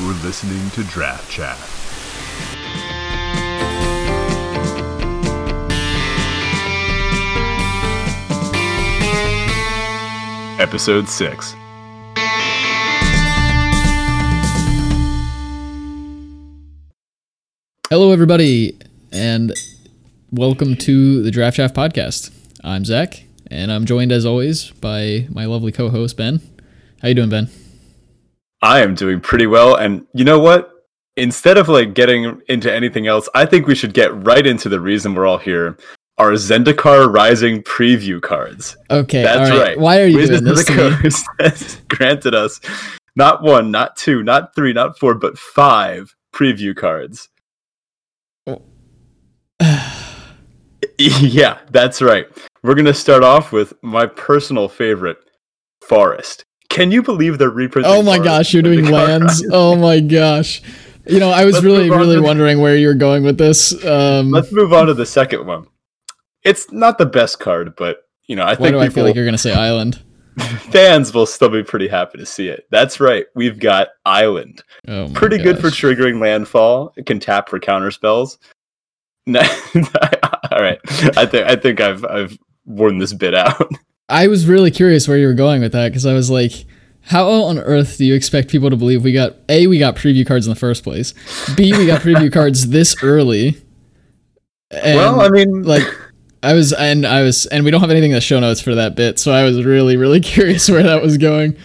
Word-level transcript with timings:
You're 0.00 0.14
listening 0.14 0.70
to 0.70 0.84
Draft 0.84 1.28
Chaff. 1.28 1.58
Episode 10.60 11.08
6. 11.08 11.54
Hello, 17.90 18.12
everybody, 18.12 18.78
and 19.10 19.52
welcome 20.30 20.76
to 20.76 21.22
the 21.24 21.32
Draft 21.32 21.56
Chaff 21.56 21.74
podcast. 21.74 22.30
I'm 22.62 22.84
Zach, 22.84 23.24
and 23.50 23.72
I'm 23.72 23.84
joined 23.84 24.12
as 24.12 24.24
always 24.24 24.70
by 24.70 25.26
my 25.28 25.46
lovely 25.46 25.72
co-host 25.72 26.16
Ben. 26.16 26.40
How 27.02 27.08
you 27.08 27.14
doing, 27.14 27.30
Ben? 27.30 27.48
I 28.62 28.80
am 28.80 28.94
doing 28.94 29.20
pretty 29.20 29.46
well, 29.46 29.76
and 29.76 30.06
you 30.14 30.24
know 30.24 30.38
what? 30.38 30.72
Instead 31.16 31.58
of 31.58 31.68
like 31.68 31.94
getting 31.94 32.40
into 32.48 32.72
anything 32.72 33.06
else, 33.06 33.28
I 33.34 33.44
think 33.46 33.66
we 33.66 33.74
should 33.74 33.94
get 33.94 34.14
right 34.24 34.46
into 34.46 34.68
the 34.68 34.80
reason 34.80 35.14
we're 35.14 35.26
all 35.26 35.38
here. 35.38 35.78
Our 36.18 36.32
Zendikar 36.32 37.12
Rising 37.12 37.62
preview 37.62 38.20
cards. 38.20 38.76
Okay, 38.90 39.22
That's 39.22 39.50
right. 39.50 39.60
right. 39.60 39.78
Why 39.78 40.00
are 40.00 40.06
you 40.06 40.16
Wizards 40.16 40.40
doing 40.40 40.54
this 40.54 40.66
the 40.66 40.74
to 40.74 40.90
me? 40.90 40.96
Coast 40.96 41.26
has 41.40 41.76
granted 41.88 42.34
us 42.34 42.60
not 43.14 43.42
one, 43.42 43.70
not 43.70 43.96
two, 43.96 44.22
not 44.22 44.54
three, 44.54 44.72
not 44.72 44.98
four, 44.98 45.14
but 45.14 45.38
five 45.38 46.14
preview 46.32 46.74
cards. 46.74 47.28
yeah, 50.98 51.58
that's 51.70 52.00
right. 52.00 52.26
We're 52.62 52.74
gonna 52.74 52.94
start 52.94 53.22
off 53.22 53.52
with 53.52 53.72
my 53.82 54.06
personal 54.06 54.68
favorite, 54.68 55.18
Forest. 55.82 56.44
Can 56.68 56.90
you 56.90 57.02
believe 57.02 57.38
they're 57.38 57.50
reprinting? 57.50 57.92
Oh 57.92 58.02
my 58.02 58.18
gosh, 58.18 58.52
you're 58.52 58.62
doing 58.62 58.86
lands. 58.86 59.44
Oh 59.50 59.74
my 59.76 60.00
gosh. 60.00 60.62
You 61.06 61.18
know, 61.18 61.30
I 61.30 61.44
was 61.44 61.54
Let's 61.54 61.64
really, 61.64 61.88
really 61.88 62.20
wondering 62.20 62.60
where 62.60 62.76
you 62.76 62.88
were 62.88 62.94
going 62.94 63.24
with 63.24 63.38
this. 63.38 63.72
Um, 63.84 64.30
Let's 64.30 64.52
move 64.52 64.74
on 64.74 64.86
to 64.86 64.94
the 64.94 65.06
second 65.06 65.46
one. 65.46 65.66
It's 66.42 66.70
not 66.70 66.98
the 66.98 67.06
best 67.06 67.40
card, 67.40 67.74
but 67.76 68.02
you 68.26 68.36
know, 68.36 68.42
I 68.42 68.50
why 68.50 68.56
think 68.56 68.72
do 68.72 68.80
I 68.80 68.88
feel 68.90 69.04
like 69.04 69.14
you're 69.14 69.24
going 69.24 69.32
to 69.32 69.38
say 69.38 69.54
Island? 69.54 70.02
fans 70.70 71.12
will 71.12 71.26
still 71.26 71.48
be 71.48 71.62
pretty 71.62 71.88
happy 71.88 72.18
to 72.18 72.26
see 72.26 72.48
it. 72.48 72.66
That's 72.70 73.00
right. 73.00 73.26
We've 73.34 73.58
got 73.58 73.88
Island. 74.04 74.62
Oh 74.86 75.10
Pretty 75.14 75.38
good 75.38 75.58
for 75.58 75.68
triggering 75.68 76.20
landfall. 76.20 76.92
It 76.96 77.06
can 77.06 77.20
tap 77.20 77.48
for 77.48 77.58
counter 77.58 77.90
spells. 77.90 78.38
All 79.28 79.34
right. 80.52 80.78
I 81.16 81.26
think 81.26 81.46
I 81.46 81.56
think 81.56 81.80
I've 81.80 82.04
I've 82.04 82.38
worn 82.64 82.98
this 82.98 83.12
bit 83.12 83.34
out. 83.34 83.70
I 84.08 84.28
was 84.28 84.46
really 84.46 84.70
curious 84.70 85.06
where 85.06 85.18
you 85.18 85.26
were 85.26 85.34
going 85.34 85.60
with 85.60 85.72
that 85.72 85.88
because 85.88 86.06
I 86.06 86.14
was 86.14 86.30
like, 86.30 86.64
how 87.02 87.28
on 87.28 87.58
earth 87.58 87.98
do 87.98 88.04
you 88.04 88.14
expect 88.14 88.48
people 88.48 88.70
to 88.70 88.76
believe 88.76 89.04
we 89.04 89.12
got 89.12 89.36
A, 89.48 89.66
we 89.66 89.78
got 89.78 89.96
preview 89.96 90.26
cards 90.26 90.46
in 90.46 90.52
the 90.52 90.58
first 90.58 90.84
place, 90.84 91.14
B, 91.56 91.72
we 91.76 91.86
got 91.86 92.00
preview 92.02 92.32
cards 92.32 92.68
this 92.68 93.02
early? 93.02 93.56
And, 94.70 94.98
well, 94.98 95.20
I 95.20 95.28
mean, 95.28 95.62
like, 95.62 95.84
I 96.42 96.52
was, 96.52 96.72
and 96.72 97.06
I 97.06 97.22
was, 97.22 97.46
and 97.46 97.64
we 97.64 97.70
don't 97.70 97.80
have 97.80 97.90
anything 97.90 98.10
in 98.10 98.14
the 98.14 98.20
show 98.20 98.38
notes 98.40 98.60
for 98.60 98.74
that 98.74 98.94
bit, 98.94 99.18
so 99.18 99.32
I 99.32 99.44
was 99.44 99.64
really, 99.64 99.96
really 99.96 100.20
curious 100.34 100.70
where 100.70 100.82
that 100.82 101.02
was 101.02 101.16
going. 101.16 101.56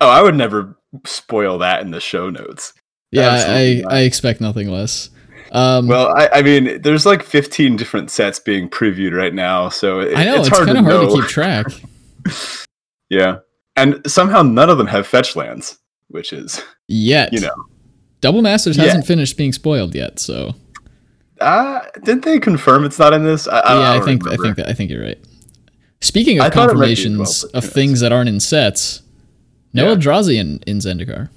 oh, 0.00 0.08
I 0.08 0.22
would 0.22 0.34
never 0.34 0.76
spoil 1.04 1.58
that 1.58 1.82
in 1.82 1.90
the 1.90 2.00
show 2.00 2.30
notes. 2.30 2.72
Yeah, 3.10 3.30
Absolutely 3.30 3.78
I, 3.78 3.82
not. 3.82 3.92
I 3.92 3.98
expect 4.00 4.40
nothing 4.40 4.68
less. 4.68 5.10
Um, 5.52 5.86
Well, 5.88 6.08
I, 6.16 6.28
I 6.34 6.42
mean, 6.42 6.80
there's 6.82 7.06
like 7.06 7.22
15 7.22 7.76
different 7.76 8.10
sets 8.10 8.38
being 8.38 8.68
previewed 8.68 9.16
right 9.16 9.32
now, 9.34 9.68
so 9.68 10.00
it, 10.00 10.16
I 10.16 10.24
know 10.24 10.36
it's, 10.36 10.48
it's, 10.48 10.56
hard 10.56 10.66
kind 10.66 10.78
to 10.78 10.84
of 10.84 10.98
hard 11.00 11.10
to 11.10 11.16
keep 11.16 11.28
track. 11.30 11.66
Yeah. 13.10 13.38
And 13.74 14.02
somehow 14.10 14.42
none 14.42 14.68
of 14.68 14.76
them 14.76 14.86
have 14.86 15.06
fetch 15.06 15.34
lands, 15.34 15.78
which 16.08 16.32
is 16.32 16.62
Yet, 16.88 17.32
You 17.32 17.40
know. 17.40 17.54
Double 18.20 18.42
Masters 18.42 18.76
Yeah. 18.76 18.84
hasn't 18.84 19.06
finished 19.06 19.36
being 19.38 19.52
spoiled 19.52 19.94
yet, 19.94 20.18
so 20.18 20.54
uh 21.40 21.80
didn't 22.02 22.24
they 22.24 22.38
confirm 22.40 22.84
it's 22.84 22.98
not 22.98 23.12
in 23.14 23.22
this? 23.24 23.46
I, 23.46 23.60
I, 23.60 23.74
yeah, 23.78 23.90
I 23.90 23.96
don't 23.96 24.04
think 24.04 24.26
I 24.26 24.36
think 24.36 24.56
that 24.56 24.68
I 24.68 24.72
think 24.74 24.90
you're 24.90 25.02
right. 25.02 25.18
Speaking 26.00 26.38
of 26.40 26.52
thought 26.52 26.68
it 26.70 26.74
might 26.76 26.86
be 26.86 26.92
as 26.92 26.98
well, 27.06 27.16
confirmations 27.16 27.42
but 27.44 27.56
of 27.58 27.64
knows? 27.64 27.72
things 27.72 28.00
that 28.00 28.12
aren't 28.12 28.28
in 28.28 28.40
sets, 28.40 29.02
no 29.72 29.88
Yeah. 29.88 29.94
Eldrazi 29.96 30.34
in, 30.36 30.58
in 30.66 30.78
Zendikar. 30.78 31.30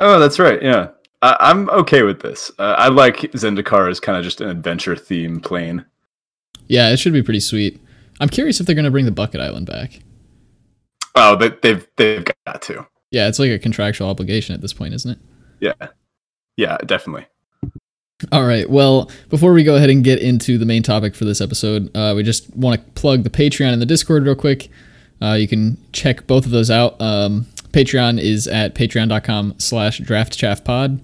Oh, 0.00 0.18
that's 0.18 0.38
right. 0.38 0.60
Yeah. 0.62 0.88
I, 1.24 1.36
I'm 1.40 1.70
okay 1.70 2.02
with 2.02 2.20
this. 2.20 2.50
Uh, 2.58 2.74
I 2.76 2.88
like 2.88 3.16
Zendikar 3.32 3.90
as 3.90 3.98
kind 3.98 4.18
of 4.18 4.24
just 4.24 4.42
an 4.42 4.50
adventure 4.50 4.94
theme 4.94 5.40
plane. 5.40 5.86
Yeah, 6.68 6.90
it 6.90 6.98
should 6.98 7.14
be 7.14 7.22
pretty 7.22 7.40
sweet. 7.40 7.80
I'm 8.20 8.28
curious 8.28 8.60
if 8.60 8.66
they're 8.66 8.76
gonna 8.76 8.90
bring 8.90 9.06
the 9.06 9.10
Bucket 9.10 9.40
Island 9.40 9.66
back. 9.66 10.00
Oh, 11.14 11.34
they, 11.34 11.48
they've 11.62 11.86
they've 11.96 12.24
got 12.46 12.60
to. 12.62 12.86
Yeah, 13.10 13.28
it's 13.28 13.38
like 13.38 13.50
a 13.50 13.58
contractual 13.58 14.08
obligation 14.08 14.54
at 14.54 14.60
this 14.60 14.74
point, 14.74 14.92
isn't 14.92 15.12
it? 15.12 15.18
Yeah. 15.60 15.88
Yeah, 16.56 16.76
definitely. 16.84 17.26
All 18.30 18.44
right. 18.44 18.68
Well, 18.68 19.10
before 19.30 19.52
we 19.54 19.64
go 19.64 19.76
ahead 19.76 19.90
and 19.90 20.04
get 20.04 20.20
into 20.20 20.58
the 20.58 20.66
main 20.66 20.82
topic 20.82 21.14
for 21.14 21.24
this 21.24 21.40
episode, 21.40 21.90
uh, 21.96 22.12
we 22.14 22.22
just 22.22 22.54
want 22.54 22.80
to 22.80 22.92
plug 23.00 23.22
the 23.22 23.30
Patreon 23.30 23.72
and 23.72 23.80
the 23.80 23.86
Discord 23.86 24.24
real 24.24 24.34
quick. 24.34 24.68
Uh, 25.22 25.34
you 25.34 25.48
can 25.48 25.78
check 25.92 26.26
both 26.26 26.44
of 26.44 26.50
those 26.50 26.70
out. 26.70 27.00
Um, 27.00 27.46
Patreon 27.74 28.20
is 28.20 28.46
at 28.46 28.76
patreon.com 28.76 29.56
slash 29.58 30.00
draftchaffpod. 30.00 31.00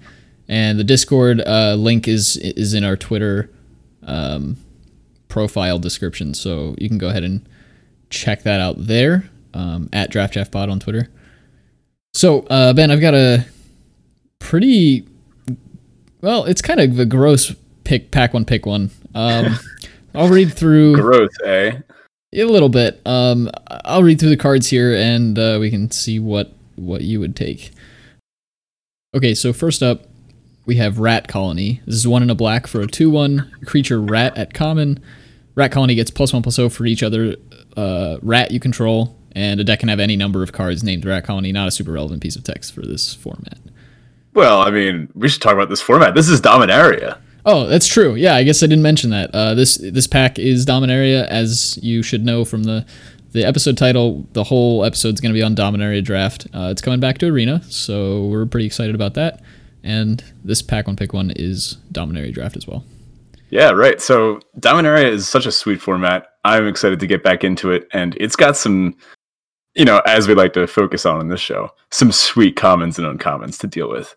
And 0.47 0.79
the 0.79 0.85
Discord 0.85 1.41
uh, 1.41 1.75
link 1.75 2.07
is 2.07 2.37
is 2.37 2.73
in 2.73 2.85
our 2.85 2.95
Twitter 2.95 3.49
um, 4.03 4.55
profile 5.27 5.79
description. 5.79 6.33
So 6.33 6.75
you 6.77 6.87
can 6.87 6.97
go 6.97 7.09
ahead 7.09 7.23
and 7.25 7.47
check 8.09 8.43
that 8.43 8.61
out 8.61 8.75
there 8.77 9.29
um, 9.53 9.89
at 9.91 10.11
draftchaffpod 10.11 10.71
on 10.71 10.79
Twitter. 10.79 11.09
So, 12.13 12.41
uh, 12.49 12.73
Ben, 12.73 12.89
I've 12.89 13.01
got 13.01 13.13
a 13.15 13.45
pretty 14.39 15.05
well, 16.21 16.45
it's 16.45 16.61
kind 16.61 16.79
of 16.79 16.99
a 16.99 17.05
gross 17.05 17.53
pick, 17.83 18.11
pack 18.11 18.33
one, 18.33 18.45
pick 18.45 18.65
one. 18.65 18.91
Um, 19.13 19.57
I'll 20.15 20.29
read 20.29 20.53
through 20.53 20.95
Gross, 20.95 21.31
eh? 21.45 21.79
a 22.33 22.43
little 22.43 22.69
bit. 22.69 23.01
Um, 23.05 23.49
I'll 23.67 24.03
read 24.03 24.19
through 24.19 24.29
the 24.29 24.37
cards 24.37 24.69
here, 24.69 24.95
and 24.95 25.37
uh, 25.37 25.57
we 25.59 25.69
can 25.69 25.91
see 25.91 26.19
what 26.19 26.53
what 26.75 27.01
you 27.01 27.19
would 27.19 27.35
take. 27.35 27.71
Okay, 29.15 29.33
so 29.33 29.51
first 29.51 29.83
up, 29.83 30.05
we 30.65 30.75
have 30.75 30.99
Rat 30.99 31.27
Colony. 31.27 31.81
This 31.85 31.95
is 31.95 32.07
one 32.07 32.23
in 32.23 32.29
a 32.29 32.35
black 32.35 32.67
for 32.67 32.81
a 32.81 32.87
two-one 32.87 33.51
creature 33.65 33.99
rat 33.99 34.37
at 34.37 34.53
common. 34.53 34.99
Rat 35.55 35.71
Colony 35.71 35.95
gets 35.95 36.11
plus 36.11 36.31
one 36.31 36.41
plus 36.41 36.55
zero 36.55 36.69
for 36.69 36.85
each 36.85 37.03
other 37.03 37.35
uh, 37.75 38.17
rat 38.21 38.51
you 38.51 38.59
control, 38.59 39.15
and 39.33 39.59
a 39.59 39.63
deck 39.63 39.79
can 39.79 39.89
have 39.89 39.99
any 39.99 40.15
number 40.15 40.43
of 40.43 40.53
cards 40.53 40.83
named 40.83 41.05
Rat 41.05 41.25
Colony. 41.25 41.51
Not 41.51 41.67
a 41.67 41.71
super 41.71 41.91
relevant 41.91 42.21
piece 42.21 42.35
of 42.35 42.43
text 42.43 42.73
for 42.73 42.81
this 42.81 43.13
format. 43.13 43.57
Well, 44.33 44.61
I 44.61 44.71
mean, 44.71 45.09
we 45.13 45.27
should 45.27 45.41
talk 45.41 45.53
about 45.53 45.69
this 45.69 45.81
format. 45.81 46.15
This 46.15 46.29
is 46.29 46.39
Dominaria. 46.39 47.17
Oh, 47.45 47.65
that's 47.65 47.87
true. 47.87 48.15
Yeah, 48.15 48.35
I 48.35 48.43
guess 48.43 48.61
I 48.61 48.67
didn't 48.67 48.83
mention 48.83 49.09
that. 49.09 49.31
Uh, 49.33 49.55
this 49.55 49.77
this 49.77 50.07
pack 50.07 50.37
is 50.37 50.65
Dominaria, 50.65 51.27
as 51.27 51.77
you 51.81 52.03
should 52.03 52.23
know 52.23 52.45
from 52.45 52.63
the 52.63 52.85
the 53.31 53.45
episode 53.45 53.77
title. 53.77 54.27
The 54.33 54.43
whole 54.43 54.83
episode's 54.85 55.21
going 55.21 55.33
to 55.33 55.37
be 55.37 55.43
on 55.43 55.55
Dominaria 55.55 56.03
Draft. 56.03 56.47
Uh, 56.53 56.69
it's 56.71 56.81
coming 56.81 56.99
back 56.99 57.17
to 57.19 57.27
Arena, 57.27 57.61
so 57.63 58.25
we're 58.27 58.45
pretty 58.45 58.65
excited 58.65 58.95
about 58.95 59.13
that. 59.15 59.41
And 59.83 60.23
this 60.43 60.61
pack 60.61 60.87
one 60.87 60.95
pick 60.95 61.13
one 61.13 61.31
is 61.35 61.77
Dominaria 61.91 62.33
Draft 62.33 62.55
as 62.55 62.67
well. 62.67 62.83
Yeah, 63.49 63.71
right. 63.71 63.99
So 64.01 64.39
Dominaria 64.59 65.09
is 65.09 65.27
such 65.27 65.45
a 65.45 65.51
sweet 65.51 65.81
format. 65.81 66.27
I'm 66.45 66.67
excited 66.67 66.99
to 66.99 67.07
get 67.07 67.23
back 67.23 67.43
into 67.43 67.71
it, 67.71 67.87
and 67.93 68.15
it's 68.19 68.35
got 68.35 68.57
some, 68.57 68.95
you 69.75 69.85
know, 69.85 70.01
as 70.05 70.27
we 70.27 70.35
like 70.35 70.53
to 70.53 70.67
focus 70.67 71.05
on 71.05 71.19
in 71.21 71.27
this 71.27 71.41
show, 71.41 71.71
some 71.91 72.11
sweet 72.11 72.55
commons 72.55 72.97
and 72.97 73.07
uncommons 73.07 73.59
to 73.59 73.67
deal 73.67 73.89
with. 73.89 74.15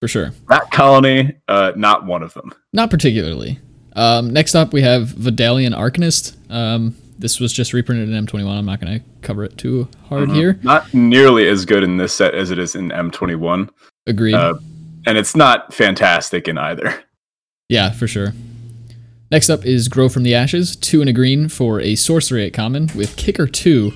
For 0.00 0.08
sure. 0.08 0.32
Rat 0.46 0.70
Colony, 0.70 1.36
uh, 1.48 1.72
not 1.76 2.06
one 2.06 2.22
of 2.22 2.32
them. 2.32 2.54
Not 2.72 2.90
particularly. 2.90 3.58
Um, 3.94 4.32
next 4.32 4.54
up, 4.54 4.72
we 4.72 4.80
have 4.82 5.08
Vodalian 5.08 5.76
Arcanist. 5.76 6.36
Um, 6.50 6.96
this 7.20 7.38
was 7.38 7.52
just 7.52 7.72
reprinted 7.72 8.08
in 8.08 8.26
M21. 8.26 8.58
I'm 8.58 8.64
not 8.66 8.80
going 8.80 8.98
to 8.98 9.04
cover 9.22 9.44
it 9.44 9.56
too 9.58 9.88
hard 10.08 10.30
here. 10.30 10.58
Not 10.62 10.92
nearly 10.94 11.46
as 11.48 11.64
good 11.64 11.82
in 11.82 11.98
this 11.98 12.14
set 12.14 12.34
as 12.34 12.50
it 12.50 12.58
is 12.58 12.74
in 12.74 12.88
M21, 12.88 13.68
Agreed. 14.06 14.34
uh, 14.34 14.54
and 15.06 15.18
it's 15.18 15.36
not 15.36 15.72
fantastic 15.72 16.48
in 16.48 16.58
either. 16.58 17.04
Yeah, 17.68 17.92
for 17.92 18.08
sure. 18.08 18.32
Next 19.30 19.48
up 19.48 19.64
is 19.64 19.86
Grow 19.86 20.08
from 20.08 20.24
the 20.24 20.34
Ashes, 20.34 20.74
two 20.74 21.00
and 21.00 21.08
a 21.08 21.12
green 21.12 21.48
for 21.48 21.80
a 21.80 21.94
sorcery 21.94 22.44
at 22.46 22.52
common 22.52 22.88
with 22.96 23.16
Kicker 23.16 23.46
2. 23.46 23.92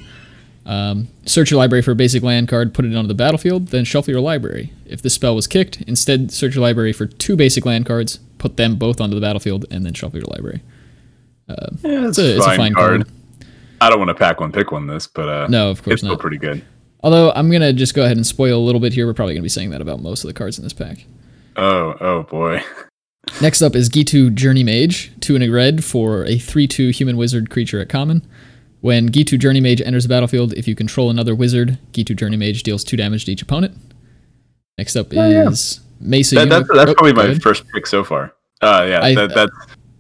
Um, 0.67 1.09
search 1.27 1.51
your 1.51 1.59
library 1.59 1.83
for 1.83 1.91
a 1.91 1.97
basic 1.97 2.23
land 2.23 2.49
card, 2.49 2.73
put 2.73 2.85
it 2.85 2.95
onto 2.95 3.09
the 3.09 3.15
battlefield, 3.15 3.69
then 3.69 3.85
shuffle 3.85 4.13
your 4.13 4.21
library. 4.21 4.73
If 4.87 5.03
the 5.03 5.11
spell 5.11 5.35
was 5.35 5.47
kicked, 5.47 5.83
instead 5.83 6.31
search 6.31 6.55
your 6.55 6.63
library 6.63 6.93
for 6.93 7.07
two 7.07 7.35
basic 7.37 7.67
land 7.67 7.85
cards, 7.85 8.19
put 8.39 8.57
them 8.57 8.77
both 8.77 9.01
onto 9.01 9.15
the 9.15 9.21
battlefield, 9.21 9.65
and 9.71 9.85
then 9.85 9.93
shuffle 9.93 10.21
your 10.21 10.29
library. 10.29 10.63
Yeah, 11.49 11.57
It's 12.09 12.19
a, 12.19 12.37
it's 12.37 12.47
a 12.47 12.57
fine 12.57 12.75
card. 12.75 13.09
I 13.81 13.91
don't 13.91 13.99
want 13.99 14.09
to 14.09 14.15
pack 14.15 14.41
one, 14.41 14.51
pick 14.53 14.73
one 14.73 14.87
this, 14.87 15.07
but 15.07 15.29
uh, 15.29 15.47
No, 15.49 15.71
of 15.71 15.83
course 15.83 15.95
it's 15.95 16.03
still 16.03 16.17
pretty 16.17 16.39
good. 16.39 16.65
Although 17.03 17.33
I'm 17.33 17.51
going 17.51 17.61
to 17.61 17.73
just 17.75 17.95
go 17.95 18.05
ahead 18.05 18.17
and 18.17 18.27
spoil 18.27 18.59
a 18.59 18.65
little 18.65 18.81
bit 18.81 18.95
here. 18.95 19.07
We're 19.07 19.13
probably 19.13 19.35
going 19.35 19.43
to 19.43 19.47
be 19.47 19.51
saying 19.51 19.71
that 19.71 19.83
about 19.83 20.01
most 20.01 20.25
of 20.25 20.29
the 20.29 20.35
cards 20.35 20.59
in 20.59 20.65
this 20.65 20.73
pack. 20.73 21.05
Oh, 21.57 21.95
oh 22.01 22.23
boy. 22.23 22.63
Next 23.43 23.63
up 23.63 23.75
is 23.75 23.89
Ghitu 23.91 24.35
Journey 24.35 24.65
Mage, 24.65 25.13
two 25.21 25.35
and 25.35 25.45
a 25.45 25.49
red 25.51 25.85
for 25.85 26.25
a 26.25 26.39
3 26.39 26.67
2 26.67 26.91
human 26.91 27.17
wizard 27.17 27.51
creature 27.51 27.81
at 27.81 27.89
common. 27.89 28.27
When 28.81 29.11
Ghitu 29.11 29.39
Journey 29.39 29.61
Mage 29.61 29.81
enters 29.81 30.05
the 30.05 30.09
battlefield, 30.11 30.53
if 30.55 30.69
you 30.69 30.75
control 30.75 31.11
another 31.11 31.35
wizard, 31.35 31.79
Ghitu 31.93 32.17
Journey 32.17 32.37
Mage 32.37 32.63
deals 32.63 32.85
2 32.85 32.97
damage 32.97 33.25
to 33.27 33.33
each 33.33 33.43
opponent. 33.43 33.77
Next 34.79 34.97
up 34.97 35.09
Oh, 35.15 35.29
yeah. 35.29 35.49
is 35.49 35.81
Mesa. 36.01 36.35
That, 36.37 36.49
that's 36.49 36.69
that's 36.69 36.91
oh, 36.91 36.95
probably 36.95 37.13
my 37.13 37.35
first 37.39 37.65
pick 37.75 37.87
so 37.87 38.03
far. 38.05 38.35
Uh, 38.61 38.87
yeah, 38.89 39.01
I- 39.03 39.15
that, 39.15 39.35
that's 39.35 39.53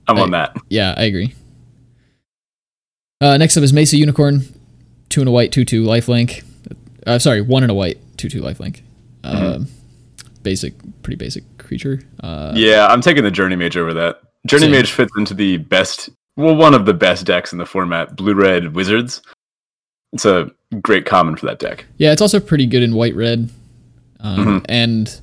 I'm 0.06 0.18
I- 0.18 0.20
on 0.22 0.30
that. 0.32 0.56
Yeah, 0.68 0.94
I 0.96 1.04
agree. 1.04 1.34
Uh, 3.20 3.36
next 3.36 3.56
up 3.56 3.62
is 3.62 3.72
Mesa 3.72 3.96
Unicorn, 3.96 4.42
two 5.08 5.20
and 5.20 5.28
a 5.28 5.32
white, 5.32 5.52
two 5.52 5.64
two 5.64 5.82
lifelink. 5.84 6.44
Uh, 7.06 7.18
sorry, 7.18 7.40
one 7.40 7.62
and 7.62 7.70
a 7.72 7.74
white, 7.74 7.98
two 8.16 8.28
two 8.28 8.40
lifelink. 8.42 8.80
Um, 9.22 9.68
basic, 10.42 10.74
pretty 11.02 11.16
basic 11.16 11.44
creature. 11.58 12.02
Uh, 12.20 12.52
Yeah, 12.54 12.86
I'm 12.88 13.00
taking 13.00 13.24
the 13.24 13.30
Journey 13.30 13.56
Mage 13.56 13.76
over 13.76 13.94
that. 13.94 14.20
Journey 14.46 14.62
Same. 14.64 14.72
Mage 14.72 14.92
fits 14.92 15.12
into 15.16 15.32
the 15.32 15.56
best, 15.56 16.10
well, 16.36 16.54
one 16.54 16.74
of 16.74 16.84
the 16.84 16.92
best 16.92 17.24
decks 17.24 17.52
in 17.52 17.58
the 17.58 17.64
format, 17.64 18.16
Blue 18.16 18.34
Red 18.34 18.74
Wizards. 18.74 19.22
It's 20.12 20.26
a 20.26 20.50
great 20.82 21.06
common 21.06 21.36
for 21.36 21.46
that 21.46 21.58
deck. 21.58 21.86
yeah, 21.96 22.12
it's 22.12 22.20
also 22.22 22.38
pretty 22.40 22.66
good 22.66 22.82
in 22.82 22.94
white 22.94 23.14
red, 23.16 23.48
um, 24.20 24.38
Mhm. 24.60 24.66
and 24.68 25.20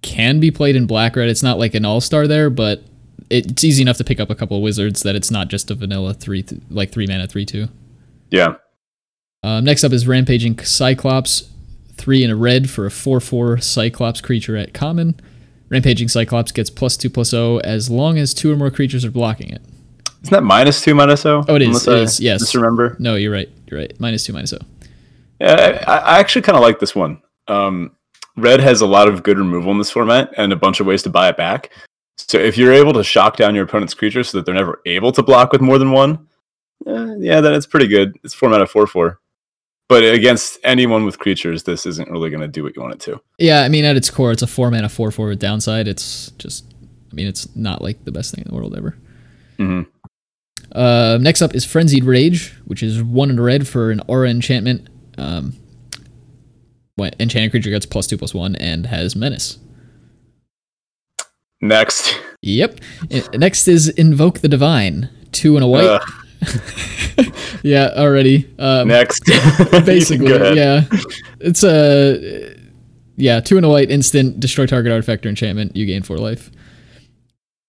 can 0.00 0.40
be 0.40 0.50
played 0.50 0.76
in 0.76 0.86
black 0.86 1.14
red. 1.16 1.28
It's 1.28 1.42
not 1.42 1.58
like 1.58 1.74
an 1.74 1.84
all 1.84 2.00
star 2.00 2.26
there, 2.26 2.48
but 2.48 2.82
it's 3.30 3.64
easy 3.64 3.82
enough 3.82 3.96
to 3.98 4.04
pick 4.04 4.20
up 4.20 4.30
a 4.30 4.34
couple 4.34 4.56
of 4.56 4.62
wizards 4.62 5.02
that 5.02 5.14
it's 5.14 5.30
not 5.30 5.48
just 5.48 5.70
a 5.70 5.74
vanilla 5.74 6.14
three, 6.14 6.42
th- 6.42 6.60
like 6.70 6.92
three 6.92 7.06
mana 7.06 7.26
three 7.26 7.44
two. 7.44 7.68
Yeah. 8.30 8.54
Um, 9.42 9.64
next 9.64 9.84
up 9.84 9.92
is 9.92 10.06
Rampaging 10.06 10.58
Cyclops, 10.58 11.50
three 11.94 12.24
in 12.24 12.30
a 12.30 12.36
red 12.36 12.68
for 12.68 12.86
a 12.86 12.90
4 12.90 13.20
4 13.20 13.58
Cyclops 13.58 14.20
creature 14.20 14.56
at 14.56 14.74
common. 14.74 15.18
Rampaging 15.68 16.08
Cyclops 16.08 16.50
gets 16.52 16.70
plus 16.70 16.96
2 16.96 17.10
plus 17.10 17.30
0 17.30 17.58
as 17.58 17.90
long 17.90 18.18
as 18.18 18.34
two 18.34 18.52
or 18.52 18.56
more 18.56 18.70
creatures 18.70 19.04
are 19.04 19.10
blocking 19.10 19.50
it. 19.50 19.62
Isn't 20.22 20.32
that 20.32 20.42
minus 20.42 20.80
two, 20.80 20.94
minus 20.94 21.24
O? 21.26 21.44
Oh, 21.46 21.54
it 21.54 21.62
is, 21.62 21.68
Unless 21.68 21.86
it 21.86 21.94
is, 21.94 22.20
yes. 22.20 22.40
Just 22.40 22.54
remember. 22.54 22.96
No, 22.98 23.14
you're 23.14 23.32
right. 23.32 23.48
You're 23.70 23.78
right. 23.78 24.00
Minus 24.00 24.24
2, 24.24 24.32
minus 24.32 24.50
0. 24.50 24.62
Yeah, 25.40 25.84
I, 25.86 25.98
I 25.98 26.18
actually 26.18 26.42
kind 26.42 26.56
of 26.56 26.62
like 26.62 26.80
this 26.80 26.94
one. 26.94 27.22
Um, 27.46 27.92
Red 28.36 28.60
has 28.60 28.80
a 28.80 28.86
lot 28.86 29.08
of 29.08 29.22
good 29.22 29.38
removal 29.38 29.70
in 29.70 29.78
this 29.78 29.90
format 29.90 30.32
and 30.36 30.52
a 30.52 30.56
bunch 30.56 30.80
of 30.80 30.86
ways 30.86 31.02
to 31.04 31.10
buy 31.10 31.28
it 31.28 31.36
back. 31.36 31.70
So 32.18 32.38
if 32.38 32.58
you're 32.58 32.72
able 32.72 32.92
to 32.94 33.04
shock 33.04 33.36
down 33.36 33.54
your 33.54 33.64
opponent's 33.64 33.94
creatures 33.94 34.28
so 34.30 34.38
that 34.38 34.44
they're 34.46 34.54
never 34.54 34.80
able 34.86 35.12
to 35.12 35.22
block 35.22 35.52
with 35.52 35.60
more 35.60 35.78
than 35.78 35.92
one, 35.92 36.26
eh, 36.86 37.14
yeah, 37.18 37.40
then 37.40 37.54
it's 37.54 37.66
pretty 37.66 37.86
good. 37.86 38.18
It's 38.24 38.34
format 38.34 38.60
of 38.60 38.70
four 38.70 38.86
four, 38.86 39.20
but 39.88 40.02
against 40.02 40.58
anyone 40.64 41.04
with 41.04 41.18
creatures, 41.18 41.62
this 41.62 41.86
isn't 41.86 42.10
really 42.10 42.28
going 42.28 42.42
to 42.42 42.48
do 42.48 42.62
what 42.62 42.76
you 42.76 42.82
want 42.82 42.94
it 42.94 43.00
to. 43.00 43.20
Yeah, 43.38 43.62
I 43.62 43.68
mean, 43.68 43.84
at 43.84 43.96
its 43.96 44.10
core, 44.10 44.32
it's 44.32 44.42
a 44.42 44.46
4 44.46 44.70
mana 44.70 44.88
4 44.88 45.10
4 45.10 45.28
with 45.28 45.38
downside. 45.38 45.88
It's 45.88 46.30
just, 46.32 46.66
I 47.10 47.14
mean, 47.14 47.26
it's 47.26 47.54
not 47.56 47.80
like 47.82 48.04
the 48.04 48.12
best 48.12 48.34
thing 48.34 48.44
in 48.44 48.50
the 48.50 48.56
world 48.56 48.76
ever. 48.76 48.98
hmm 49.56 49.82
Uh, 50.72 51.18
next 51.20 51.40
up 51.40 51.54
is 51.54 51.64
Frenzied 51.64 52.04
Rage, 52.04 52.54
which 52.66 52.82
is 52.82 53.02
one 53.02 53.30
in 53.30 53.40
red 53.40 53.66
for 53.66 53.90
an 53.90 54.02
aura 54.08 54.28
enchantment. 54.28 54.88
Um, 55.16 55.54
when 56.96 57.12
enchanted 57.20 57.52
creature 57.52 57.70
gets 57.70 57.86
plus 57.86 58.06
2 58.08 58.18
plus 58.18 58.34
1 58.34 58.56
and 58.56 58.86
has 58.86 59.14
menace. 59.16 59.58
Next, 61.60 62.18
Yep. 62.42 62.80
Next 63.34 63.66
is 63.66 63.88
Invoke 63.88 64.40
the 64.40 64.48
Divine. 64.48 65.10
Two 65.32 65.56
and 65.56 65.64
a 65.64 65.68
white. 65.68 65.84
Uh, 65.84 66.00
yeah, 67.62 67.90
already. 67.96 68.48
Um, 68.58 68.88
next, 68.88 69.24
basically, 69.84 70.56
yeah. 70.56 70.84
It's 71.40 71.64
a 71.64 72.54
yeah, 73.16 73.40
two 73.40 73.56
and 73.56 73.66
a 73.66 73.68
white 73.68 73.90
instant 73.90 74.38
destroy 74.38 74.66
target 74.66 74.92
artifact 74.92 75.26
or 75.26 75.28
enchantment. 75.28 75.76
You 75.76 75.84
gain 75.84 76.02
four 76.02 76.16
life. 76.16 76.50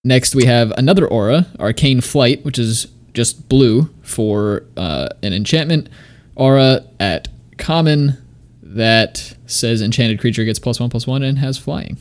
Next, 0.03 0.35
we 0.35 0.45
have 0.45 0.71
another 0.77 1.07
aura, 1.07 1.47
Arcane 1.59 1.99
Flight, 2.01 2.45
which 2.45 2.59
is 2.59 2.87
just 3.13 3.49
blue 3.49 3.89
for 4.01 4.63
uh, 4.77 5.09
an 5.23 5.33
enchantment 5.33 5.89
aura 6.35 6.85
at 6.99 7.27
common 7.57 8.17
that 8.61 9.35
says 9.47 9.81
enchanted 9.81 10.19
creature 10.19 10.45
gets 10.45 10.59
plus 10.59 10.79
one 10.79 10.89
plus 10.89 11.07
one 11.07 11.23
and 11.23 11.39
has 11.39 11.57
flying. 11.57 11.97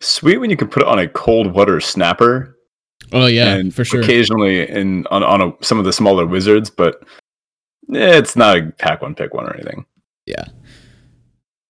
Sweet 0.00 0.38
when 0.38 0.50
you 0.50 0.56
can 0.56 0.68
put 0.68 0.82
it 0.82 0.88
on 0.88 0.98
a 0.98 1.08
cold 1.08 1.52
water 1.52 1.80
snapper 1.80 2.58
Oh 3.12 3.26
yeah, 3.26 3.54
and 3.54 3.74
for 3.74 3.84
sure. 3.84 4.00
occasionally 4.00 4.68
in 4.68 5.06
on, 5.06 5.22
on 5.22 5.40
a, 5.40 5.52
some 5.64 5.78
of 5.78 5.84
the 5.84 5.92
smaller 5.92 6.26
wizards, 6.26 6.70
but 6.70 7.02
it's 7.88 8.36
not 8.36 8.58
a 8.58 8.72
pack 8.78 9.02
one 9.02 9.14
pick 9.14 9.32
one 9.34 9.46
or 9.46 9.54
anything. 9.54 9.86
Yeah. 10.26 10.44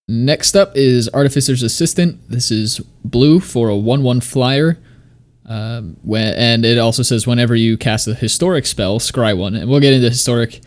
Next 0.08 0.56
up 0.56 0.72
is 0.74 1.08
Artificer's 1.12 1.62
Assistant. 1.62 2.28
This 2.28 2.50
is 2.50 2.80
blue 3.04 3.40
for 3.40 3.68
a 3.68 3.76
1 3.76 4.02
1 4.02 4.20
flyer. 4.20 4.78
Um, 5.44 5.96
when, 6.02 6.34
and 6.34 6.64
it 6.64 6.78
also 6.78 7.02
says 7.02 7.26
whenever 7.26 7.54
you 7.54 7.76
cast 7.76 8.08
a 8.08 8.14
historic 8.14 8.66
spell, 8.66 8.98
scry 8.98 9.36
one. 9.36 9.54
And 9.54 9.68
we'll 9.70 9.80
get 9.80 9.92
into 9.92 10.08
historic 10.08 10.60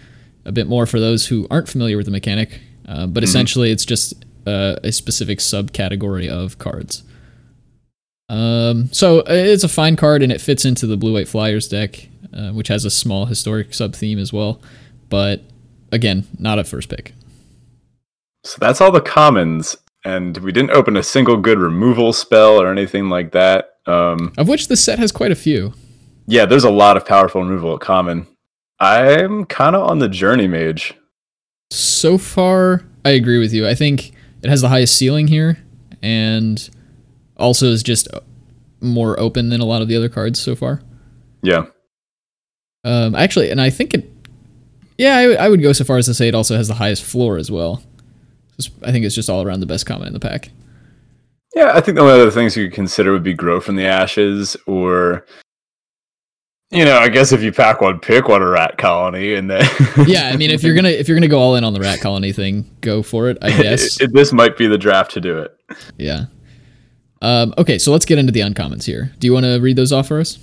a 0.45 0.51
bit 0.51 0.67
more 0.67 0.85
for 0.85 0.99
those 0.99 1.27
who 1.27 1.47
aren't 1.51 1.67
familiar 1.67 1.97
with 1.97 2.05
the 2.05 2.11
mechanic. 2.11 2.61
Uh, 2.87 3.07
but 3.07 3.23
essentially, 3.23 3.71
it's 3.71 3.85
just 3.85 4.25
uh, 4.47 4.75
a 4.83 4.91
specific 4.91 5.39
subcategory 5.39 6.29
of 6.29 6.57
cards. 6.57 7.03
Um, 8.31 8.87
so 8.93 9.19
uh, 9.19 9.25
it's 9.27 9.65
a 9.65 9.67
fine 9.69 9.97
card 9.97 10.23
and 10.23 10.31
it 10.31 10.39
fits 10.39 10.63
into 10.63 10.87
the 10.87 10.95
blue 10.95 11.13
white 11.13 11.27
flyers 11.27 11.67
deck, 11.67 12.07
uh, 12.33 12.51
which 12.51 12.69
has 12.69 12.85
a 12.85 12.89
small 12.89 13.25
historic 13.25 13.73
sub 13.73 13.93
theme 13.93 14.17
as 14.19 14.31
well. 14.31 14.61
But 15.09 15.41
again, 15.91 16.25
not 16.39 16.57
a 16.57 16.63
first 16.63 16.87
pick. 16.87 17.13
So 18.45 18.57
that's 18.59 18.79
all 18.79 18.91
the 18.91 19.01
commons, 19.01 19.75
and 20.05 20.37
we 20.37 20.51
didn't 20.53 20.71
open 20.71 20.95
a 20.95 21.03
single 21.03 21.35
good 21.37 21.59
removal 21.59 22.13
spell 22.13 22.59
or 22.61 22.71
anything 22.71 23.09
like 23.09 23.33
that. 23.33 23.75
Um, 23.85 24.31
Of 24.37 24.47
which 24.47 24.67
the 24.69 24.77
set 24.77 24.97
has 24.99 25.11
quite 25.11 25.31
a 25.31 25.35
few. 25.35 25.73
yeah, 26.25 26.45
there's 26.45 26.63
a 26.63 26.71
lot 26.71 26.95
of 26.97 27.05
powerful 27.05 27.41
removal 27.43 27.75
at 27.75 27.81
common. 27.81 28.27
I'm 28.79 29.45
kind 29.45 29.75
of 29.75 29.83
on 29.89 29.99
the 29.99 30.07
journey 30.09 30.47
mage. 30.47 30.93
So 31.69 32.17
far, 32.17 32.83
I 33.05 33.11
agree 33.11 33.37
with 33.39 33.53
you. 33.53 33.67
I 33.67 33.75
think 33.75 34.13
it 34.41 34.49
has 34.49 34.61
the 34.61 34.69
highest 34.69 34.95
ceiling 34.95 35.27
here, 35.27 35.57
and 36.01 36.67
also 37.41 37.67
is 37.67 37.83
just 37.83 38.07
more 38.79 39.19
open 39.19 39.49
than 39.49 39.59
a 39.61 39.65
lot 39.65 39.81
of 39.81 39.87
the 39.87 39.95
other 39.97 40.09
cards 40.09 40.39
so 40.39 40.55
far. 40.55 40.81
Yeah, 41.43 41.65
Um, 42.83 43.15
actually, 43.15 43.49
and 43.51 43.59
I 43.59 43.69
think 43.69 43.93
it, 43.93 44.09
yeah, 44.97 45.17
I, 45.17 45.45
I 45.45 45.49
would 45.49 45.61
go 45.61 45.73
so 45.73 45.83
far 45.83 45.97
as 45.97 46.05
to 46.05 46.13
say 46.13 46.27
it 46.27 46.35
also 46.35 46.55
has 46.55 46.67
the 46.67 46.75
highest 46.75 47.03
floor 47.03 47.37
as 47.37 47.49
well. 47.51 47.83
I 48.83 48.91
think 48.91 49.05
it's 49.05 49.15
just 49.15 49.29
all 49.29 49.41
around 49.41 49.59
the 49.61 49.65
best 49.65 49.85
comment 49.87 50.07
in 50.07 50.13
the 50.13 50.19
pack. 50.19 50.49
yeah. 51.55 51.71
I 51.73 51.81
think 51.81 51.95
the 51.95 52.01
only 52.01 52.13
other 52.13 52.29
things 52.29 52.55
you 52.55 52.65
could 52.67 52.75
consider 52.75 53.11
would 53.11 53.23
be 53.23 53.33
grow 53.33 53.59
from 53.59 53.75
the 53.75 53.85
ashes, 53.85 54.55
or 54.67 55.25
you 56.69 56.85
know, 56.85 56.97
I 56.97 57.09
guess 57.09 57.31
if 57.33 57.41
you 57.41 57.51
pack 57.51 57.81
one, 57.81 57.99
pick 57.99 58.27
one 58.27 58.41
a 58.43 58.47
rat 58.47 58.77
colony, 58.77 59.33
and 59.33 59.49
then 59.49 59.67
Yeah, 60.07 60.29
I 60.31 60.37
mean, 60.37 60.51
if 60.51 60.61
you're 60.63 60.75
gonna 60.75 60.89
if 60.89 61.07
you're 61.07 61.17
gonna 61.17 61.27
go 61.27 61.39
all 61.39 61.55
in 61.55 61.63
on 61.63 61.73
the 61.73 61.79
rat 61.81 61.99
colony 62.01 62.31
thing, 62.33 62.69
go 62.81 63.01
for 63.03 63.29
it. 63.29 63.37
I 63.41 63.49
guess. 63.61 63.99
it- 63.99 64.13
this 64.13 64.31
might 64.31 64.57
be 64.57 64.67
the 64.67 64.77
draft 64.77 65.11
to 65.13 65.21
do 65.21 65.39
it. 65.39 65.57
yeah. 65.97 66.25
Um, 67.21 67.53
okay, 67.57 67.77
so 67.77 67.91
let's 67.91 68.05
get 68.05 68.17
into 68.17 68.31
the 68.31 68.39
uncommons 68.39 68.83
here. 68.85 69.11
Do 69.19 69.27
you 69.27 69.33
want 69.33 69.45
to 69.45 69.59
read 69.59 69.75
those 69.75 69.91
off 69.93 70.07
for 70.07 70.19
us? 70.19 70.39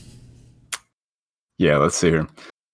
Yeah, 1.58 1.76
let's 1.78 1.96
see 1.96 2.08
here. 2.10 2.26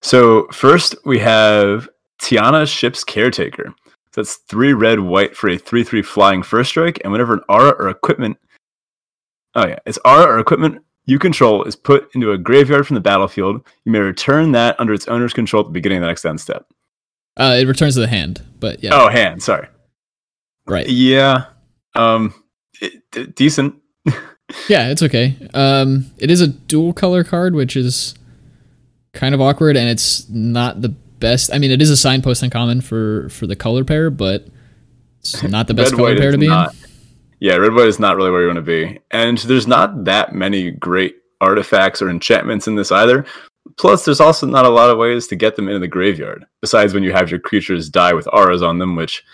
So 0.03 0.47
first 0.53 0.95
we 1.07 1.19
have 1.21 1.89
Tiana 2.21 2.67
Ship's 2.69 3.03
Caretaker. 3.05 3.75
So 4.13 4.21
that's 4.21 4.37
three 4.49 4.75
red, 4.75 5.01
white 5.01 5.35
for 5.37 5.49
a 5.49 5.57
three-three 5.59 6.03
flying 6.03 6.43
first 6.43 6.71
strike, 6.71 7.01
and 7.03 7.11
whenever 7.13 7.33
an 7.35 7.41
aura 7.49 7.71
or 7.71 7.89
equipment, 7.89 8.37
oh 9.55 9.67
yeah, 9.67 9.79
it's 9.87 9.99
aura 10.05 10.27
or 10.27 10.39
equipment 10.39 10.83
you 11.07 11.19
control 11.19 11.65
is 11.65 11.77
put 11.77 12.09
into 12.15 12.33
a 12.33 12.39
graveyard 12.39 12.87
from 12.87 12.95
the 12.95 13.01
battlefield, 13.01 13.57
you 13.85 13.93
may 13.93 13.99
return 13.99 14.53
that 14.53 14.79
under 14.81 14.95
its 14.95 15.07
owner's 15.09 15.35
control 15.35 15.61
at 15.61 15.67
the 15.67 15.73
beginning 15.73 15.99
of 15.99 16.03
the 16.03 16.07
next 16.07 16.25
end 16.25 16.41
step. 16.41 16.65
Uh, 17.37 17.57
it 17.59 17.67
returns 17.67 17.93
to 17.95 18.01
the 18.01 18.07
hand, 18.07 18.41
but 18.61 18.83
yeah, 18.83 18.91
Oh, 18.95 19.09
hand, 19.09 19.43
sorry. 19.43 19.67
right. 20.67 20.89
Yeah, 20.89 21.47
um, 21.95 22.33
it, 22.81 23.35
decent. 23.35 23.75
Yeah, 24.69 24.89
it's 24.91 25.03
okay. 25.03 25.37
Um, 25.55 26.11
it 26.19 26.31
is 26.31 26.41
a 26.41 26.49
dual 26.49 26.93
color 26.93 27.25
card, 27.25 27.55
which 27.55 27.77
is 27.77 28.15
kind 29.13 29.35
of 29.35 29.41
awkward, 29.41 29.77
and 29.77 29.89
it's 29.89 30.29
not 30.29 30.83
the 30.83 30.91
best. 30.91 31.53
I 31.53 31.59
mean, 31.59 31.71
it 31.71 31.81
is 31.81 31.91
a 31.91 31.97
signpost 31.97 32.43
uncommon 32.43 32.81
for 32.83 33.29
for 33.31 33.47
the 33.47 33.57
color 33.57 33.85
pair, 33.85 34.11
but 34.11 34.47
it's 35.21 35.43
not 35.49 35.67
the 35.67 35.75
best 35.75 35.93
Red 35.93 35.99
color 35.99 36.17
pair 36.17 36.31
to 36.33 36.39
be 36.39 36.47
not- 36.47 36.75
Yeah, 37.41 37.57
red 37.57 37.75
white 37.75 37.89
is 37.89 37.99
not 37.99 38.17
really 38.17 38.31
where 38.31 38.43
you 38.43 38.47
want 38.49 38.59
to 38.59 38.63
be, 38.63 39.01
and 39.11 39.39
there's 39.39 39.67
not 39.67 40.05
that 40.05 40.35
many 40.35 40.71
great 40.71 41.17
artifacts 41.41 42.01
or 42.01 42.11
enchantments 42.11 42.69
in 42.69 42.75
this 42.77 42.93
either. 42.93 43.25
Plus, 43.79 44.05
there's 44.05 44.21
also 44.21 44.47
not 44.47 44.67
a 44.67 44.71
lot 44.71 44.91
of 44.91 44.99
ways 44.99 45.27
to 45.29 45.37
get 45.37 45.57
them 45.57 45.69
into 45.69 45.81
the 45.81 45.89
graveyard. 45.89 46.45
Besides, 46.61 46.93
when 46.93 47.03
you 47.03 47.13
have 47.13 47.31
your 47.31 47.41
creatures 47.41 47.89
die 47.89 48.13
with 48.13 48.29
auras 48.33 48.63
on 48.63 48.79
them, 48.79 48.95
which 48.95 49.25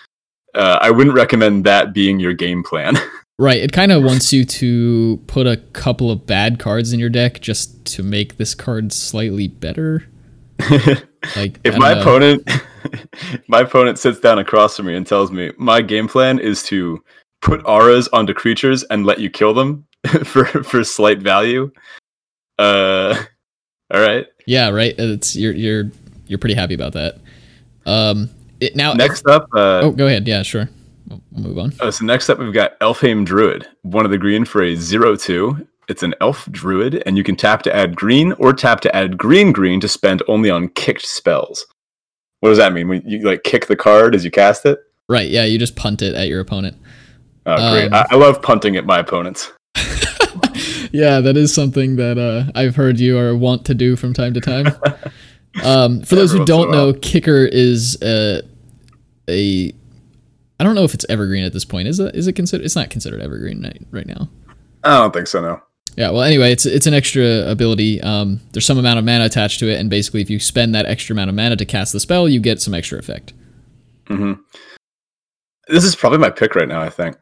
uh, 0.55 0.79
I 0.81 0.89
wouldn't 0.89 1.15
recommend 1.15 1.65
that 1.65 1.93
being 1.93 2.19
your 2.19 2.33
game 2.33 2.63
plan. 2.63 2.95
Right. 3.41 3.57
It 3.57 3.71
kind 3.71 3.91
of 3.91 4.03
wants 4.03 4.31
you 4.31 4.45
to 4.45 5.19
put 5.25 5.47
a 5.47 5.57
couple 5.73 6.11
of 6.11 6.27
bad 6.27 6.59
cards 6.59 6.93
in 6.93 6.99
your 6.99 7.09
deck 7.09 7.41
just 7.41 7.83
to 7.85 8.03
make 8.03 8.37
this 8.37 8.53
card 8.53 8.93
slightly 8.93 9.47
better. 9.47 10.05
Like 11.35 11.59
if 11.63 11.77
my 11.77 11.93
know. 11.93 12.01
opponent, 12.01 12.49
my 13.47 13.59
opponent 13.59 13.99
sits 13.99 14.19
down 14.19 14.39
across 14.39 14.75
from 14.75 14.87
me 14.87 14.95
and 14.95 15.05
tells 15.05 15.31
me 15.31 15.51
my 15.59 15.79
game 15.79 16.07
plan 16.07 16.39
is 16.39 16.63
to 16.63 17.03
put 17.43 17.63
auras 17.63 18.07
onto 18.07 18.33
creatures 18.33 18.83
and 18.85 19.05
let 19.05 19.19
you 19.19 19.29
kill 19.29 19.53
them 19.53 19.85
for 20.23 20.45
for 20.45 20.83
slight 20.83 21.19
value. 21.19 21.71
Uh, 22.57 23.21
all 23.93 24.01
right. 24.01 24.25
yeah, 24.47 24.69
right. 24.69 24.95
It's 24.97 25.35
you're 25.35 25.53
you're 25.53 25.91
you're 26.25 26.39
pretty 26.39 26.55
happy 26.55 26.73
about 26.73 26.93
that. 26.93 27.19
Um, 27.85 28.31
it 28.59 28.75
now 28.75 28.93
Next 28.93 29.27
up, 29.27 29.47
uh, 29.53 29.81
Oh, 29.83 29.91
go 29.91 30.07
ahead. 30.07 30.27
Yeah, 30.27 30.41
sure. 30.41 30.69
We'll 31.11 31.21
we'll 31.31 31.43
move 31.43 31.57
on. 31.57 31.73
Uh, 31.79 31.91
so 31.91 32.05
next 32.05 32.29
up, 32.29 32.39
we've 32.39 32.53
got 32.53 32.79
Elfhame 32.79 33.25
Druid, 33.25 33.67
one 33.81 34.05
of 34.05 34.11
the 34.11 34.17
green 34.17 34.45
for 34.45 34.63
a 34.63 34.75
zero 34.75 35.15
two. 35.15 35.67
It's 35.89 36.03
an 36.03 36.15
elf 36.21 36.47
druid, 36.51 37.03
and 37.05 37.17
you 37.17 37.23
can 37.23 37.35
tap 37.35 37.63
to 37.63 37.75
add 37.75 37.95
green 37.95 38.31
or 38.33 38.53
tap 38.53 38.79
to 38.81 38.95
add 38.95 39.17
green 39.17 39.51
green 39.51 39.79
to 39.81 39.87
spend 39.87 40.23
only 40.27 40.49
on 40.49 40.69
kicked 40.69 41.05
spells. 41.05 41.65
What 42.39 42.49
does 42.49 42.57
that 42.57 42.71
mean? 42.73 42.87
When 42.87 43.01
you 43.05 43.19
like 43.19 43.43
kick 43.43 43.67
the 43.67 43.75
card 43.75 44.15
as 44.15 44.23
you 44.23 44.31
cast 44.31 44.65
it? 44.65 44.79
Right. 45.09 45.29
Yeah. 45.29 45.43
You 45.43 45.59
just 45.59 45.75
punt 45.75 46.01
it 46.01 46.15
at 46.15 46.27
your 46.29 46.39
opponent. 46.39 46.77
Oh, 47.45 47.71
great! 47.73 47.87
Um, 47.87 47.93
I, 47.93 48.05
I 48.11 48.15
love 48.15 48.41
punting 48.41 48.75
at 48.77 48.85
my 48.85 48.99
opponents. 48.99 49.51
Yeah, 50.93 51.21
that 51.21 51.37
is 51.37 51.53
something 51.53 51.95
that 51.95 52.17
uh, 52.17 52.51
I've 52.53 52.75
heard 52.75 52.99
you 52.99 53.17
are 53.17 53.33
want 53.33 53.65
to 53.67 53.73
do 53.73 53.95
from 53.95 54.13
time 54.13 54.33
to 54.33 54.41
time. 54.41 54.67
Um, 55.65 56.01
for 56.03 56.15
those 56.15 56.31
who 56.31 56.37
Every 56.37 56.39
once 56.39 56.49
in 56.49 56.53
a 56.53 56.57
don't 56.63 56.71
know, 56.71 56.85
while. 56.85 56.93
kicker 56.93 57.43
is 57.43 58.01
uh, 58.01 58.41
a. 59.27 59.73
I 60.61 60.63
don't 60.63 60.75
know 60.75 60.83
if 60.83 60.93
it's 60.93 61.07
evergreen 61.09 61.43
at 61.43 61.53
this 61.53 61.65
point. 61.65 61.87
Is 61.87 61.99
it? 61.99 62.13
Is 62.15 62.27
it 62.27 62.33
considered? 62.33 62.63
It's 62.63 62.75
not 62.75 62.91
considered 62.91 63.19
evergreen 63.19 63.63
right, 63.63 63.81
right 63.89 64.05
now. 64.05 64.29
I 64.83 64.99
don't 64.99 65.11
think 65.11 65.25
so. 65.25 65.41
No. 65.41 65.59
Yeah. 65.97 66.11
Well, 66.11 66.21
anyway, 66.21 66.51
it's 66.51 66.67
it's 66.67 66.85
an 66.85 66.93
extra 66.93 67.49
ability. 67.49 67.99
Um, 68.01 68.39
there's 68.51 68.65
some 68.67 68.77
amount 68.77 68.99
of 68.99 69.05
mana 69.05 69.25
attached 69.25 69.59
to 69.61 69.69
it, 69.71 69.79
and 69.79 69.89
basically, 69.89 70.21
if 70.21 70.29
you 70.29 70.39
spend 70.39 70.75
that 70.75 70.85
extra 70.85 71.15
amount 71.15 71.29
of 71.31 71.35
mana 71.35 71.55
to 71.55 71.65
cast 71.65 71.93
the 71.93 71.99
spell, 71.99 72.29
you 72.29 72.39
get 72.39 72.61
some 72.61 72.75
extra 72.75 72.99
effect. 72.99 73.33
hmm 74.07 74.33
This 75.67 75.83
is 75.83 75.95
probably 75.95 76.19
my 76.19 76.29
pick 76.29 76.53
right 76.53 76.67
now. 76.67 76.79
I 76.81 76.91
think. 76.91 77.17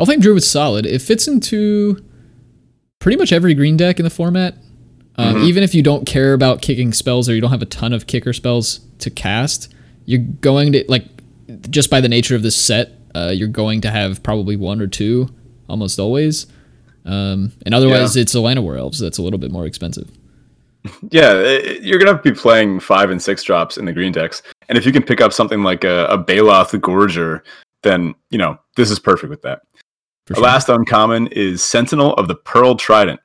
Elfhame 0.00 0.22
Druid 0.22 0.36
was 0.36 0.50
solid. 0.50 0.86
It 0.86 1.02
fits 1.02 1.28
into 1.28 2.02
pretty 3.00 3.18
much 3.18 3.32
every 3.32 3.52
green 3.52 3.76
deck 3.76 3.98
in 4.00 4.04
the 4.04 4.10
format. 4.10 4.54
Um, 5.16 5.36
Mhm. 5.36 5.44
Even 5.46 5.62
if 5.62 5.74
you 5.74 5.82
don't 5.82 6.06
care 6.06 6.32
about 6.32 6.60
kicking 6.62 6.92
spells 6.94 7.28
or 7.28 7.34
you 7.34 7.40
don't 7.42 7.50
have 7.50 7.62
a 7.62 7.66
ton 7.66 7.92
of 7.92 8.06
kicker 8.06 8.32
spells 8.32 8.80
to 8.98 9.10
cast, 9.10 9.72
you're 10.06 10.20
going 10.40 10.72
to 10.72 10.84
like 10.88 11.04
just 11.70 11.90
by 11.90 12.00
the 12.00 12.08
nature 12.08 12.34
of 12.34 12.42
this 12.42 12.56
set, 12.56 12.92
uh, 13.14 13.32
you're 13.34 13.48
going 13.48 13.80
to 13.82 13.90
have 13.90 14.22
probably 14.22 14.56
one 14.56 14.80
or 14.80 14.86
two 14.86 15.28
almost 15.68 15.98
always. 15.98 16.46
Um, 17.04 17.52
and 17.64 17.74
otherwise, 17.74 18.16
it's 18.16 18.34
Llanowar 18.34 18.78
Elves 18.78 18.98
that's 18.98 19.18
a 19.18 19.22
little 19.22 19.38
bit 19.38 19.50
more 19.50 19.66
expensive. 19.66 20.10
Yeah, 21.10 21.32
i- 21.32 21.78
you're 21.82 21.98
gonna 21.98 22.16
be 22.18 22.30
playing 22.30 22.78
five 22.78 23.10
and 23.10 23.20
six 23.20 23.42
drops 23.42 23.76
in 23.76 23.86
the 23.86 23.92
green 23.92 24.12
decks, 24.12 24.40
and 24.68 24.78
if 24.78 24.86
you 24.86 24.92
can 24.92 25.02
pick 25.02 25.20
up 25.20 25.32
something 25.32 25.64
like 25.64 25.82
a, 25.82 26.06
a 26.06 26.16
Baloth 26.16 26.70
Gorger, 26.80 27.40
then 27.82 28.14
you 28.30 28.38
know 28.38 28.56
this 28.76 28.88
is 28.92 29.00
perfect 29.00 29.28
with 29.30 29.42
that. 29.42 29.62
The 30.26 30.34
sure. 30.34 30.44
last 30.44 30.68
uncommon 30.68 31.26
is 31.28 31.64
Sentinel 31.64 32.14
of 32.14 32.28
the 32.28 32.36
Pearl 32.36 32.76
Trident. 32.76 33.18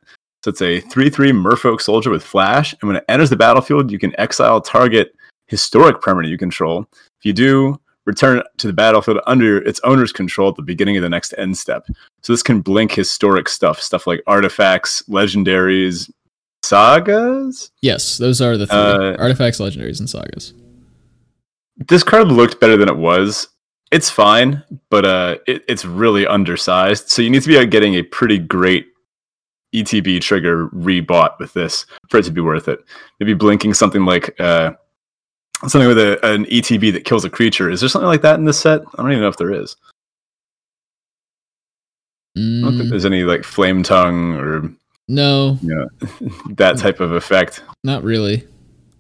So 0.44 0.50
it's 0.50 0.62
a 0.63 0.80
3 0.80 1.10
3 1.12 1.32
Merfolk 1.34 1.82
soldier 1.82 2.10
with 2.10 2.24
flash, 2.24 2.74
and 2.82 2.88
when 2.88 2.96
it 2.98 3.06
enters 3.08 3.30
the 3.30 3.36
battlefield, 3.36 3.92
you 3.92 4.00
can 4.00 4.20
exile 4.20 4.60
target 4.60 5.13
historic 5.46 6.01
permanent 6.01 6.32
you 6.32 6.40
control. 6.40 6.88
If 7.20 7.25
you 7.25 7.34
do, 7.34 7.80
return 8.05 8.41
to 8.58 8.67
the 8.67 8.74
battlefield 8.74 9.20
under 9.27 9.58
its 9.58 9.79
owner's 9.84 10.12
control 10.12 10.50
at 10.50 10.55
the 10.55 10.62
beginning 10.63 10.98
of 10.98 11.03
the 11.03 11.10
next 11.10 11.34
end 11.38 11.58
step. 11.58 11.86
So 12.22 12.34
this 12.34 12.43
can 12.43 12.62
blink 12.62 12.91
historic 12.91 13.48
stuff, 13.48 13.81
stuff 13.81 14.08
like 14.08 14.22
artifacts, 14.27 15.03
legendaries, 15.08 16.10
sagas. 16.63 17.72
yes, 17.81 18.17
those 18.17 18.41
are 18.41 18.58
the 18.58 18.67
three 18.67 18.77
Uh, 18.77 19.15
artifacts, 19.17 19.60
legendaries, 19.60 20.00
and 20.00 20.10
sagas. 20.10 20.53
This 21.88 22.03
card 22.03 22.27
looked 22.27 22.60
better 22.60 22.77
than 22.77 22.89
it 22.89 22.98
was. 22.98 23.48
It's 23.91 24.10
fine, 24.10 24.63
but 24.89 25.03
uh, 25.05 25.38
it, 25.48 25.63
it's 25.67 25.84
really 25.86 26.25
undersized. 26.25 27.10
So 27.10 27.22
you 27.22 27.29
need 27.29 27.41
to 27.41 27.48
be 27.48 27.58
uh, 27.58 27.65
getting 27.65 27.96
a 27.96 28.03
pretty 28.03 28.38
great 28.38 28.88
ETB 29.75 30.22
trigger 30.22 30.67
rebought 30.70 31.39
with 31.39 31.53
this 31.53 31.86
for 32.10 32.17
it 32.17 32.25
to 32.25 32.31
be 32.31 32.41
worth 32.41 32.67
it. 32.67 32.79
Maybe 33.20 33.34
blinking 33.34 33.74
something 33.74 34.05
like 34.05 34.39
uh, 34.39 34.72
something 35.68 35.88
with 35.88 35.98
a, 36.00 36.20
an 36.25 36.46
ETB 36.46 36.91
that 36.94 37.06
kills 37.06 37.24
a 37.25 37.30
creature. 37.30 37.70
Is 37.70 37.80
there 37.80 37.89
something 37.89 38.08
like 38.08 38.22
that 38.22 38.39
in 38.39 38.46
this 38.46 38.60
set? 38.60 38.82
I 38.98 39.01
don't 39.01 39.12
even 39.12 39.22
know 39.22 39.27
if 39.30 39.38
there 39.38 39.53
is. 39.53 39.75
I 42.38 42.39
don't 42.39 42.72
think 42.77 42.84
Mm, 42.84 42.89
there's 42.89 43.06
any 43.06 43.24
like 43.24 43.44
flame 43.44 43.84
tongue 43.84 44.36
or 44.36 44.72
no, 45.10 45.58
you 45.62 45.75
know 45.75 45.88
that 46.56 46.77
type 46.77 47.00
of 47.01 47.12
effect. 47.12 47.62
not 47.84 48.03
really. 48.03 48.48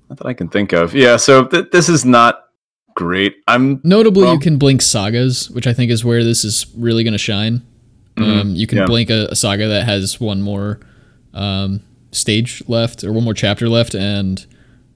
Not 0.09 0.17
that 0.17 0.27
I 0.27 0.33
can 0.33 0.49
think 0.49 0.73
of. 0.73 0.93
Yeah, 0.93 1.15
so 1.15 1.45
th- 1.45 1.71
this 1.71 1.87
is 1.87 2.03
not 2.03 2.49
great. 2.95 3.37
I'm 3.47 3.79
Notably, 3.85 4.23
Well- 4.25 4.33
you 4.33 4.39
can 4.39 4.57
blink 4.57 4.81
sagas, 4.81 5.49
which 5.49 5.65
I 5.67 5.73
think 5.73 5.89
is 5.91 6.03
where 6.03 6.23
this 6.25 6.43
is 6.43 6.65
really 6.75 7.05
going 7.05 7.13
to 7.13 7.17
shine. 7.17 7.61
Mhm, 8.17 8.41
Um, 8.41 8.55
you 8.55 8.67
can 8.67 8.79
yeah. 8.79 8.85
blink 8.85 9.09
a, 9.09 9.27
a 9.31 9.35
saga 9.37 9.69
that 9.69 9.85
has 9.85 10.19
one 10.19 10.41
more 10.41 10.81
um, 11.33 11.79
stage 12.11 12.61
left 12.67 13.05
or 13.05 13.13
one 13.13 13.23
more 13.23 13.33
chapter 13.33 13.69
left, 13.69 13.95
and 13.95 14.45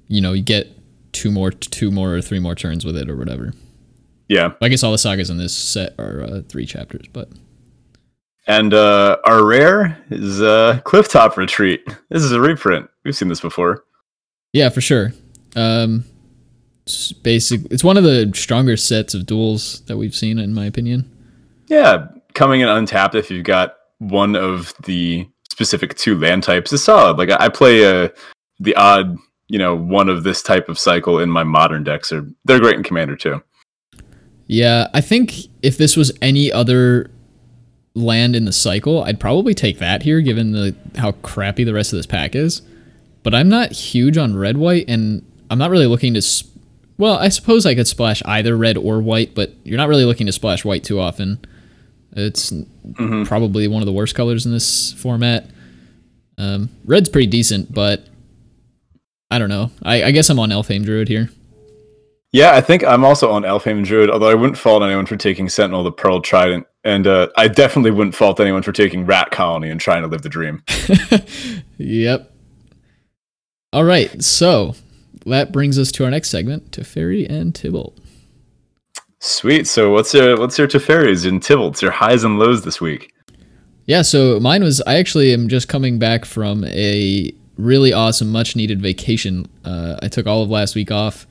you 0.10 0.20
know 0.20 0.34
you 0.34 0.44
get 0.44 0.68
two 1.16 1.32
more, 1.32 1.50
two 1.52 1.90
more 1.92 2.14
or 2.16 2.22
three 2.22 2.40
more 2.40 2.54
turns 2.56 2.86
with 2.86 2.96
it 2.98 3.10
or 3.10 3.16
whatever. 3.16 3.54
yeah. 4.28 4.52
I 4.62 4.68
guess 4.70 4.84
all 4.84 4.92
the 4.92 4.98
sagas 4.98 5.30
in 5.30 5.38
this 5.38 5.56
set 5.56 5.96
are 5.98 6.22
uh, 6.22 6.42
three 6.48 6.66
chapters, 6.66 7.06
but 7.12 7.30
And 8.48 8.74
uh, 8.74 9.18
our 9.26 9.44
rare 9.46 9.98
is 10.12 10.42
uh, 10.42 10.82
Clifftop 10.86 11.38
Retreat. 11.38 11.84
This 12.10 12.24
is 12.24 12.32
a 12.32 12.40
reprint. 12.42 12.90
We've 13.04 13.16
seen 13.16 13.30
this 13.30 13.42
before. 13.42 13.84
yeah, 14.54 14.70
for 14.70 14.82
sure. 14.82 15.14
Um, 15.56 16.04
it's 16.86 17.12
basic. 17.14 17.62
It's 17.72 17.84
one 17.84 17.98
of 17.98 18.04
the 18.04 18.32
stronger 18.36 18.78
sets 18.78 19.14
of 19.14 19.26
duels 19.26 19.82
that 19.88 19.98
we've 19.98 20.14
seen, 20.16 20.38
in 20.38 20.54
my 20.54 20.66
opinion. 20.66 21.10
Yeah, 21.68 22.08
coming 22.34 22.62
in 22.62 22.68
untapped 22.68 23.16
if 23.16 23.32
you've 23.32 23.44
got 23.46 23.76
one 24.00 24.36
of 24.36 24.74
the 24.84 25.28
specific 25.50 25.96
two 25.96 26.20
land 26.20 26.44
types 26.44 26.74
is 26.74 26.84
solid. 26.84 27.18
Like 27.18 27.30
I 27.32 27.46
I 27.46 27.50
play 27.50 27.86
uh, 27.86 28.10
the 28.60 28.76
odd, 28.76 29.18
you 29.48 29.60
know, 29.60 29.76
one 29.76 30.10
of 30.10 30.24
this 30.24 30.42
type 30.42 30.70
of 30.70 30.80
cycle 30.80 31.20
in 31.20 31.30
my 31.30 31.44
modern 31.44 31.84
decks. 31.84 32.12
Are 32.12 32.26
they're 32.46 32.60
great 32.60 32.76
in 32.76 32.84
Commander 32.84 33.16
too. 33.16 33.42
Yeah, 34.48 34.88
I 34.94 35.02
think 35.02 35.34
if 35.62 35.78
this 35.78 35.98
was 35.98 36.12
any 36.22 36.52
other 36.52 37.10
land 37.96 38.36
in 38.36 38.46
the 38.46 38.52
cycle, 38.52 39.04
I'd 39.04 39.20
probably 39.20 39.54
take 39.54 39.80
that 39.80 40.04
here, 40.04 40.22
given 40.22 40.52
the 40.52 40.76
how 40.98 41.14
crappy 41.14 41.64
the 41.64 41.74
rest 41.74 41.94
of 41.94 41.98
this 41.98 42.06
pack 42.06 42.36
is. 42.36 42.62
But 43.24 43.34
I'm 43.34 43.50
not 43.50 43.72
huge 43.72 44.18
on 44.18 44.36
red 44.36 44.58
white, 44.58 44.86
and 44.88 45.26
I'm 45.50 45.58
not 45.58 45.72
really 45.72 45.88
looking 45.88 46.14
to. 46.14 46.22
Sp- 46.22 46.54
well, 46.98 47.16
I 47.18 47.30
suppose 47.30 47.66
I 47.66 47.76
could 47.76 47.88
splash 47.88 48.22
either 48.26 48.56
red 48.56 48.78
or 48.78 49.00
white, 49.02 49.36
but 49.36 49.54
you're 49.64 49.78
not 49.78 49.90
really 49.90 50.06
looking 50.06 50.28
to 50.28 50.32
splash 50.32 50.64
white 50.64 50.84
too 50.84 51.00
often. 51.00 51.40
It's 52.16 52.52
Mhm. 52.94 53.26
probably 53.26 53.68
one 53.68 53.82
of 53.82 53.86
the 53.86 53.92
worst 53.92 54.16
colors 54.16 54.46
in 54.46 54.52
this 54.54 54.94
format. 54.94 55.50
Um, 56.38 56.70
red's 56.86 57.10
pretty 57.10 57.28
decent, 57.28 57.74
but 57.74 58.06
I 59.32 59.40
don't 59.40 59.50
know. 59.50 59.72
I, 59.84 60.04
I 60.04 60.12
guess 60.12 60.30
I'm 60.30 60.40
on 60.40 60.50
Elfhame 60.50 60.84
Druid 60.84 61.08
here. 61.08 61.30
Yeah, 62.32 62.54
I 62.54 62.62
think 62.62 62.84
I'm 62.84 63.06
also 63.06 63.32
on 63.32 63.44
Elfhame 63.44 63.86
Druid, 63.86 64.10
although 64.10 64.30
I 64.30 64.34
wouldn't 64.34 64.58
fault 64.58 64.84
anyone 64.84 65.06
for 65.06 65.16
taking 65.16 65.48
Sentinel 65.48 65.84
the 65.84 65.92
Pearl 65.92 66.22
Trident. 66.22 66.68
And 66.84 67.08
uh, 67.08 67.30
I 67.38 67.48
definitely 67.48 67.92
wouldn't 67.92 68.16
fault 68.16 68.40
anyone 68.40 68.62
for 68.62 68.72
taking 68.72 69.06
Rat 69.06 69.32
Colony 69.32 69.70
and 69.70 69.80
trying 69.80 70.02
to 70.04 70.08
live 70.08 70.22
the 70.22 70.30
dream. 70.30 70.62
Yep. 71.78 72.32
All 73.74 73.84
right, 73.84 74.24
so 74.24 74.76
that 75.26 75.52
brings 75.52 75.78
us 75.78 75.92
to 75.94 76.06
our 76.06 76.12
next 76.12 76.30
segment, 76.30 76.72
Teferi 76.72 77.30
and 77.30 77.54
Tibalt. 77.54 77.98
Sweet. 79.20 79.68
So 79.68 79.92
what's 79.92 80.14
your 80.14 80.38
what's 80.38 80.58
your 80.58 80.68
Teferis 80.68 81.28
and 81.28 81.42
Tybalts, 81.42 81.82
your 81.82 81.92
highs 81.92 82.24
and 82.24 82.38
lows 82.38 82.64
this 82.64 82.80
week? 82.80 83.12
Yeah, 83.86 84.04
so 84.04 84.40
mine 84.40 84.64
was 84.64 84.82
I 84.82 84.96
actually 84.96 85.34
am 85.34 85.48
just 85.50 85.68
coming 85.68 86.00
back 86.00 86.26
from 86.26 86.64
a 86.66 87.32
really 87.58 87.94
awesome, 87.94 88.32
much 88.32 88.56
needed 88.56 88.82
vacation. 88.82 89.48
Uh, 89.64 89.98
I 90.02 90.08
took 90.08 90.28
all 90.28 90.44
of 90.44 90.50
last 90.50 90.76
week 90.76 90.92
off 90.92 91.26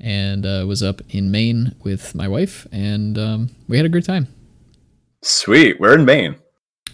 and 0.00 0.44
uh, 0.44 0.64
was 0.66 0.82
up 0.82 1.00
in 1.10 1.30
Maine 1.30 1.74
with 1.82 2.14
my 2.14 2.28
wife, 2.28 2.66
and 2.72 3.16
um, 3.18 3.50
we 3.68 3.76
had 3.76 3.86
a 3.86 3.88
great 3.88 4.04
time. 4.04 4.28
Sweet. 5.22 5.80
We're 5.80 5.94
in 5.94 6.04
Maine. 6.04 6.36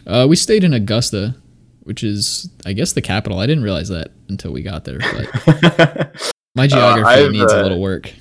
Uh, 0.06 0.26
we 0.28 0.36
stayed 0.36 0.64
in 0.64 0.72
Augusta, 0.72 1.34
which 1.80 2.04
is, 2.04 2.48
I 2.64 2.72
guess, 2.72 2.92
the 2.92 3.02
capital. 3.02 3.38
I 3.38 3.46
didn't 3.46 3.64
realize 3.64 3.88
that 3.88 4.12
until 4.28 4.52
we 4.52 4.62
got 4.62 4.84
there, 4.84 4.98
but 4.98 6.32
my 6.54 6.66
geography 6.66 7.24
I've, 7.24 7.32
needs 7.32 7.52
a 7.52 7.60
uh, 7.60 7.62
little 7.62 7.80
work. 7.80 8.12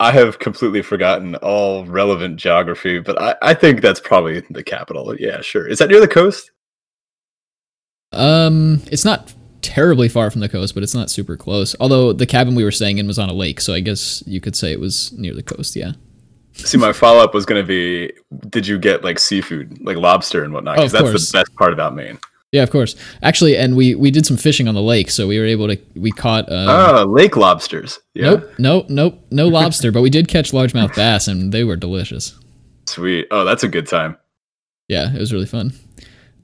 I 0.00 0.10
have 0.10 0.38
completely 0.38 0.82
forgotten 0.82 1.36
all 1.36 1.84
relevant 1.84 2.36
geography, 2.36 2.98
but 2.98 3.20
I, 3.20 3.36
I 3.42 3.54
think 3.54 3.80
that's 3.80 4.00
probably 4.00 4.40
the 4.50 4.64
capital. 4.64 5.14
Yeah, 5.18 5.40
sure. 5.40 5.66
Is 5.68 5.78
that 5.78 5.88
near 5.88 6.00
the 6.00 6.08
coast? 6.08 6.50
Um, 8.12 8.82
it's 8.90 9.04
not 9.04 9.33
terribly 9.64 10.08
far 10.08 10.30
from 10.30 10.40
the 10.40 10.48
coast, 10.48 10.74
but 10.74 10.82
it's 10.82 10.94
not 10.94 11.10
super 11.10 11.36
close. 11.36 11.74
Although 11.80 12.12
the 12.12 12.26
cabin 12.26 12.54
we 12.54 12.62
were 12.64 12.70
staying 12.70 12.98
in 12.98 13.06
was 13.06 13.18
on 13.18 13.28
a 13.28 13.32
lake, 13.32 13.60
so 13.60 13.72
I 13.74 13.80
guess 13.80 14.22
you 14.26 14.40
could 14.40 14.54
say 14.54 14.70
it 14.72 14.78
was 14.80 15.12
near 15.12 15.34
the 15.34 15.42
coast. 15.42 15.74
Yeah. 15.74 15.92
See, 16.52 16.78
my 16.78 16.92
follow 16.92 17.22
up 17.24 17.34
was 17.34 17.44
going 17.44 17.60
to 17.60 17.66
be 17.66 18.12
Did 18.50 18.66
you 18.66 18.78
get 18.78 19.02
like 19.02 19.18
seafood, 19.18 19.78
like 19.84 19.96
lobster 19.96 20.44
and 20.44 20.52
whatnot? 20.52 20.78
Oh, 20.78 20.82
Because 20.82 20.94
of 20.94 20.98
that's 21.00 21.10
course. 21.10 21.32
the 21.32 21.38
best 21.38 21.54
part 21.56 21.72
about 21.72 21.94
Maine. 21.96 22.18
Yeah, 22.52 22.62
of 22.62 22.70
course. 22.70 22.94
Actually, 23.22 23.56
and 23.56 23.74
we 23.76 23.96
we 23.96 24.12
did 24.12 24.24
some 24.24 24.36
fishing 24.36 24.68
on 24.68 24.74
the 24.76 24.80
lake, 24.82 25.10
so 25.10 25.26
we 25.26 25.40
were 25.40 25.44
able 25.46 25.66
to 25.66 25.76
we 25.96 26.12
caught. 26.12 26.44
Um, 26.52 26.68
Oh, 26.68 27.04
lake 27.08 27.36
lobsters. 27.36 27.98
Yeah. 28.14 28.24
Nope, 28.30 28.50
nope, 28.58 28.86
nope, 28.90 29.18
no 29.32 29.48
lobster, 29.48 29.90
but 29.90 30.02
we 30.02 30.10
did 30.10 30.28
catch 30.28 30.52
largemouth 30.52 30.94
bass, 30.94 31.26
and 31.26 31.50
they 31.52 31.64
were 31.64 31.74
delicious. 31.74 32.38
Sweet. 32.86 33.26
Oh, 33.32 33.44
that's 33.44 33.64
a 33.64 33.68
good 33.68 33.88
time. 33.88 34.16
Yeah, 34.86 35.12
it 35.12 35.18
was 35.18 35.32
really 35.32 35.46
fun. 35.46 35.72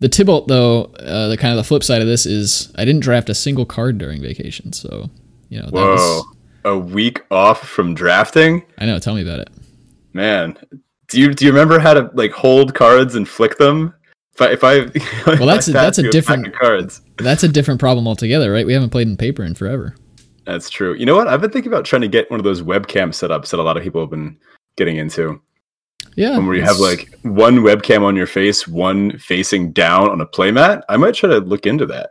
The 0.00 0.08
Tibalt, 0.08 0.48
though, 0.48 0.84
uh, 0.98 1.28
the 1.28 1.36
kind 1.36 1.52
of 1.52 1.56
the 1.58 1.64
flip 1.64 1.84
side 1.84 2.00
of 2.02 2.08
this 2.08 2.24
is 2.26 2.72
I 2.76 2.84
didn't 2.84 3.02
draft 3.02 3.28
a 3.28 3.34
single 3.34 3.66
card 3.66 3.98
during 3.98 4.20
vacation, 4.22 4.72
so 4.72 5.10
you 5.50 5.58
know 5.60 5.66
that 5.66 5.72
Whoa. 5.74 5.92
was. 5.94 6.24
A 6.64 6.76
week 6.76 7.22
off 7.30 7.66
from 7.66 7.94
drafting? 7.94 8.64
I 8.78 8.84
know. 8.86 8.98
Tell 8.98 9.14
me 9.14 9.22
about 9.22 9.40
it. 9.40 9.48
Man, 10.12 10.56
Do 11.08 11.20
you 11.20 11.32
do 11.32 11.44
you 11.46 11.50
remember 11.52 11.78
how 11.78 11.94
to 11.94 12.10
like 12.14 12.32
hold 12.32 12.74
cards 12.74 13.14
and 13.14 13.28
flick 13.28 13.56
them? 13.58 13.94
If 14.38 14.40
I, 14.42 14.50
if 14.52 14.64
I 15.26 15.36
Well, 15.38 15.46
that's 15.46 15.68
a- 15.68 15.72
that's 15.72 15.98
a 15.98 16.02
pass 16.02 16.04
you 16.04 16.10
pack 16.10 16.12
different- 16.12 16.46
of 16.48 16.52
cards. 16.54 17.00
That's 17.18 17.42
a 17.44 17.48
different 17.48 17.80
problem 17.80 18.06
altogether, 18.08 18.50
right? 18.52 18.64
We 18.66 18.72
haven't 18.72 18.90
played 18.90 19.06
in 19.08 19.16
paper 19.16 19.42
in 19.44 19.54
forever. 19.54 19.94
That's 20.46 20.70
true. 20.70 20.94
You 20.94 21.04
know 21.06 21.14
what? 21.16 21.28
I've 21.28 21.40
been 21.42 21.50
thinking 21.50 21.70
about 21.72 21.84
trying 21.84 22.02
to 22.02 22.08
get 22.08 22.30
one 22.30 22.40
of 22.40 22.44
those 22.44 22.62
webcam 22.62 23.08
setups 23.10 23.50
that 23.50 23.60
a 23.60 23.62
lot 23.62 23.76
of 23.76 23.82
people 23.82 24.00
have 24.00 24.10
been 24.10 24.38
getting 24.76 24.96
into. 24.96 25.40
Yeah. 26.16 26.36
One 26.36 26.46
where 26.46 26.56
you 26.56 26.62
have 26.62 26.78
like 26.78 27.18
one 27.22 27.58
webcam 27.58 28.02
on 28.02 28.16
your 28.16 28.26
face, 28.26 28.66
one 28.66 29.16
facing 29.18 29.72
down 29.72 30.08
on 30.10 30.20
a 30.20 30.26
playmat. 30.26 30.82
I 30.88 30.96
might 30.96 31.14
try 31.14 31.30
to 31.30 31.38
look 31.38 31.66
into 31.66 31.86
that. 31.86 32.10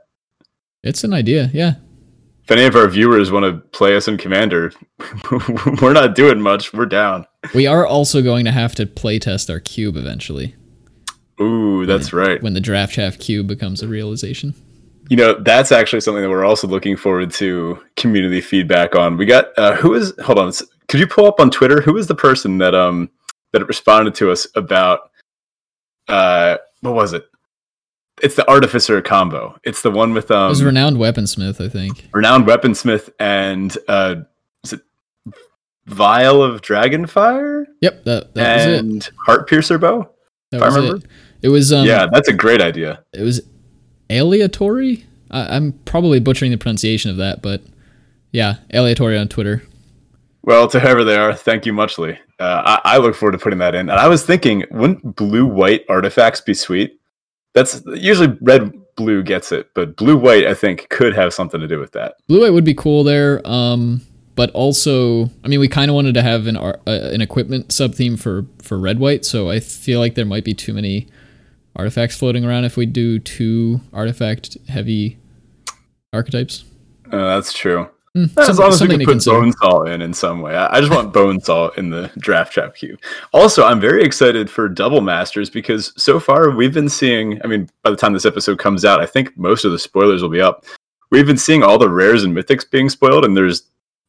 it's 0.84 1.04
an 1.04 1.14
idea. 1.14 1.50
Yeah. 1.54 1.76
If 2.44 2.52
any 2.52 2.64
of 2.64 2.76
our 2.76 2.88
viewers 2.88 3.32
want 3.32 3.46
to 3.46 3.60
play 3.70 3.96
us 3.96 4.08
in 4.08 4.18
Commander, 4.18 4.72
we're 5.82 5.94
not 5.94 6.16
doing 6.16 6.42
much. 6.42 6.74
We're 6.74 6.88
down. 6.88 7.28
We 7.54 7.68
are 7.68 7.86
also 7.86 8.24
going 8.24 8.46
to 8.46 8.52
have 8.52 8.74
to 8.76 8.88
play 8.88 9.20
test 9.20 9.50
our 9.52 9.60
cube 9.60 9.96
eventually 9.96 10.56
Ooh, 11.40 11.86
that's 11.86 12.12
right. 12.12 12.42
when 12.42 12.54
the 12.54 12.60
draft 12.60 12.94
chaff 12.94 13.18
cube 13.18 13.48
becomes 13.48 13.82
a 13.82 13.88
realization. 13.88 14.54
You 15.10 15.18
know, 15.18 15.34
that's 15.40 15.72
actually 15.72 16.02
something 16.02 16.22
that 16.22 16.30
we're 16.30 16.46
also 16.46 16.68
looking 16.68 16.96
forward 16.98 17.32
to 17.34 17.82
community 17.96 18.42
feedback 18.42 18.96
on. 18.96 19.18
We 19.18 19.26
got 19.26 19.48
uh, 19.58 19.76
who 19.76 19.94
is 19.94 20.14
hold 20.24 20.38
on, 20.40 20.52
could 20.88 21.00
you 21.00 21.08
pull 21.08 21.26
up 21.26 21.40
on 21.40 21.50
Twitter 21.50 21.82
who 21.82 21.98
is 21.98 22.08
the 22.08 22.16
person 22.16 22.58
that 22.60 22.76
um 22.76 23.10
that 23.54 23.66
responded 23.68 24.16
to 24.16 24.32
us 24.32 24.48
about 24.56 25.12
uh 26.08 26.58
what 26.82 26.94
was 26.94 27.14
it? 27.14 27.26
It's 28.22 28.36
the 28.36 28.48
artificer 28.50 29.02
combo. 29.02 29.58
It's 29.64 29.82
the 29.82 29.92
one 29.92 30.14
with 30.14 30.32
It 30.32 30.38
um 30.38 30.50
was 30.50 30.64
renowned 30.64 30.98
weaponsmith, 30.98 31.64
I 31.64 31.70
think. 31.70 32.08
renowned 32.14 32.46
weaponsmith 32.46 33.10
and 33.20 33.76
uh 33.88 34.16
is 34.64 34.74
it 34.74 34.82
vial 35.86 36.44
of 36.44 36.62
dragonfire 36.62 37.66
Yep, 37.82 38.04
that 38.06 38.34
that 38.36 38.56
was 38.58 38.66
it. 38.66 38.80
and 38.80 39.10
heart 39.26 39.48
piercer 39.50 39.78
bow? 39.78 40.10
That 40.52 40.58
if 40.58 40.64
I 40.64 40.68
remember. 40.68 40.98
it. 40.98 41.04
It 41.42 41.50
was 41.50 41.72
um 41.72 41.86
yeah, 41.86 42.08
that's 42.12 42.28
a 42.28 42.34
great 42.34 42.62
idea. 42.62 43.04
it 43.14 43.22
was 43.24 43.42
aleatory. 44.10 45.06
I, 45.32 45.56
I'm 45.56 45.74
probably 45.86 46.20
butchering 46.20 46.52
the 46.52 46.58
pronunciation 46.58 47.12
of 47.12 47.18
that, 47.18 47.42
but 47.42 47.62
yeah, 48.32 48.56
aleatory 48.74 49.18
on 49.20 49.28
Twitter. 49.28 49.64
Well, 50.50 50.68
to 50.70 50.80
whoever 50.80 51.04
they 51.04 51.16
are, 51.16 51.32
thank 51.32 51.68
you 51.68 51.74
muchly. 51.74 52.18
Uh, 52.40 52.80
I, 52.84 52.96
I 52.96 52.98
look 52.98 53.14
forward 53.14 53.34
to 53.34 53.38
putting 53.38 53.60
that 53.60 53.76
in. 53.76 53.88
And 53.88 54.00
I 54.00 54.08
was 54.08 54.26
thinking, 54.26 54.66
wouldn't 54.72 55.16
blue 55.16 55.46
white 55.46 55.86
artifacts 55.88 56.42
be 56.42 56.56
sweet? 56.56 57.00
That's 57.54 57.84
usually 57.86 58.36
red 58.42 58.74
blue 58.96 59.22
gets 59.22 59.52
it, 59.52 59.70
but 59.76 59.96
blue 59.96 60.18
white 60.18 60.48
I 60.48 60.56
think 60.56 60.90
could 60.90 61.14
have 61.14 61.36
something 61.36 61.62
to 61.62 61.68
do 61.68 61.78
with 61.78 61.92
that. 61.92 62.16
Blue 62.28 62.42
white 62.42 62.50
would 62.50 62.64
be 62.64 62.74
cool 62.74 63.04
there. 63.04 63.48
Um, 63.48 64.02
but 64.34 64.50
also, 64.56 65.30
I 65.44 65.50
mean, 65.50 65.60
we 65.60 65.68
kind 65.68 65.92
of 65.92 65.94
wanted 65.94 66.16
to 66.16 66.24
have 66.24 66.48
an 66.48 66.58
ar- 66.58 66.80
uh, 66.88 67.10
an 67.14 67.22
equipment 67.22 67.72
sub 67.72 67.94
theme 67.94 68.18
for 68.18 68.48
for 68.60 68.80
red 68.80 68.98
white, 68.98 69.26
so 69.26 69.52
I 69.52 69.60
feel 69.60 70.00
like 70.00 70.16
there 70.16 70.26
might 70.26 70.46
be 70.46 70.56
too 70.56 70.74
many 70.74 71.10
artifacts 71.76 72.18
floating 72.18 72.44
around 72.44 72.66
if 72.66 72.76
we 72.76 72.88
do 72.88 73.20
two 73.20 73.82
artifact 73.94 74.58
heavy 74.68 75.20
archetypes. 76.12 76.64
Uh, 77.12 77.36
that's 77.36 77.54
true. 77.54 77.88
Hmm, 78.16 78.24
As 78.38 78.48
some- 78.48 78.56
long 78.58 78.68
as 78.70 78.82
we 78.82 78.88
something 78.88 79.00
put 79.06 79.12
consider. 79.12 79.40
bone 79.40 79.54
salt 79.54 79.88
in 79.88 80.02
in 80.02 80.14
some 80.14 80.42
way. 80.42 80.56
I, 80.56 80.78
I 80.78 80.80
just 80.82 80.92
want 80.92 81.14
bone 81.14 81.40
salt 81.40 81.78
in 81.78 81.90
the 81.92 82.10
draft 82.18 82.52
trap 82.54 82.76
queue. 82.76 82.98
Also, 83.34 83.64
I'm 83.66 83.80
very 83.80 84.04
excited 84.04 84.50
for 84.50 84.68
double 84.68 85.02
masters 85.02 85.50
because 85.50 85.94
so 86.02 86.20
far 86.20 86.50
we've 86.50 86.74
been 86.74 86.90
seeing. 86.90 87.40
I 87.44 87.48
mean, 87.48 87.70
by 87.84 87.92
the 87.92 87.96
time 87.96 88.14
this 88.14 88.26
episode 88.26 88.58
comes 88.58 88.84
out, 88.84 89.00
I 89.00 89.06
think 89.06 89.38
most 89.38 89.64
of 89.64 89.72
the 89.72 89.78
spoilers 89.80 90.22
will 90.24 90.30
be 90.30 90.42
up. 90.42 90.66
We've 91.12 91.28
been 91.28 91.38
seeing 91.38 91.62
all 91.64 91.78
the 91.78 91.90
rares 91.90 92.24
and 92.24 92.36
mythics 92.36 92.70
being 92.70 92.90
spoiled, 92.90 93.26
and 93.26 93.38
there's 93.38 93.64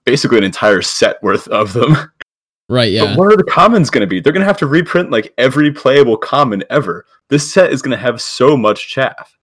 basically 0.04 0.38
an 0.38 0.44
entire 0.44 0.80
set 0.82 1.22
worth 1.22 1.46
of 1.48 1.72
them. 1.72 1.94
Right? 2.68 2.92
Yeah. 2.92 3.06
But 3.06 3.18
what 3.18 3.32
are 3.32 3.36
the 3.36 3.42
commons 3.42 3.90
going 3.90 4.02
to 4.02 4.06
be? 4.06 4.20
They're 4.20 4.32
going 4.32 4.42
to 4.42 4.46
have 4.46 4.56
to 4.58 4.66
reprint 4.68 5.10
like 5.10 5.34
every 5.38 5.72
playable 5.72 6.16
common 6.16 6.62
ever. 6.70 7.04
This 7.28 7.52
set 7.52 7.72
is 7.72 7.82
going 7.82 7.90
to 7.90 7.96
have 8.00 8.20
so 8.22 8.56
much 8.56 8.86
chaff. 8.88 9.36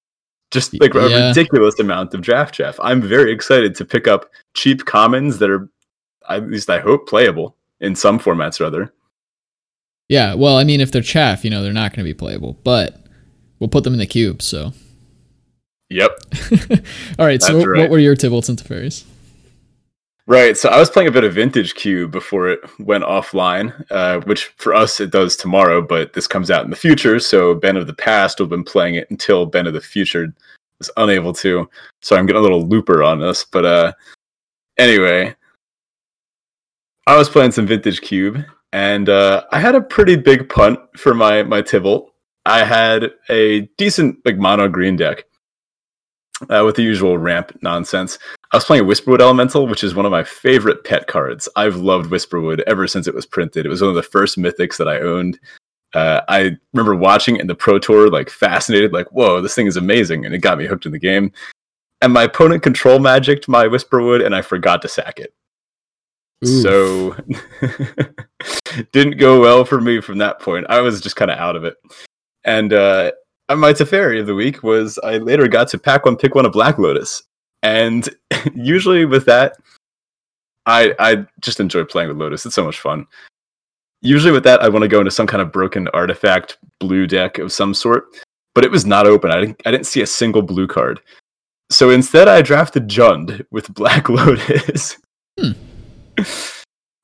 Just 0.51 0.79
like 0.79 0.95
a 0.95 1.09
Yeah. 1.09 1.27
ridiculous 1.29 1.79
amount 1.79 2.13
of 2.13 2.21
draft 2.21 2.55
chaff. 2.55 2.79
I'm 2.81 3.01
very 3.01 3.31
excited 3.31 3.75
to 3.75 3.85
pick 3.85 4.07
up 4.07 4.29
cheap 4.53 4.85
commons 4.85 5.39
that 5.39 5.49
are, 5.49 5.69
at 6.29 6.49
least 6.49 6.69
I 6.69 6.79
hope, 6.79 7.07
playable 7.07 7.55
in 7.81 7.95
some 7.95 8.17
formats 8.19 8.59
or 8.61 8.65
other. 8.65 8.93
Yeah. 10.09 10.35
Well, 10.35 10.55
I 10.57 10.63
mean, 10.63 10.79
if 10.79 10.91
they're 10.91 11.01
chaff, 11.01 11.43
you 11.43 11.49
know, 11.49 11.61
they're 11.63 11.73
not 11.73 11.91
going 11.91 12.05
to 12.05 12.09
be 12.09 12.13
playable, 12.13 12.57
but 12.63 13.03
we'll 13.59 13.67
put 13.67 13.83
them 13.83 13.93
in 13.93 13.99
the 13.99 14.05
cube. 14.05 14.41
So, 14.41 14.71
Yep. 15.89 16.11
all 17.19 17.25
right. 17.25 17.41
So, 17.41 17.53
That's 17.53 17.65
what, 17.65 17.67
right. 17.67 17.79
what 17.81 17.89
were 17.89 17.99
your 17.99 18.15
Tibalt 18.15 18.49
and 18.49 18.57
Teferis? 18.61 19.03
Right. 20.29 20.57
So 20.57 20.67
I 20.67 20.77
was 20.77 20.89
playing 20.89 21.07
a 21.07 21.11
bit 21.11 21.23
of 21.23 21.33
Vintage 21.33 21.73
Cube 21.75 22.11
before 22.11 22.49
it 22.49 22.59
went 22.79 23.05
offline, 23.05 23.73
uh, 23.91 24.19
which 24.25 24.47
for 24.57 24.73
us 24.73 24.99
it 24.99 25.09
does 25.09 25.37
tomorrow, 25.37 25.81
but 25.81 26.11
this 26.11 26.27
comes 26.27 26.51
out 26.51 26.65
in 26.65 26.69
the 26.69 26.75
future. 26.75 27.17
So 27.17 27.55
Ben 27.55 27.77
of 27.77 27.87
the 27.87 27.93
past 27.93 28.37
will 28.37 28.43
have 28.43 28.49
been 28.49 28.65
playing 28.65 28.95
it 28.95 29.09
until 29.09 29.45
Ben 29.45 29.67
of 29.67 29.73
the 29.73 29.79
future 29.79 30.33
was 30.79 30.91
unable 30.97 31.31
to. 31.35 31.69
So 32.01 32.17
I'm 32.17 32.25
getting 32.25 32.41
a 32.41 32.43
little 32.43 32.67
looper 32.67 33.03
on 33.03 33.21
this. 33.21 33.45
But 33.45 33.63
uh, 33.63 33.93
anyway, 34.77 35.33
I 37.07 37.17
was 37.17 37.29
playing 37.29 37.51
some 37.53 37.65
Vintage 37.65 38.01
Cube 38.01 38.43
and 38.73 39.07
uh, 39.07 39.45
I 39.53 39.61
had 39.61 39.75
a 39.75 39.81
pretty 39.81 40.17
big 40.17 40.49
punt 40.49 40.77
for 40.97 41.13
my, 41.13 41.43
my 41.43 41.61
Tibalt. 41.61 42.09
I 42.45 42.65
had 42.65 43.11
a 43.29 43.61
decent 43.77 44.17
like 44.25 44.37
mono 44.37 44.67
green 44.67 44.97
deck 44.97 45.23
uh, 46.49 46.63
with 46.65 46.75
the 46.75 46.83
usual 46.83 47.17
ramp 47.17 47.57
nonsense. 47.61 48.19
I 48.57 48.59
was 48.59 48.65
playing 48.65 48.85
Whisperwood 48.85 49.21
Elemental, 49.21 49.67
which 49.67 49.83
is 49.83 49.93
one 49.93 50.07
of 50.07 50.11
my 50.11 50.23
favorite 50.23 50.83
pet 50.83 51.05
cards. 51.05 51.47
I've 51.55 51.75
loved 51.75 52.09
Whisperwood 52.09 52.61
ever 52.65 52.87
since 52.87 53.05
it 53.05 53.13
was 53.13 53.27
printed. 53.27 53.67
It 53.67 53.69
was 53.69 53.81
one 53.81 53.91
of 53.91 53.95
the 53.95 54.01
first 54.01 54.35
mythics 54.35 54.77
that 54.77 54.87
I 54.87 54.99
owned. 54.99 55.39
Uh, 55.93 56.21
I 56.27 56.57
remember 56.73 56.95
watching 56.95 57.35
it 57.35 57.41
in 57.41 57.45
the 57.45 57.53
Pro 57.53 57.77
Tour, 57.77 58.09
like 58.09 58.31
fascinated, 58.31 58.93
like, 58.93 59.11
whoa, 59.11 59.41
this 59.41 59.53
thing 59.53 59.67
is 59.67 59.77
amazing. 59.77 60.25
And 60.25 60.33
it 60.33 60.39
got 60.39 60.57
me 60.57 60.65
hooked 60.65 60.87
in 60.87 60.91
the 60.91 60.97
game. 60.97 61.31
And 62.01 62.11
my 62.11 62.23
opponent 62.23 62.63
control 62.63 62.97
magicked 62.97 63.47
my 63.47 63.65
Whisperwood, 63.65 64.25
and 64.25 64.33
I 64.33 64.41
forgot 64.41 64.81
to 64.81 64.87
sack 64.87 65.19
it. 65.19 65.35
Oof. 66.43 66.63
So 66.63 67.15
didn't 68.91 69.19
go 69.19 69.39
well 69.39 69.65
for 69.65 69.79
me 69.79 70.01
from 70.01 70.17
that 70.17 70.39
point. 70.39 70.65
I 70.67 70.81
was 70.81 70.99
just 70.99 71.15
kind 71.15 71.29
of 71.29 71.37
out 71.37 71.55
of 71.55 71.63
it. 71.63 71.75
And 72.43 72.73
uh, 72.73 73.11
my 73.49 73.71
Teferi 73.71 74.19
of 74.19 74.25
the 74.25 74.33
week 74.33 74.63
was 74.63 74.97
I 75.03 75.17
later 75.17 75.47
got 75.47 75.67
to 75.67 75.77
pack 75.77 76.05
one, 76.05 76.17
pick 76.17 76.33
one 76.33 76.47
of 76.47 76.53
Black 76.53 76.79
Lotus. 76.79 77.21
And 77.63 78.07
usually 78.55 79.05
with 79.05 79.25
that, 79.25 79.57
I 80.65 80.93
I 80.99 81.25
just 81.41 81.59
enjoy 81.59 81.83
playing 81.85 82.09
with 82.09 82.17
Lotus. 82.17 82.45
It's 82.45 82.55
so 82.55 82.65
much 82.65 82.79
fun. 82.79 83.05
Usually 84.01 84.31
with 84.31 84.43
that, 84.43 84.61
I 84.61 84.69
want 84.69 84.83
to 84.83 84.87
go 84.87 84.99
into 84.99 85.11
some 85.11 85.27
kind 85.27 85.41
of 85.41 85.51
broken 85.51 85.87
artifact 85.89 86.57
blue 86.79 87.07
deck 87.07 87.39
of 87.39 87.51
some 87.51 87.73
sort, 87.73 88.05
but 88.53 88.63
it 88.63 88.71
was 88.71 88.85
not 88.85 89.07
open. 89.07 89.31
I 89.31 89.39
didn't 89.39 89.61
I 89.65 89.71
didn't 89.71 89.87
see 89.87 90.01
a 90.01 90.07
single 90.07 90.41
blue 90.41 90.67
card. 90.67 90.99
So 91.69 91.89
instead, 91.89 92.27
I 92.27 92.41
drafted 92.41 92.87
Jund 92.87 93.45
with 93.51 93.73
Black 93.73 94.09
Lotus. 94.09 94.97
Hmm. 95.39 95.51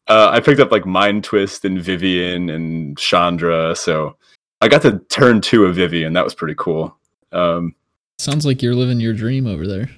Uh, 0.08 0.30
I 0.34 0.42
picked 0.42 0.60
up 0.60 0.70
like 0.70 0.86
Mind 0.86 1.24
Twist 1.24 1.64
and 1.64 1.82
Vivien 1.82 2.50
and 2.50 2.98
Chandra. 2.98 3.74
So 3.74 4.18
I 4.60 4.68
got 4.68 4.82
to 4.82 5.00
turn 5.10 5.40
two 5.40 5.66
of 5.66 5.76
Vivien. 5.76 6.12
That 6.12 6.26
was 6.26 6.36
pretty 6.36 6.56
cool. 6.58 6.98
Um, 7.32 7.74
Sounds 8.20 8.46
like 8.46 8.62
you're 8.62 8.76
living 8.76 9.00
your 9.00 9.14
dream 9.14 9.48
over 9.48 9.66
there. 9.66 9.90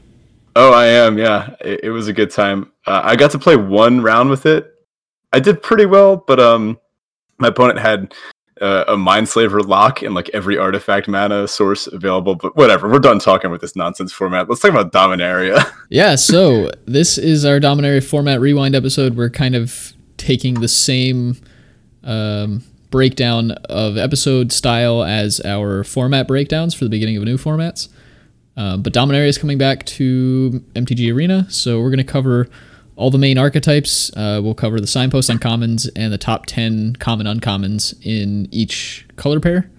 Oh, 0.56 0.72
I 0.72 0.86
am. 0.86 1.18
Yeah, 1.18 1.56
it, 1.62 1.82
it 1.84 1.90
was 1.90 2.08
a 2.08 2.14
good 2.14 2.32
time. 2.32 2.72
Uh, 2.86 3.02
I 3.04 3.16
got 3.16 3.32
to 3.32 3.40
play 3.40 3.56
one 3.56 4.02
round 4.02 4.30
with 4.30 4.46
it. 4.46 4.72
I 5.34 5.40
did 5.40 5.62
pretty 5.62 5.86
well, 5.86 6.18
but 6.18 6.40
um, 6.40 6.80
my 7.40 7.50
opponent 7.50 7.80
had 7.80 8.14
uh, 8.62 8.86
a 8.88 8.96
Mindslaver 8.96 9.66
lock 9.68 10.02
and 10.02 10.16
like 10.16 10.30
every 10.34 10.58
artifact 10.58 11.08
mana 11.08 11.48
source 11.48 11.88
available. 11.88 12.36
But 12.36 12.56
whatever, 12.56 12.90
we're 12.90 13.00
done 13.00 13.20
talking 13.20 13.52
with 13.52 13.62
this 13.62 13.76
nonsense 13.76 14.14
format. 14.14 14.48
Let's 14.48 14.62
talk 14.62 14.72
about 14.72 14.92
Dominaria. 14.92 15.64
Yeah, 15.88 16.16
so 16.16 16.72
this 16.88 17.20
is 17.20 17.46
our 17.46 17.60
Dominaria 17.60 18.04
format 18.04 18.42
rewind 18.42 18.74
episode. 18.74 19.16
We're 19.16 19.30
kind 19.30 19.54
of 19.54 19.94
taking 20.18 20.56
the 20.56 20.68
same 20.68 21.38
um, 22.04 22.64
breakdown 22.90 23.52
of 23.70 23.96
episode 23.96 24.52
style 24.52 25.04
as 25.04 25.40
our 25.42 25.84
format 25.84 26.28
breakdowns 26.28 26.74
for 26.74 26.86
the 26.86 26.90
beginning 26.90 27.18
of 27.18 27.24
new 27.24 27.38
formats. 27.38 27.90
Um, 28.58 28.82
but 28.82 28.94
Dominaria 28.94 29.28
is 29.28 29.38
coming 29.38 29.58
back 29.58 29.86
to 29.86 30.64
MTG 30.76 31.14
Arena, 31.14 31.50
so 31.50 31.82
we're 31.82 31.90
going 31.90 31.98
to 31.98 32.04
cover 32.04 32.48
all 32.96 33.12
the 33.12 33.18
main 33.18 33.38
archetypes. 33.38 34.16
Uh, 34.16 34.40
we'll 34.42 34.54
cover 34.54 34.80
the 34.80 34.88
signpost 34.88 35.30
uncommons 35.30 35.90
and 35.96 36.14
the 36.14 36.18
top 36.18 36.46
10 36.46 36.96
common 36.98 37.28
uncommons 37.28 37.94
in 38.02 38.48
each 38.52 39.06
color 39.18 39.40
pair. 39.40 39.70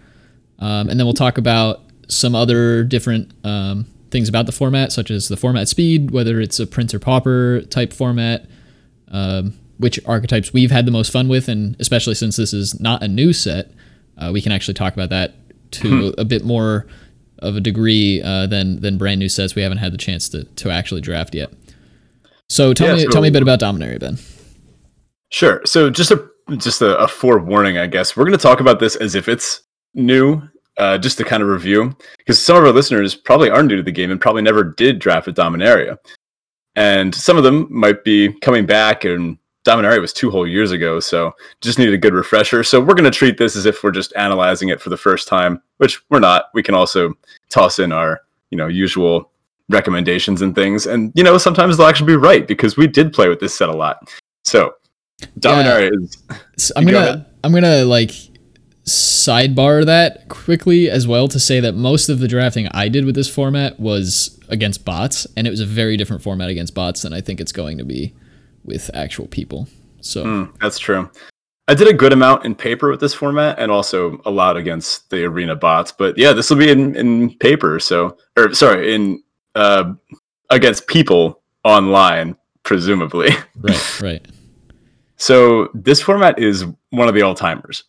Um, 0.59 0.89
and 0.89 0.99
then 0.99 1.07
we'll 1.07 1.15
talk 1.15 1.39
about 1.39 1.81
some 2.09 2.35
other 2.35 2.85
different 2.85 3.33
um, 3.45 3.87
things 4.11 4.29
about 4.29 4.47
the 4.47 4.53
format, 4.53 4.93
such 4.93 5.11
as 5.11 5.29
the 5.29 5.37
format 5.37 5.69
speed, 5.69 6.11
whether 6.11 6.41
it's 6.41 6.61
a 6.61 6.67
Prince 6.67 6.95
or 6.95 6.99
Pauper 6.99 7.63
type 7.63 7.93
format, 7.93 8.47
um, 9.09 9.55
which 9.79 9.99
archetypes 10.07 10.53
we've 10.53 10.71
had 10.71 10.87
the 10.87 10.93
most 10.93 11.11
fun 11.11 11.29
with, 11.29 11.49
and 11.49 11.77
especially 11.81 12.15
since 12.15 12.37
this 12.37 12.53
is 12.53 12.79
not 12.81 13.03
a 13.03 13.09
new 13.09 13.33
set, 13.33 13.71
uh, 14.19 14.31
we 14.33 14.41
can 14.41 14.53
actually 14.53 14.75
talk 14.75 14.95
about 14.95 15.11
that 15.11 15.35
to 15.73 16.15
a 16.17 16.25
bit 16.25 16.45
more 16.45 16.87
of 17.41 17.57
a 17.57 17.61
degree 17.61 18.23
uh, 18.23 18.47
than 18.47 18.81
than 18.81 18.99
brand 18.99 19.19
new 19.19 19.29
sets 19.29 19.55
we 19.55 19.63
haven't 19.63 19.79
had 19.79 19.93
the 19.93 19.99
chance 19.99 20.29
to 20.31 20.45
to 20.45 20.71
actually 20.71 21.01
draft 21.01 21.35
yet. 21.35 21.53
So 22.49 22.73
tell 22.75 22.89
Yeah, 22.89 22.95
me 22.95 23.01
so- 23.03 23.09
tell 23.11 23.23
me 23.23 23.29
a 23.29 23.33
bit 23.33 23.43
about 23.43 23.61
Dominaria, 23.61 23.99
Ben. 24.01 24.19
Sure. 25.31 25.61
So 25.65 25.91
just 25.91 26.11
a 26.11 26.29
just 26.59 26.81
a, 26.83 26.97
a 26.99 27.09
forewarning, 27.09 27.77
I 27.79 27.87
guess. 27.87 28.17
We're 28.17 28.25
going 28.25 28.39
to 28.39 28.43
talk 28.43 28.61
about 28.61 28.79
this 28.79 28.95
as 28.97 29.15
if 29.17 29.29
it's 29.29 29.63
new, 29.95 30.41
uh, 30.79 30.97
just 30.99 31.19
to 31.19 31.25
kind 31.25 31.43
of 31.43 31.49
review, 31.49 31.97
because 32.19 32.41
some 32.45 32.57
of 32.57 32.65
our 32.65 32.71
listeners 32.71 33.15
probably 33.17 33.51
aren't 33.51 33.69
new 33.69 33.77
to 33.77 33.83
the 33.83 33.91
game 33.91 34.11
and 34.13 34.21
probably 34.21 34.43
never 34.43 34.63
did 34.63 35.01
draft 35.01 35.27
a 35.27 35.33
Dominaria. 35.33 35.97
And 36.77 37.13
some 37.15 37.37
of 37.37 37.43
them 37.43 37.67
might 37.71 38.05
be 38.05 38.33
coming 38.43 38.65
back, 38.67 39.05
and 39.05 39.39
Dominaria 39.67 40.01
was 40.01 40.13
two 40.13 40.31
whole 40.31 40.47
years 40.47 40.71
ago, 40.71 41.01
so 41.01 41.35
just 41.61 41.79
need 41.79 41.93
a 41.93 41.99
good 41.99 42.15
refresher. 42.15 42.63
So 42.63 42.81
we're 42.81 42.95
going 42.95 43.11
to 43.11 43.11
treat 43.11 43.37
this 43.37 43.57
as 43.57 43.67
if 43.67 43.83
we're 43.83 43.91
just 43.91 44.13
analyzing 44.17 44.69
it 44.69 44.81
for 44.81 44.91
the 44.91 44.97
first 44.97 45.27
time, 45.27 45.61
which 45.79 46.01
we're 46.09 46.21
not. 46.21 46.45
We 46.55 46.63
can 46.63 46.75
also 46.75 47.15
toss 47.51 47.79
in 47.79 47.91
our, 47.91 48.21
you 48.51 48.59
know, 48.59 48.69
usual 48.69 49.31
recommendations 49.69 50.41
and 50.41 50.55
things. 50.55 50.87
And, 50.87 51.13
you 51.17 51.25
know, 51.25 51.37
sometimes 51.37 51.77
they'll 51.77 51.89
actually 51.89 52.07
be 52.07 52.17
right 52.17 52.47
because 52.47 52.77
we 52.77 52.87
did 52.87 53.13
play 53.13 53.29
with 53.29 53.41
this 53.41 53.57
set 53.57 53.69
a 53.69 53.75
lot. 53.75 54.09
So 54.45 54.75
Dominaria 55.41 55.91
is. 56.01 56.23
So 56.57 56.73
I'm 56.77 56.85
gonna 56.85 56.99
ahead. 56.99 57.27
I'm 57.43 57.53
gonna 57.53 57.85
like 57.85 58.13
sidebar 58.85 59.85
that 59.85 60.29
quickly 60.29 60.89
as 60.89 61.09
well 61.09 61.27
to 61.27 61.41
say 61.41 61.59
that 61.59 61.75
most 61.75 62.09
of 62.09 62.21
the 62.21 62.29
drafting 62.29 62.69
I 62.71 62.89
did 62.89 63.05
with 63.05 63.17
this 63.17 63.29
format 63.29 63.81
was 63.81 64.39
against 64.49 64.85
bots, 64.85 65.27
and 65.37 65.47
it 65.47 65.51
was 65.51 65.61
a 65.61 65.67
very 65.67 65.97
different 65.97 66.23
format 66.23 66.49
against 66.51 66.75
bots 66.75 67.03
than 67.03 67.13
I 67.13 67.21
think 67.21 67.41
it's 67.41 67.51
going 67.51 67.79
to 67.79 67.85
be 67.85 68.15
with 68.67 68.91
actual 68.95 69.27
people. 69.27 69.69
So 70.01 70.25
Mm, 70.25 70.59
that's 70.61 70.79
true. 70.79 71.11
I 71.69 71.75
did 71.75 71.89
a 71.89 71.93
good 71.93 72.13
amount 72.13 72.45
in 72.45 72.55
paper 72.55 72.91
with 72.91 73.01
this 73.01 73.13
format 73.15 73.59
and 73.59 73.73
also 73.73 74.21
a 74.25 74.31
lot 74.31 74.57
against 74.57 75.11
the 75.11 75.25
arena 75.25 75.57
bots. 75.57 75.91
But 75.91 76.17
yeah, 76.17 76.33
this 76.33 76.49
will 76.49 76.59
be 76.59 76.71
in, 76.71 76.95
in 76.95 77.37
paper. 77.39 77.81
So, 77.81 78.17
or 78.37 78.55
sorry, 78.55 78.95
in 78.95 79.23
uh, 79.57 79.95
against 80.51 80.87
people 80.87 81.43
online, 81.65 82.37
presumably. 82.63 83.31
right, 83.61 84.01
right. 84.01 84.29
So 85.17 85.71
this 85.75 86.01
format 86.01 86.39
is 86.39 86.67
one 86.91 87.09
of 87.09 87.15
the 87.15 87.23
all 87.23 87.35
timers. 87.35 87.85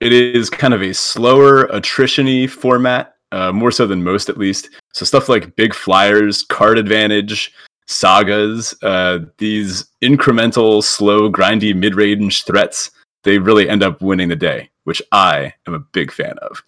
It 0.00 0.12
is 0.12 0.48
kind 0.48 0.74
of 0.74 0.82
a 0.82 0.94
slower, 0.94 1.64
attrition-y 1.64 2.46
format, 2.46 3.16
uh, 3.32 3.50
more 3.52 3.72
so 3.72 3.86
than 3.86 4.04
most, 4.04 4.28
at 4.28 4.38
least. 4.38 4.68
So 4.92 5.04
stuff 5.04 5.28
like 5.28 5.56
big 5.56 5.74
flyers, 5.74 6.44
card 6.44 6.78
advantage, 6.78 7.52
sagas, 7.88 8.74
uh, 8.82 9.18
these 9.38 9.84
incremental, 10.02 10.82
slow, 10.82 11.30
grindy 11.30 11.74
mid-range 11.74 12.44
threats, 12.44 12.90
they 13.24 13.38
really 13.38 13.68
end 13.68 13.82
up 13.82 14.00
winning 14.00 14.28
the 14.28 14.36
day, 14.36 14.70
which 14.84 15.02
I 15.10 15.52
am 15.66 15.74
a 15.74 15.80
big 15.80 16.12
fan 16.12 16.38
of. 16.38 16.62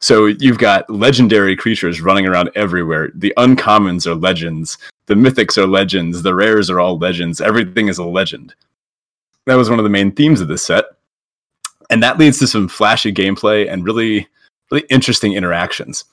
So 0.00 0.26
you've 0.26 0.58
got 0.58 0.88
legendary 0.90 1.56
creatures 1.56 2.02
running 2.02 2.26
around 2.26 2.50
everywhere. 2.54 3.10
The 3.14 3.32
uncommons 3.38 4.06
are 4.06 4.14
legends. 4.14 4.76
The 5.06 5.14
mythics 5.14 5.56
are 5.56 5.66
legends. 5.66 6.22
The 6.22 6.34
rares 6.34 6.68
are 6.68 6.78
all 6.78 6.98
legends. 6.98 7.40
Everything 7.40 7.88
is 7.88 7.96
a 7.96 8.04
legend 8.04 8.54
that 9.46 9.56
was 9.56 9.70
one 9.70 9.78
of 9.78 9.84
the 9.84 9.90
main 9.90 10.12
themes 10.12 10.40
of 10.40 10.48
this 10.48 10.64
set 10.64 10.84
and 11.90 12.02
that 12.02 12.18
leads 12.18 12.38
to 12.38 12.46
some 12.46 12.68
flashy 12.68 13.12
gameplay 13.12 13.70
and 13.70 13.84
really 13.84 14.26
really 14.70 14.86
interesting 14.90 15.34
interactions 15.34 16.04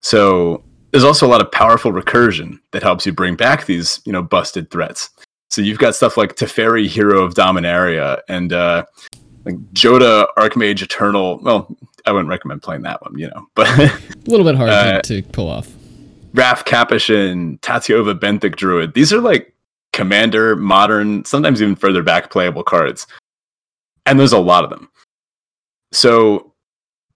so 0.00 0.62
there's 0.90 1.04
also 1.04 1.26
a 1.26 1.28
lot 1.30 1.40
of 1.40 1.50
powerful 1.52 1.92
recursion 1.92 2.58
that 2.72 2.82
helps 2.82 3.06
you 3.06 3.12
bring 3.12 3.36
back 3.36 3.66
these 3.66 4.00
you 4.04 4.12
know 4.12 4.22
busted 4.22 4.70
threats 4.70 5.10
so 5.50 5.60
you've 5.62 5.78
got 5.78 5.94
stuff 5.94 6.16
like 6.16 6.36
Teferi 6.36 6.86
hero 6.86 7.22
of 7.22 7.34
dominaria 7.34 8.20
and 8.28 8.52
uh 8.52 8.84
like 9.44 9.56
Jodah 9.72 10.26
archmage 10.36 10.82
eternal 10.82 11.38
well 11.42 11.74
i 12.06 12.12
wouldn't 12.12 12.28
recommend 12.28 12.62
playing 12.62 12.82
that 12.82 13.00
one 13.02 13.18
you 13.18 13.28
know 13.28 13.46
but 13.54 13.68
A 13.78 13.92
little 14.26 14.44
bit 14.44 14.56
hard 14.56 14.70
Uh, 14.70 15.00
to, 15.02 15.22
pull 15.22 15.48
off. 15.48 15.68
Raff 16.34 16.64
Capashen, 16.64 17.58
Tatyova 17.60 18.14
Benthic 18.14 18.54
Druid. 18.54 18.94
These 18.94 19.12
are 19.12 19.20
like 19.20 19.52
commander, 19.92 20.54
modern, 20.54 21.24
sometimes 21.24 21.60
even 21.60 21.74
further 21.74 22.02
back 22.04 22.30
playable 22.30 22.62
cards. 22.62 23.06
And 24.06 24.18
there's 24.20 24.32
a 24.32 24.38
lot 24.38 24.62
of 24.62 24.70
them. 24.70 24.88
So 25.92 26.52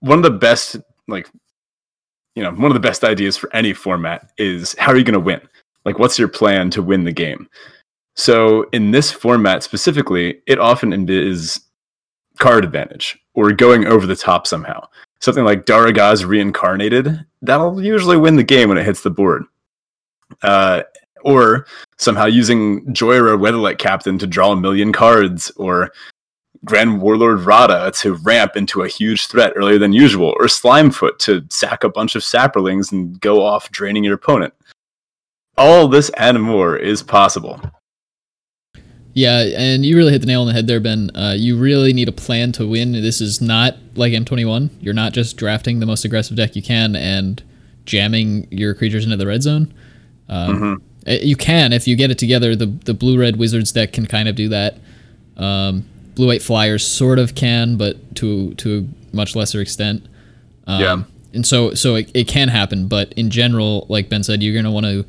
one 0.01 0.19
of 0.19 0.25
the 0.25 0.31
best, 0.33 0.77
like, 1.07 1.29
you 2.35 2.43
know, 2.43 2.53
one 2.53 2.71
of 2.71 2.75
the 2.75 2.81
best 2.81 3.05
ideas 3.05 3.37
for 3.37 3.55
any 3.55 3.73
format 3.73 4.31
is 4.39 4.75
how 4.79 4.93
are 4.93 4.97
you 4.97 5.05
going 5.05 5.15
to 5.15 5.21
win? 5.21 5.41
Like, 5.85 5.99
what's 5.99 6.19
your 6.19 6.29
plan 6.29 6.71
to 6.71 6.83
win 6.83 7.05
the 7.05 7.13
game? 7.13 7.49
So 8.17 8.65
in 8.73 8.91
this 8.91 9.11
format 9.11 9.63
specifically, 9.63 10.41
it 10.47 10.59
often 10.59 11.09
is 11.09 11.61
card 12.39 12.65
advantage 12.65 13.19
or 13.35 13.53
going 13.53 13.87
over 13.87 14.07
the 14.07 14.17
top 14.17 14.47
somehow 14.47 14.87
something 15.25 15.45
like 15.45 15.65
Darigaaz 15.65 16.27
reincarnated, 16.27 17.25
that'll 17.41 17.83
usually 17.83 18.19
win 18.19 18.37
the 18.37 18.43
game 18.43 18.69
when 18.69 18.79
it 18.79 18.85
hits 18.85 19.03
the 19.03 19.11
board. 19.11 19.45
Uh, 20.43 20.83
or 21.25 21.67
somehow 21.97 22.27
using 22.27 22.85
Jhoira 22.87 23.39
Weatherlight 23.39 23.79
Captain 23.79 24.19
to 24.19 24.27
draw 24.27 24.53
a 24.53 24.57
million 24.57 24.93
cards, 24.93 25.51
or 25.57 25.91
Grand 26.65 27.01
Warlord 27.01 27.41
Radha 27.41 27.91
to 27.97 28.15
ramp 28.15 28.57
into 28.57 28.83
a 28.83 28.89
huge 28.89 29.27
threat 29.27 29.53
earlier 29.57 29.79
than 29.79 29.93
usual, 29.93 30.35
or 30.39 30.47
Slimefoot 30.47 31.19
to 31.19 31.45
sack 31.51 31.85
a 31.85 31.89
bunch 31.89 32.15
of 32.17 32.23
Saprolings 32.23 32.93
and 32.93 33.21
go 33.21 33.45
off 33.45 33.71
draining 33.71 34.05
your 34.05 34.15
opponent. 34.15 34.55
All 35.57 35.89
this 35.89 36.11
and 36.17 36.43
more 36.43 36.77
is 36.77 37.03
possible. 37.03 37.61
Yeah, 39.13 39.45
and 39.57 39.85
you 39.85 39.97
really 39.97 40.11
hit 40.11 40.23
the 40.23 40.27
nail 40.27 40.41
on 40.41 40.49
the 40.49 40.53
head 40.53 40.67
there, 40.67 40.81
Ben. 40.81 41.11
Uh, 41.15 41.35
you 41.37 41.57
really 41.57 41.93
need 41.93 42.09
a 42.09 42.13
plan 42.13 42.51
to 42.53 42.69
win. 42.69 42.93
This 42.93 43.21
is 43.21 43.41
not 43.41 43.77
like 43.95 44.13
M21. 44.13 44.71
You're 44.81 44.93
not 44.93 45.13
just 45.13 45.37
drafting 45.37 45.79
the 45.79 45.87
most 45.87 46.05
aggressive 46.05 46.37
deck 46.37 46.57
you 46.57 46.63
can 46.63 46.97
and 46.97 47.41
jamming 47.85 48.49
your 48.51 48.75
creatures 48.75 49.05
into 49.05 49.17
the 49.17 49.27
red 49.27 49.43
zone. 49.43 49.73
Um, 50.29 50.83
uh, 51.07 51.13
You 51.23 51.37
can 51.37 51.73
if 51.73 51.87
you 51.87 51.95
get 51.95 52.11
it 52.11 52.19
together. 52.19 52.57
The 52.57 52.67
the 52.67 52.95
blue 52.95 53.19
red 53.19 53.37
wizards 53.37 53.71
deck 53.71 53.93
can 53.93 54.07
kind 54.07 54.29
of 54.29 54.35
do 54.35 54.49
that. 54.49 54.79
Um, 55.37 55.85
blue 56.15 56.29
white 56.29 56.43
flyers 56.43 56.87
sort 56.87 57.19
of 57.19 57.35
can, 57.35 57.77
but 57.77 58.17
to 58.17 58.55
to 58.55 58.89
a 59.13 59.17
much 59.17 59.37
lesser 59.37 59.61
extent. 59.61 60.07
Um, 60.67 60.81
Yeah. 60.81 61.03
And 61.33 61.47
so 61.47 61.75
so 61.75 61.97
it, 61.97 62.11
it 62.15 62.29
can 62.29 62.49
happen, 62.49 62.87
but 62.87 63.13
in 63.15 63.31
general, 63.31 63.87
like 63.89 64.09
Ben 64.09 64.23
said, 64.23 64.43
you're 64.43 64.55
gonna 64.55 64.71
want 64.71 64.87
to 64.87 65.05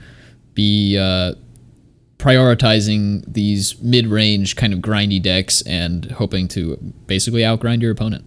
be 0.56 0.98
uh, 0.98 1.34
prioritizing 2.18 3.24
these 3.28 3.80
mid-range 3.82 4.56
kind 4.56 4.74
of 4.74 4.80
grindy 4.80 5.22
decks 5.22 5.62
and 5.64 6.06
hoping 6.12 6.48
to 6.48 6.78
basically 7.06 7.42
outgrind 7.42 7.82
your 7.82 7.92
opponent. 7.92 8.26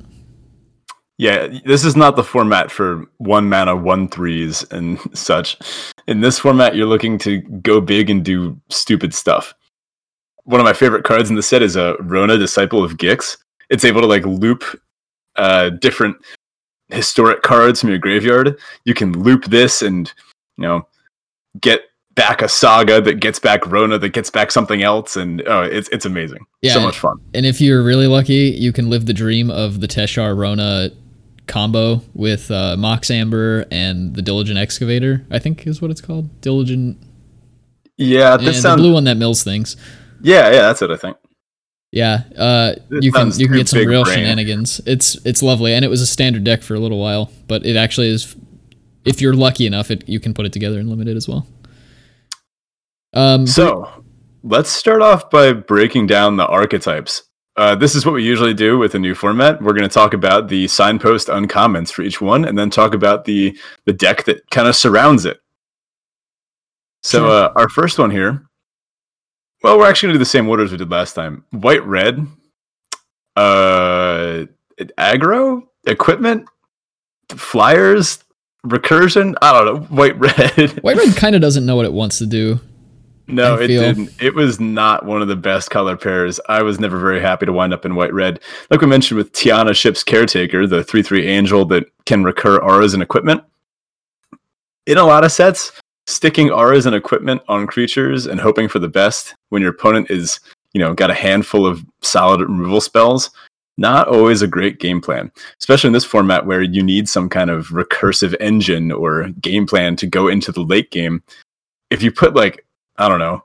Yeah, 1.17 1.49
this 1.65 1.85
is 1.85 1.97
not 1.97 2.15
the 2.15 2.23
format 2.23 2.71
for 2.71 3.05
one 3.17 3.49
mana, 3.49 3.75
one 3.75 4.07
threes 4.07 4.65
and 4.71 5.01
such. 5.19 5.59
In 6.07 6.21
this 6.21 6.39
format, 6.39 6.77
you're 6.77 6.87
looking 6.87 7.19
to 7.19 7.41
go 7.41 7.81
big 7.81 8.09
and 8.09 8.25
do 8.25 8.57
stupid 8.69 9.13
stuff. 9.13 9.53
One 10.49 10.61
of 10.61 10.65
my 10.65 10.73
favorite 10.73 11.05
cards 11.05 11.29
in 11.29 11.37
the 11.37 11.43
set 11.43 11.61
is 11.61 11.77
a 11.77 11.95
Rona, 12.01 12.39
Disciple 12.39 12.83
of 12.83 12.97
Gix. 12.97 13.37
It's 13.69 13.85
able 13.85 14.01
to 14.01 14.07
like 14.07 14.25
loop 14.25 14.65
uh, 15.37 15.69
different 15.69 16.17
historic 16.89 17.43
cards 17.43 17.81
from 17.83 17.91
your 17.91 17.99
graveyard. 17.99 18.59
You 18.85 18.95
can 18.95 19.13
loop 19.13 19.45
this 19.45 19.83
and 19.83 20.11
you 20.57 20.65
know 20.65 20.87
get 21.61 21.83
back 22.15 22.41
a 22.41 22.49
saga 22.49 22.99
that 23.03 23.21
gets 23.21 23.39
back 23.39 23.67
Rona 23.67 23.99
that 23.99 24.09
gets 24.15 24.31
back 24.31 24.51
something 24.51 24.83
else, 24.83 25.17
and 25.17 25.43
oh, 25.47 25.65
it's 25.65 25.91
it's 25.91 26.07
amazing. 26.07 26.47
Yeah, 26.63 26.73
so 26.73 26.81
much 26.81 26.99
fun. 26.99 27.21
And 27.35 27.45
if 27.45 27.61
you're 27.61 27.83
really 27.83 28.07
lucky, 28.07 28.57
you 28.59 28.73
can 28.73 28.89
live 28.89 29.05
the 29.05 29.13
dream 29.13 29.51
of 29.51 29.81
the 29.81 29.87
Teshar 29.87 30.35
Rona 30.35 30.89
combo 31.47 32.01
with 32.15 32.51
uh, 32.51 32.75
Mox 32.79 33.11
Amber 33.11 33.67
and 33.71 34.15
the 34.15 34.23
Diligent 34.23 34.59
Excavator. 34.59 35.27
I 35.31 35.39
think 35.41 35.67
is 35.67 35.83
what 35.83 35.91
it's 35.91 36.01
called. 36.01 36.41
Diligent 36.41 36.97
Yeah, 37.99 38.39
this 38.39 38.57
the 38.57 38.63
sounds. 38.63 38.81
blue 38.81 38.95
one 38.95 39.05
that 39.05 39.19
mills 39.19 39.45
things. 39.45 39.77
Yeah, 40.21 40.51
yeah, 40.51 40.63
that's 40.63 40.83
it. 40.83 40.91
I 40.91 40.97
think. 40.97 41.17
Yeah, 41.91 42.25
uh, 42.37 42.75
you 42.91 43.11
can 43.13 43.31
you 43.39 43.47
can 43.49 43.57
get 43.57 43.69
some 43.69 43.87
real 43.87 44.05
brain. 44.05 44.19
shenanigans. 44.19 44.81
It's 44.85 45.15
it's 45.25 45.43
lovely, 45.43 45.73
and 45.75 45.85
it 45.85 45.89
was 45.89 46.03
a 46.03 46.07
standard 46.07 46.45
deck 46.45 46.63
for 46.63 46.75
a 46.75 46.79
little 46.79 46.99
while, 46.99 47.31
but 47.47 47.65
it 47.65 47.77
actually 47.77 48.09
is. 48.09 48.37
If 49.05 49.23
you're 49.23 49.33
lucky 49.33 49.67
enough, 49.67 49.91
it 49.91 50.07
you 50.09 50.21
can 50.21 50.35
put 50.35 50.45
it 50.45 50.53
together 50.53 50.79
in 50.81 50.89
limited 50.91 51.17
as 51.17 51.27
well. 51.27 51.47
Um, 53.15 53.47
So 53.47 53.89
let's 54.43 54.69
start 54.71 55.01
off 55.01 55.31
by 55.31 55.53
breaking 55.55 56.09
down 56.09 56.37
the 56.37 56.47
archetypes. 56.47 57.23
Uh, 57.57 57.75
this 57.75 57.95
is 57.95 58.05
what 58.07 58.13
we 58.15 58.23
usually 58.23 58.55
do 58.55 58.79
with 58.79 58.95
a 58.95 58.99
new 58.99 59.15
format. 59.15 59.61
We're 59.63 59.73
going 59.73 59.89
to 59.89 59.93
talk 59.93 60.13
about 60.15 60.49
the 60.49 60.69
signpost 60.69 61.29
uncommons 61.29 61.91
for 61.91 62.03
each 62.03 62.21
one, 62.21 62.45
and 62.45 62.57
then 62.59 62.69
talk 62.71 62.93
about 62.95 63.25
the 63.25 63.59
the 63.87 63.93
deck 63.95 64.25
that 64.25 64.49
kind 64.51 64.69
of 64.69 64.77
surrounds 64.77 65.25
it. 65.25 65.41
So 67.03 67.21
Sure. 67.21 67.31
uh, 67.31 67.53
our 67.57 67.69
first 67.71 67.99
one 67.99 68.11
here. 68.11 68.48
Well, 69.63 69.79
we're 69.79 69.89
actually 69.89 70.09
going 70.09 70.15
to 70.15 70.19
do 70.19 70.25
the 70.25 70.31
same 70.31 70.49
order 70.49 70.63
as 70.63 70.71
we 70.71 70.79
did 70.79 70.91
last 70.91 71.15
time. 71.15 71.45
White, 71.51 71.85
red, 71.85 72.27
uh, 73.35 74.45
aggro, 74.99 75.67
equipment, 75.87 76.47
flyers, 77.31 78.23
recursion. 78.65 79.35
I 79.43 79.53
don't 79.53 79.65
know. 79.67 79.97
White, 79.97 80.19
red. 80.19 80.83
White 80.83 80.97
Red 80.97 81.17
kind 81.17 81.35
of 81.35 81.41
doesn't 81.41 81.67
know 81.67 81.77
what 81.77 81.87
it 81.87 81.93
wants 81.93 82.19
to 82.19 82.27
do. 82.27 82.61
No, 83.27 83.57
it 83.57 83.67
feel. 83.67 83.83
didn't. 83.83 84.23
It 84.23 84.35
was 84.35 84.59
not 84.59 85.05
one 85.05 85.21
of 85.21 85.29
the 85.29 85.37
best 85.37 85.71
color 85.71 85.97
pairs. 85.97 86.41
I 86.49 86.63
was 86.63 86.81
never 86.81 86.99
very 86.99 87.21
happy 87.21 87.45
to 87.45 87.53
wind 87.53 87.75
up 87.75 87.85
in 87.85 87.95
white 87.95 88.15
red. 88.15 88.41
Like 88.71 88.81
we 88.81 88.87
mentioned 88.87 89.19
with 89.19 89.33
Tiana 89.33 89.75
Ship's 89.75 90.03
Caretaker, 90.03 90.67
the 90.67 90.83
3 90.83 91.03
3 91.03 91.27
angel 91.27 91.67
that 91.67 91.85
can 92.07 92.25
recur 92.25 92.57
auras 92.59 92.95
and 92.95 93.03
equipment. 93.03 93.43
In 94.87 94.97
a 94.97 95.05
lot 95.05 95.25
of 95.25 95.33
sets, 95.33 95.73
sticking 96.09 96.51
auras 96.51 96.87
and 96.87 96.95
equipment 96.95 97.43
on 97.49 97.67
creatures 97.67 98.27
and 98.27 98.41
hoping 98.41 98.69
for 98.69 98.79
the 98.79 98.89
best 98.89 99.35
when 99.51 99.63
your 99.63 99.71
opponent 99.71 100.11
is, 100.11 100.41
you 100.73 100.81
know, 100.81 100.95
got 100.95 101.11
a 101.11 101.15
handful 101.15 101.67
of 101.67 101.85
solid 102.01 102.41
removal 102.41 102.81
spells 102.81 103.31
not 103.79 104.09
always 104.09 104.43
a 104.43 104.49
great 104.49 104.81
game 104.81 105.01
plan, 105.01 105.31
especially 105.61 105.87
in 105.89 105.95
this 105.95 106.05
format 106.05 106.45
where 106.45 106.61
you 106.61 106.83
need 106.83 107.09
some 107.09 107.29
kind 107.29 107.49
of 107.49 107.69
recursive 107.69 108.35
engine 108.41 108.91
or 108.93 109.29
game 109.41 109.67
plan 109.67 109.97
to 109.97 110.07
go 110.07 110.27
into 110.29 110.53
the 110.53 110.61
late 110.61 110.91
game. 110.91 111.23
If 111.89 112.03
you 112.03 112.11
put 112.13 112.35
like, 112.35 112.67
I 112.97 113.09
don't 113.09 113.21
know, 113.21 113.45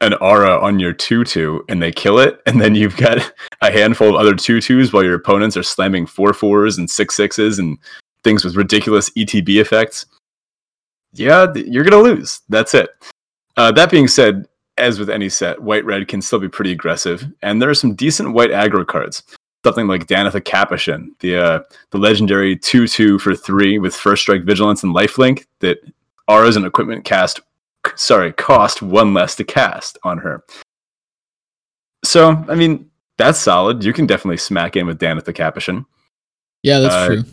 an 0.00 0.14
aura 0.14 0.58
on 0.58 0.80
your 0.80 0.92
2 0.92 1.24
2 1.24 1.64
and 1.68 1.80
they 1.80 1.92
kill 1.92 2.18
it, 2.18 2.42
and 2.46 2.60
then 2.60 2.74
you've 2.74 2.96
got 2.96 3.32
a 3.62 3.70
handful 3.70 4.08
of 4.08 4.16
other 4.16 4.34
2 4.34 4.58
2s 4.58 4.92
while 4.92 5.04
your 5.04 5.14
opponents 5.14 5.56
are 5.56 5.62
slamming 5.62 6.04
4 6.04 6.32
4s 6.32 6.76
and 6.76 6.90
6 6.90 7.16
6s 7.16 7.58
and 7.58 7.78
things 8.24 8.44
with 8.44 8.56
ridiculous 8.56 9.08
ETB 9.10 9.60
effects, 9.60 10.04
yeah, 11.14 11.52
you're 11.54 11.84
going 11.84 12.04
to 12.04 12.10
lose. 12.10 12.40
That's 12.48 12.74
it. 12.74 12.90
Uh, 13.56 13.72
that 13.72 13.90
being 13.90 14.08
said, 14.08 14.46
as 14.76 14.98
with 14.98 15.08
any 15.08 15.28
set, 15.28 15.62
white 15.62 15.84
red 15.84 16.08
can 16.08 16.20
still 16.20 16.40
be 16.40 16.48
pretty 16.48 16.72
aggressive, 16.72 17.24
and 17.42 17.62
there 17.62 17.70
are 17.70 17.74
some 17.74 17.94
decent 17.94 18.32
white 18.32 18.50
aggro 18.50 18.86
cards. 18.86 19.22
Something 19.64 19.86
like 19.86 20.06
Danitha 20.06 20.42
Capashen, 20.42 21.10
the 21.20 21.36
uh, 21.36 21.60
the 21.90 21.98
legendary 21.98 22.56
two 22.56 22.86
two 22.86 23.18
for 23.18 23.34
three 23.34 23.78
with 23.78 23.94
first 23.94 24.22
strike 24.22 24.44
vigilance 24.44 24.82
and 24.82 24.94
lifelink 24.94 25.46
that 25.60 25.78
auras 26.28 26.56
and 26.56 26.66
equipment 26.66 27.04
cast 27.04 27.40
sorry 27.96 28.32
cost 28.32 28.82
one 28.82 29.14
less 29.14 29.36
to 29.36 29.44
cast 29.44 29.96
on 30.04 30.18
her. 30.18 30.44
So 32.04 32.44
I 32.48 32.54
mean 32.56 32.90
that's 33.16 33.38
solid. 33.38 33.84
You 33.84 33.92
can 33.92 34.06
definitely 34.06 34.36
smack 34.36 34.76
in 34.76 34.86
with 34.86 34.98
Danitha 34.98 35.32
Capashen. 35.32 35.86
Yeah, 36.62 36.80
that's 36.80 36.94
uh, 36.94 37.06
true. 37.06 37.24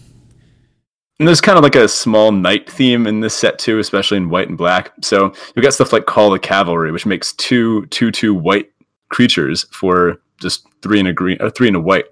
And 1.21 1.27
there's 1.27 1.39
kind 1.39 1.55
of 1.55 1.63
like 1.63 1.75
a 1.75 1.88
small 1.88 2.31
knight 2.31 2.67
theme 2.67 3.05
in 3.05 3.19
this 3.19 3.36
set 3.36 3.60
too, 3.60 3.77
especially 3.77 4.17
in 4.17 4.31
white 4.31 4.49
and 4.49 4.57
black. 4.57 4.91
So 5.03 5.31
you've 5.55 5.62
got 5.62 5.75
stuff 5.75 5.93
like 5.93 6.07
Call 6.07 6.31
the 6.31 6.39
Cavalry, 6.39 6.91
which 6.91 7.05
makes 7.05 7.34
two 7.34 7.86
two 7.91 8.10
two 8.10 8.34
white 8.34 8.71
creatures 9.10 9.67
for 9.71 10.19
just 10.39 10.65
three 10.81 10.97
and 10.97 11.07
a 11.07 11.13
green 11.13 11.39
or 11.39 11.51
three 11.51 11.67
and 11.67 11.77
a 11.77 11.79
white. 11.79 12.05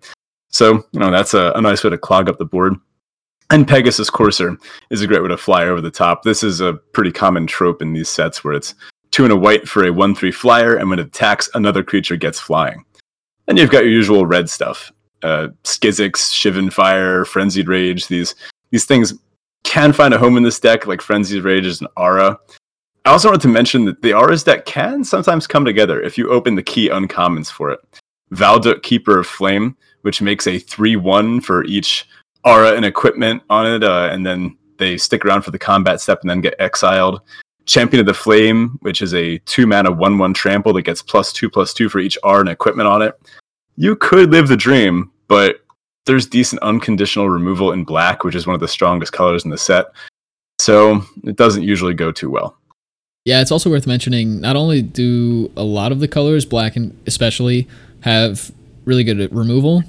So 0.50 0.86
you 0.92 1.00
know 1.00 1.10
that's 1.10 1.34
a, 1.34 1.54
a 1.56 1.62
nice 1.62 1.84
way 1.84 1.90
to 1.90 1.98
clog 1.98 2.30
up 2.30 2.38
the 2.38 2.46
board. 2.46 2.76
And 3.50 3.68
Pegasus 3.68 4.12
Courser 4.12 4.56
is 4.92 5.02
a 5.02 5.08
great 5.08 5.24
way 5.24 5.30
to 5.30 5.38
fly 5.38 5.66
over 5.66 5.82
the 5.82 5.90
top. 5.90 6.22
This 6.22 6.44
is 6.44 6.62
a 6.62 6.74
pretty 6.94 7.12
common 7.12 7.48
trope 7.48 7.82
in 7.82 7.94
these 7.94 8.10
sets 8.10 8.44
where 8.44 8.54
it's 8.54 8.76
two 9.10 9.24
and 9.24 9.34
a 9.34 9.36
white 9.36 9.68
for 9.68 9.88
a 9.88 9.92
one 9.92 10.14
three 10.14 10.32
flyer, 10.32 10.76
and 10.76 10.88
when 10.88 11.00
it 11.00 11.08
attacks, 11.08 11.50
another 11.56 11.82
creature 11.82 12.16
gets 12.16 12.40
flying. 12.40 12.86
And 13.48 13.58
you've 13.58 13.72
got 13.72 13.86
your 13.86 13.92
usual 13.92 14.28
red 14.28 14.52
stuff. 14.52 14.92
Uh, 15.24 15.48
Skizzik, 15.64 16.12
Shivan 16.12 16.72
Fire, 16.72 17.26
Frenzied 17.26 17.68
Rage, 17.68 18.08
these 18.08 18.36
these 18.72 18.86
things 18.86 19.14
can 19.64 19.94
find 19.94 20.14
a 20.14 20.18
home 20.18 20.38
in 20.38 20.44
this 20.44 20.60
deck, 20.60 20.88
like 20.88 21.02
Frenzy's 21.02 21.42
Rage 21.42 21.66
and 21.80 21.88
aura. 21.98 22.40
I 23.06 23.12
also 23.12 23.30
wanted 23.30 23.42
to 23.42 23.48
mention 23.48 23.86
that 23.86 24.02
the 24.02 24.14
auras 24.14 24.44
deck 24.44 24.66
can 24.66 25.04
sometimes 25.04 25.48
come 25.48 25.66
together 25.66 26.02
if 26.02 26.18
you 26.18 26.30
open 26.30 26.56
the 26.56 26.64
key 26.64 26.90
uncommons 26.90 27.50
for 27.50 27.72
it. 27.72 27.80
Valduk 28.34 28.84
Keeper 28.84 29.20
of 29.20 29.28
Flame, 29.28 29.76
which 30.02 30.22
makes 30.22 30.48
a 30.48 30.60
3 30.60 30.96
1 30.96 31.42
for 31.42 31.64
each 31.66 32.08
aura 32.44 32.74
and 32.74 32.86
equipment 32.86 33.42
on 33.50 33.66
it, 33.66 33.84
uh, 33.84 34.10
and 34.12 34.26
then 34.26 34.56
they 34.78 34.98
stick 34.98 35.26
around 35.26 35.42
for 35.42 35.52
the 35.52 35.60
combat 35.60 36.02
step 36.02 36.22
and 36.22 36.30
then 36.30 36.42
get 36.42 36.56
exiled. 36.60 37.22
Champion 37.66 38.00
of 38.00 38.06
the 38.06 38.14
Flame, 38.14 38.78
which 38.82 39.02
is 39.02 39.14
a 39.14 39.38
2 39.40 39.68
mana 39.68 39.92
1 39.92 40.18
1 40.18 40.34
trample 40.34 40.74
that 40.74 40.84
gets 40.84 41.02
plus 41.02 41.34
2 41.34 41.50
plus 41.50 41.74
2 41.74 41.90
for 41.90 42.00
each 42.00 42.18
aura 42.24 42.42
and 42.42 42.50
equipment 42.50 42.88
on 42.88 43.02
it. 43.02 43.20
You 43.76 43.96
could 43.96 44.32
live 44.32 44.48
the 44.48 44.58
dream, 44.58 45.12
but 45.28 45.62
there's 46.06 46.26
decent 46.26 46.62
unconditional 46.62 47.30
removal 47.30 47.72
in 47.72 47.84
black, 47.84 48.24
which 48.24 48.36
is 48.36 48.48
one 48.48 48.54
of 48.54 48.60
the 48.60 48.68
strongest 48.68 49.14
colors 49.14 49.44
in 49.44 49.52
the 49.52 49.58
set. 49.58 49.88
So 50.60 51.04
it 51.24 51.36
doesn't 51.36 51.64
usually 51.64 51.94
go 51.94 52.12
too 52.12 52.30
well. 52.30 52.56
Yeah, 53.26 53.42
it's 53.42 53.52
also 53.52 53.70
worth 53.70 53.86
mentioning 53.86 54.42
not 54.42 54.56
only 54.56 54.82
do 54.82 55.52
a 55.56 55.64
lot 55.64 55.92
of 55.92 56.00
the 56.00 56.08
colors, 56.08 56.46
black 56.46 56.76
and 56.76 57.00
especially, 57.06 57.68
have 58.02 58.52
really 58.86 59.04
good 59.04 59.34
removal, 59.34 59.84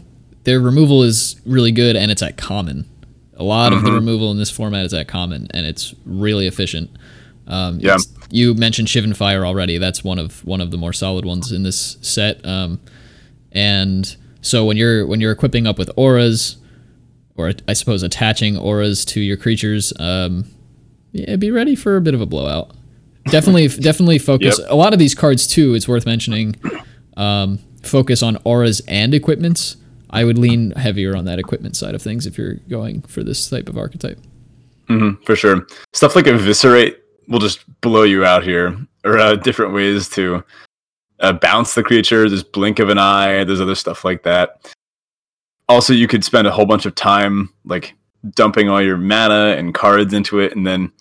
their 0.45 0.61
removal 0.61 1.03
is 1.03 1.41
really 1.47 1.73
good 1.73 1.97
and 1.97 2.11
it's 2.11 2.23
at 2.23 2.37
common. 2.37 2.89
A 3.35 3.43
lot 3.43 3.71
mm-hmm. 3.71 3.79
of 3.79 3.83
the 3.85 3.89
mm-hmm. 3.89 3.97
removal 3.97 4.31
in 4.31 4.39
this 4.39 4.51
format 4.51 4.85
is 4.85 4.95
at 4.95 5.09
common 5.09 5.49
and 5.53 5.67
it's 5.67 5.95
really 6.05 6.47
efficient. 6.47 6.91
Um, 7.47 7.81
yeah. 7.81 7.97
You 8.31 8.55
mentioned 8.55 8.89
Shivan 8.89 9.17
Fire 9.17 9.45
already. 9.45 9.79
That's 9.79 10.05
one 10.05 10.19
of 10.19 10.45
one 10.45 10.61
of 10.61 10.71
the 10.71 10.77
more 10.77 10.93
solid 10.93 11.25
ones 11.25 11.51
in 11.51 11.63
this 11.63 11.97
set. 12.01 12.45
Um, 12.47 12.81
and 13.53 14.17
so 14.43 14.65
when 14.65 14.77
you're 14.77 15.07
when 15.07 15.21
you're 15.21 15.33
equipping 15.33 15.67
up 15.67 15.79
with 15.79 15.91
auras, 15.97 16.57
or 17.37 17.53
I 17.69 17.73
suppose 17.73 18.03
attaching 18.03 18.57
auras 18.57 19.05
to 19.07 19.21
your 19.21 19.37
creatures, 19.37 19.93
um, 19.99 20.45
yeah, 21.13 21.37
be 21.37 21.51
ready 21.51 21.75
for 21.75 21.97
a 21.97 22.01
bit 22.01 22.15
of 22.15 22.21
a 22.21 22.27
blowout. 22.27 22.73
Definitely, 23.27 23.69
definitely 23.81 24.19
focus. 24.19 24.59
Yep. 24.59 24.69
A 24.71 24.75
lot 24.75 24.93
of 24.93 24.99
these 24.99 25.15
cards 25.15 25.47
too. 25.47 25.75
It's 25.75 25.89
worth 25.89 26.07
mentioning. 26.07 26.57
Um, 27.17 27.59
focus 27.83 28.23
on 28.23 28.39
auras 28.45 28.81
and 28.89 29.15
equipments. 29.15 29.77
I 30.11 30.25
would 30.25 30.39
lean 30.39 30.73
heavier 30.73 31.17
on 31.17 31.25
that 31.27 31.39
equipment 31.39 31.77
side 31.77 31.95
of 31.95 32.03
things 32.03 32.27
if 32.27 32.37
you're 32.37 32.55
going 32.69 33.03
for 33.03 33.23
this 33.23 33.49
type 33.49 33.69
of 33.69 33.79
archetype. 33.79 34.19
Mm-hmm, 34.89 35.23
for 35.25 35.37
sure. 35.37 35.67
Stuff 35.93 36.17
like 36.17 36.27
eviscerate 36.27 36.99
will 37.29 37.39
just 37.39 37.61
blow 37.81 38.03
you 38.03 38.25
out 38.25 38.43
here, 38.43 38.77
or 39.05 39.19
uh, 39.19 39.37
different 39.37 39.73
ways 39.73 40.09
to 40.11 40.43
uh, 41.21 41.33
bounce 41.35 41.75
the 41.75 41.83
creature. 41.83 42.29
There's 42.29 42.43
blink 42.43 42.79
of 42.79 42.89
an 42.89 42.99
eye. 42.99 43.45
There's 43.45 43.61
other 43.61 43.75
stuff 43.75 44.05
like 44.05 44.23
that. 44.25 44.73
Also, 45.69 45.93
you 45.93 46.09
could 46.09 46.25
spend 46.25 46.47
a 46.47 46.51
whole 46.51 46.67
bunch 46.67 46.87
of 46.87 46.95
time 46.95 47.51
like 47.65 47.95
dumping 48.35 48.69
all 48.69 48.83
your 48.83 48.97
mana 48.97 49.55
and 49.57 49.75
cards 49.75 50.13
into 50.13 50.41
it, 50.41 50.57
and 50.57 50.67
then 50.67 50.93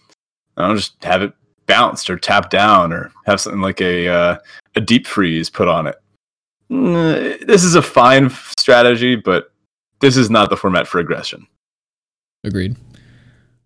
I 0.58 0.62
don't 0.62 0.71
know, 0.71 0.75
just 0.75 1.03
have 1.03 1.21
it 1.21 1.34
bounced 1.65 2.10
or 2.10 2.17
tapped 2.17 2.51
down, 2.51 2.93
or 2.93 3.12
have 3.25 3.41
something 3.41 3.62
like 3.62 3.82
a 3.82 4.08
uh, 4.08 4.38
a 4.75 4.82
deep 4.82 5.08
freeze 5.08 5.49
put 5.49 5.67
on 5.67 5.88
it. 5.88 5.95
Mm, 6.69 7.45
this 7.47 7.63
is 7.63 7.75
a 7.75 7.82
fine 7.82 8.29
strategy, 8.58 9.15
but 9.15 9.51
this 10.01 10.15
is 10.15 10.29
not 10.29 10.49
the 10.49 10.58
format 10.58 10.88
for 10.88 10.99
aggression. 10.99 11.47
Agreed. 12.43 12.75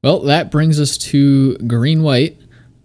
Well, 0.04 0.22
that 0.22 0.52
brings 0.52 0.80
us 0.80 0.98
to 0.98 1.58
green 1.60 2.02
white. 2.04 2.38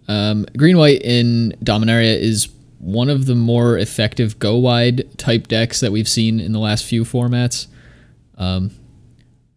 Um, 0.07 0.45
green 0.57 0.77
white 0.77 1.01
in 1.03 1.53
Dominaria 1.63 2.17
is 2.17 2.47
one 2.79 3.09
of 3.09 3.25
the 3.25 3.35
more 3.35 3.77
effective 3.77 4.39
go 4.39 4.55
wide 4.57 5.17
type 5.17 5.47
decks 5.47 5.79
that 5.81 5.91
we've 5.91 6.07
seen 6.07 6.39
in 6.39 6.53
the 6.53 6.59
last 6.59 6.85
few 6.85 7.03
formats. 7.03 7.67
Um, 8.37 8.71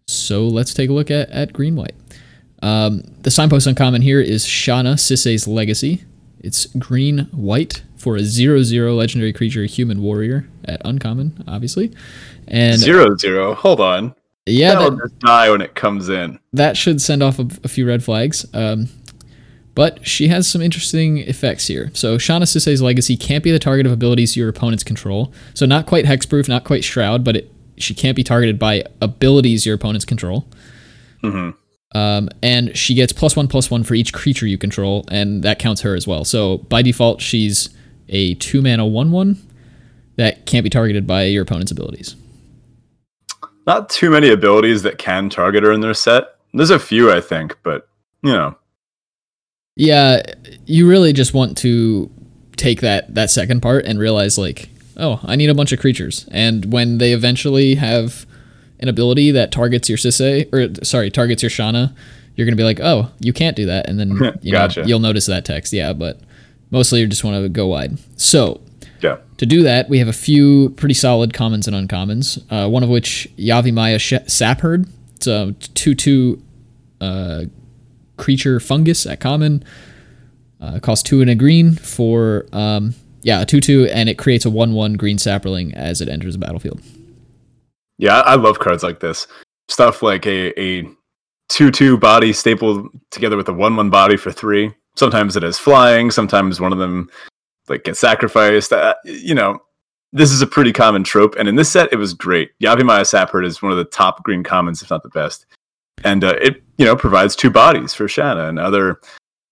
so 0.06 0.46
let's 0.46 0.74
take 0.74 0.90
a 0.90 0.92
look 0.92 1.10
at, 1.10 1.30
at 1.30 1.52
green 1.52 1.76
white. 1.76 1.94
Um, 2.62 3.02
the 3.22 3.30
signpost 3.30 3.66
uncommon 3.66 4.02
here 4.02 4.20
is 4.20 4.46
Shanna 4.46 4.94
Sisay's 4.94 5.48
Legacy. 5.48 6.04
It's 6.40 6.66
green 6.66 7.28
white 7.32 7.82
for 7.96 8.16
a 8.16 8.24
zero 8.24 8.62
zero 8.62 8.94
legendary 8.94 9.32
creature, 9.32 9.64
human 9.64 10.02
warrior 10.02 10.48
at 10.64 10.82
uncommon, 10.84 11.44
obviously. 11.46 11.92
And 12.48 12.78
zero 12.78 13.16
zero. 13.16 13.54
Hold 13.54 13.80
on. 13.80 14.14
Yeah, 14.46 14.74
that'll 14.74 14.90
that, 14.90 15.02
just 15.04 15.18
die 15.20 15.50
when 15.50 15.60
it 15.60 15.76
comes 15.76 16.08
in. 16.08 16.40
That 16.52 16.76
should 16.76 17.00
send 17.00 17.22
off 17.22 17.38
a, 17.38 17.48
a 17.62 17.68
few 17.68 17.86
red 17.86 18.02
flags. 18.02 18.44
Um, 18.52 18.88
but 19.74 20.06
she 20.06 20.28
has 20.28 20.48
some 20.48 20.60
interesting 20.60 21.18
effects 21.18 21.66
here. 21.66 21.90
So 21.94 22.18
Shanna 22.18 22.44
Sisay's 22.44 22.82
legacy 22.82 23.16
can't 23.16 23.42
be 23.42 23.50
the 23.50 23.58
target 23.58 23.86
of 23.86 23.92
abilities 23.92 24.36
your 24.36 24.48
opponents 24.48 24.84
control. 24.84 25.32
So 25.54 25.66
not 25.66 25.86
quite 25.86 26.04
hexproof, 26.04 26.48
not 26.48 26.64
quite 26.64 26.84
shroud, 26.84 27.24
but 27.24 27.36
it, 27.36 27.52
she 27.78 27.94
can't 27.94 28.16
be 28.16 28.22
targeted 28.22 28.58
by 28.58 28.84
abilities 29.00 29.64
your 29.64 29.74
opponents 29.74 30.04
control. 30.04 30.46
Mm-hmm. 31.22 31.50
Um, 31.96 32.28
and 32.42 32.76
she 32.76 32.94
gets 32.94 33.12
plus 33.12 33.36
one 33.36 33.48
plus 33.48 33.70
one 33.70 33.84
for 33.84 33.94
each 33.94 34.12
creature 34.12 34.46
you 34.46 34.58
control, 34.58 35.04
and 35.10 35.42
that 35.42 35.58
counts 35.58 35.82
her 35.82 35.94
as 35.94 36.06
well. 36.06 36.24
So 36.24 36.58
by 36.58 36.82
default, 36.82 37.20
she's 37.20 37.70
a 38.08 38.34
two 38.34 38.62
mana 38.62 38.86
one 38.86 39.10
one 39.10 39.36
that 40.16 40.46
can't 40.46 40.64
be 40.64 40.70
targeted 40.70 41.06
by 41.06 41.24
your 41.24 41.42
opponent's 41.42 41.72
abilities. 41.72 42.16
Not 43.66 43.88
too 43.90 44.10
many 44.10 44.30
abilities 44.30 44.82
that 44.82 44.98
can 44.98 45.30
target 45.30 45.62
her 45.62 45.72
in 45.72 45.80
their 45.80 45.94
set. 45.94 46.36
There's 46.52 46.70
a 46.70 46.78
few, 46.78 47.12
I 47.12 47.20
think, 47.20 47.56
but 47.62 47.88
you 48.22 48.32
know, 48.32 48.56
yeah, 49.76 50.22
you 50.66 50.88
really 50.88 51.12
just 51.12 51.34
want 51.34 51.56
to 51.58 52.10
take 52.56 52.80
that 52.80 53.14
that 53.14 53.30
second 53.30 53.60
part 53.60 53.84
and 53.84 53.98
realize 53.98 54.38
like, 54.38 54.68
oh, 54.96 55.20
I 55.24 55.36
need 55.36 55.50
a 55.50 55.54
bunch 55.54 55.72
of 55.72 55.80
creatures, 55.80 56.28
and 56.30 56.72
when 56.72 56.98
they 56.98 57.12
eventually 57.12 57.74
have 57.76 58.26
an 58.80 58.88
ability 58.88 59.30
that 59.30 59.52
targets 59.52 59.88
your 59.88 59.98
Sisay 59.98 60.52
or 60.52 60.84
sorry 60.84 61.10
targets 61.10 61.42
your 61.42 61.50
Shanna, 61.50 61.94
you're 62.36 62.46
gonna 62.46 62.56
be 62.56 62.64
like, 62.64 62.80
oh, 62.80 63.10
you 63.20 63.32
can't 63.32 63.56
do 63.56 63.66
that, 63.66 63.88
and 63.88 63.98
then 63.98 64.10
you 64.42 64.52
gotcha. 64.52 64.80
know 64.80 64.86
you'll 64.86 64.98
notice 65.00 65.26
that 65.26 65.44
text. 65.44 65.72
Yeah, 65.72 65.92
but 65.92 66.20
mostly 66.70 67.00
you 67.00 67.06
just 67.06 67.24
want 67.24 67.42
to 67.42 67.48
go 67.48 67.66
wide. 67.66 67.98
So 68.16 68.60
yeah. 69.02 69.18
To 69.38 69.46
do 69.46 69.62
that, 69.64 69.88
we 69.88 69.98
have 69.98 70.06
a 70.08 70.12
few 70.12 70.70
pretty 70.70 70.94
solid 70.94 71.34
commons 71.34 71.66
and 71.66 71.76
uncommons. 71.76 72.40
Uh, 72.50 72.68
one 72.68 72.84
of 72.84 72.88
which 72.88 73.28
Yavimaya 73.36 73.98
Sh- 74.00 74.24
Sapherd. 74.28 74.88
It's 75.16 75.26
a 75.26 75.52
two-two 75.74 76.40
uh, 77.00 77.44
creature 78.22 78.60
fungus 78.60 79.04
at 79.04 79.20
common. 79.20 79.64
Uh, 80.60 80.78
costs 80.78 81.02
two 81.02 81.20
and 81.20 81.28
a 81.28 81.34
green 81.34 81.74
for 81.74 82.46
um, 82.52 82.94
yeah 83.22 83.42
a 83.42 83.46
two 83.46 83.60
two, 83.60 83.86
and 83.86 84.08
it 84.08 84.16
creates 84.16 84.44
a 84.44 84.50
one 84.50 84.72
one 84.72 84.94
green 84.94 85.18
sapling 85.18 85.74
as 85.74 86.00
it 86.00 86.08
enters 86.08 86.34
the 86.34 86.38
battlefield. 86.38 86.80
Yeah, 87.98 88.20
I 88.20 88.36
love 88.36 88.60
cards 88.60 88.82
like 88.82 89.00
this. 89.00 89.26
Stuff 89.68 90.02
like 90.02 90.24
a 90.26 90.58
a 90.60 90.88
two 91.48 91.70
two 91.70 91.98
body 91.98 92.32
stapled 92.32 92.88
together 93.10 93.36
with 93.36 93.48
a 93.48 93.52
one 93.52 93.74
one 93.74 93.90
body 93.90 94.16
for 94.16 94.30
three. 94.30 94.72
Sometimes 94.94 95.36
it 95.36 95.42
is 95.42 95.58
flying. 95.58 96.10
Sometimes 96.10 96.60
one 96.60 96.72
of 96.72 96.78
them 96.78 97.10
like 97.68 97.84
gets 97.84 97.98
sacrificed. 97.98 98.72
Uh, 98.72 98.94
you 99.04 99.34
know, 99.34 99.58
this 100.12 100.30
is 100.30 100.42
a 100.42 100.46
pretty 100.46 100.72
common 100.72 101.02
trope, 101.02 101.34
and 101.36 101.48
in 101.48 101.56
this 101.56 101.72
set, 101.72 101.92
it 101.92 101.96
was 101.96 102.14
great. 102.14 102.50
Yavimaya 102.60 103.02
Sapherd 103.02 103.44
is 103.44 103.62
one 103.62 103.72
of 103.72 103.78
the 103.78 103.84
top 103.84 104.22
green 104.22 104.44
commons, 104.44 104.80
if 104.80 104.90
not 104.90 105.02
the 105.02 105.08
best, 105.08 105.46
and 106.04 106.24
uh, 106.24 106.34
it 106.40 106.62
you 106.78 106.84
know 106.84 106.96
provides 106.96 107.36
two 107.36 107.50
bodies 107.50 107.94
for 107.94 108.08
Shanna 108.08 108.48
and 108.48 108.58
other 108.58 109.00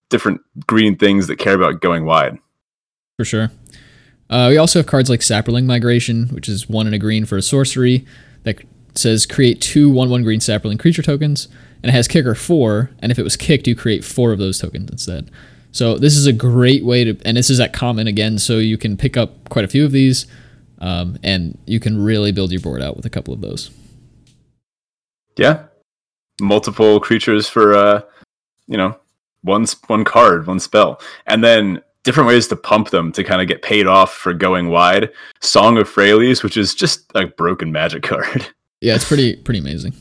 different 0.09 0.41
green 0.67 0.97
things 0.97 1.27
that 1.27 1.37
care 1.37 1.55
about 1.55 1.81
going 1.81 2.05
wide. 2.05 2.37
For 3.17 3.25
sure. 3.25 3.51
Uh, 4.29 4.47
we 4.49 4.57
also 4.57 4.79
have 4.79 4.85
cards 4.85 5.09
like 5.09 5.19
Saproling 5.19 5.65
Migration, 5.65 6.27
which 6.27 6.47
is 6.47 6.69
one 6.69 6.87
in 6.87 6.93
a 6.93 6.99
green 6.99 7.25
for 7.25 7.37
a 7.37 7.41
sorcery 7.41 8.05
that 8.43 8.57
says 8.95 9.25
create 9.25 9.61
two 9.61 9.89
one 9.89 10.09
one 10.09 10.23
green 10.23 10.39
Saproling 10.39 10.79
creature 10.79 11.01
tokens, 11.01 11.47
and 11.83 11.89
it 11.89 11.93
has 11.93 12.07
kicker 12.07 12.35
four. 12.35 12.91
And 12.99 13.11
if 13.11 13.19
it 13.19 13.23
was 13.23 13.35
kicked, 13.35 13.67
you 13.67 13.75
create 13.75 14.03
four 14.03 14.31
of 14.31 14.39
those 14.39 14.57
tokens 14.59 14.89
instead. 14.89 15.29
So 15.71 15.97
this 15.97 16.17
is 16.17 16.25
a 16.25 16.33
great 16.33 16.83
way 16.83 17.05
to, 17.05 17.17
and 17.25 17.37
this 17.37 17.49
is 17.49 17.59
at 17.59 17.71
common 17.71 18.07
again, 18.07 18.37
so 18.37 18.57
you 18.57 18.77
can 18.77 18.97
pick 18.97 19.15
up 19.15 19.47
quite 19.49 19.63
a 19.63 19.69
few 19.69 19.85
of 19.85 19.93
these, 19.93 20.25
um, 20.79 21.17
and 21.23 21.57
you 21.65 21.79
can 21.79 22.01
really 22.03 22.33
build 22.33 22.51
your 22.51 22.59
board 22.59 22.81
out 22.81 22.97
with 22.97 23.05
a 23.05 23.09
couple 23.09 23.33
of 23.33 23.39
those. 23.39 23.71
Yeah, 25.37 25.63
multiple 26.41 26.99
creatures 26.99 27.47
for 27.47 27.73
uh, 27.73 28.01
you 28.67 28.77
know, 28.77 28.97
one 29.43 29.65
one 29.87 30.03
card, 30.03 30.47
one 30.47 30.59
spell, 30.59 30.99
and 31.27 31.43
then 31.43 31.81
different 32.03 32.27
ways 32.27 32.47
to 32.47 32.55
pump 32.55 32.89
them 32.89 33.11
to 33.11 33.23
kind 33.23 33.41
of 33.41 33.47
get 33.47 33.61
paid 33.61 33.85
off 33.87 34.13
for 34.13 34.33
going 34.33 34.69
wide. 34.69 35.11
Song 35.41 35.77
of 35.77 35.89
Freyalise, 35.89 36.43
which 36.43 36.57
is 36.57 36.73
just 36.73 37.11
a 37.15 37.27
broken 37.27 37.71
magic 37.71 38.03
card. 38.11 38.47
Yeah, 38.81 38.95
it's 38.95 39.07
pretty 39.07 39.35
pretty 39.35 39.59
amazing. 39.59 39.93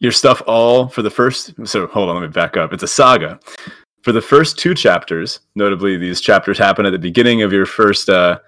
Your 0.00 0.12
stuff 0.12 0.42
all 0.46 0.88
for 0.88 1.02
the 1.02 1.10
first. 1.10 1.54
So 1.66 1.86
hold 1.86 2.08
on, 2.08 2.16
let 2.16 2.22
me 2.22 2.28
back 2.28 2.56
up. 2.56 2.72
It's 2.72 2.82
a 2.82 2.88
saga. 2.88 3.40
For 4.02 4.12
the 4.12 4.20
first 4.20 4.58
two 4.58 4.74
chapters, 4.74 5.40
notably, 5.54 5.96
these 5.96 6.20
chapters 6.20 6.58
happen 6.58 6.84
at 6.84 6.90
the 6.90 6.98
beginning 6.98 7.40
of 7.40 7.54
your 7.54 7.64
first 7.64 8.10
uh, 8.10 8.38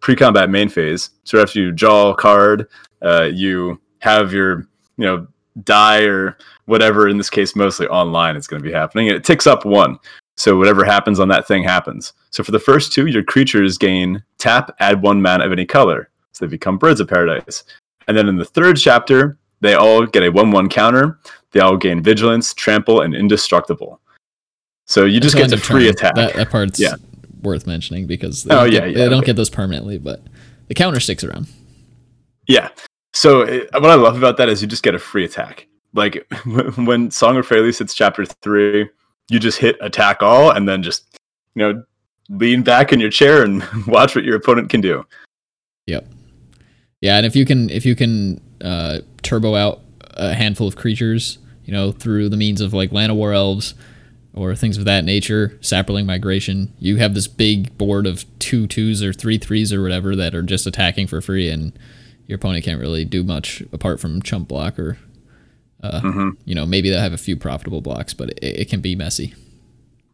pre-combat 0.00 0.48
main 0.48 0.70
phase. 0.70 1.10
So 1.24 1.40
after 1.42 1.60
you 1.60 1.70
draw 1.70 2.10
a 2.10 2.16
card, 2.16 2.66
uh, 3.02 3.28
you 3.32 3.78
have 3.98 4.32
your 4.32 4.66
you 4.96 5.04
know 5.06 5.26
die 5.64 6.02
or 6.02 6.36
whatever. 6.66 7.08
In 7.08 7.18
this 7.18 7.30
case, 7.30 7.54
mostly 7.56 7.86
online, 7.88 8.36
it's 8.36 8.46
going 8.46 8.62
to 8.62 8.68
be 8.68 8.72
happening. 8.72 9.08
And 9.08 9.16
it 9.16 9.24
ticks 9.24 9.46
up 9.46 9.64
one. 9.64 9.98
So 10.36 10.56
whatever 10.56 10.84
happens 10.84 11.20
on 11.20 11.28
that 11.28 11.46
thing 11.46 11.62
happens. 11.62 12.14
So 12.30 12.42
for 12.42 12.52
the 12.52 12.58
first 12.58 12.92
two, 12.92 13.06
your 13.06 13.22
creatures 13.22 13.76
gain 13.76 14.22
tap, 14.38 14.74
add 14.80 15.02
one 15.02 15.20
mana 15.20 15.44
of 15.44 15.52
any 15.52 15.66
color. 15.66 16.08
So 16.32 16.46
they 16.46 16.50
become 16.50 16.78
birds 16.78 17.00
of 17.00 17.08
paradise. 17.08 17.64
And 18.08 18.16
then 18.16 18.28
in 18.28 18.36
the 18.36 18.44
third 18.44 18.78
chapter, 18.78 19.38
they 19.60 19.74
all 19.74 20.06
get 20.06 20.22
a 20.22 20.30
1 20.30 20.50
1 20.50 20.68
counter. 20.68 21.18
They 21.52 21.60
all 21.60 21.76
gain 21.76 22.02
vigilance, 22.02 22.54
trample, 22.54 23.02
and 23.02 23.14
indestructible. 23.14 24.00
So 24.86 25.04
you 25.04 25.20
just 25.20 25.34
Until 25.34 25.50
get 25.50 25.56
to 25.56 25.62
free 25.62 25.88
attack. 25.88 26.14
That, 26.14 26.34
that 26.34 26.50
part's 26.50 26.80
Yeah. 26.80 26.94
worth 27.42 27.66
mentioning 27.66 28.06
because 28.06 28.46
oh, 28.46 28.48
they, 28.48 28.54
Oh, 28.54 28.58
don't 28.64 28.72
yeah, 28.72 28.80
get, 28.80 28.90
yeah, 28.90 29.04
they 29.04 29.08
don't 29.10 29.24
get 29.24 29.36
those 29.36 29.50
permanently, 29.50 29.98
but 29.98 30.22
the 30.68 30.74
counter 30.74 30.98
sticks 30.98 31.22
around. 31.22 31.46
Yeah. 32.48 32.70
So 33.14 33.42
uh, 33.42 33.80
what 33.80 33.90
I 33.90 33.94
love 33.94 34.16
about 34.16 34.36
that 34.38 34.48
is 34.48 34.62
you 34.62 34.68
just 34.68 34.82
get 34.82 34.94
a 34.94 34.98
free 34.98 35.24
attack. 35.24 35.66
Like 35.94 36.26
when 36.76 37.10
Song 37.10 37.36
of 37.36 37.46
Freyalise 37.46 37.78
hits 37.78 37.94
chapter 37.94 38.24
three, 38.24 38.88
you 39.28 39.38
just 39.38 39.58
hit 39.58 39.76
attack 39.80 40.22
all 40.22 40.50
and 40.50 40.68
then 40.68 40.82
just, 40.82 41.18
you 41.54 41.62
know, 41.62 41.84
lean 42.28 42.62
back 42.62 42.92
in 42.92 43.00
your 43.00 43.10
chair 43.10 43.42
and 43.42 43.62
watch 43.86 44.14
what 44.14 44.24
your 44.24 44.36
opponent 44.36 44.70
can 44.70 44.80
do. 44.80 45.04
Yep. 45.86 46.06
Yeah, 47.00 47.16
and 47.16 47.26
if 47.26 47.34
you 47.34 47.44
can 47.44 47.68
if 47.68 47.84
you 47.84 47.96
can 47.96 48.40
uh, 48.60 49.00
turbo 49.22 49.56
out 49.56 49.80
a 50.14 50.34
handful 50.34 50.68
of 50.68 50.76
creatures, 50.76 51.38
you 51.64 51.72
know, 51.72 51.90
through 51.92 52.28
the 52.28 52.36
means 52.36 52.60
of 52.60 52.72
like 52.72 52.90
Llanowar 52.90 53.34
elves 53.34 53.74
or 54.34 54.54
things 54.54 54.78
of 54.78 54.84
that 54.84 55.04
nature, 55.04 55.58
Saproling 55.60 56.06
migration, 56.06 56.72
you 56.78 56.96
have 56.96 57.14
this 57.14 57.26
big 57.26 57.76
board 57.76 58.06
of 58.06 58.24
two 58.38 58.66
twos 58.66 59.02
or 59.02 59.12
three 59.12 59.36
threes 59.36 59.72
or 59.72 59.82
whatever 59.82 60.16
that 60.16 60.34
are 60.34 60.42
just 60.42 60.66
attacking 60.66 61.08
for 61.08 61.20
free, 61.20 61.50
and 61.50 61.76
your 62.32 62.36
opponent 62.38 62.64
can't 62.64 62.80
really 62.80 63.04
do 63.04 63.22
much 63.22 63.62
apart 63.72 64.00
from 64.00 64.22
chump 64.22 64.48
block 64.48 64.78
or, 64.78 64.96
uh, 65.82 66.00
Mhm. 66.00 66.32
you 66.46 66.54
know, 66.54 66.64
maybe 66.64 66.88
they'll 66.88 66.98
have 67.00 67.12
a 67.12 67.18
few 67.18 67.36
profitable 67.36 67.82
blocks, 67.82 68.14
but 68.14 68.30
it, 68.30 68.38
it 68.60 68.68
can 68.70 68.80
be 68.80 68.96
messy. 68.96 69.34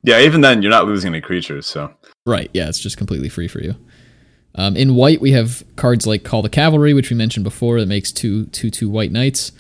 Yeah, 0.02 0.20
even 0.20 0.40
then 0.40 0.60
you're 0.62 0.70
not 0.70 0.86
losing 0.86 1.08
any 1.14 1.20
creatures. 1.20 1.66
So 1.66 1.92
Right. 2.26 2.50
Yeah, 2.52 2.68
it's 2.68 2.80
just 2.80 2.96
completely 2.96 3.28
free 3.28 3.46
for 3.48 3.62
you. 3.62 3.76
Um, 4.56 4.76
in 4.76 4.96
white, 4.96 5.20
we 5.20 5.30
have 5.32 5.62
cards 5.76 6.06
like 6.06 6.24
Call 6.24 6.42
the 6.42 6.48
Cavalry, 6.48 6.92
which 6.92 7.10
we 7.10 7.16
mentioned 7.16 7.44
before, 7.44 7.78
that 7.78 7.86
makes 7.88 8.10
two 8.10 8.46
two 8.46 8.70
two 8.70 8.90
white 8.90 9.12
knights. 9.12 9.52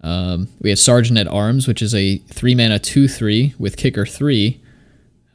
Um, 0.00 0.48
we 0.60 0.70
have 0.70 0.78
Sergeant 0.78 1.18
at 1.18 1.28
Arms, 1.28 1.68
which 1.68 1.80
is 1.80 1.94
a 1.94 2.18
three 2.28 2.54
mana 2.56 2.78
two 2.80 3.06
three 3.06 3.54
with 3.58 3.76
kicker 3.76 4.04
three. 4.04 4.60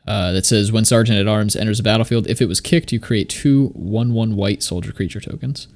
Uh, 0.07 0.31
that 0.31 0.45
says 0.45 0.71
when 0.71 0.85
Sergeant 0.85 1.19
at 1.19 1.27
Arms 1.27 1.55
enters 1.55 1.77
the 1.77 1.83
battlefield, 1.83 2.27
if 2.27 2.41
it 2.41 2.47
was 2.47 2.59
kicked, 2.59 2.91
you 2.91 2.99
create 2.99 3.29
two 3.29 3.67
one 3.75 4.11
one 4.13 4.35
white 4.35 4.63
soldier 4.63 4.91
creature 4.91 5.19
tokens. 5.21 5.67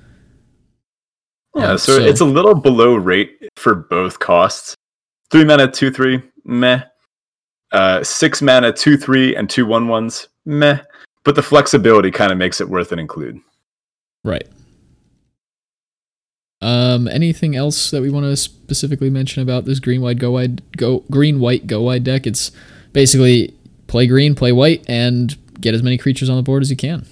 Yeah, 1.55 1.71
Um, 1.71 1.77
so, 1.77 1.99
it's 1.99 2.21
a 2.21 2.25
little 2.25 2.55
below 2.55 2.95
rate 2.95 3.49
for 3.55 3.75
both 3.75 4.19
costs. 4.19 4.75
Three 5.31 5.45
mana, 5.45 5.71
two 5.71 5.91
three, 5.91 6.21
meh. 6.45 6.83
Uh, 7.71 8.03
six 8.03 8.41
mana, 8.41 8.71
two 8.71 8.97
three, 8.97 9.35
and 9.35 9.49
two 9.49 9.65
one 9.65 9.87
ones, 9.87 10.27
meh. 10.45 10.79
But 11.23 11.35
the 11.35 11.43
flexibility 11.43 12.11
kind 12.11 12.31
of 12.31 12.37
makes 12.37 12.59
it 12.61 12.69
worth 12.69 12.91
an 12.91 12.99
include. 12.99 13.39
right. 14.23 14.47
Um, 16.61 17.09
anything 17.09 17.57
else 17.57 17.91
that 17.91 18.01
we 18.01 18.09
want 18.09 18.25
to 18.25 18.37
specifically 18.37 19.09
mention 19.09 19.43
about 19.43 19.65
this 19.65 19.79
green 19.79 20.01
white 20.01 20.17
go 20.17 20.31
wide 20.31 20.61
go 20.77 21.03
green 21.11 21.41
white 21.41 21.67
go 21.67 21.81
wide 21.81 22.05
deck? 22.05 22.25
It's 22.25 22.51
basically 22.93 23.53
play 23.87 24.07
green, 24.07 24.33
play 24.33 24.53
white, 24.53 24.85
and 24.87 25.35
get 25.59 25.73
as 25.75 25.83
many 25.83 25.97
creatures 25.97 26.29
on 26.29 26.37
the 26.37 26.41
board 26.41 26.61
as 26.63 26.69
you 26.69 26.77
can. 26.77 27.05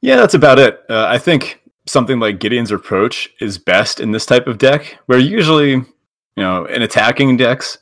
Yeah, 0.00 0.16
that's 0.16 0.32
about 0.32 0.58
it. 0.58 0.82
Uh, 0.88 1.04
I 1.06 1.18
think 1.18 1.60
something 1.86 2.18
like 2.18 2.40
Gideon's 2.40 2.72
reproach 2.72 3.30
is 3.40 3.58
best 3.58 4.00
in 4.00 4.10
this 4.10 4.26
type 4.26 4.46
of 4.46 4.58
deck, 4.58 4.98
where 5.06 5.18
usually, 5.18 5.70
you 5.70 5.84
know, 6.36 6.64
in 6.66 6.82
attacking 6.82 7.36
decks, 7.36 7.78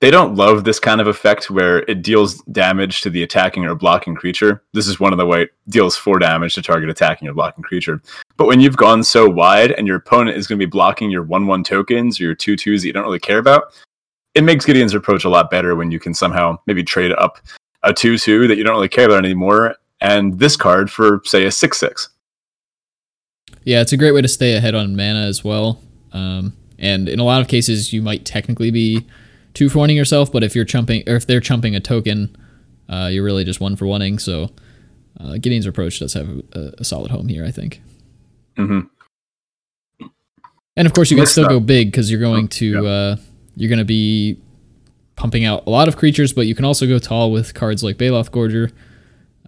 they 0.00 0.10
don't 0.10 0.34
love 0.34 0.64
this 0.64 0.78
kind 0.78 1.00
of 1.00 1.06
effect 1.06 1.50
where 1.50 1.78
it 1.88 2.02
deals 2.02 2.42
damage 2.52 3.00
to 3.00 3.10
the 3.10 3.22
attacking 3.22 3.64
or 3.64 3.74
blocking 3.74 4.14
creature. 4.14 4.62
This 4.74 4.86
is 4.86 5.00
one 5.00 5.12
of 5.12 5.18
the 5.18 5.26
white 5.26 5.48
deals 5.68 5.96
four 5.96 6.18
damage 6.18 6.54
to 6.54 6.62
target 6.62 6.90
attacking 6.90 7.26
or 7.28 7.32
blocking 7.32 7.64
creature. 7.64 8.02
But 8.36 8.46
when 8.46 8.60
you've 8.60 8.76
gone 8.76 9.02
so 9.02 9.28
wide 9.28 9.70
and 9.70 9.86
your 9.86 9.96
opponent 9.96 10.36
is 10.36 10.46
going 10.46 10.58
to 10.58 10.66
be 10.66 10.70
blocking 10.70 11.10
your 11.10 11.22
one 11.22 11.46
one 11.46 11.64
tokens 11.64 12.20
or 12.20 12.24
your 12.24 12.34
two 12.34 12.56
twos 12.56 12.82
that 12.82 12.88
you 12.88 12.92
don't 12.92 13.04
really 13.04 13.18
care 13.18 13.38
about, 13.38 13.72
it 14.34 14.42
makes 14.42 14.66
Gideon's 14.66 14.94
reproach 14.94 15.24
a 15.24 15.30
lot 15.30 15.50
better 15.50 15.74
when 15.74 15.90
you 15.90 16.00
can 16.00 16.12
somehow 16.12 16.58
maybe 16.66 16.82
trade 16.82 17.12
up 17.12 17.38
a 17.82 17.94
two 17.94 18.18
two 18.18 18.46
that 18.48 18.58
you 18.58 18.64
don't 18.64 18.74
really 18.74 18.88
care 18.88 19.06
about 19.06 19.24
anymore 19.24 19.76
and 20.00 20.38
this 20.38 20.56
card 20.56 20.90
for 20.90 21.22
say 21.24 21.46
a 21.46 21.50
six 21.50 21.78
six. 21.78 22.10
Yeah, 23.64 23.80
it's 23.80 23.92
a 23.92 23.96
great 23.96 24.12
way 24.12 24.22
to 24.22 24.28
stay 24.28 24.54
ahead 24.54 24.74
on 24.74 24.94
mana 24.96 25.26
as 25.26 25.42
well. 25.42 25.80
Um, 26.12 26.54
and 26.78 27.08
in 27.08 27.18
a 27.18 27.24
lot 27.24 27.40
of 27.40 27.48
cases, 27.48 27.92
you 27.92 28.02
might 28.02 28.24
technically 28.24 28.70
be 28.70 29.06
two 29.54 29.68
for 29.68 29.78
oneing 29.78 29.96
yourself, 29.96 30.30
but 30.30 30.42
if 30.42 30.54
you're 30.54 30.64
chumping 30.64 31.02
or 31.08 31.16
if 31.16 31.26
they're 31.26 31.40
chumping 31.40 31.74
a 31.74 31.80
token, 31.80 32.36
uh, 32.88 33.08
you're 33.10 33.24
really 33.24 33.44
just 33.44 33.60
one 33.60 33.76
for 33.76 33.86
oneing. 33.86 34.20
So 34.20 34.50
uh, 35.18 35.38
Gideon's 35.38 35.66
reproach 35.66 35.98
does 36.00 36.12
have 36.14 36.28
a, 36.52 36.72
a 36.78 36.84
solid 36.84 37.10
home 37.10 37.28
here, 37.28 37.44
I 37.44 37.50
think. 37.50 37.80
hmm 38.56 38.80
And 40.76 40.86
of 40.86 40.92
course, 40.92 41.10
you 41.10 41.16
can 41.16 41.22
Let's 41.22 41.32
still 41.32 41.48
go 41.48 41.60
big 41.60 41.90
because 41.90 42.10
you're 42.10 42.20
going 42.20 42.44
Oh, 42.44 42.48
to 42.48 42.66
yeah. 42.82 42.88
uh, 42.90 43.16
you're 43.56 43.68
going 43.68 43.78
to 43.78 43.84
be 43.84 44.38
pumping 45.16 45.44
out 45.44 45.66
a 45.66 45.70
lot 45.70 45.86
of 45.88 45.96
creatures, 45.96 46.32
but 46.32 46.46
you 46.46 46.54
can 46.54 46.64
also 46.64 46.86
go 46.86 46.98
tall 46.98 47.30
with 47.30 47.54
cards 47.54 47.82
like 47.84 47.96
Baloth 47.96 48.30
Gorger 48.30 48.72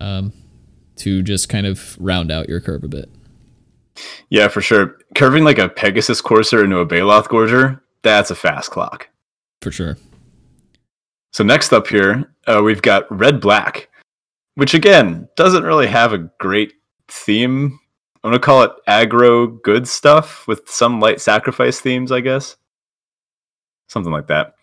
um, 0.00 0.33
to 0.96 1.22
just 1.22 1.48
kind 1.48 1.66
of 1.66 1.96
round 2.00 2.31
out 2.31 2.48
your 2.48 2.61
curve 2.61 2.85
a 2.85 2.88
bit. 2.88 3.11
Yeah, 4.30 4.48
for 4.48 4.61
sure. 4.61 4.98
Curving 5.14 5.44
like 5.44 5.59
a 5.59 5.68
Pegasus 5.68 6.20
Courser 6.20 6.64
into 6.64 6.78
a 6.78 6.87
Baloth 6.87 7.28
Gorger, 7.28 7.80
that's 8.02 8.30
a 8.30 8.35
fast 8.35 8.70
clock. 8.70 9.09
For 9.62 9.70
sure. 9.70 9.96
So 11.32 11.44
next 11.44 11.72
up 11.72 11.87
here, 11.87 12.32
uh, 12.46 12.62
we've 12.64 12.82
got 12.82 13.11
Red 13.11 13.40
Black, 13.40 13.88
which 14.54 14.74
again 14.74 15.28
doesn't 15.37 15.64
really 15.64 15.87
have 15.87 16.12
a 16.12 16.30
great 16.38 16.74
theme. 17.09 17.78
I'm 18.22 18.30
gonna 18.30 18.38
call 18.38 18.62
it 18.62 18.72
aggro 18.88 19.61
good 19.62 19.86
stuff 19.86 20.47
with 20.49 20.68
some 20.68 21.01
light 21.01 21.20
sacrifice 21.20 21.80
themes, 21.80 22.11
I 22.11 22.20
guess. 22.20 22.57
Something 23.88 24.12
like 24.12 24.26
that. 24.28 24.55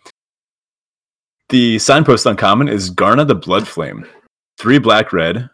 The 1.50 1.78
signpost 1.78 2.26
uncommon 2.26 2.68
is 2.68 2.90
Garna 2.90 3.26
the 3.26 3.34
Blood 3.34 3.68
Flame. 3.68 4.06
Three 4.58 4.78
black 4.78 5.12
red. 5.12 5.48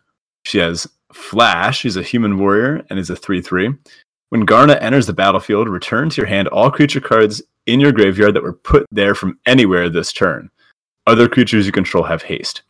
She 0.45 0.59
has 0.59 0.87
Flash. 1.13 1.81
She's 1.81 1.97
a 1.97 2.03
human 2.03 2.39
warrior 2.39 2.85
and 2.91 2.99
is 2.99 3.11
a 3.11 3.17
3 3.17 3.41
3. 3.41 3.75
When 4.31 4.47
Garna 4.47 4.81
enters 4.81 5.07
the 5.07 5.13
battlefield, 5.13 5.69
return 5.69 6.09
to 6.11 6.21
your 6.21 6.29
hand 6.29 6.49
all 6.49 6.71
creature 6.71 7.01
cards 7.01 7.43
in 7.67 7.81
your 7.81 7.93
graveyard 7.93 8.35
that 8.35 8.43
were 8.43 8.53
put 8.53 8.87
there 8.91 9.15
from 9.15 9.39
anywhere 9.47 9.89
this 9.89 10.13
turn. 10.13 10.51
Other 11.07 11.29
creatures 11.29 11.67
you 11.67 11.73
control 11.73 12.05
have 12.05 12.23
haste. 12.23 12.63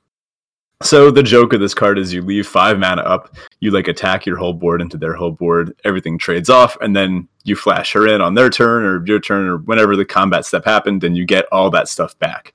So 0.82 1.10
the 1.10 1.22
joke 1.22 1.52
of 1.52 1.60
this 1.60 1.74
card 1.74 1.98
is 1.98 2.14
you 2.14 2.22
leave 2.22 2.46
five 2.46 2.78
mana 2.78 3.02
up, 3.02 3.36
you 3.60 3.70
like 3.70 3.88
attack 3.88 4.24
your 4.24 4.38
whole 4.38 4.54
board 4.54 4.80
into 4.80 4.96
their 4.96 5.12
whole 5.12 5.30
board, 5.30 5.78
everything 5.84 6.16
trades 6.16 6.48
off, 6.48 6.74
and 6.80 6.96
then 6.96 7.28
you 7.44 7.54
flash 7.54 7.92
her 7.92 8.06
in 8.06 8.22
on 8.22 8.32
their 8.32 8.48
turn 8.48 8.84
or 8.84 9.04
your 9.06 9.20
turn 9.20 9.46
or 9.46 9.58
whenever 9.58 9.94
the 9.94 10.06
combat 10.06 10.46
step 10.46 10.64
happened, 10.64 11.04
and 11.04 11.18
you 11.18 11.26
get 11.26 11.44
all 11.52 11.68
that 11.68 11.88
stuff 11.88 12.18
back. 12.18 12.54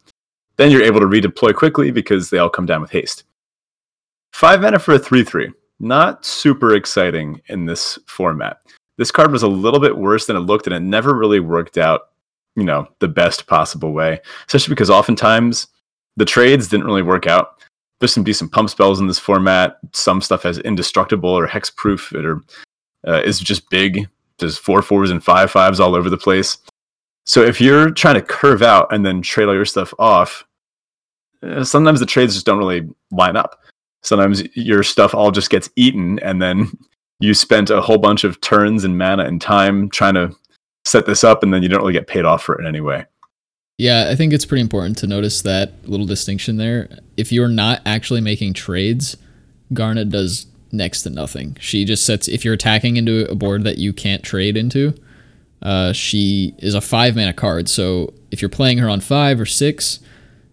Then 0.58 0.72
you're 0.72 0.82
able 0.82 1.02
to 1.02 1.06
redeploy 1.06 1.54
quickly 1.54 1.92
because 1.92 2.32
they 2.32 2.40
all 2.40 2.50
come 2.50 2.66
down 2.66 2.82
with 2.82 2.90
haste. 2.90 3.26
Five 4.34 4.62
mana 4.62 4.80
for 4.80 4.96
a 4.96 5.00
3 5.00 5.24
3. 5.24 5.52
Not 5.80 6.26
super 6.26 6.76
exciting 6.76 7.42
in 7.48 7.66
this 7.66 8.00
format. 8.08 8.58
This 8.98 9.12
card 9.12 9.32
was 9.32 9.44
a 9.44 9.48
little 9.48 9.80
bit 9.80 9.98
worse 9.98 10.26
than 10.26 10.36
it 10.36 10.42
looked, 10.42 10.68
and 10.68 10.76
it 10.76 10.80
never 10.82 11.14
really 11.14 11.40
worked 11.40 11.78
out, 11.78 12.10
you 12.56 12.64
know, 12.64 12.88
the 13.00 13.08
best 13.08 13.48
possible 13.48 13.92
way. 13.92 14.20
Especially 14.48 14.72
because 14.72 14.90
oftentimes 14.90 15.68
the 16.16 16.26
trades 16.26 16.68
didn't 16.68 16.86
really 16.86 17.02
work 17.02 17.28
out. 17.28 17.60
There's 18.00 18.14
some 18.14 18.24
decent 18.24 18.52
pump 18.52 18.70
spells 18.70 19.00
in 19.00 19.08
this 19.08 19.20
format. 19.20 19.78
Some 19.94 20.22
stuff 20.22 20.44
has 20.44 20.60
indestructible 20.60 21.30
or 21.30 21.48
hexproof, 21.48 22.14
or 22.14 22.42
uh, 23.08 23.22
is 23.22 23.40
just 23.40 23.70
big. 23.70 24.08
There's 24.40 24.58
four 24.58 24.82
fours 24.82 25.12
and 25.12 25.24
five 25.24 25.52
fives 25.52 25.80
all 25.80 25.96
over 25.96 26.10
the 26.10 26.18
place. 26.18 26.58
So 27.26 27.42
if 27.42 27.60
you're 27.60 27.92
trying 27.92 28.16
to 28.16 28.22
curve 28.22 28.62
out 28.62 28.94
and 28.94 29.06
then 29.06 29.22
trade 29.22 29.48
all 29.48 29.56
your 29.56 29.66
stuff 29.66 29.94
off, 29.98 30.46
uh, 31.42 31.64
sometimes 31.64 32.00
the 32.00 32.06
trades 32.06 32.34
just 32.34 32.46
don't 32.46 32.60
really 32.60 32.88
line 33.12 33.36
up. 33.36 33.62
Sometimes 34.06 34.44
your 34.56 34.84
stuff 34.84 35.14
all 35.14 35.32
just 35.32 35.50
gets 35.50 35.70
eaten, 35.76 36.20
and 36.20 36.42
then 36.42 36.78
you 37.20 37.34
spent 37.34 37.70
a 37.70 37.82
whole 37.82 37.98
bunch 37.98 38.24
of 38.24 38.40
turns 38.42 38.84
and 38.84 38.98
mana 38.98 39.26
and 39.26 39.42
time 39.42 39.90
trying 39.90 40.14
to 40.14 40.36
set 40.86 41.06
this 41.06 41.24
up, 41.24 41.44
and 41.44 41.54
then 41.54 41.64
you 41.64 41.70
don't 41.70 41.80
really 41.82 41.94
get 41.94 42.08
paid 42.08 42.26
off 42.26 42.44
for 42.44 42.56
it 42.56 42.62
in 42.62 42.68
any 42.68 42.82
way. 42.82 43.06
Yeah, 43.78 44.08
I 44.10 44.16
think 44.16 44.32
it's 44.32 44.46
pretty 44.46 44.62
important 44.62 44.98
to 45.00 45.08
notice 45.08 45.42
that 45.42 45.74
little 45.88 46.06
distinction 46.06 46.58
there. 46.58 47.00
If 47.18 47.32
you're 47.32 47.50
not 47.50 47.82
actually 47.86 48.22
making 48.22 48.54
trades, 48.54 49.18
Garna 49.74 50.10
does 50.10 50.48
next 50.72 51.04
to 51.04 51.10
nothing. 51.10 51.58
She 51.60 51.84
just 51.84 52.06
sets 52.06 52.28
if 52.28 52.46
you're 52.46 52.54
attacking 52.54 52.98
into 52.98 53.30
a 53.30 53.36
board 53.36 53.64
that 53.64 53.78
you 53.78 53.92
can't 53.92 54.24
trade 54.24 54.56
into, 54.56 54.94
uh, 55.62 55.94
she 55.94 56.54
is 56.60 56.74
a 56.74 56.82
five 56.82 57.16
mana 57.16 57.34
card. 57.34 57.68
So 57.68 58.14
if 58.32 58.42
you're 58.42 58.50
playing 58.50 58.78
her 58.78 58.90
on 58.90 59.02
five 59.02 59.40
or 59.40 59.46
six, 59.46 60.00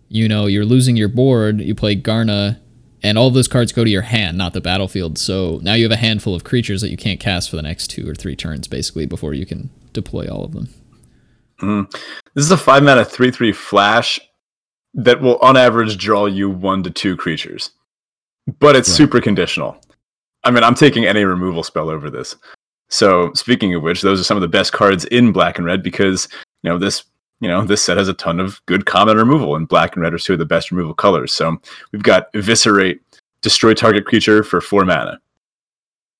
you 0.09 0.28
know 0.28 0.46
you're 0.46 0.64
losing 0.64 0.96
your 0.96 1.09
board. 1.09 1.61
You 1.61 1.74
play 1.74 1.96
Garna, 1.96 2.59
and 3.03 3.18
all 3.18 3.30
those 3.30 3.48
cards 3.48 3.72
go 3.72 3.84
to 3.84 3.90
your 3.90 4.03
hand, 4.03 4.38
not 4.38 4.53
the 4.53 4.61
battlefield. 4.61 5.18
So 5.18 5.59
now 5.62 5.74
you 5.74 5.84
have 5.84 5.92
a 5.92 5.96
handful 5.96 6.34
of 6.34 6.44
creatures 6.44 6.80
that 6.82 6.90
you 6.90 6.96
can't 6.96 7.20
cast 7.20 7.50
for 7.50 7.57
the 7.57 7.62
next 7.62 7.88
two 7.88 8.09
or 8.09 8.14
three 8.14 8.36
turns, 8.36 8.68
basically, 8.68 9.07
before 9.07 9.34
you 9.34 9.46
can 9.46 9.70
deploy 9.92 10.28
all 10.28 10.44
of 10.44 10.53
them. 10.53 10.68
Mm. 11.61 11.90
This 12.34 12.44
is 12.44 12.50
a 12.50 12.57
five 12.57 12.82
mana 12.82 13.05
three 13.05 13.30
three 13.30 13.53
flash 13.53 14.20
that 14.94 15.20
will 15.20 15.38
on 15.38 15.57
average 15.57 15.96
draw 15.96 16.26
you 16.26 16.50
one 16.50 16.82
to 16.82 16.90
two 16.90 17.16
creatures, 17.16 17.70
but 18.59 18.76
it's 18.76 18.88
right. 18.88 18.96
super 18.96 19.20
conditional. 19.20 19.76
I 20.44 20.50
mean, 20.50 20.64
I'm 20.64 20.74
taking 20.74 21.07
any 21.07 21.24
removal 21.24 21.62
spell 21.62 21.88
over 21.88 22.11
this. 22.11 22.34
So 22.88 23.32
speaking 23.34 23.74
of 23.74 23.82
which, 23.82 24.03
those 24.03 24.20
are 24.20 24.24
some 24.24 24.36
of 24.36 24.42
the 24.42 24.48
best 24.48 24.72
cards 24.72 25.05
in 25.07 25.32
black 25.32 25.57
and 25.57 25.66
red 25.66 25.82
because 25.82 26.28
you 26.62 26.70
know 26.70 26.78
this 26.78 27.05
you 27.43 27.49
know 27.49 27.64
this 27.64 27.84
set 27.84 27.97
has 27.97 28.07
a 28.07 28.14
ton 28.14 28.38
of 28.38 28.64
good 28.66 28.86
common 28.86 29.16
removal, 29.16 29.57
and 29.57 29.66
black 29.66 29.95
and 29.95 30.03
red 30.03 30.14
are 30.14 30.18
two 30.18 30.34
of 30.34 30.38
the 30.38 30.47
best 30.47 30.70
removal 30.70 30.95
colors. 30.95 31.32
So 31.32 31.61
we've 31.90 32.03
got 32.03 32.28
eviscerate, 32.34 33.03
destroy 33.40 33.74
target 33.74 34.07
creature 34.07 34.45
for 34.45 34.61
four 34.61 34.84
mana. 34.84 35.20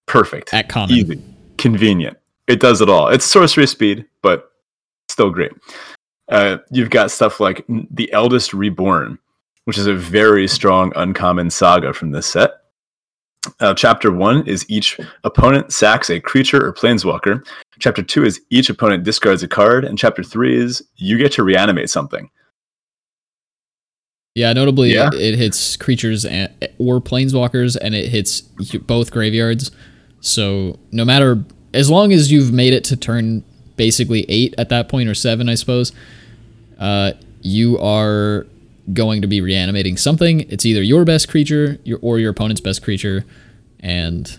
Perfect. 0.07 0.53
At 0.53 0.69
common. 0.69 0.97
Easy. 0.97 1.23
Convenient. 1.59 2.19
It 2.49 2.59
does 2.59 2.81
it 2.81 2.89
all. 2.89 3.09
It's 3.09 3.25
sorcery 3.25 3.69
speed, 3.69 4.05
but 4.21 4.51
still 5.09 5.31
great. 5.31 5.53
Uh, 6.29 6.59
you've 6.73 6.91
got 6.91 7.13
stuff 7.13 7.39
like 7.39 7.65
the 7.69 8.13
Eldest 8.13 8.53
Reborn, 8.53 9.17
which 9.65 9.79
is 9.79 9.87
a 9.87 9.95
very 9.95 10.49
strong 10.49 10.93
uncommon 10.97 11.51
saga 11.51 11.93
from 11.93 12.11
this 12.11 12.27
set. 12.27 12.62
Uh, 13.59 13.75
chapter 13.75 14.13
one 14.13 14.47
is 14.47 14.65
each 14.69 15.01
opponent 15.25 15.73
sacks 15.73 16.11
a 16.11 16.21
creature 16.21 16.65
or 16.65 16.73
planeswalker. 16.73 17.45
Chapter 17.79 18.03
two 18.03 18.25
is 18.25 18.41
each 18.51 18.71
opponent 18.71 19.05
discards 19.05 19.43
a 19.43 19.49
card, 19.49 19.85
and 19.85 19.99
chapter 19.99 20.23
three 20.23 20.57
is 20.57 20.83
you 20.97 21.19
get 21.19 21.33
to 21.33 21.43
reanimate 21.43 21.91
something. 21.91 22.31
Yeah, 24.35 24.53
notably, 24.53 24.95
yeah. 24.95 25.11
it 25.13 25.37
hits 25.37 25.77
creatures 25.77 26.25
and, 26.25 26.51
or 26.79 27.01
planeswalkers, 27.01 27.77
and 27.81 27.95
it 27.95 28.09
hits 28.09 28.41
both 28.41 29.11
graveyards. 29.11 29.71
So 30.21 30.79
no 30.91 31.05
matter, 31.05 31.45
as 31.75 31.91
long 31.91 32.13
as 32.13 32.33
you've 32.33 32.53
made 32.53 32.73
it 32.73 32.85
to 32.85 32.97
turn 32.97 33.45
basically 33.77 34.25
eight 34.29 34.55
at 34.57 34.69
that 34.71 34.89
point 34.89 35.09
or 35.09 35.15
seven, 35.15 35.49
I 35.49 35.55
suppose, 35.55 35.93
uh, 36.79 37.13
you 37.43 37.79
are 37.79 38.47
going 38.93 39.23
to 39.23 39.29
be 39.29 39.41
reanimating 39.41 39.97
something. 39.97 40.41
It's 40.51 40.67
either 40.67 40.83
your 40.83 41.05
best 41.05 41.29
creature 41.29 41.79
your, 41.85 41.99
or 42.03 42.19
your 42.19 42.31
opponent's 42.31 42.61
best 42.61 42.83
creature, 42.83 43.25
and 43.81 44.39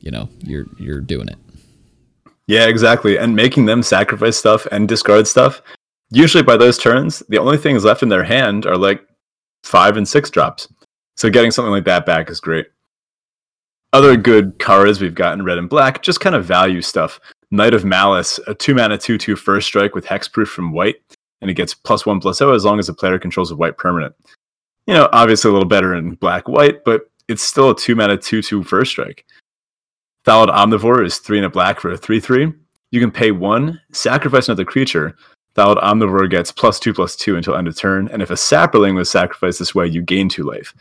you 0.00 0.10
know 0.10 0.28
you're 0.42 0.66
you're 0.78 1.00
doing 1.00 1.28
it. 1.28 1.36
Yeah, 2.46 2.66
exactly. 2.66 3.18
And 3.18 3.34
making 3.34 3.66
them 3.66 3.82
sacrifice 3.82 4.36
stuff 4.36 4.66
and 4.70 4.88
discard 4.88 5.26
stuff. 5.26 5.62
Usually 6.10 6.42
by 6.42 6.56
those 6.56 6.78
turns, 6.78 7.22
the 7.28 7.38
only 7.38 7.56
things 7.56 7.84
left 7.84 8.02
in 8.02 8.10
their 8.10 8.24
hand 8.24 8.66
are 8.66 8.76
like 8.76 9.02
five 9.62 9.96
and 9.96 10.06
six 10.06 10.30
drops. 10.30 10.68
So 11.16 11.30
getting 11.30 11.50
something 11.50 11.72
like 11.72 11.84
that 11.84 12.04
back 12.04 12.28
is 12.28 12.40
great. 12.40 12.66
Other 13.92 14.16
good 14.16 14.58
cards 14.58 15.00
we've 15.00 15.14
got 15.14 15.34
in 15.34 15.44
red 15.44 15.56
and 15.56 15.70
black, 15.70 16.02
just 16.02 16.20
kind 16.20 16.34
of 16.34 16.44
value 16.44 16.82
stuff. 16.82 17.20
Knight 17.50 17.72
of 17.72 17.84
Malice, 17.84 18.40
a 18.46 18.54
two 18.54 18.74
mana 18.74 18.98
2 18.98 19.16
2 19.16 19.36
first 19.36 19.66
strike 19.66 19.94
with 19.94 20.04
hexproof 20.04 20.48
from 20.48 20.72
white 20.72 20.96
and 21.40 21.50
it 21.50 21.54
gets 21.54 21.74
plus 21.74 22.06
one 22.06 22.20
plus 22.20 22.40
O 22.40 22.52
as 22.52 22.64
long 22.64 22.78
as 22.78 22.86
the 22.86 22.94
player 22.94 23.18
controls 23.18 23.50
a 23.50 23.56
white 23.56 23.76
permanent. 23.76 24.14
You 24.86 24.94
know, 24.94 25.08
obviously 25.12 25.50
a 25.50 25.52
little 25.52 25.68
better 25.68 25.94
in 25.94 26.14
black 26.14 26.48
white, 26.48 26.84
but 26.84 27.10
it's 27.28 27.42
still 27.42 27.70
a 27.70 27.76
two 27.76 27.94
mana 27.94 28.16
two 28.16 28.42
two 28.42 28.62
first 28.62 28.90
strike. 28.90 29.24
Thallid 30.24 30.48
Omnivore 30.48 31.04
is 31.04 31.18
three 31.18 31.38
and 31.38 31.46
a 31.46 31.50
black 31.50 31.80
for 31.80 31.90
a 31.90 31.96
three 31.96 32.20
three. 32.20 32.52
You 32.90 33.00
can 33.00 33.10
pay 33.10 33.30
one, 33.30 33.80
sacrifice 33.92 34.48
another 34.48 34.64
creature. 34.64 35.16
Thallid 35.54 35.78
Omnivore 35.78 36.30
gets 36.30 36.50
plus 36.50 36.80
two 36.80 36.92
plus 36.92 37.16
two 37.16 37.36
until 37.36 37.56
end 37.56 37.68
of 37.68 37.76
turn, 37.76 38.08
and 38.08 38.22
if 38.22 38.30
a 38.30 38.34
Saproling 38.34 38.94
was 38.94 39.10
sacrificed 39.10 39.58
this 39.58 39.74
way, 39.74 39.86
you 39.86 40.02
gain 40.02 40.28
two 40.28 40.42
life. 40.42 40.74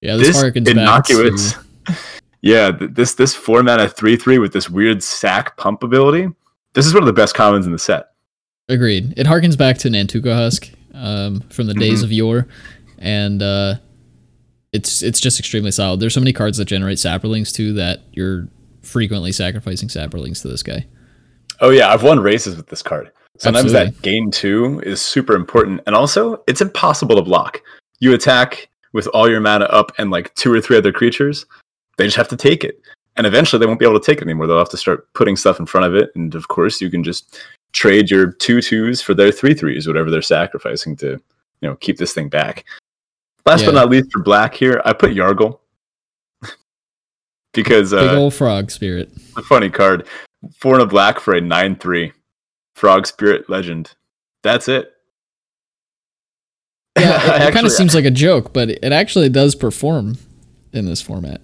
Yeah, 0.00 0.16
this, 0.16 0.40
this 0.40 0.68
innocuous. 0.68 1.52
To... 1.52 1.96
yeah, 2.42 2.70
this 2.70 3.14
this 3.14 3.34
four 3.34 3.62
mana 3.62 3.88
three 3.88 4.16
three 4.16 4.38
with 4.38 4.52
this 4.52 4.70
weird 4.70 5.02
sack 5.02 5.56
pump 5.56 5.82
ability. 5.82 6.28
This 6.74 6.86
is 6.86 6.94
one 6.94 7.02
of 7.02 7.06
the 7.06 7.12
best 7.12 7.34
commons 7.34 7.66
in 7.66 7.72
the 7.72 7.78
set. 7.78 8.12
Agreed. 8.68 9.14
It 9.16 9.26
harkens 9.26 9.56
back 9.56 9.78
to 9.78 9.88
Nantuko 9.88 10.34
Husk 10.34 10.70
um, 10.92 11.40
from 11.48 11.66
the 11.66 11.74
days 11.74 11.98
mm-hmm. 11.98 12.04
of 12.04 12.12
yore, 12.12 12.48
and 12.98 13.42
uh, 13.42 13.76
it's 14.72 15.02
it's 15.02 15.20
just 15.20 15.38
extremely 15.38 15.70
solid. 15.70 16.00
There's 16.00 16.14
so 16.14 16.20
many 16.20 16.32
cards 16.32 16.58
that 16.58 16.66
generate 16.66 16.98
saprolings 16.98 17.52
too 17.52 17.72
that 17.74 18.00
you're 18.12 18.48
frequently 18.82 19.32
sacrificing 19.32 19.88
saprolings 19.88 20.42
to 20.42 20.48
this 20.48 20.62
guy. 20.62 20.86
Oh 21.60 21.70
yeah, 21.70 21.92
I've 21.92 22.02
won 22.02 22.20
races 22.20 22.56
with 22.56 22.66
this 22.66 22.82
card. 22.82 23.10
Sometimes 23.38 23.66
Absolutely. 23.66 23.90
that 23.92 24.02
gain 24.02 24.30
two 24.30 24.80
is 24.84 25.00
super 25.00 25.34
important, 25.34 25.80
and 25.86 25.94
also 25.94 26.42
it's 26.46 26.60
impossible 26.60 27.16
to 27.16 27.22
block. 27.22 27.62
You 28.00 28.12
attack 28.12 28.68
with 28.92 29.06
all 29.08 29.30
your 29.30 29.40
mana 29.40 29.66
up 29.66 29.92
and 29.98 30.10
like 30.10 30.34
two 30.34 30.52
or 30.52 30.60
three 30.60 30.76
other 30.76 30.92
creatures, 30.92 31.46
they 31.96 32.04
just 32.04 32.16
have 32.16 32.28
to 32.28 32.36
take 32.36 32.64
it. 32.64 32.80
And 33.16 33.26
eventually 33.26 33.58
they 33.58 33.66
won't 33.66 33.80
be 33.80 33.86
able 33.86 33.98
to 33.98 34.04
take 34.04 34.18
it 34.18 34.24
anymore. 34.24 34.46
They'll 34.46 34.58
have 34.58 34.68
to 34.70 34.76
start 34.76 35.12
putting 35.14 35.36
stuff 35.36 35.58
in 35.58 35.66
front 35.66 35.86
of 35.86 35.94
it. 35.94 36.10
And 36.14 36.34
of 36.34 36.48
course, 36.48 36.80
you 36.80 36.88
can 36.90 37.02
just 37.02 37.40
trade 37.72 38.10
your 38.10 38.32
two 38.32 38.60
twos 38.60 39.00
for 39.00 39.14
their 39.14 39.32
three 39.32 39.54
threes, 39.54 39.86
whatever 39.86 40.10
they're 40.10 40.22
sacrificing 40.22 40.96
to, 40.96 41.10
you 41.60 41.68
know, 41.68 41.76
keep 41.76 41.98
this 41.98 42.12
thing 42.12 42.28
back. 42.28 42.64
Last 43.46 43.60
yeah. 43.60 43.68
but 43.68 43.74
not 43.74 43.90
least 43.90 44.12
for 44.12 44.22
black 44.22 44.54
here, 44.54 44.82
I 44.84 44.92
put 44.92 45.12
Yargle. 45.12 45.58
because 47.52 47.92
uh, 47.92 48.00
big 48.00 48.18
old 48.18 48.34
frog 48.34 48.70
spirit. 48.70 49.10
A 49.36 49.42
funny 49.42 49.70
card. 49.70 50.06
Four 50.56 50.74
and 50.74 50.82
a 50.82 50.86
black 50.86 51.20
for 51.20 51.34
a 51.34 51.40
nine 51.40 51.76
three. 51.76 52.12
Frog 52.78 53.08
Spirit 53.08 53.50
Legend. 53.50 53.94
That's 54.44 54.68
it. 54.68 54.92
Yeah, 56.96 57.36
it, 57.36 57.42
it 57.48 57.52
kind 57.52 57.66
of 57.66 57.72
seems 57.72 57.94
like 57.94 58.04
a 58.04 58.10
joke, 58.10 58.52
but 58.52 58.70
it 58.70 58.92
actually 58.92 59.28
does 59.28 59.56
perform 59.56 60.16
in 60.72 60.86
this 60.86 61.02
format. 61.02 61.40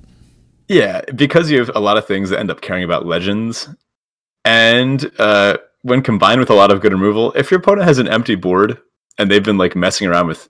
Yeah, 0.69 1.03
because 1.15 1.51
you 1.51 1.59
have 1.59 1.71
a 1.75 1.81
lot 1.81 1.99
of 1.99 2.07
things 2.07 2.31
that 2.31 2.39
end 2.39 2.51
up 2.51 2.61
caring 2.61 2.85
about 2.85 3.05
legends, 3.05 3.69
and 4.45 5.11
uh, 5.19 5.59
when 5.85 6.03
combined 6.03 6.41
with 6.41 6.49
a 6.49 6.55
lot 6.55 6.73
of 6.73 6.81
good 6.81 6.93
removal, 6.93 7.31
if 7.33 7.51
your 7.51 7.61
opponent 7.61 7.87
has 7.87 7.99
an 7.99 8.09
empty 8.09 8.35
board 8.35 8.79
and 9.19 9.31
they've 9.31 9.45
been 9.45 9.59
like 9.59 9.77
messing 9.77 10.09
around 10.09 10.27
with 10.27 10.49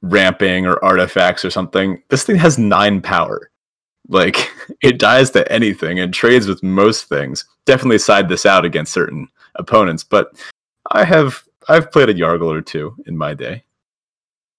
ramping 0.00 0.64
or 0.64 0.82
artifacts 0.82 1.44
or 1.44 1.50
something, 1.50 2.00
this 2.08 2.22
thing 2.22 2.36
has 2.36 2.56
nine 2.56 3.02
power. 3.02 3.50
Like 4.08 4.52
it 4.82 4.98
dies 4.98 5.30
to 5.30 5.50
anything 5.50 5.98
and 5.98 6.14
trades 6.14 6.46
with 6.46 6.62
most 6.62 7.08
things. 7.08 7.44
Definitely 7.66 7.98
side 7.98 8.28
this 8.28 8.46
out 8.46 8.64
against 8.64 8.92
certain 8.92 9.28
opponents, 9.56 10.04
but 10.04 10.32
I 10.92 11.04
have 11.04 11.42
I've 11.68 11.90
played 11.90 12.10
a 12.10 12.14
Yargle 12.14 12.52
or 12.52 12.62
two 12.62 12.94
in 13.06 13.16
my 13.16 13.34
day. 13.34 13.64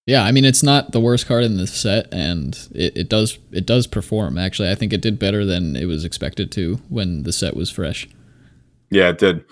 Yeah, 0.05 0.25
I 0.25 0.33
mean 0.33 0.43
it's 0.43 0.63
not 0.63 0.91
the 0.91 0.99
worst 0.99 1.25
card 1.25 1.45
in 1.45 1.55
the 1.55 1.67
set, 1.67 2.13
and 2.13 2.55
it, 2.75 2.97
it 2.97 3.09
does 3.09 3.39
it 3.51 3.65
does 3.65 3.87
perform. 3.87 4.37
Actually, 4.37 4.71
I 4.71 4.75
think 4.75 4.91
it 4.91 5.01
did 5.01 5.19
better 5.19 5.45
than 5.45 5.77
it 5.77 5.85
was 5.85 6.03
expected 6.03 6.51
to 6.53 6.81
when 6.89 7.23
the 7.23 7.31
set 7.31 7.55
was 7.55 7.71
fresh. 7.71 8.09
Yeah, 8.91 9.09
it 9.09 9.19
did 9.19 9.45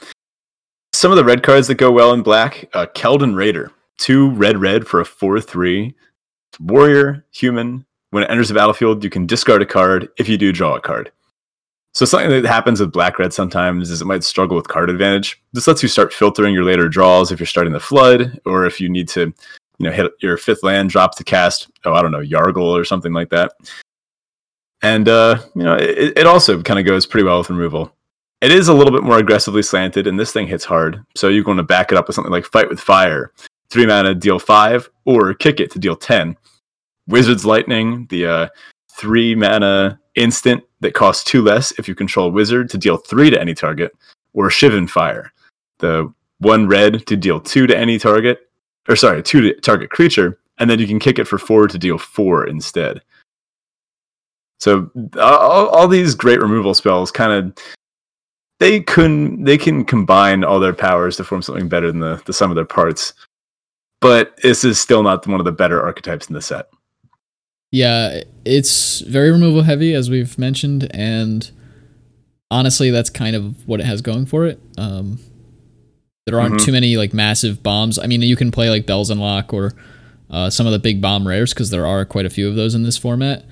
some 0.94 1.12
of 1.12 1.18
the 1.18 1.26
red 1.26 1.44
cards 1.44 1.68
that 1.68 1.76
go 1.76 1.92
well 1.92 2.14
in 2.14 2.22
black 2.24 2.70
uh, 2.74 2.86
Keldon 2.96 3.36
Raider, 3.36 3.72
two 3.98 4.30
red 4.32 4.58
red 4.60 4.88
for 4.88 5.02
a 5.02 5.06
4 5.06 5.42
3. 5.42 5.94
Warrior, 6.60 7.26
human. 7.32 7.86
When 8.12 8.24
it 8.24 8.30
enters 8.30 8.48
the 8.50 8.54
battlefield, 8.54 9.04
you 9.04 9.10
can 9.10 9.26
discard 9.26 9.64
a 9.64 9.66
card. 9.66 10.08
If 10.18 10.30
you 10.30 10.38
do, 10.38 10.52
draw 10.52 10.76
a 10.76 10.82
card. 10.82 11.12
So 11.96 12.06
something 12.06 12.30
that 12.30 12.46
happens 12.46 12.80
with 12.80 12.92
black 12.92 13.20
red 13.20 13.34
sometimes 13.34 13.90
is 13.90 14.02
it 14.02 14.06
might 14.06 14.24
struggle 14.24 14.56
with 14.56 14.68
card 14.68 14.90
advantage. 14.90 15.42
This 15.52 15.68
lets 15.68 15.82
you 15.84 15.90
start 15.90 16.14
filtering 16.14 16.54
your 16.54 16.64
later 16.64 16.88
draws 16.90 17.32
if 17.32 17.40
you're 17.40 17.48
starting 17.48 17.74
the 17.74 17.80
flood, 17.80 18.40
or 18.46 18.66
if 18.66 18.80
you 18.80 18.90
need 18.90 19.08
to, 19.10 19.22
you 19.22 19.34
know, 19.86 19.92
hit 19.92 20.12
your 20.20 20.38
fifth 20.38 20.64
land 20.64 20.90
drop 20.90 21.16
to 21.18 21.24
cast. 21.24 21.70
Oh, 21.86 21.94
I 21.94 22.02
don't 22.02 22.12
know, 22.12 22.20
Yargle 22.20 22.80
or 22.80 22.86
something 22.86 23.14
like 23.14 23.30
that. 23.30 23.52
and 24.84 25.08
uh, 25.10 25.40
you 25.56 25.64
know 25.64 25.76
it, 25.76 26.18
it 26.18 26.28
also 26.28 26.62
kind 26.62 26.80
of 26.80 26.86
goes 26.86 27.06
pretty 27.08 27.26
well 27.26 27.40
with 27.40 27.50
removal. 27.50 27.96
It 28.44 28.52
is 28.52 28.68
a 28.68 28.74
little 28.74 28.92
bit 28.92 29.04
more 29.04 29.20
aggressively 29.20 29.64
slanted, 29.64 30.06
and 30.06 30.20
this 30.20 30.34
thing 30.34 30.48
hits 30.48 30.66
hard. 30.66 31.02
So 31.16 31.30
you're 31.30 31.46
going 31.46 31.56
to 31.56 31.64
back 31.64 31.94
it 31.94 31.98
up 31.98 32.08
with 32.08 32.16
something 32.16 32.32
like 32.34 32.44
Fight 32.44 32.68
with 32.68 32.78
Fire, 32.78 33.32
three 33.70 33.86
mana, 33.86 34.14
deal 34.14 34.38
five, 34.38 34.90
or 35.06 35.34
kick 35.34 35.62
it 35.62 35.72
to 35.72 35.80
deal 35.80 35.96
ten. 35.96 36.36
Wizard's 37.08 37.46
Lightning, 37.46 38.06
the 38.10 38.26
uh, 38.26 38.48
three 38.92 39.34
mana 39.34 39.98
instant 40.16 40.62
that 40.82 40.94
costs 40.94 41.24
two 41.24 41.42
less 41.42 41.72
if 41.80 41.88
you 41.88 41.96
control 41.96 42.32
wizard 42.32 42.70
to 42.72 42.78
deal 42.78 42.98
three 42.98 43.30
to 43.30 43.40
any 43.40 43.54
target, 43.54 43.94
or 44.34 44.50
Shivan 44.50 44.90
Fire, 44.90 45.32
the 45.80 46.14
one 46.40 46.68
red 46.68 47.08
to 47.08 47.16
deal 47.16 47.40
two 47.40 47.66
to 47.66 47.78
any 47.78 47.98
target, 47.98 48.50
or 48.90 48.98
sorry, 48.98 49.24
two 49.24 49.40
to 49.40 49.62
target 49.62 49.90
creature, 49.90 50.38
and 50.58 50.70
then 50.70 50.80
you 50.80 50.88
can 50.88 51.00
kick 51.00 51.18
it 51.18 51.30
for 51.30 51.38
four 51.38 51.70
to 51.70 51.80
deal 51.80 51.98
four 51.98 52.46
instead. 52.46 53.02
So 54.60 54.92
all, 55.18 55.70
all 55.70 55.88
these 55.88 56.14
great 56.14 56.42
removal 56.42 56.74
spells 56.74 57.10
kind 57.10 57.32
of 57.32 57.64
they 58.60 58.80
can 58.82 59.44
they 59.44 59.58
can 59.58 59.84
combine 59.86 60.44
all 60.44 60.60
their 60.60 60.74
powers 60.74 61.18
to 61.18 61.24
form 61.24 61.42
something 61.42 61.68
better 61.68 61.88
than 61.92 62.00
the, 62.00 62.22
the 62.26 62.34
sum 62.34 62.52
of 62.52 62.56
their 62.56 62.66
parts. 62.66 63.14
But 64.02 64.36
this 64.44 64.64
is 64.64 64.80
still 64.80 65.02
not 65.04 65.26
one 65.28 65.40
of 65.40 65.46
the 65.46 65.52
better 65.52 65.82
archetypes 65.82 66.28
in 66.28 66.34
the 66.34 66.42
set. 66.42 66.68
Yeah, 67.72 68.22
it's 68.46 69.00
very 69.02 69.32
removal 69.32 69.64
heavy, 69.64 69.94
as 69.94 70.10
we've 70.10 70.38
mentioned, 70.38 70.90
and 70.94 71.50
honestly, 72.52 72.92
that's 72.92 73.10
kind 73.10 73.36
of 73.36 73.68
what 73.68 73.80
it 73.80 73.86
has 73.86 74.02
going 74.02 74.26
for 74.28 74.46
it. 74.46 74.60
Um, 74.78 75.20
there 76.26 76.40
aren't 76.40 76.56
Mhm. 76.56 76.66
too 76.66 76.72
many 76.72 76.96
like 76.98 77.14
massive 77.14 77.64
bombs. 77.64 77.98
I 77.98 78.06
mean, 78.08 78.22
you 78.22 78.36
can 78.36 78.52
play 78.52 78.70
like 78.70 78.86
Bells 78.86 79.10
and 79.10 79.20
Lock 79.20 79.54
or 79.54 79.74
uh, 80.30 80.50
some 80.50 80.66
of 80.66 80.72
the 80.72 80.80
big 80.80 81.00
bomb 81.02 81.28
rares 81.28 81.54
because 81.54 81.70
there 81.70 81.86
are 81.86 82.06
quite 82.06 82.26
a 82.26 82.30
few 82.30 82.48
of 82.48 82.56
those 82.56 82.74
in 82.76 82.84
this 82.84 82.98
format. 82.98 83.44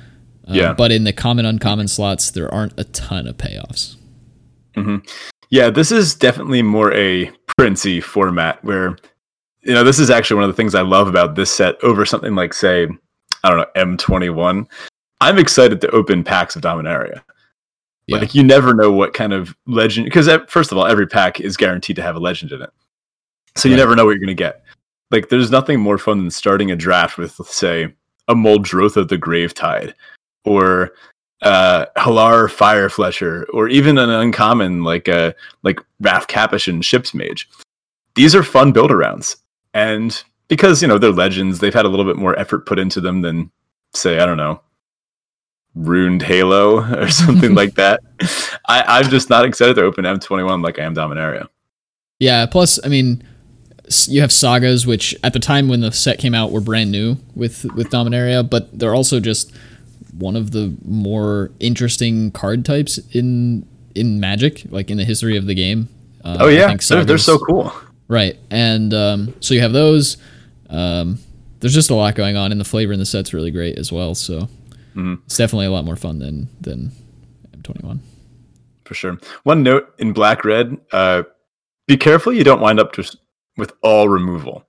Uh, 0.48 0.54
Yeah. 0.54 0.74
But 0.74 0.92
in 0.92 1.04
the 1.04 1.14
common 1.14 1.46
uncommon 1.46 1.88
slots, 1.88 2.32
there 2.32 2.52
aren't 2.54 2.74
a 2.80 2.84
ton 2.86 3.28
of 3.28 3.38
payoffs. 3.38 3.96
Hmm 4.76 4.98
Yeah, 5.50 5.70
this 5.70 5.92
is 5.92 6.16
definitely 6.16 6.62
more 6.62 6.94
a 6.94 7.32
princey 7.58 8.00
format 8.02 8.64
where, 8.64 8.98
you 9.62 9.74
know, 9.74 9.84
this 9.84 10.00
is 10.00 10.10
actually 10.10 10.36
one 10.36 10.46
of 10.46 10.50
the 10.50 10.56
things 10.56 10.76
I 10.76 10.82
love 10.82 11.08
about 11.08 11.36
this 11.36 11.52
set 11.52 11.82
over 11.84 12.06
something 12.06 12.36
like, 12.36 12.54
say, 12.54 12.88
I 13.44 13.50
don't 13.50 13.58
know, 13.58 13.66
M21. 13.76 14.68
I'm 15.20 15.38
excited 15.38 15.82
to 15.82 15.90
open 15.92 16.24
packs 16.24 16.56
of 16.56 16.62
Dominaria. 16.62 17.22
Yeah. 18.08 18.18
Like, 18.18 18.34
you 18.34 18.44
never 18.44 18.74
know 18.74 18.92
what 18.92 19.14
kind 19.14 19.34
of 19.34 19.56
legend, 19.68 20.06
because 20.06 20.28
first 20.48 20.72
of 20.72 20.78
all, 20.78 20.88
every 20.88 21.06
pack 21.08 21.40
is 21.40 21.56
guaranteed 21.58 21.96
to 21.98 22.02
have 22.02 22.16
a 22.16 22.20
legend 22.20 22.52
in 22.52 22.62
it. 22.62 22.72
So 23.56 23.70
you 23.70 23.76
Right. 23.76 23.80
never 23.82 23.96
know 23.96 24.06
what 24.06 24.12
you're 24.12 24.20
going 24.20 24.28
to 24.28 24.34
get. 24.34 24.64
Like, 25.12 25.30
there's 25.30 25.52
nothing 25.52 25.80
more 25.80 25.98
fun 25.98 26.20
than 26.20 26.32
starting 26.32 26.72
a 26.72 26.76
draft 26.76 27.18
with, 27.18 27.34
say, 27.46 27.94
a 28.28 28.34
Muldrotha 28.34 29.08
the 29.08 29.18
Gravetide 29.18 29.94
or 30.46 30.92
uh 31.42 31.86
Hallar 31.98 32.48
Firefletcher 32.48 33.46
or 33.54 33.68
even 33.68 33.98
an 33.98 34.10
uncommon 34.10 34.84
like 34.84 35.10
uh 35.10 35.34
like 35.64 35.80
Raff 36.00 36.28
Capashen 36.28 36.84
Ship's 36.84 37.14
Mage. 37.14 37.50
These 38.16 38.36
are 38.36 38.44
fun 38.44 38.72
build 38.72 38.92
arounds. 38.92 39.38
And 39.74 40.22
because, 40.48 40.82
you 40.82 40.88
know, 40.88 40.98
they're 40.98 41.12
legends, 41.12 41.60
they've 41.60 41.74
had 41.74 41.86
a 41.86 41.90
little 41.90 42.06
bit 42.06 42.18
more 42.18 42.38
effort 42.38 42.66
put 42.66 42.78
into 42.78 43.00
them 43.00 43.22
than 43.22 43.52
say, 43.94 44.20
I 44.20 44.26
don't 44.26 44.38
know, 44.38 44.62
Ruined 45.76 46.22
Halo 46.22 46.82
or 46.96 47.10
something 47.10 47.56
like 47.56 47.76
that. 47.76 48.02
I, 48.68 48.84
I'm 48.86 49.10
just 49.10 49.30
not 49.30 49.46
excited 49.46 49.76
to 49.76 49.84
open 49.84 50.06
M21 50.06 50.64
like 50.64 50.78
I 50.78 50.84
am 50.84 50.94
Dominaria. 50.94 51.48
Yeah. 52.20 52.46
Plus, 52.46 52.80
I 52.84 52.90
mean, 52.90 53.24
you 54.08 54.22
have 54.22 54.32
sagas, 54.32 54.86
which 54.86 55.16
at 55.24 55.34
the 55.34 55.40
time 55.40 55.68
when 55.68 55.82
the 55.82 55.92
set 55.92 56.20
came 56.20 56.36
out 56.36 56.52
were 56.52 56.62
brand 56.62 56.92
new 56.92 57.18
with 57.36 57.66
with 57.74 57.90
Dominaria, 57.90 58.48
but 58.48 58.78
they're 58.78 58.96
also 58.96 59.20
just 59.20 59.54
one 60.18 60.36
of 60.36 60.52
the 60.52 60.76
more 60.86 61.52
interesting 61.60 62.32
card 62.32 62.66
types 62.66 62.98
in 63.14 63.66
in 63.96 64.20
Magic, 64.20 64.64
like 64.70 64.90
in 64.90 64.98
the 64.98 65.04
history 65.06 65.36
of 65.38 65.46
the 65.46 65.54
game. 65.56 65.90
Uh, 66.24 66.38
Oh 66.42 66.48
yeah, 66.48 66.76
they're, 66.90 67.04
they're 67.06 67.18
so 67.18 67.38
cool. 67.40 67.74
Right, 68.08 68.38
and 68.50 68.94
um, 68.94 69.34
so 69.40 69.54
you 69.54 69.62
have 69.62 69.74
those. 69.74 70.18
Um, 70.70 71.18
there's 71.60 71.74
just 71.74 71.90
a 71.92 71.96
lot 71.96 72.16
going 72.16 72.36
on, 72.38 72.52
and 72.52 72.60
the 72.60 72.66
flavor 72.66 72.92
in 72.94 73.00
the 73.00 73.06
set's 73.06 73.34
really 73.34 73.52
great 73.52 73.78
as 73.78 73.92
well. 73.92 74.16
So 74.16 74.48
Mhm. 74.96 75.20
it's 75.26 75.38
definitely 75.38 75.68
a 75.68 75.72
lot 75.72 75.86
more 75.86 75.96
fun 75.96 76.20
than 76.20 76.50
than 76.60 76.92
M21. 77.58 78.00
for 78.86 78.94
sure. 78.94 79.18
One 79.44 79.64
note 79.64 79.94
in 80.00 80.12
black 80.14 80.44
red: 80.46 80.78
uh, 80.92 81.24
be 81.88 81.96
careful 81.98 82.34
you 82.34 82.44
don't 82.44 82.60
wind 82.62 82.80
up 82.80 82.94
just 82.94 83.18
with 83.58 83.74
all 83.82 84.10
removal. 84.10 84.66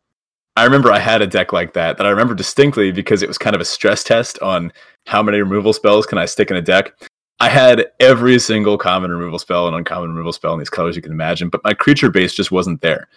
I 0.57 0.65
remember 0.65 0.93
I 0.93 0.99
had 0.99 1.23
a 1.23 1.27
deck 1.27 1.53
like 1.53 1.73
that 1.73 1.97
that 1.97 2.07
I 2.07 2.11
remember 2.11 2.35
distinctly 2.35 2.93
because 2.93 3.23
it 3.23 3.29
was 3.29 3.39
kind 3.39 3.55
of 3.55 3.63
a 3.63 3.65
stress 3.65 4.05
test 4.05 4.39
on 4.41 4.73
how 5.07 5.23
many 5.23 5.39
removal 5.39 5.73
spells 5.73 6.07
can 6.07 6.19
I 6.19 6.27
stick 6.27 6.51
in 6.51 6.57
a 6.57 6.63
deck. 6.63 6.93
I 7.41 7.49
had 7.49 7.87
every 7.99 8.39
single 8.39 8.79
common 8.79 9.11
removal 9.11 9.39
spell 9.39 9.67
and 9.67 9.75
uncommon 9.75 10.11
removal 10.11 10.33
spell 10.33 10.53
in 10.53 10.59
these 10.59 10.71
colors 10.71 10.95
you 10.95 11.03
can 11.03 11.13
imagine, 11.13 11.49
but 11.49 11.65
my 11.65 11.75
creature 11.75 12.11
base 12.11 12.35
just 12.35 12.53
wasn't 12.53 12.83
there. 12.83 13.09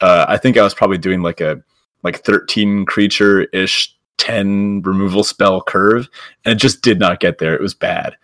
Uh, 0.00 0.26
I 0.28 0.36
think 0.36 0.56
I 0.56 0.62
was 0.62 0.74
probably 0.74 0.98
doing 0.98 1.22
like 1.22 1.40
a 1.40 1.62
like 2.02 2.24
13 2.24 2.86
creature 2.86 3.42
ish 3.52 3.94
10 4.18 4.82
removal 4.82 5.24
spell 5.24 5.62
curve, 5.62 6.08
and 6.44 6.52
it 6.52 6.56
just 6.56 6.82
did 6.82 6.98
not 6.98 7.20
get 7.20 7.38
there. 7.38 7.54
It 7.54 7.62
was 7.62 7.74
bad. 7.74 8.16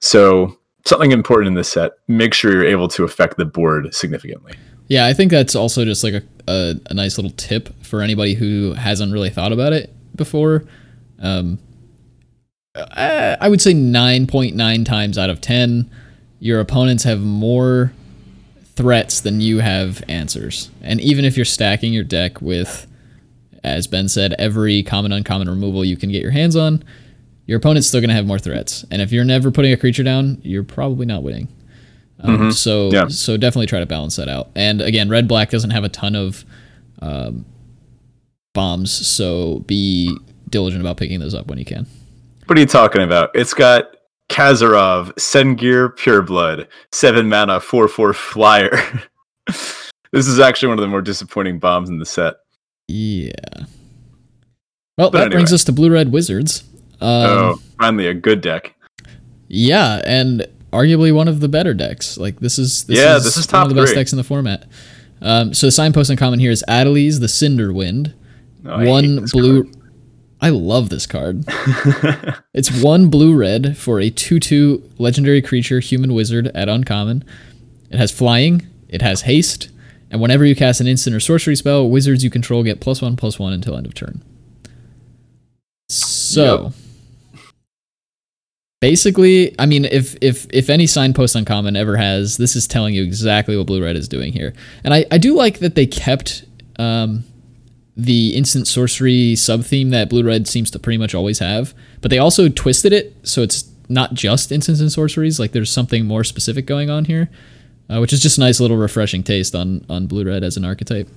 So 0.00 0.56
something 0.86 1.12
important 1.12 1.48
in 1.48 1.54
this 1.54 1.68
set: 1.68 1.92
make 2.08 2.32
sure 2.32 2.52
you're 2.52 2.64
able 2.64 2.88
to 2.88 3.04
affect 3.04 3.36
the 3.36 3.44
board 3.44 3.94
significantly. 3.94 4.54
Yeah, 4.88 5.06
I 5.06 5.12
think 5.12 5.30
that's 5.30 5.54
also 5.54 5.84
just 5.84 6.04
like 6.04 6.14
a, 6.14 6.22
a, 6.48 6.74
a 6.86 6.94
nice 6.94 7.18
little 7.18 7.32
tip 7.32 7.74
for 7.84 8.00
anybody 8.00 8.34
who 8.34 8.72
hasn't 8.74 9.12
really 9.12 9.30
thought 9.30 9.52
about 9.52 9.72
it 9.72 9.92
before. 10.16 10.64
Um, 11.18 11.58
I, 12.74 13.36
I 13.40 13.48
would 13.48 13.60
say 13.60 13.72
9.9 13.72 14.84
times 14.84 15.18
out 15.18 15.30
of 15.30 15.40
10, 15.40 15.90
your 16.40 16.60
opponents 16.60 17.04
have 17.04 17.20
more 17.20 17.92
threats 18.74 19.20
than 19.20 19.40
you 19.40 19.60
have 19.60 20.02
answers. 20.08 20.70
And 20.82 21.00
even 21.00 21.24
if 21.24 21.36
you're 21.36 21.44
stacking 21.44 21.92
your 21.92 22.04
deck 22.04 22.42
with, 22.42 22.86
as 23.62 23.86
Ben 23.86 24.08
said, 24.08 24.34
every 24.38 24.82
common 24.82 25.12
uncommon 25.12 25.48
removal 25.48 25.84
you 25.84 25.96
can 25.96 26.10
get 26.10 26.22
your 26.22 26.32
hands 26.32 26.56
on, 26.56 26.82
your 27.46 27.58
opponent's 27.58 27.86
still 27.86 28.00
going 28.00 28.08
to 28.08 28.14
have 28.14 28.26
more 28.26 28.38
threats. 28.38 28.84
And 28.90 29.00
if 29.00 29.12
you're 29.12 29.24
never 29.24 29.50
putting 29.50 29.72
a 29.72 29.76
creature 29.76 30.02
down, 30.02 30.40
you're 30.42 30.64
probably 30.64 31.06
not 31.06 31.22
winning. 31.22 31.48
Um, 32.24 32.52
So 32.52 32.90
Yeah. 32.90 33.08
so 33.08 33.36
definitely 33.36 33.66
try 33.66 33.80
to 33.80 33.86
balance 33.86 34.16
that 34.16 34.28
out. 34.28 34.48
And 34.54 34.80
again, 34.80 35.08
red 35.08 35.28
black 35.28 35.50
doesn't 35.50 35.70
have 35.70 35.84
a 35.84 35.88
ton 35.88 36.16
of 36.16 36.44
um, 37.02 37.44
bombs, 38.54 38.90
so 38.90 39.60
be 39.66 40.16
diligent 40.48 40.80
about 40.80 40.96
picking 40.96 41.20
those 41.20 41.34
up 41.34 41.46
when 41.48 41.58
you 41.58 41.64
can. 41.64 41.86
What 42.46 42.56
are 42.56 42.60
you 42.60 42.66
talking 42.66 43.02
about? 43.02 43.30
It's 43.34 43.52
got 43.54 43.96
Kazarov, 44.30 45.12
Sengir, 45.14 45.94
Pureblood, 45.96 46.66
seven 46.92 47.28
mana, 47.28 47.60
four 47.60 47.88
four 47.88 48.12
flyer. 48.12 48.70
this 50.12 50.26
is 50.26 50.40
actually 50.40 50.68
one 50.68 50.78
of 50.78 50.82
the 50.82 50.88
more 50.88 51.02
disappointing 51.02 51.58
bombs 51.58 51.88
in 51.90 51.98
the 51.98 52.06
set. 52.06 52.34
Yeah. 52.88 53.32
Well, 54.96 55.10
But 55.10 55.18
that 55.24 55.30
brings 55.32 55.52
us 55.52 55.64
to 55.64 55.72
blue 55.72 55.90
red 55.90 56.12
wizards. 56.12 56.62
Um, 57.00 57.10
oh, 57.10 57.60
finally 57.78 58.06
a 58.06 58.14
good 58.14 58.40
deck. 58.40 58.74
Yeah, 59.48 60.00
and 60.06 60.46
arguably 60.74 61.14
one 61.14 61.28
of 61.28 61.40
the 61.40 61.48
better 61.48 61.72
decks. 61.74 62.18
Like 62.18 62.40
this 62.40 62.58
is 62.58 62.84
this 62.84 62.98
Yeah, 62.98 63.16
is 63.16 63.24
this 63.24 63.36
is 63.36 63.50
one 63.50 63.62
of 63.62 63.68
the 63.68 63.74
best 63.74 63.92
three. 63.92 64.00
decks 64.00 64.12
in 64.12 64.16
the 64.16 64.24
format. 64.24 64.66
Um, 65.22 65.54
so 65.54 65.66
the 65.66 65.72
signpost 65.72 66.10
in 66.10 66.16
common 66.16 66.38
here 66.38 66.50
is 66.50 66.64
Adeliz, 66.68 67.20
the 67.20 67.28
Cinder 67.28 67.72
Wind. 67.72 68.12
Oh, 68.66 68.84
one 68.84 69.24
blue. 69.32 69.70
I 70.40 70.50
love 70.50 70.90
this 70.90 71.06
card. 71.06 71.44
it's 72.52 72.82
one 72.82 73.08
blue 73.08 73.34
red 73.34 73.78
for 73.78 74.00
a 74.00 74.10
2 74.10 74.38
2 74.40 74.90
legendary 74.98 75.40
creature, 75.40 75.80
human 75.80 76.12
wizard 76.12 76.48
at 76.48 76.68
uncommon. 76.68 77.24
It 77.90 77.96
has 77.96 78.10
flying, 78.10 78.66
it 78.88 79.00
has 79.00 79.22
haste, 79.22 79.70
and 80.10 80.20
whenever 80.20 80.44
you 80.44 80.54
cast 80.54 80.80
an 80.80 80.86
instant 80.86 81.16
or 81.16 81.20
sorcery 81.20 81.56
spell, 81.56 81.88
wizards 81.88 82.22
you 82.24 82.30
control 82.30 82.62
get 82.62 82.80
plus 82.80 83.00
one 83.00 83.16
plus 83.16 83.38
one 83.38 83.52
until 83.52 83.76
end 83.76 83.86
of 83.86 83.94
turn. 83.94 84.22
So. 85.88 86.72
Basically, 88.80 89.58
I 89.58 89.66
mean, 89.66 89.86
if 89.86 90.16
if 90.20 90.46
if 90.50 90.68
any 90.68 90.86
signpost 90.86 91.34
uncommon 91.34 91.74
ever 91.74 91.96
has, 91.96 92.36
this 92.36 92.54
is 92.54 92.66
telling 92.66 92.94
you 92.94 93.02
exactly 93.02 93.56
what 93.56 93.66
blue 93.66 93.82
red 93.82 93.96
is 93.96 94.08
doing 94.08 94.32
here. 94.32 94.52
And 94.82 94.92
I, 94.92 95.06
I 95.10 95.18
do 95.18 95.34
like 95.34 95.60
that 95.60 95.74
they 95.74 95.86
kept 95.86 96.44
um, 96.78 97.24
the 97.96 98.36
instant 98.36 98.68
sorcery 98.68 99.36
sub 99.36 99.64
theme 99.64 99.90
that 99.90 100.10
blue 100.10 100.22
red 100.22 100.46
seems 100.46 100.70
to 100.72 100.78
pretty 100.78 100.98
much 100.98 101.14
always 101.14 101.38
have, 101.38 101.72
but 102.02 102.10
they 102.10 102.18
also 102.18 102.48
twisted 102.48 102.92
it 102.92 103.16
so 103.22 103.42
it's 103.42 103.64
not 103.88 104.14
just 104.14 104.50
instants 104.52 104.80
and 104.80 104.90
sorceries. 104.90 105.38
Like 105.38 105.52
there's 105.52 105.70
something 105.70 106.06
more 106.06 106.24
specific 106.24 106.66
going 106.66 106.90
on 106.90 107.06
here, 107.06 107.30
uh, 107.88 108.00
which 108.00 108.12
is 108.12 108.20
just 108.20 108.38
a 108.38 108.40
nice 108.40 108.60
little 108.60 108.76
refreshing 108.76 109.22
taste 109.22 109.54
on 109.54 109.86
on 109.88 110.06
blue 110.06 110.24
red 110.24 110.42
as 110.44 110.56
an 110.56 110.64
archetype. 110.64 111.08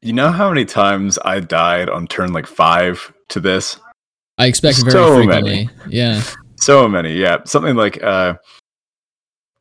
You 0.00 0.12
know 0.12 0.30
how 0.30 0.50
many 0.50 0.64
times 0.64 1.18
I 1.24 1.40
died 1.40 1.88
on 1.88 2.06
turn 2.06 2.32
like 2.32 2.46
five 2.46 3.12
to 3.30 3.40
this? 3.40 3.78
I 4.38 4.46
expect 4.46 4.78
very 4.80 4.92
So 4.92 5.14
frequently. 5.16 5.68
Yeah, 5.88 6.22
So 6.56 6.88
many, 6.88 7.14
yeah. 7.14 7.38
Something 7.44 7.76
like 7.76 8.02
uh 8.02 8.34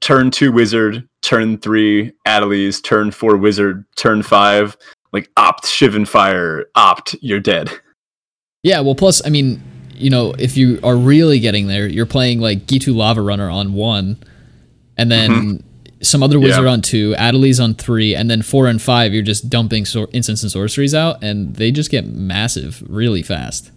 turn 0.01 0.31
two 0.31 0.51
wizard, 0.51 1.07
turn 1.21 1.57
three 1.57 2.11
Adeliz, 2.27 2.83
turn 2.83 3.11
four 3.11 3.37
wizard, 3.37 3.85
turn 3.95 4.23
five, 4.23 4.75
like 5.11 5.29
opt 5.37 5.65
Shivan 5.65 6.07
Fire, 6.07 6.65
opt, 6.75 7.15
you're 7.21 7.39
dead. 7.39 7.69
yeah. 8.63 8.79
Well, 8.81 8.95
plus 8.95 9.25
I 9.25 9.29
mean, 9.29 9.61
you 9.93 10.09
know, 10.09 10.33
if 10.39 10.57
you 10.57 10.79
are 10.83 10.95
really 10.97 11.39
getting 11.39 11.67
there, 11.67 11.87
you're 11.87 12.05
playing 12.07 12.39
like 12.39 12.65
Ghitu 12.65 12.95
Lava 12.95 13.21
Runner 13.21 13.49
on 13.49 13.73
one, 13.73 14.17
and 14.97 15.11
then 15.11 15.63
some 16.01 16.21
other 16.23 16.39
wizard 16.39 16.57
Mm-hmm. 16.59 16.65
Yeah. 16.65 16.71
on 16.73 16.81
two, 16.81 17.15
Adeliz 17.17 17.63
on 17.63 17.75
three, 17.75 18.13
and 18.15 18.29
then 18.29 18.41
four 18.41 18.67
and 18.67 18.81
five, 18.81 19.13
you're 19.13 19.23
just 19.23 19.49
dumping 19.49 19.85
sor- 19.85 20.09
instants 20.11 20.41
and 20.43 20.51
sorceries 20.51 20.93
out, 20.95 21.23
and 21.23 21.55
they 21.55 21.71
just 21.71 21.91
get 21.91 22.05
massive 22.07 22.83
really 22.89 23.21
fast. 23.23 23.71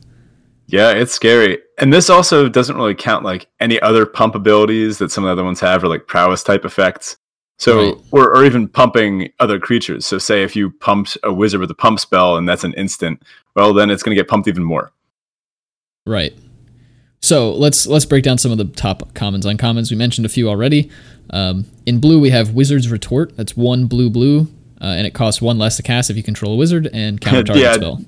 Yeah, 0.69 0.91
it's 0.91 1.13
scary. 1.13 1.59
And 1.79 1.93
this 1.93 2.11
also 2.11 2.49
doesn't 2.49 2.77
really 2.77 2.95
count 2.95 3.25
like 3.25 3.47
any 3.61 3.81
other 3.81 4.05
pump 4.07 4.35
abilities 4.35 4.99
that 4.99 5.11
some 5.11 5.25
of 5.25 5.29
the 5.29 5.33
other 5.33 5.45
ones 5.45 5.61
have 5.61 5.85
or 5.85 5.89
like 5.89 6.07
prowess 6.07 6.43
type 6.43 6.65
effects. 6.65 7.17
So 7.59 7.79
Right. 7.79 7.95
or, 8.11 8.35
or 8.37 8.45
even 8.45 8.69
pumping 8.69 9.31
other 9.39 9.59
creatures. 9.59 10.05
So 10.07 10.19
say 10.19 10.43
if 10.43 10.55
you 10.57 10.71
pumped 10.71 11.17
a 11.23 11.33
wizard 11.33 11.61
with 11.61 11.71
a 11.71 11.75
pump 11.75 12.01
spell 12.01 12.37
and 12.37 12.49
that's 12.49 12.65
an 12.65 12.75
instant, 12.75 13.23
well 13.55 13.73
then 13.73 13.91
it's 13.91 14.03
gonna 14.03 14.17
get 14.17 14.29
pumped 14.29 14.49
even 14.49 14.65
more. 14.65 14.93
Right. 16.05 16.35
So 17.23 17.53
let's 17.53 17.87
let's 17.87 18.05
break 18.05 18.25
down 18.25 18.39
some 18.39 18.53
of 18.53 18.59
the 18.59 18.65
top 18.67 19.15
commons 19.15 19.47
uncommons. 19.47 19.91
We 19.91 19.97
mentioned 19.97 20.27
a 20.27 20.29
few 20.29 20.49
already. 20.49 20.91
Um, 21.31 21.65
in 21.87 21.99
blue, 21.99 22.21
we 22.21 22.31
have 22.31 22.51
Wizard's 22.55 22.91
Retort. 22.91 23.37
That's 23.37 23.57
one 23.57 23.87
blue 23.87 24.11
blue, 24.11 24.43
uh, 24.81 24.85
and 24.85 25.07
it 25.07 25.15
costs 25.15 25.41
one 25.43 25.59
less 25.59 25.77
to 25.79 25.83
cast 25.83 26.09
if 26.11 26.17
you 26.17 26.23
control 26.23 26.53
a 26.53 26.57
wizard 26.57 26.89
and 26.93 27.21
counter 27.21 27.43
target 27.45 27.63
Yeah. 27.65 27.73
spell. 27.75 28.01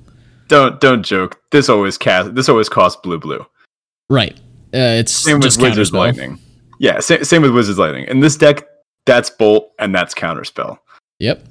Don't 0.48 0.80
don't 0.80 1.02
joke. 1.02 1.40
This 1.50 1.68
always 1.68 1.96
cast 1.96 2.34
this 2.34 2.48
always 2.48 2.68
costs 2.68 3.00
blue 3.02 3.18
blue. 3.18 3.46
Right. 4.10 4.36
Uh, 4.74 5.00
it's 5.00 5.12
Same 5.12 5.40
with 5.40 5.56
Wizard's. 5.58 5.92
Lightning. 5.92 6.38
Yeah, 6.78 7.00
sa- 7.00 7.22
same 7.22 7.42
with 7.42 7.52
Wizard's 7.52 7.78
Lightning. 7.78 8.04
In 8.04 8.20
this 8.20 8.36
deck, 8.36 8.66
that's 9.06 9.30
Bolt 9.30 9.72
and 9.78 9.94
that's 9.94 10.14
Counterspell. 10.14 10.78
Yep. 11.18 11.44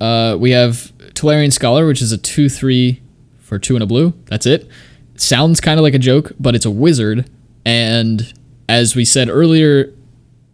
Uh, 0.00 0.36
we 0.38 0.50
have 0.52 0.92
Tolarian 1.14 1.52
Scholar, 1.52 1.86
which 1.86 2.02
is 2.02 2.12
a 2.12 2.18
2 2.18 2.48
3 2.48 3.00
for 3.40 3.58
2 3.58 3.76
and 3.76 3.82
a 3.82 3.86
blue. 3.86 4.12
That's 4.26 4.46
it. 4.46 4.68
Sounds 5.16 5.60
kind 5.60 5.78
of 5.80 5.82
like 5.82 5.94
a 5.94 5.98
joke, 5.98 6.32
but 6.38 6.54
it's 6.54 6.66
a 6.66 6.70
wizard. 6.70 7.28
And 7.64 8.32
as 8.68 8.94
we 8.94 9.04
said 9.04 9.28
earlier, 9.28 9.92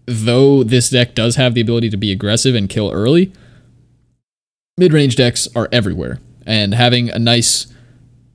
though 0.07 0.63
this 0.63 0.91
deck 0.91 1.15
does 1.15 1.37
have 1.37 1.55
the 1.55 1.61
ability 1.61 1.91
to 1.91 1.97
be 1.97 2.11
aggressive 2.11 2.55
and 2.55 2.69
kill 2.69 2.91
early, 2.91 3.33
mid 4.79 4.93
range 4.93 5.17
decks 5.17 5.49
are 5.55 5.69
everywhere. 5.71 6.19
And 6.47 6.75
having 6.75 7.11
a 7.11 7.19
nice 7.19 7.67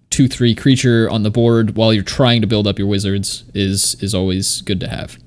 2 0.10 0.28
3 0.28 0.56
creature 0.56 1.10
on 1.10 1.24
the 1.24 1.30
board 1.30 1.76
while 1.76 1.94
you're 1.94 2.04
trying 2.04 2.42
to 2.42 2.48
build 2.48 2.68
up 2.68 2.80
your 2.80 2.88
wizards 2.88 3.44
is, 3.54 3.96
is 4.02 4.16
always 4.16 4.62
good 4.62 4.80
to 4.80 4.88
have. 4.88 5.18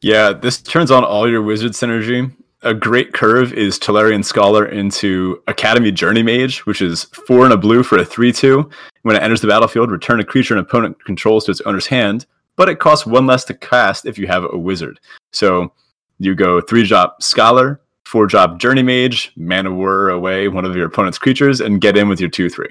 Yeah, 0.00 0.32
this 0.32 0.60
turns 0.60 0.90
on 0.90 1.04
all 1.04 1.30
your 1.30 1.42
wizard 1.42 1.72
synergy. 1.72 2.32
A 2.62 2.74
great 2.74 3.12
curve 3.12 3.52
is 3.52 3.78
Tolarian 3.78 4.24
Scholar 4.24 4.66
into 4.66 5.42
Academy 5.48 5.90
Journey 5.90 6.22
Mage, 6.22 6.64
which 6.64 6.80
is 6.80 7.04
four 7.26 7.44
and 7.44 7.52
a 7.52 7.56
blue 7.56 7.82
for 7.82 7.98
a 7.98 8.04
3 8.04 8.32
2. 8.32 8.70
When 9.02 9.16
it 9.16 9.22
enters 9.22 9.40
the 9.40 9.48
battlefield, 9.48 9.90
return 9.90 10.20
a 10.20 10.24
creature 10.24 10.54
an 10.54 10.60
opponent 10.60 11.04
controls 11.04 11.44
to 11.44 11.50
its 11.50 11.60
owner's 11.62 11.86
hand, 11.86 12.26
but 12.56 12.68
it 12.68 12.78
costs 12.78 13.04
one 13.04 13.26
less 13.26 13.44
to 13.46 13.54
cast 13.54 14.06
if 14.06 14.16
you 14.16 14.28
have 14.28 14.44
a 14.44 14.56
wizard. 14.56 15.00
So 15.32 15.72
you 16.18 16.36
go 16.36 16.60
three 16.60 16.86
drop 16.86 17.20
Scholar, 17.20 17.80
four 18.12 18.26
drop 18.26 18.58
Journey 18.58 18.82
Mage, 18.82 19.32
mana 19.36 19.72
war 19.72 20.10
away 20.10 20.46
one 20.46 20.66
of 20.66 20.76
your 20.76 20.84
opponent's 20.86 21.18
creatures, 21.18 21.62
and 21.62 21.80
get 21.80 21.96
in 21.96 22.10
with 22.10 22.20
your 22.20 22.28
2 22.28 22.50
3. 22.50 22.68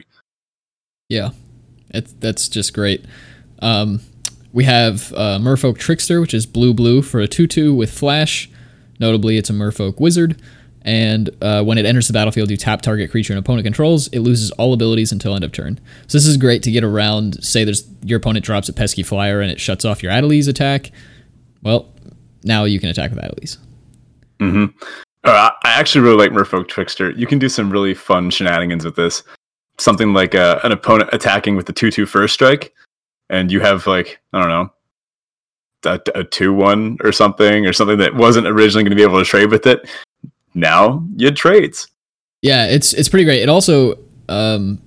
Yeah, 1.09 1.31
it, 1.89 2.21
that's 2.21 2.47
just 2.47 2.75
great. 2.75 3.03
Um, 3.59 4.01
we 4.53 4.65
have 4.65 5.11
uh, 5.13 5.39
Merfolk 5.41 5.79
Trickster, 5.79 6.21
which 6.21 6.35
is 6.35 6.45
blue 6.45 6.75
blue 6.75 7.01
for 7.01 7.19
a 7.19 7.27
2 7.27 7.47
2 7.47 7.73
with 7.73 7.91
Flash. 7.91 8.49
Notably, 8.99 9.37
it's 9.37 9.49
a 9.49 9.53
Merfolk 9.53 9.99
Wizard. 9.99 10.39
And 10.83 11.29
uh, 11.41 11.63
when 11.63 11.77
it 11.77 11.85
enters 11.85 12.07
the 12.07 12.13
battlefield, 12.13 12.49
you 12.49 12.57
tap 12.57 12.81
target 12.81 13.09
creature 13.11 13.33
an 13.33 13.39
opponent 13.39 13.65
controls. 13.65 14.07
It 14.09 14.19
loses 14.19 14.51
all 14.51 14.73
abilities 14.73 15.11
until 15.11 15.35
end 15.35 15.43
of 15.43 15.51
turn. 15.51 15.79
So 16.07 16.17
this 16.17 16.25
is 16.25 16.37
great 16.37 16.63
to 16.63 16.71
get 16.71 16.83
around. 16.83 17.43
Say 17.43 17.63
there's 17.63 17.87
your 18.03 18.17
opponent 18.17 18.45
drops 18.45 18.69
a 18.69 18.73
pesky 18.73 19.03
flyer 19.03 19.41
and 19.41 19.51
it 19.51 19.59
shuts 19.59 19.85
off 19.85 20.03
your 20.03 20.11
Adeliz 20.11 20.47
attack. 20.47 20.91
Well, 21.63 21.91
now 22.43 22.65
you 22.65 22.79
can 22.79 22.89
attack 22.89 23.11
with 23.11 23.19
Adeliz. 23.19 23.57
Uh, 25.24 25.51
I 25.63 25.69
actually 25.80 26.01
really 26.01 26.17
like 26.17 26.32
Merfolk 26.32 26.67
Trickster. 26.67 27.11
You 27.11 27.28
can 27.28 27.38
do 27.39 27.47
some 27.49 27.69
really 27.69 27.93
fun 27.93 28.30
shenanigans 28.32 28.84
with 28.86 28.95
this. 28.95 29.24
Something 29.78 30.13
like 30.13 30.34
uh, 30.36 30.59
an 30.63 30.72
opponent 30.72 31.09
attacking 31.13 31.55
with 31.55 31.65
the 31.67 31.74
2 31.74 31.91
2 31.91 32.05
first 32.05 32.34
strike, 32.34 32.74
and 33.30 33.51
you 33.51 33.59
have, 33.61 33.86
like, 33.88 34.19
I 34.34 34.39
don't 34.39 34.49
know, 34.49 34.69
a, 36.15 36.19
a 36.19 36.24
2 36.24 36.53
1 36.53 36.97
or 37.03 37.11
something, 37.11 37.65
or 37.65 37.74
something 37.74 37.97
that 37.99 38.15
wasn't 38.15 38.47
originally 38.47 38.84
going 38.84 38.91
to 38.91 38.95
be 38.95 39.03
able 39.03 39.19
to 39.19 39.26
trade 39.26 39.51
with 39.51 39.65
it. 39.67 39.88
Now 40.53 41.03
you 41.15 41.32
trades. 41.32 41.88
Yeah, 42.41 42.65
it's 42.67 42.93
it's 42.93 43.07
pretty 43.07 43.24
great. 43.26 43.41
It 43.41 43.49
also 43.49 43.97
um, 44.28 44.82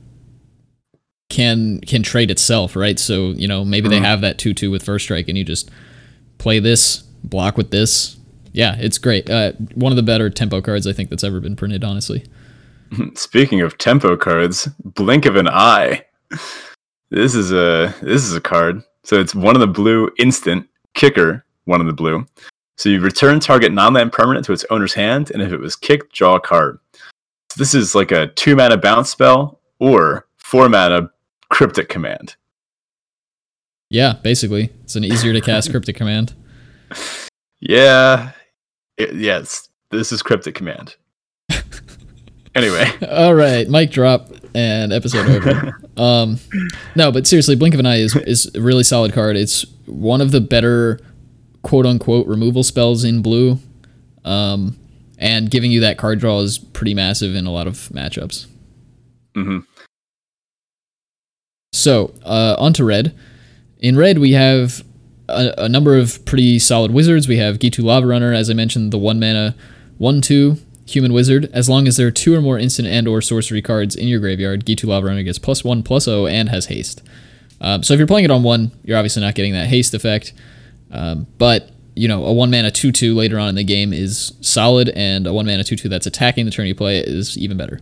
can 1.30 1.80
can 1.80 2.03
trade 2.03 2.30
itself, 2.30 2.76
right? 2.76 2.99
So 2.99 3.30
you 3.30 3.49
know 3.49 3.64
maybe 3.64 3.89
they 3.89 3.99
Mhm. 4.01 4.05
have 4.05 4.20
that 4.20 4.39
two 4.39 4.53
two 4.55 4.70
with 4.70 4.82
first 4.82 5.05
strike, 5.05 5.28
and 5.28 5.39
you 5.39 5.45
just 5.45 5.70
play 6.39 6.59
this, 6.59 6.99
block 7.22 7.57
with 7.57 7.70
this. 7.70 8.16
Yeah, 8.55 8.76
it's 8.78 8.98
great. 8.98 9.28
Uh, 9.28 9.52
one 9.74 9.90
of 9.92 9.96
the 9.96 10.02
better 10.02 10.30
tempo 10.30 10.61
cards 10.61 10.86
I 10.86 10.92
think 10.92 11.11
that's 11.11 11.24
ever 11.24 11.40
been 11.40 11.57
printed. 11.57 11.82
Honestly, 11.84 12.24
Speaking 13.14 13.61
of 13.61 13.76
tempo 13.78 14.16
cards, 14.16 14.68
Blink 14.84 15.26
of 15.26 15.34
an 15.36 15.48
Eye. 15.48 16.05
This 17.11 17.34
is 17.34 17.52
a 17.52 17.94
this 18.00 18.22
is 18.22 18.34
a 18.34 18.40
card. 18.40 18.82
So 19.02 19.20
it's 19.20 19.34
one 19.34 19.57
of 19.57 19.61
the 19.61 19.66
blue 19.66 20.11
instant 20.18 20.68
kicker, 20.94 21.44
one 21.64 21.80
of 21.80 21.86
the 21.86 21.92
blue. 21.92 22.26
So 22.76 22.88
you 22.88 23.00
return 23.00 23.40
target 23.40 23.72
non-land 23.72 24.12
permanent 24.12 24.46
to 24.46 24.52
its 24.52 24.64
owner's 24.70 24.94
hand, 24.94 25.30
and 25.32 25.42
if 25.42 25.52
it 25.52 25.61
was 25.61 25.76
kicked, 25.76 26.12
draw 26.12 26.36
a 26.36 26.40
card. 26.40 26.78
So 26.94 27.59
this 27.59 27.74
is 27.74 27.94
like 27.94 28.11
a 28.12 28.28
two 28.28 28.57
mana 28.57 28.76
bounce 28.76 29.11
spell 29.11 29.61
or 29.80 30.26
four 30.38 30.68
mana 30.68 31.11
cryptic 31.50 31.88
command. 31.88 32.36
yeah, 33.90 34.14
basically 34.22 34.70
it's 34.84 34.96
an 34.96 35.05
easier 35.05 35.32
to 35.32 35.40
cast 35.40 35.70
cryptic 35.70 35.96
command. 35.96 36.34
Yeah, 37.66 38.32
it, 38.97 39.14
yes, 39.14 39.68
this 39.90 40.12
is 40.12 40.22
cryptic 40.22 40.55
command. 40.55 40.97
anyway, 42.55 42.90
All 43.09 43.34
right, 43.34 43.68
mic 43.68 43.90
drop 43.90 44.28
and 44.55 44.92
episode 44.92 45.28
over. 45.28 45.80
um, 45.97 46.38
no, 46.95 47.11
but 47.11 47.26
seriously, 47.26 47.57
Blink 47.57 47.74
of 47.74 47.80
an 47.80 47.86
Eye 47.86 47.99
is 47.99 48.16
is 48.16 48.55
a 48.55 48.61
really 48.61 48.84
solid 48.84 49.12
card. 49.12 49.36
It's 49.36 49.64
one 49.86 50.20
of 50.20 50.30
the 50.30 50.40
better 50.40 51.01
quote 51.62 51.86
unquote 51.86 52.26
removal 52.26 52.62
spells 52.62 53.05
in 53.05 53.22
blue. 53.22 53.59
Um, 54.24 54.78
and 55.18 55.51
giving 55.51 55.70
you 55.70 55.80
that 55.80 55.99
card 55.99 56.18
draw 56.18 56.40
is 56.40 56.59
pretty 56.59 56.95
massive 56.95 57.34
in 57.34 57.47
a 57.47 57.51
lot 57.51 57.66
of 57.66 57.88
matchups. 57.90 58.47
Mm 59.34 59.45
hmm 59.45 59.59
So, 61.72 62.14
uh, 62.24 62.57
on 62.59 62.72
to 62.74 62.84
red. 62.84 63.14
In 63.78 63.97
red, 63.97 64.18
we 64.18 64.32
have 64.32 64.84
a, 65.29 65.55
a 65.59 65.68
number 65.68 65.97
of 65.97 66.25
pretty 66.25 66.59
solid 66.59 66.91
wizards. 66.91 67.29
We 67.29 67.39
have 67.39 67.59
Ghitu 67.59 67.83
Lava 67.83 68.07
Runner, 68.07 68.33
as 68.33 68.51
I 68.51 68.55
mentioned, 68.55 68.93
the 68.93 68.99
one 68.99 69.18
mana, 69.18 69.55
one 69.99 70.20
two 70.20 70.57
human 70.87 71.12
wizard. 71.12 71.51
As 71.53 71.68
long 71.68 71.89
as 71.89 71.97
there 71.97 72.07
are 72.07 72.12
two 72.12 72.35
or 72.35 72.41
more 72.41 72.59
instant 72.59 72.89
and 72.89 73.09
or 73.09 73.22
sorcery 73.22 73.62
cards 73.62 73.97
in 73.97 74.09
your 74.09 74.20
graveyard, 74.20 74.64
Ghitu 74.64 74.87
Lava 74.87 75.07
Runner 75.07 75.22
gets 75.22 75.39
plus 75.39 75.64
one 75.64 75.83
plus 75.83 76.07
O 76.07 76.27
and 76.27 76.49
has 76.49 76.66
haste. 76.66 77.03
Um, 77.61 77.83
so 77.83 77.95
if 77.95 77.99
you're 77.99 78.07
playing 78.07 78.27
it 78.27 78.31
on 78.31 78.43
one, 78.43 78.72
you're 78.85 78.99
obviously 78.99 79.22
not 79.22 79.35
getting 79.35 79.53
that 79.53 79.68
haste 79.68 79.95
effect. 79.95 80.33
Um, 80.91 81.27
but 81.39 81.70
you 81.97 82.09
know, 82.09 82.25
a 82.25 82.33
one 82.33 82.51
mana 82.51 82.70
two 82.70 82.93
two 82.93 83.14
later 83.14 83.39
on 83.39 83.49
in 83.49 83.55
the 83.55 83.64
game 83.64 83.93
is 83.93 84.33
solid, 84.41 84.91
and 84.91 85.27
a 85.27 85.33
one 85.33 85.47
mana 85.47 85.64
two 85.64 85.77
two 85.77 85.89
that's 85.89 86.07
attacking 86.07 86.45
the 86.45 86.51
turn 86.51 86.66
you 86.66 86.75
play 86.75 86.99
is 86.99 87.39
even 87.39 87.57
better. 87.57 87.81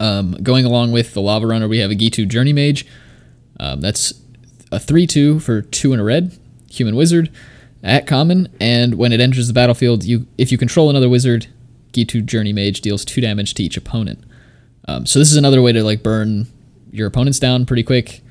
Um, 0.00 0.32
going 0.42 0.64
along 0.64 0.92
with 0.92 1.14
the 1.14 1.20
Lava 1.20 1.46
Runner, 1.46 1.66
we 1.66 1.78
have 1.78 1.90
a 1.90 1.94
Ghitu 1.94 2.28
Journey 2.28 2.52
Mage. 2.52 2.86
Um, 3.58 3.80
that's 3.80 4.12
a 4.70 4.78
3 4.78 5.06
2 5.06 5.40
for 5.40 5.62
2 5.62 5.92
and 5.92 6.00
a 6.00 6.04
red, 6.04 6.38
human 6.70 6.96
wizard, 6.96 7.30
at 7.82 8.06
common. 8.06 8.48
And 8.60 8.94
when 8.94 9.12
it 9.12 9.20
enters 9.20 9.48
the 9.48 9.54
battlefield, 9.54 10.04
you 10.04 10.26
if 10.36 10.52
you 10.52 10.58
control 10.58 10.90
another 10.90 11.08
wizard, 11.08 11.46
Ghitu 11.92 12.24
Journey 12.24 12.52
Mage 12.52 12.80
deals 12.80 13.04
2 13.04 13.20
damage 13.20 13.54
to 13.54 13.62
each 13.62 13.76
opponent. 13.76 14.24
Um, 14.86 15.06
so 15.06 15.18
this 15.18 15.30
is 15.30 15.36
another 15.36 15.60
way 15.60 15.72
to 15.72 15.82
like 15.82 16.02
burn 16.02 16.46
your 16.90 17.06
opponents 17.06 17.38
down 17.38 17.66
pretty 17.66 17.82
quick. 17.82 18.22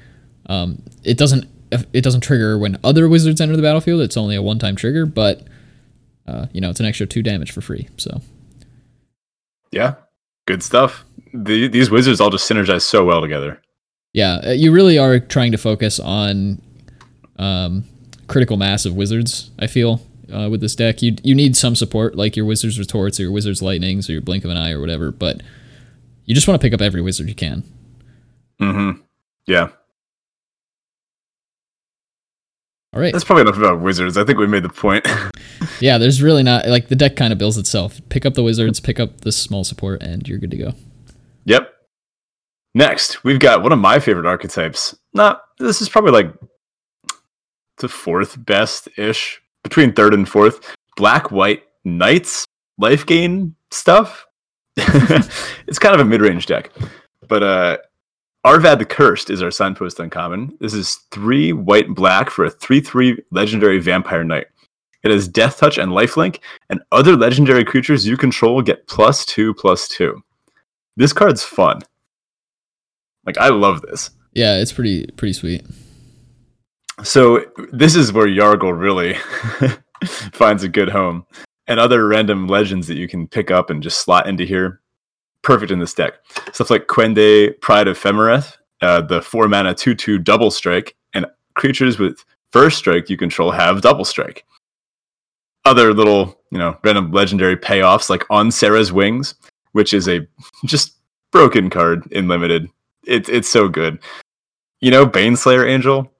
Um, 0.47 0.81
it 1.03 1.17
doesn't 1.17 1.47
it 1.71 2.01
doesn't 2.01 2.21
trigger 2.21 2.57
when 2.57 2.77
other 2.83 3.09
wizards 3.09 3.41
enter 3.41 3.55
the 3.55 3.61
battlefield. 3.61 4.01
It's 4.01 4.17
only 4.17 4.35
a 4.35 4.41
one 4.41 4.59
time 4.59 4.75
trigger, 4.75 5.05
but 5.05 5.43
uh, 6.27 6.47
you 6.51 6.61
know 6.61 6.69
it's 6.69 6.79
an 6.79 6.85
extra 6.85 7.05
two 7.05 7.21
damage 7.21 7.51
for 7.51 7.61
free. 7.61 7.89
So 7.97 8.21
yeah, 9.71 9.95
good 10.45 10.63
stuff. 10.63 11.05
The, 11.33 11.67
these 11.67 11.91
wizards 11.91 12.21
all 12.21 12.29
just 12.29 12.49
synergize 12.49 12.83
so 12.83 13.03
well 13.03 13.21
together. 13.21 13.61
Yeah, 14.17 14.39
uh, 14.47 14.49
you 14.49 14.71
really 14.71 14.97
are 14.97 15.19
trying 15.19 15.51
to 15.51 15.59
focus 15.59 15.99
on 15.99 16.59
um, 17.37 17.83
critical 18.25 18.57
mass 18.57 18.83
of 18.83 18.95
wizards. 18.95 19.51
I 19.59 19.67
feel 19.67 20.01
uh, 20.33 20.49
with 20.49 20.59
this 20.59 20.75
deck, 20.75 21.03
you 21.03 21.17
you 21.21 21.35
need 21.35 21.55
some 21.55 21.75
support 21.75 22.15
like 22.15 22.35
your 22.35 22.43
wizards 22.47 22.79
retorts 22.79 23.19
or 23.19 23.23
your 23.23 23.31
wizards 23.31 23.61
lightnings 23.61 24.09
or 24.09 24.13
your 24.13 24.21
blink 24.23 24.43
of 24.43 24.49
an 24.49 24.57
eye 24.57 24.71
or 24.71 24.81
whatever, 24.81 25.11
but 25.11 25.41
you 26.25 26.33
just 26.33 26.47
want 26.47 26.59
to 26.59 26.65
pick 26.65 26.73
up 26.73 26.81
every 26.81 26.99
wizard 26.99 27.29
you 27.29 27.35
can. 27.35 27.63
hmm 28.59 28.93
Yeah, 29.45 29.69
All 32.91 32.99
right, 32.99 33.13
that's 33.13 33.23
probably 33.23 33.41
enough 33.41 33.57
about 33.57 33.81
wizards. 33.81 34.17
I 34.17 34.23
think 34.23 34.39
we 34.39 34.47
made 34.47 34.63
the 34.63 34.69
point. 34.69 35.07
yeah. 35.79 35.99
There's 35.99 36.23
really 36.23 36.41
not 36.41 36.67
like 36.67 36.87
the 36.87 36.95
deck 36.95 37.15
kind 37.15 37.31
of 37.31 37.37
builds 37.37 37.57
itself. 37.57 38.01
Pick 38.09 38.25
up 38.25 38.33
the 38.33 38.41
wizards, 38.41 38.79
pick 38.79 38.99
up 38.99 39.21
the 39.21 39.31
small 39.31 39.63
support, 39.63 40.01
and 40.01 40.27
you're 40.27 40.39
good 40.39 40.49
to 40.49 40.57
go. 40.57 40.73
Next, 42.77 43.23
we've 43.23 43.39
got 43.39 43.63
one 43.63 43.71
of 43.71 43.79
my 43.79 43.97
favorite 43.97 44.27
archetypes, 44.27 44.95
not 45.11 45.41
this 45.57 45.81
is 45.81 45.89
probably 45.89 46.11
like 46.11 46.31
the 47.79 47.89
fourth 47.89 48.45
best 48.45 48.87
ish 48.99 49.41
between 49.63 49.93
third 49.93 50.13
and 50.13 50.29
fourth. 50.29 50.75
Black 50.95 51.31
white 51.31 51.63
knights 51.85 52.45
life 52.77 53.03
gain 53.03 53.55
stuff. 53.71 54.27
it's 54.77 55.79
kind 55.79 55.95
of 55.95 56.01
a 56.01 56.05
mid 56.05 56.21
range 56.21 56.45
deck, 56.45 56.71
but 57.27 57.41
uh, 57.41 57.77
Arvad 58.43 58.77
the 58.77 58.85
Cursed 58.85 59.31
is 59.31 59.41
our 59.41 59.49
signpost 59.49 59.99
uncommon. 59.99 60.55
This 60.59 60.75
is 60.75 60.97
three 61.09 61.53
white 61.53 61.87
and 61.87 61.95
black 61.95 62.29
for 62.29 62.45
a 62.45 62.51
three 62.51 62.79
three 62.79 63.17
legendary 63.31 63.79
vampire 63.79 64.23
knight. 64.23 64.45
It 65.01 65.09
has 65.09 65.27
death 65.27 65.57
touch 65.57 65.79
and 65.79 65.93
lifelink, 65.93 66.41
and 66.69 66.79
other 66.91 67.15
legendary 67.15 67.65
creatures 67.65 68.05
you 68.05 68.17
control 68.17 68.61
get 68.61 68.85
plus 68.85 69.25
two 69.25 69.55
plus 69.55 69.87
two. 69.87 70.21
This 70.95 71.11
card's 71.11 71.43
fun. 71.43 71.81
Like 73.27 73.37
I 73.37 73.49
love 73.49 73.81
this. 73.81 74.09
Yeah, 74.33 74.57
it's 74.57 74.71
pretty 74.71 75.05
pretty 75.17 75.33
sweet. 75.33 75.63
So 77.03 77.45
this 77.71 77.95
is 77.95 78.11
where 78.11 78.25
Yargle 78.25 78.77
really 78.77 79.15
finds 80.31 80.63
a 80.63 80.69
good 80.69 80.89
home. 80.89 81.25
And 81.67 81.79
other 81.79 82.07
random 82.07 82.47
legends 82.47 82.87
that 82.87 82.95
you 82.95 83.07
can 83.07 83.27
pick 83.27 83.51
up 83.51 83.69
and 83.69 83.83
just 83.83 83.99
slot 83.99 84.27
into 84.27 84.45
here. 84.45 84.81
Perfect 85.41 85.71
in 85.71 85.79
this 85.79 85.93
deck. 85.93 86.13
Stuff 86.53 86.69
like 86.69 86.87
Kwende, 86.87 87.59
Pride 87.61 87.87
of 87.87 87.99
Femeref, 87.99 88.57
uh, 88.81 89.01
the 89.01 89.21
four 89.21 89.47
mana 89.47 89.73
2 89.73 89.93
2 89.93 90.17
double 90.17 90.49
strike, 90.49 90.95
and 91.13 91.25
creatures 91.55 91.99
with 91.99 92.23
first 92.51 92.77
strike 92.77 93.09
you 93.09 93.17
control 93.17 93.51
have 93.51 93.81
double 93.81 94.05
strike. 94.05 94.45
Other 95.65 95.93
little, 95.93 96.39
you 96.51 96.57
know, 96.57 96.77
random 96.83 97.11
legendary 97.11 97.57
payoffs 97.57 98.09
like 98.09 98.23
On 98.29 98.49
Serra's 98.49 98.93
Wings, 98.93 99.35
which 99.73 99.93
is 99.93 100.07
a 100.07 100.25
just 100.65 100.95
broken 101.31 101.69
card 101.69 102.09
in 102.11 102.29
limited. 102.29 102.69
It's 103.07 103.29
it's 103.29 103.49
so 103.49 103.67
good. 103.67 103.99
You 104.81 104.91
know, 104.91 105.07
Baneslayer 105.07 105.67
Angel, 105.67 106.11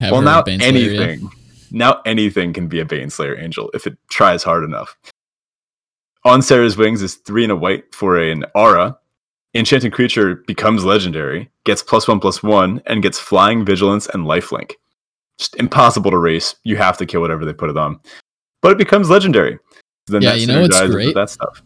Have 0.00 0.12
well, 0.12 0.22
now 0.22 0.40
of 0.40 0.46
Baneslayer, 0.46 0.60
yeah. 0.60 0.66
anything, 0.66 1.30
now 1.70 2.02
anything 2.04 2.52
can 2.52 2.68
be 2.68 2.80
a 2.80 2.84
Baneslayer 2.84 3.42
Angel 3.42 3.70
if 3.72 3.86
it 3.86 3.96
tries 4.10 4.42
hard 4.42 4.64
enough. 4.64 4.96
On 6.24 6.42
Serra's 6.42 6.76
Wings 6.76 7.02
is 7.02 7.16
three 7.16 7.42
and 7.42 7.52
a 7.52 7.56
white 7.56 7.94
for 7.94 8.18
an 8.18 8.44
aura. 8.54 8.98
Enchanting 9.54 9.90
creature 9.90 10.36
becomes 10.46 10.84
legendary, 10.84 11.50
gets 11.64 11.82
plus 11.82 12.08
one 12.08 12.20
plus 12.20 12.42
one, 12.42 12.80
and 12.86 13.02
gets 13.02 13.18
flying, 13.18 13.64
vigilance, 13.64 14.06
and 14.08 14.24
lifelink. 14.24 14.72
Just 15.38 15.56
impossible 15.56 16.10
to 16.10 16.18
race. 16.18 16.54
You 16.64 16.76
have 16.76 16.96
to 16.98 17.06
kill 17.06 17.20
whatever 17.20 17.44
they 17.44 17.52
put 17.52 17.70
it 17.70 17.76
on, 17.76 18.00
but 18.62 18.72
it 18.72 18.78
becomes 18.78 19.10
legendary. 19.10 19.58
Then 20.06 20.22
Yeah, 20.22 20.34
you 20.34 20.46
know 20.46 20.62
what's 20.62 20.80
great? 20.80 21.14
That 21.14 21.30
stuff. 21.30 21.62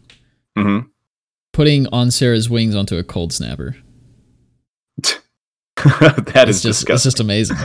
hmm 0.55 0.79
Putting 1.53 1.87
on 1.87 2.11
Serra's 2.11 2.49
wings 2.49 2.75
onto 2.75 2.97
a 2.97 3.03
cold 3.03 3.33
snapper. 3.33 3.77
that 5.99 6.45
It's 6.47 6.57
is 6.57 6.63
just 6.63 6.79
disgusting. 6.81 6.93
it's 6.93 7.03
just 7.03 7.19
amazing. 7.19 7.57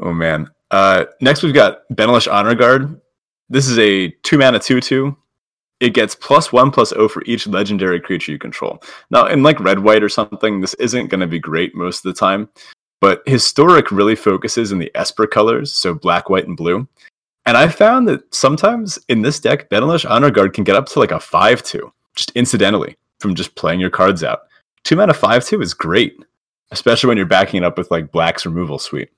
Oh 0.00 0.12
man. 0.12 0.48
Uh, 0.70 1.04
next 1.20 1.42
we've 1.42 1.54
got 1.54 1.88
Benalish 1.92 2.32
Honor 2.32 2.54
Guard. 2.54 3.00
This 3.48 3.68
is 3.68 3.78
a 3.78 4.08
two 4.22 4.38
mana 4.38 4.58
two 4.58 4.80
two. 4.80 5.16
It 5.80 5.94
gets 5.94 6.14
plus 6.14 6.52
one 6.52 6.70
plus 6.70 6.92
O 6.92 7.08
for 7.08 7.22
each 7.26 7.46
legendary 7.46 8.00
creature 8.00 8.32
you 8.32 8.38
control. 8.38 8.82
Now, 9.10 9.26
in 9.26 9.42
like 9.42 9.58
red 9.60 9.80
white 9.80 10.02
or 10.02 10.08
something, 10.08 10.60
this 10.60 10.74
isn't 10.74 11.08
going 11.08 11.20
to 11.20 11.26
be 11.26 11.40
great 11.40 11.74
most 11.74 12.04
of 12.04 12.14
the 12.14 12.18
time, 12.18 12.48
but 13.00 13.22
historic 13.26 13.90
really 13.90 14.14
focuses 14.14 14.70
in 14.70 14.78
the 14.78 14.92
Esper 14.94 15.26
colors, 15.26 15.72
so 15.72 15.92
black, 15.92 16.30
white, 16.30 16.46
and 16.46 16.56
blue. 16.56 16.86
And 17.46 17.56
I 17.56 17.66
found 17.68 18.06
that 18.08 18.32
sometimes 18.32 18.98
in 19.08 19.22
this 19.22 19.40
deck, 19.40 19.68
Benalish 19.70 20.08
Honor 20.08 20.30
Guard 20.30 20.54
can 20.54 20.62
get 20.62 20.76
up 20.76 20.86
to 20.86 21.00
like 21.00 21.10
a 21.10 21.18
five 21.18 21.62
two, 21.64 21.92
just 22.14 22.30
incidentally 22.36 22.96
from 23.18 23.34
just 23.34 23.56
playing 23.56 23.80
your 23.80 23.90
cards 23.90 24.22
out. 24.22 24.42
Two 24.84 24.96
mana 24.96 25.12
five 25.12 25.44
two 25.44 25.60
is 25.60 25.74
great, 25.74 26.16
especially 26.72 27.08
when 27.08 27.16
you're 27.16 27.26
backing 27.26 27.62
it 27.62 27.64
up 27.64 27.78
with 27.78 27.90
like 27.90 28.10
Black's 28.10 28.44
removal 28.44 28.78
suite. 28.78 29.10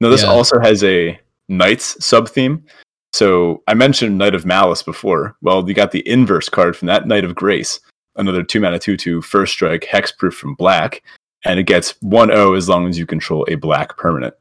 Now, 0.00 0.08
this 0.10 0.22
Yeah. 0.22 0.28
also 0.30 0.58
has 0.60 0.84
a 0.84 1.18
Knights 1.48 2.02
sub 2.04 2.28
theme. 2.28 2.64
So 3.12 3.62
I 3.66 3.74
mentioned 3.74 4.16
Knight 4.18 4.36
of 4.36 4.46
Malice 4.46 4.82
before. 4.84 5.36
Well, 5.42 5.66
you 5.68 5.74
got 5.74 5.90
the 5.90 6.08
inverse 6.08 6.48
card 6.48 6.76
from 6.76 6.86
that 6.86 7.08
Knight 7.08 7.24
of 7.24 7.34
Grace, 7.34 7.80
another 8.16 8.44
two 8.44 8.60
mana 8.60 8.78
two 8.78 8.96
two 8.96 9.20
first 9.20 9.52
strike 9.52 9.82
hexproof 9.90 10.34
from 10.34 10.54
black, 10.54 11.02
and 11.44 11.58
it 11.58 11.64
gets 11.64 11.94
one 12.02 12.30
O 12.30 12.54
as 12.54 12.68
long 12.68 12.88
as 12.88 12.98
you 12.98 13.06
control 13.06 13.44
a 13.48 13.56
black 13.56 13.96
permanent. 13.96 14.34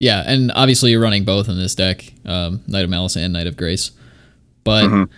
Yeah, 0.00 0.22
and 0.24 0.52
obviously 0.54 0.92
you're 0.92 1.00
running 1.00 1.24
both 1.24 1.48
in 1.48 1.58
this 1.58 1.74
deck, 1.74 2.04
um, 2.24 2.60
Knight 2.68 2.84
of 2.84 2.90
Malice 2.90 3.16
and 3.16 3.32
Knight 3.32 3.48
of 3.48 3.56
Grace. 3.56 3.90
But 4.62 4.84
Mhm. 4.84 5.08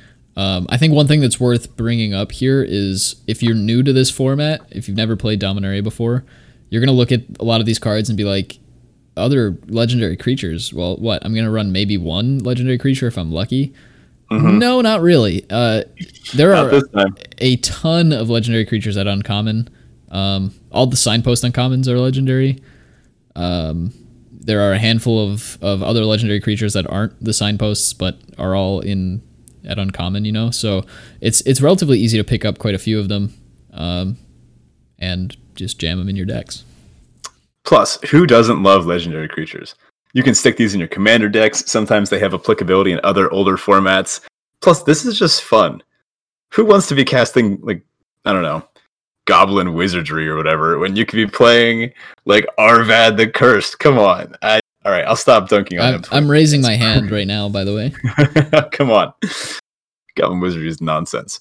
Um, 0.40 0.66
I 0.70 0.78
think 0.78 0.94
one 0.94 1.06
thing 1.06 1.20
that's 1.20 1.38
worth 1.38 1.76
bringing 1.76 2.14
up 2.14 2.32
here 2.32 2.64
is 2.66 3.16
if 3.26 3.42
you're 3.42 3.54
new 3.54 3.82
to 3.82 3.92
this 3.92 4.10
format, 4.10 4.62
if 4.70 4.88
you've 4.88 4.96
never 4.96 5.14
played 5.14 5.38
Dominaria 5.38 5.84
before, 5.84 6.24
you're 6.70 6.80
gonna 6.80 6.96
look 6.96 7.12
at 7.12 7.20
a 7.38 7.44
lot 7.44 7.60
of 7.60 7.66
these 7.66 7.78
cards 7.78 8.08
and 8.08 8.16
be 8.16 8.24
like, 8.24 8.58
other 9.18 9.58
legendary 9.66 10.16
creatures. 10.16 10.72
Well, 10.72 10.96
what? 10.96 11.22
I'm 11.26 11.34
gonna 11.34 11.50
run 11.50 11.72
maybe 11.72 11.98
one 11.98 12.38
legendary 12.38 12.78
creature 12.78 13.06
if 13.06 13.18
I'm 13.18 13.30
lucky. 13.30 13.74
No, 14.30 14.80
not 14.80 15.02
really. 15.02 15.44
Uh, 15.50 15.82
there 16.34 16.52
Not 16.52 16.72
are 16.72 17.10
a 17.38 17.56
ton 17.56 18.12
of 18.12 18.30
legendary 18.30 18.64
creatures 18.64 18.96
at 18.96 19.06
uncommon. 19.06 19.68
Um, 20.10 20.54
all 20.72 20.86
the 20.86 20.96
signpost 20.96 21.44
uncommons 21.44 21.86
are 21.86 21.98
legendary. 21.98 22.62
Um, 23.34 23.92
there 24.30 24.60
are 24.60 24.72
a 24.72 24.78
handful 24.78 25.32
of, 25.32 25.58
of 25.60 25.82
other 25.82 26.04
legendary 26.04 26.40
creatures 26.40 26.72
that 26.72 26.88
aren't 26.88 27.22
the 27.22 27.32
signposts, 27.32 27.92
but 27.92 28.18
are 28.38 28.54
all 28.54 28.80
in 28.80 29.20
at 29.64 29.78
uncommon. 29.78 30.24
You 30.24 30.32
know, 30.32 30.50
so 30.50 30.84
it's 31.20 31.40
it's 31.42 31.60
relatively 31.60 31.98
easy 31.98 32.18
to 32.18 32.24
pick 32.24 32.44
up 32.44 32.58
quite 32.58 32.74
a 32.74 32.78
few 32.78 32.98
of 32.98 33.08
them, 33.08 33.34
um, 33.72 34.16
and 34.98 35.36
just 35.54 35.78
jam 35.78 35.98
them 35.98 36.08
in 36.08 36.16
your 36.16 36.26
decks. 36.26 36.64
Plus, 37.64 38.00
who 38.10 38.26
doesn't 38.26 38.62
love 38.62 38.86
legendary 38.86 39.28
creatures? 39.28 39.74
You 40.12 40.22
can 40.22 40.34
stick 40.34 40.56
these 40.56 40.74
in 40.74 40.80
your 40.80 40.88
commander 40.88 41.28
decks. 41.28 41.62
Sometimes 41.70 42.10
they 42.10 42.18
have 42.18 42.34
applicability 42.34 42.92
in 42.92 43.00
other 43.04 43.30
older 43.30 43.56
formats. 43.56 44.20
Plus, 44.60 44.82
this 44.82 45.04
is 45.04 45.18
just 45.18 45.42
fun. 45.42 45.82
Who 46.54 46.64
wants 46.64 46.88
to 46.88 46.94
be 46.94 47.04
casting 47.04 47.60
like 47.60 47.82
I 48.24 48.32
don't 48.32 48.42
know, 48.42 48.64
goblin 49.26 49.74
wizardry 49.74 50.28
or 50.28 50.36
whatever 50.36 50.78
when 50.78 50.96
you 50.96 51.06
could 51.06 51.16
be 51.16 51.26
playing 51.26 51.92
like 52.24 52.46
Arvad 52.58 53.16
the 53.16 53.28
Cursed? 53.28 53.78
Come 53.78 53.98
on. 53.98 54.34
I, 54.42 54.59
all 54.84 54.92
right, 54.92 55.04
I'll 55.04 55.16
stop 55.16 55.48
dunking 55.48 55.78
on 55.78 55.86
I'm, 55.86 55.94
him. 55.94 56.04
I'm 56.10 56.30
raising 56.30 56.62
my 56.62 56.74
hand 56.74 57.10
right 57.10 57.26
now. 57.26 57.48
By 57.48 57.64
the 57.64 57.74
way, 57.74 57.92
Come 58.72 58.90
on. 58.90 59.12
Goblin 60.16 60.40
Wizardry 60.40 60.68
is 60.68 60.80
nonsense. 60.80 61.40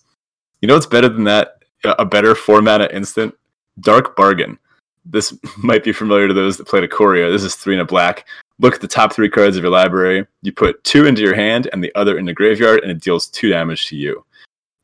You 0.62 0.68
know 0.68 0.74
what's 0.74 0.86
better 0.86 1.10
than 1.10 1.24
that? 1.24 1.64
A 1.84 2.06
better 2.06 2.36
four 2.36 2.62
mana 2.62 2.90
instant? 2.92 3.34
Dark 3.80 4.16
Bargain. 4.16 4.58
This 5.06 5.34
might 5.58 5.84
be 5.84 5.94
familiar 5.94 6.28
to 6.28 6.34
those 6.34 6.58
that 6.58 6.68
played 6.68 6.90
Ikoria. 6.90 7.32
This 7.32 7.44
is 7.44 7.56
three 7.56 7.76
and 7.76 7.82
a 7.82 7.86
black. 7.86 8.28
Look 8.60 8.76
at 8.76 8.82
the 8.82 8.88
top 8.88 9.14
three 9.14 9.30
cards 9.30 9.56
of 9.56 9.64
your 9.64 9.72
library. 9.72 10.28
You 10.42 10.52
put 10.52 10.84
two 10.84 11.06
into 11.06 11.22
your 11.22 11.36
hand 11.36 11.70
and 11.72 11.82
the 11.82 11.96
other 11.96 12.18
in 12.18 12.26
the 12.26 12.34
graveyard, 12.34 12.82
and 12.82 12.92
it 12.92 13.00
deals 13.00 13.28
two 13.28 13.50
damage 13.50 13.88
to 13.88 13.96
you. 13.96 14.26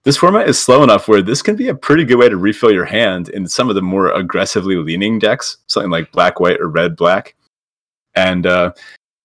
This 0.04 0.16
format 0.16 0.48
is 0.48 0.58
slow 0.58 0.84
enough 0.84 1.08
where 1.08 1.22
this 1.22 1.42
can 1.42 1.56
be 1.56 1.68
a 1.68 1.76
pretty 1.76 2.06
good 2.06 2.18
way 2.18 2.30
to 2.30 2.38
refill 2.38 2.72
your 2.72 2.86
hand 2.86 3.30
in 3.30 3.48
some 3.48 3.70
of 3.70 3.76
the 3.76 3.82
more 3.82 4.12
aggressively 4.14 4.76
leaning 4.78 5.20
decks, 5.20 5.58
something 5.68 5.92
like 5.92 6.12
black, 6.12 6.40
white, 6.40 6.62
or 6.62 6.70
red, 6.70 6.96
black. 6.96 7.36
And 8.16 8.46
uh, 8.46 8.74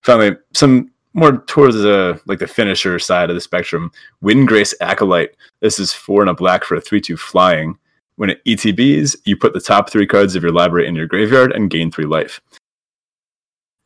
finally, 0.02 0.36
some 0.52 0.90
more 1.14 1.38
towards 1.46 1.76
the 1.76 2.20
like 2.26 2.38
the 2.38 2.46
finisher 2.46 2.98
side 2.98 3.30
of 3.30 3.34
the 3.34 3.40
spectrum. 3.40 3.90
Windgrace 4.22 4.74
Acolyte. 4.80 5.36
This 5.60 5.78
is 5.78 5.92
four 5.92 6.22
and 6.22 6.30
a 6.30 6.34
black 6.34 6.64
for 6.64 6.76
a 6.76 6.80
three-two 6.80 7.16
flying. 7.16 7.76
When 8.16 8.30
it 8.30 8.44
ETBs, 8.44 9.16
you 9.24 9.36
put 9.36 9.54
the 9.54 9.60
top 9.60 9.90
three 9.90 10.06
cards 10.06 10.36
of 10.36 10.42
your 10.42 10.52
library 10.52 10.86
in 10.86 10.94
your 10.94 11.06
graveyard 11.06 11.52
and 11.52 11.70
gain 11.70 11.90
three 11.90 12.04
life. 12.04 12.40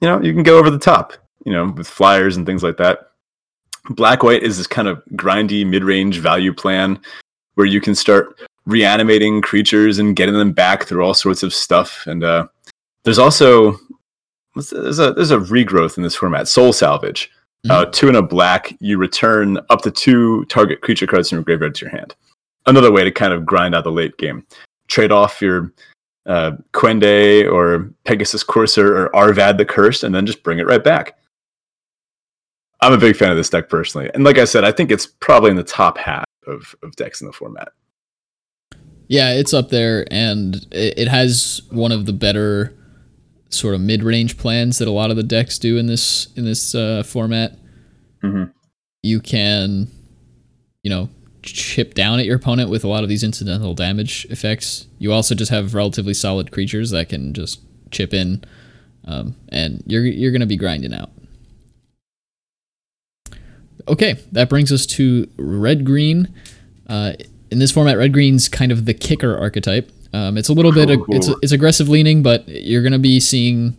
You 0.00 0.08
know, 0.08 0.20
you 0.20 0.32
can 0.32 0.42
go 0.42 0.58
over 0.58 0.70
the 0.70 0.78
top, 0.78 1.12
you 1.46 1.52
know, 1.52 1.68
with 1.68 1.86
flyers 1.86 2.36
and 2.36 2.44
things 2.44 2.62
like 2.62 2.76
that. 2.78 3.10
Black 3.90 4.22
White 4.22 4.42
is 4.42 4.58
this 4.58 4.66
kind 4.66 4.88
of 4.88 5.02
grindy 5.12 5.64
mid-range 5.64 6.18
value 6.18 6.52
plan 6.52 6.98
where 7.54 7.66
you 7.66 7.80
can 7.80 7.94
start 7.94 8.40
reanimating 8.66 9.40
creatures 9.40 9.98
and 9.98 10.16
getting 10.16 10.34
them 10.34 10.52
back 10.52 10.84
through 10.84 11.04
all 11.04 11.14
sorts 11.14 11.42
of 11.42 11.54
stuff. 11.54 12.04
And 12.06 12.24
uh, 12.24 12.46
there's 13.04 13.18
also 13.18 13.78
there's 14.54 14.98
a 14.98 15.12
there's 15.12 15.30
a 15.30 15.38
regrowth 15.38 15.96
in 15.96 16.02
this 16.02 16.14
format, 16.14 16.48
Soul 16.48 16.72
Salvage. 16.72 17.30
Uh, 17.70 17.86
two 17.86 18.08
and 18.08 18.16
a 18.16 18.22
black, 18.22 18.76
you 18.80 18.98
return 18.98 19.58
up 19.70 19.80
to 19.80 19.90
two 19.90 20.44
target 20.46 20.82
creature 20.82 21.06
cards 21.06 21.30
from 21.30 21.36
your 21.36 21.44
graveyard 21.44 21.74
to 21.74 21.86
your 21.86 21.90
hand. 21.90 22.14
Another 22.66 22.92
way 22.92 23.04
to 23.04 23.10
kind 23.10 23.32
of 23.32 23.46
grind 23.46 23.74
out 23.74 23.84
the 23.84 23.90
late 23.90 24.16
game. 24.18 24.46
Trade 24.88 25.10
off 25.10 25.40
your 25.40 25.72
uh, 26.26 26.52
Kwende 26.72 27.50
or 27.50 27.90
Pegasus 28.04 28.42
Courser 28.42 28.94
or 28.94 29.16
Arvad 29.16 29.56
the 29.56 29.64
Cursed, 29.64 30.04
and 30.04 30.14
then 30.14 30.26
just 30.26 30.42
bring 30.42 30.58
it 30.58 30.66
right 30.66 30.84
back. 30.84 31.16
I'm 32.82 32.92
a 32.92 32.98
big 32.98 33.16
fan 33.16 33.30
of 33.30 33.38
this 33.38 33.48
deck 33.48 33.70
personally, 33.70 34.10
and 34.12 34.24
like 34.24 34.36
I 34.36 34.44
said, 34.44 34.64
I 34.64 34.72
think 34.72 34.90
it's 34.90 35.06
probably 35.06 35.50
in 35.50 35.56
the 35.56 35.64
top 35.64 35.96
half 35.96 36.26
of, 36.46 36.74
of 36.82 36.94
decks 36.96 37.22
in 37.22 37.26
the 37.26 37.32
format. 37.32 37.72
Yeah, 39.08 39.32
it's 39.32 39.54
up 39.54 39.70
there, 39.70 40.06
and 40.10 40.56
it, 40.70 40.98
it 40.98 41.08
has 41.08 41.62
one 41.70 41.92
of 41.92 42.04
the 42.04 42.12
better 42.12 42.74
sort 43.50 43.74
of 43.74 43.80
mid-range 43.80 44.36
plans 44.36 44.78
that 44.78 44.88
a 44.88 44.90
lot 44.90 45.10
of 45.10 45.16
the 45.16 45.22
decks 45.22 45.58
do 45.58 45.76
in 45.76 45.86
this 45.86 46.28
in 46.36 46.44
this 46.44 46.74
uh, 46.74 47.02
format. 47.02 47.56
Mhm. 48.22 48.50
You 49.02 49.20
can, 49.20 49.88
you 50.82 50.90
know, 50.90 51.08
chip 51.42 51.94
down 51.94 52.18
at 52.18 52.26
your 52.26 52.36
opponent 52.36 52.70
with 52.70 52.84
a 52.84 52.88
lot 52.88 53.02
of 53.02 53.08
these 53.08 53.22
incidental 53.22 53.74
damage 53.74 54.26
effects. 54.30 54.86
You 54.98 55.12
also 55.12 55.34
just 55.34 55.50
have 55.50 55.74
relatively 55.74 56.14
solid 56.14 56.50
creatures 56.50 56.90
that 56.90 57.10
can 57.10 57.34
just 57.34 57.60
chip 57.90 58.14
in, 58.14 58.42
um, 59.04 59.36
and 59.50 59.82
you're 59.86 60.06
you're 60.06 60.32
gonna 60.32 60.46
be 60.46 60.56
grinding 60.56 60.94
out. 60.94 61.10
Okay, 63.86 64.16
that 64.32 64.48
brings 64.48 64.72
us 64.72 64.86
to 64.86 65.28
red 65.36 65.84
green. 65.84 66.32
Uh, 66.86 67.12
in 67.50 67.58
this 67.58 67.70
format, 67.70 67.98
red 67.98 68.12
green's 68.12 68.48
kind 68.48 68.72
of 68.72 68.86
the 68.86 68.94
kicker 68.94 69.36
archetype. 69.36 69.90
Um, 70.14 70.38
it's 70.38 70.48
a 70.48 70.52
little 70.52 70.70
bit 70.70 70.88
it's 71.08 71.28
it's 71.42 71.50
aggressive 71.50 71.88
leaning, 71.88 72.22
but 72.22 72.48
you're 72.48 72.84
gonna 72.84 73.00
be 73.00 73.18
seeing 73.18 73.76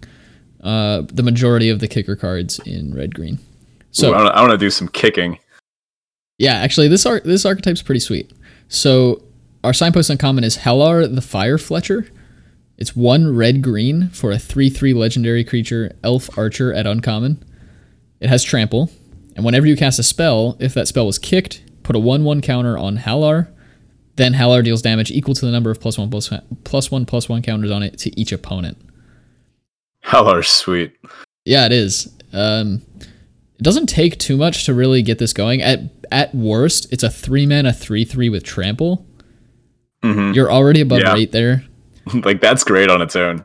uh, 0.61 1.03
the 1.07 1.23
majority 1.23 1.69
of 1.69 1.79
the 1.79 1.87
kicker 1.87 2.17
cards 2.17 2.59
in 2.65 2.93
red 2.93 3.15
green. 3.15 3.39
So 3.91 4.11
Ooh, 4.11 4.15
I 4.15 4.41
want 4.41 4.51
to 4.51 4.57
do 4.57 4.69
some 4.69 4.89
kicking. 4.89 5.39
yeah, 6.37 6.55
actually, 6.55 6.89
this 6.89 7.05
ar- 7.05 7.21
this 7.21 7.45
archetype's 7.45 7.81
pretty 7.81 8.01
sweet. 8.01 8.33
So 8.67 9.23
our 9.63 9.71
signpost 9.71 10.09
uncommon 10.09 10.43
is 10.43 10.57
Hallar 10.57 11.07
the 11.07 11.21
Firefletcher. 11.21 12.09
It's 12.77 12.93
one 12.97 13.33
red 13.33 13.61
green 13.61 14.09
for 14.09 14.33
a 14.33 14.37
three 14.37 14.69
three 14.69 14.93
legendary 14.93 15.45
creature, 15.45 15.95
elf 16.03 16.37
archer 16.37 16.73
at 16.73 16.85
uncommon. 16.85 17.41
It 18.19 18.27
has 18.27 18.43
trample, 18.43 18.91
and 19.37 19.45
whenever 19.45 19.67
you 19.67 19.77
cast 19.77 19.99
a 19.99 20.03
spell, 20.03 20.57
if 20.59 20.73
that 20.73 20.89
spell 20.89 21.05
was 21.05 21.17
kicked, 21.17 21.63
put 21.83 21.95
a 21.95 21.99
one 21.99 22.25
one 22.25 22.41
counter 22.41 22.77
on 22.77 22.97
Hallar. 22.97 23.47
Then 24.17 24.33
Hallar 24.33 24.63
deals 24.63 24.81
damage 24.81 25.11
equal 25.11 25.33
to 25.35 25.45
the 25.45 25.51
number 25.51 25.69
of 25.71 25.79
plus 25.81 25.97
one 25.97 26.09
plus 26.09 26.29
plus 26.63 26.89
one 26.91 27.05
plus 27.05 27.27
one 27.27 27.41
counters 27.41 27.71
on 27.71 27.83
it 27.83 27.97
to 27.99 28.19
each 28.19 28.31
opponent. 28.31 28.77
Hallar's 30.05 30.47
sweet. 30.47 30.93
Yeah, 31.45 31.65
it 31.65 31.71
is. 31.71 32.13
Um, 32.33 32.81
it 32.99 33.63
doesn't 33.63 33.87
take 33.87 34.17
too 34.19 34.37
much 34.37 34.65
to 34.65 34.73
really 34.73 35.01
get 35.01 35.19
this 35.19 35.33
going. 35.33 35.61
At 35.61 35.79
at 36.11 36.33
worst, 36.35 36.91
it's 36.93 37.03
a 37.03 37.09
three 37.09 37.45
mana 37.45 37.73
three 37.73 38.05
three 38.05 38.29
with 38.29 38.43
trample. 38.43 39.05
Mhm. 40.03 40.35
You're 40.35 40.51
already 40.51 40.81
above 40.81 40.99
Yeah. 40.99 41.13
rate 41.13 41.31
there. 41.31 41.65
like 42.23 42.39
that's 42.41 42.63
great 42.63 42.89
on 42.89 43.01
its 43.01 43.15
own. 43.15 43.43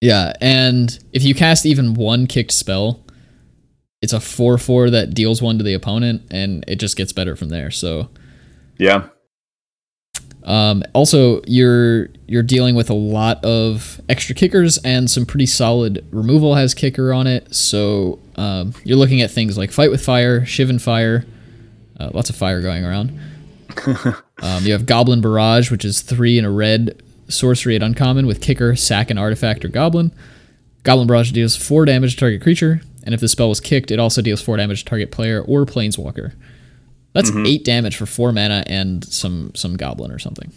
Yeah, 0.00 0.32
and 0.40 0.98
if 1.12 1.22
you 1.22 1.34
cast 1.34 1.64
even 1.66 1.94
one 1.94 2.26
kicked 2.26 2.52
spell, 2.52 3.04
it's 4.00 4.12
a 4.12 4.20
four 4.20 4.58
four 4.58 4.90
that 4.90 5.14
deals 5.14 5.40
one 5.42 5.58
to 5.58 5.64
the 5.64 5.74
opponent, 5.74 6.22
and 6.30 6.64
it 6.66 6.76
just 6.80 6.96
gets 6.96 7.12
better 7.12 7.36
from 7.36 7.50
there. 7.50 7.70
So 7.70 8.08
Yeah. 8.78 9.04
Um, 10.44 10.82
also, 10.92 11.40
you're 11.46 12.08
you're 12.26 12.42
dealing 12.42 12.74
with 12.74 12.90
a 12.90 12.94
lot 12.94 13.44
of 13.44 14.00
extra 14.08 14.34
kickers 14.34 14.78
and 14.78 15.10
some 15.10 15.26
pretty 15.26 15.46
solid 15.46 16.04
removal 16.10 16.54
has 16.54 16.74
kicker 16.74 17.12
on 17.12 17.26
it. 17.26 17.54
So 17.54 18.18
um, 18.36 18.74
you're 18.84 18.96
looking 18.96 19.20
at 19.20 19.30
things 19.30 19.56
like 19.56 19.70
fight 19.70 19.90
with 19.90 20.04
fire, 20.04 20.40
Shivan 20.40 20.80
fire, 20.80 21.24
uh, 22.00 22.10
lots 22.12 22.30
of 22.30 22.36
fire 22.36 22.60
going 22.60 22.84
around. 22.84 23.18
um, 24.42 24.64
you 24.64 24.72
have 24.72 24.86
Goblin 24.86 25.20
Barrage, 25.20 25.70
which 25.70 25.84
is 25.84 26.00
three 26.00 26.38
in 26.38 26.44
a 26.44 26.50
red 26.50 27.02
sorcery 27.28 27.76
at 27.76 27.82
uncommon 27.82 28.26
with 28.26 28.40
kicker, 28.40 28.76
sack, 28.76 29.10
and 29.10 29.18
artifact 29.18 29.64
or 29.64 29.68
goblin. 29.68 30.12
Goblin 30.82 31.06
Barrage 31.06 31.30
deals 31.30 31.56
four 31.56 31.84
damage 31.84 32.14
to 32.14 32.20
target 32.20 32.42
creature, 32.42 32.82
and 33.04 33.14
if 33.14 33.20
the 33.20 33.28
spell 33.28 33.48
was 33.48 33.60
kicked, 33.60 33.90
it 33.90 33.98
also 33.98 34.20
deals 34.20 34.42
four 34.42 34.56
damage 34.56 34.80
to 34.80 34.90
target 34.90 35.10
player 35.10 35.42
or 35.42 35.64
planeswalker. 35.64 36.32
That's 37.12 37.30
eight 37.36 37.64
damage 37.64 37.96
for 37.96 38.06
four 38.06 38.32
mana 38.32 38.64
and 38.66 39.04
some 39.04 39.52
some 39.54 39.76
goblin 39.76 40.10
or 40.10 40.18
something. 40.18 40.52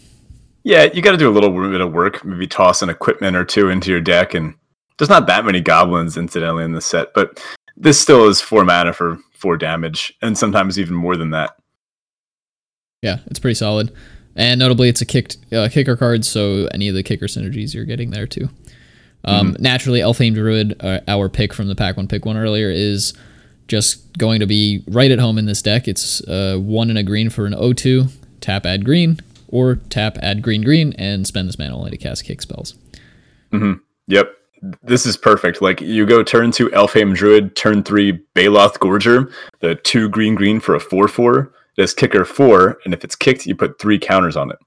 Yeah, 0.62 0.88
you 0.92 1.02
got 1.02 1.12
to 1.12 1.16
do 1.16 1.28
a 1.28 1.32
little 1.32 1.50
bit 1.50 1.80
of 1.80 1.92
work. 1.92 2.24
Maybe 2.24 2.46
toss 2.46 2.82
an 2.82 2.88
equipment 2.88 3.36
or 3.36 3.44
two 3.44 3.68
into 3.68 3.90
your 3.90 4.00
deck, 4.00 4.34
and 4.34 4.54
there's 4.98 5.10
not 5.10 5.26
that 5.26 5.44
many 5.44 5.60
goblins 5.60 6.16
incidentally 6.16 6.64
in 6.64 6.72
this 6.72 6.86
set, 6.86 7.14
but 7.14 7.42
this 7.76 8.00
still 8.00 8.26
is 8.26 8.40
four 8.40 8.64
mana 8.64 8.92
for 8.92 9.18
four 9.32 9.56
damage, 9.56 10.12
and 10.22 10.36
sometimes 10.36 10.78
even 10.78 10.94
more 10.94 11.16
than 11.16 11.30
that. 11.30 11.56
Yeah, 13.02 13.18
it's 13.26 13.38
pretty 13.38 13.54
solid. 13.54 13.92
And 14.34 14.58
notably, 14.58 14.88
it's 14.88 15.00
a 15.00 15.06
kicked 15.06 15.36
uh, 15.52 15.68
kicker 15.70 15.96
card, 15.96 16.24
so 16.24 16.68
any 16.74 16.88
of 16.88 16.94
the 16.94 17.02
kicker 17.02 17.26
synergies 17.26 17.74
you're 17.74 17.84
getting 17.84 18.10
there 18.10 18.26
too. 18.26 18.48
Um, 19.24 19.56
Naturally, 19.58 20.00
Elfhame 20.00 20.34
Druid, 20.34 20.76
uh, 20.80 21.00
our 21.08 21.28
pick 21.28 21.52
from 21.52 21.68
the 21.68 21.74
pack 21.74 21.96
one, 21.96 22.06
pick 22.06 22.24
one 22.24 22.36
earlier, 22.36 22.70
is 22.70 23.12
just 23.68 24.16
going 24.18 24.40
to 24.40 24.46
be 24.46 24.82
right 24.88 25.10
at 25.10 25.18
home 25.18 25.38
in 25.38 25.46
this 25.46 25.62
deck. 25.62 25.88
It's 25.88 26.20
uh, 26.22 26.58
one 26.60 26.88
and 26.90 26.98
a 26.98 27.02
green 27.02 27.30
for 27.30 27.46
an 27.46 27.52
O2, 27.52 28.10
tap 28.40 28.66
add 28.66 28.84
green, 28.84 29.18
or 29.48 29.76
tap 29.90 30.18
add 30.22 30.42
green 30.42 30.62
green, 30.62 30.92
and 30.94 31.26
spend 31.26 31.48
this 31.48 31.58
mana 31.58 31.76
only 31.76 31.90
to 31.90 31.96
cast 31.96 32.24
kick 32.24 32.42
spells. 32.42 32.74
Yep. 34.08 34.32
This 34.82 35.04
is 35.04 35.16
perfect. 35.16 35.60
Like 35.60 35.80
you 35.80 36.06
go 36.06 36.22
turn 36.22 36.50
two 36.50 36.68
Elfhame 36.70 37.14
Druid, 37.14 37.56
turn 37.56 37.82
three 37.82 38.18
Baloth 38.34 38.78
Gorger, 38.78 39.32
the 39.60 39.74
two 39.74 40.08
green 40.08 40.34
green 40.34 40.60
for 40.60 40.74
a 40.74 40.80
four 40.80 41.08
four. 41.08 41.52
This 41.76 41.92
kicker 41.92 42.24
four, 42.24 42.78
and 42.84 42.94
if 42.94 43.04
it's 43.04 43.14
kicked, 43.14 43.44
you 43.44 43.54
put 43.54 43.78
three 43.78 43.98
counters 43.98 44.34
on 44.34 44.50
it. 44.50 44.58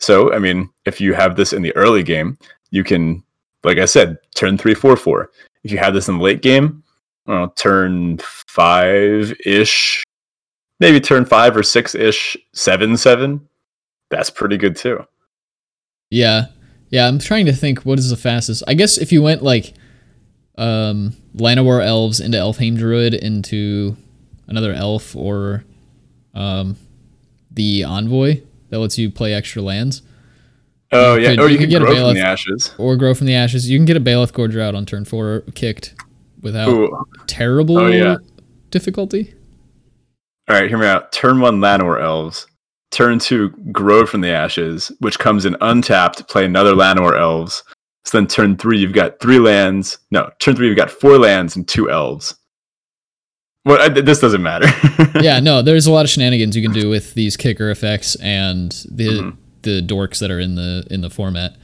So 0.00 0.32
I 0.32 0.38
mean, 0.38 0.70
if 0.86 1.00
you 1.00 1.12
have 1.12 1.36
this 1.36 1.52
in 1.52 1.60
the 1.60 1.76
early 1.76 2.02
game, 2.02 2.38
you 2.70 2.82
can, 2.84 3.22
like 3.64 3.76
I 3.78 3.84
said, 3.84 4.16
turn 4.34 4.56
three 4.56 4.74
four 4.74 4.96
four. 4.96 5.30
If 5.62 5.72
you 5.72 5.78
have 5.78 5.92
this 5.92 6.08
in 6.08 6.16
the 6.16 6.24
late 6.24 6.40
game, 6.40 6.82
well, 7.28 7.50
turn 7.50 8.18
five 8.48 9.32
ish, 9.46 10.02
maybe 10.80 10.98
turn 11.00 11.24
five 11.24 11.56
or 11.56 11.62
six 11.62 11.94
ish, 11.94 12.36
seven 12.54 12.96
seven. 12.96 13.46
That's 14.10 14.30
pretty 14.30 14.56
good 14.56 14.74
too. 14.74 15.04
Yeah. 16.10 16.46
Yeah, 16.90 17.06
I'm 17.06 17.18
trying 17.18 17.44
to 17.46 17.52
think 17.52 17.80
what 17.84 17.98
is 17.98 18.08
the 18.10 18.16
fastest. 18.16 18.62
I 18.66 18.72
guess 18.74 18.96
if 18.98 19.12
you 19.12 19.22
went 19.22 19.42
like 19.42 19.74
um 20.56 21.12
Llanowar 21.36 21.84
elves 21.86 22.18
into 22.18 22.38
Elfhame 22.38 22.76
Druid 22.78 23.14
into 23.14 23.96
another 24.48 24.72
elf 24.72 25.14
or 25.14 25.64
um 26.34 26.76
the 27.50 27.84
envoy 27.84 28.40
that 28.70 28.78
lets 28.78 28.96
you 28.98 29.10
play 29.10 29.34
extra 29.34 29.62
lands 29.62 30.02
Oh 30.90 31.14
You 31.16 31.22
yeah, 31.24 31.28
could- 31.30 31.40
or 31.40 31.46
you 31.48 31.52
you, 31.52 31.58
could 31.58 31.64
can 31.64 31.70
get 31.70 31.82
a 31.82 31.84
grow 31.84 32.06
from 32.06 32.14
the 32.14 32.20
ashes. 32.22 32.74
or 32.78 32.96
grow 32.96 33.12
from 33.14 33.26
the 33.26 33.34
ashes. 33.34 33.68
You 33.68 33.78
can 33.78 33.84
get 33.84 33.98
a 33.98 34.00
Baloth 34.00 34.32
Gorger 34.32 34.60
out 34.62 34.74
on 34.74 34.86
turn 34.86 35.04
4 35.04 35.42
kicked 35.54 35.94
without 36.42 36.68
Ooh, 36.68 37.04
terrible 37.26 37.78
Oh, 37.78 37.86
yeah. 37.88 38.16
difficulty. 38.70 39.34
All 40.48 40.56
right, 40.58 40.68
hear 40.68 40.78
me 40.78 40.86
out. 40.86 41.12
Turn 41.12 41.40
one 41.40 41.60
Llanowar 41.60 42.00
elves. 42.02 42.46
Turn 42.90 43.18
two 43.18 43.50
grow 43.70 44.06
from 44.06 44.22
the 44.22 44.30
ashes, 44.30 44.90
which 45.00 45.18
comes 45.18 45.44
in 45.44 45.56
untapped. 45.60 46.26
Play 46.28 46.46
another 46.46 46.72
Llanowar 46.72 47.18
elves. 47.20 47.62
So 48.06 48.16
then 48.18 48.26
turn 48.26 48.56
three, 48.56 48.78
you've 48.78 48.94
got 48.94 49.20
three 49.20 49.38
lands. 49.38 49.98
No, 50.10 50.30
turn 50.40 50.56
three, 50.56 50.68
you've 50.68 50.76
got 50.78 50.90
four 50.90 51.18
lands 51.18 51.54
and 51.54 51.68
two 51.68 51.90
elves. 51.90 52.34
Well, 53.66 53.78
I, 53.82 53.88
this 53.90 54.20
doesn't 54.20 54.42
matter. 54.42 54.66
yeah, 55.20 55.40
no, 55.40 55.60
there's 55.60 55.86
a 55.86 55.92
lot 55.92 56.06
of 56.06 56.10
shenanigans 56.10 56.56
you 56.56 56.62
can 56.62 56.72
do 56.72 56.88
with 56.88 57.12
these 57.12 57.36
kicker 57.36 57.70
effects 57.70 58.14
and 58.16 58.72
the 58.90 59.08
Mhm. 59.08 59.36
the 59.62 59.82
dorks 59.82 60.20
that 60.20 60.30
are 60.30 60.40
in 60.40 60.54
the 60.54 60.86
in 60.90 61.02
the 61.02 61.10
format. 61.10 61.56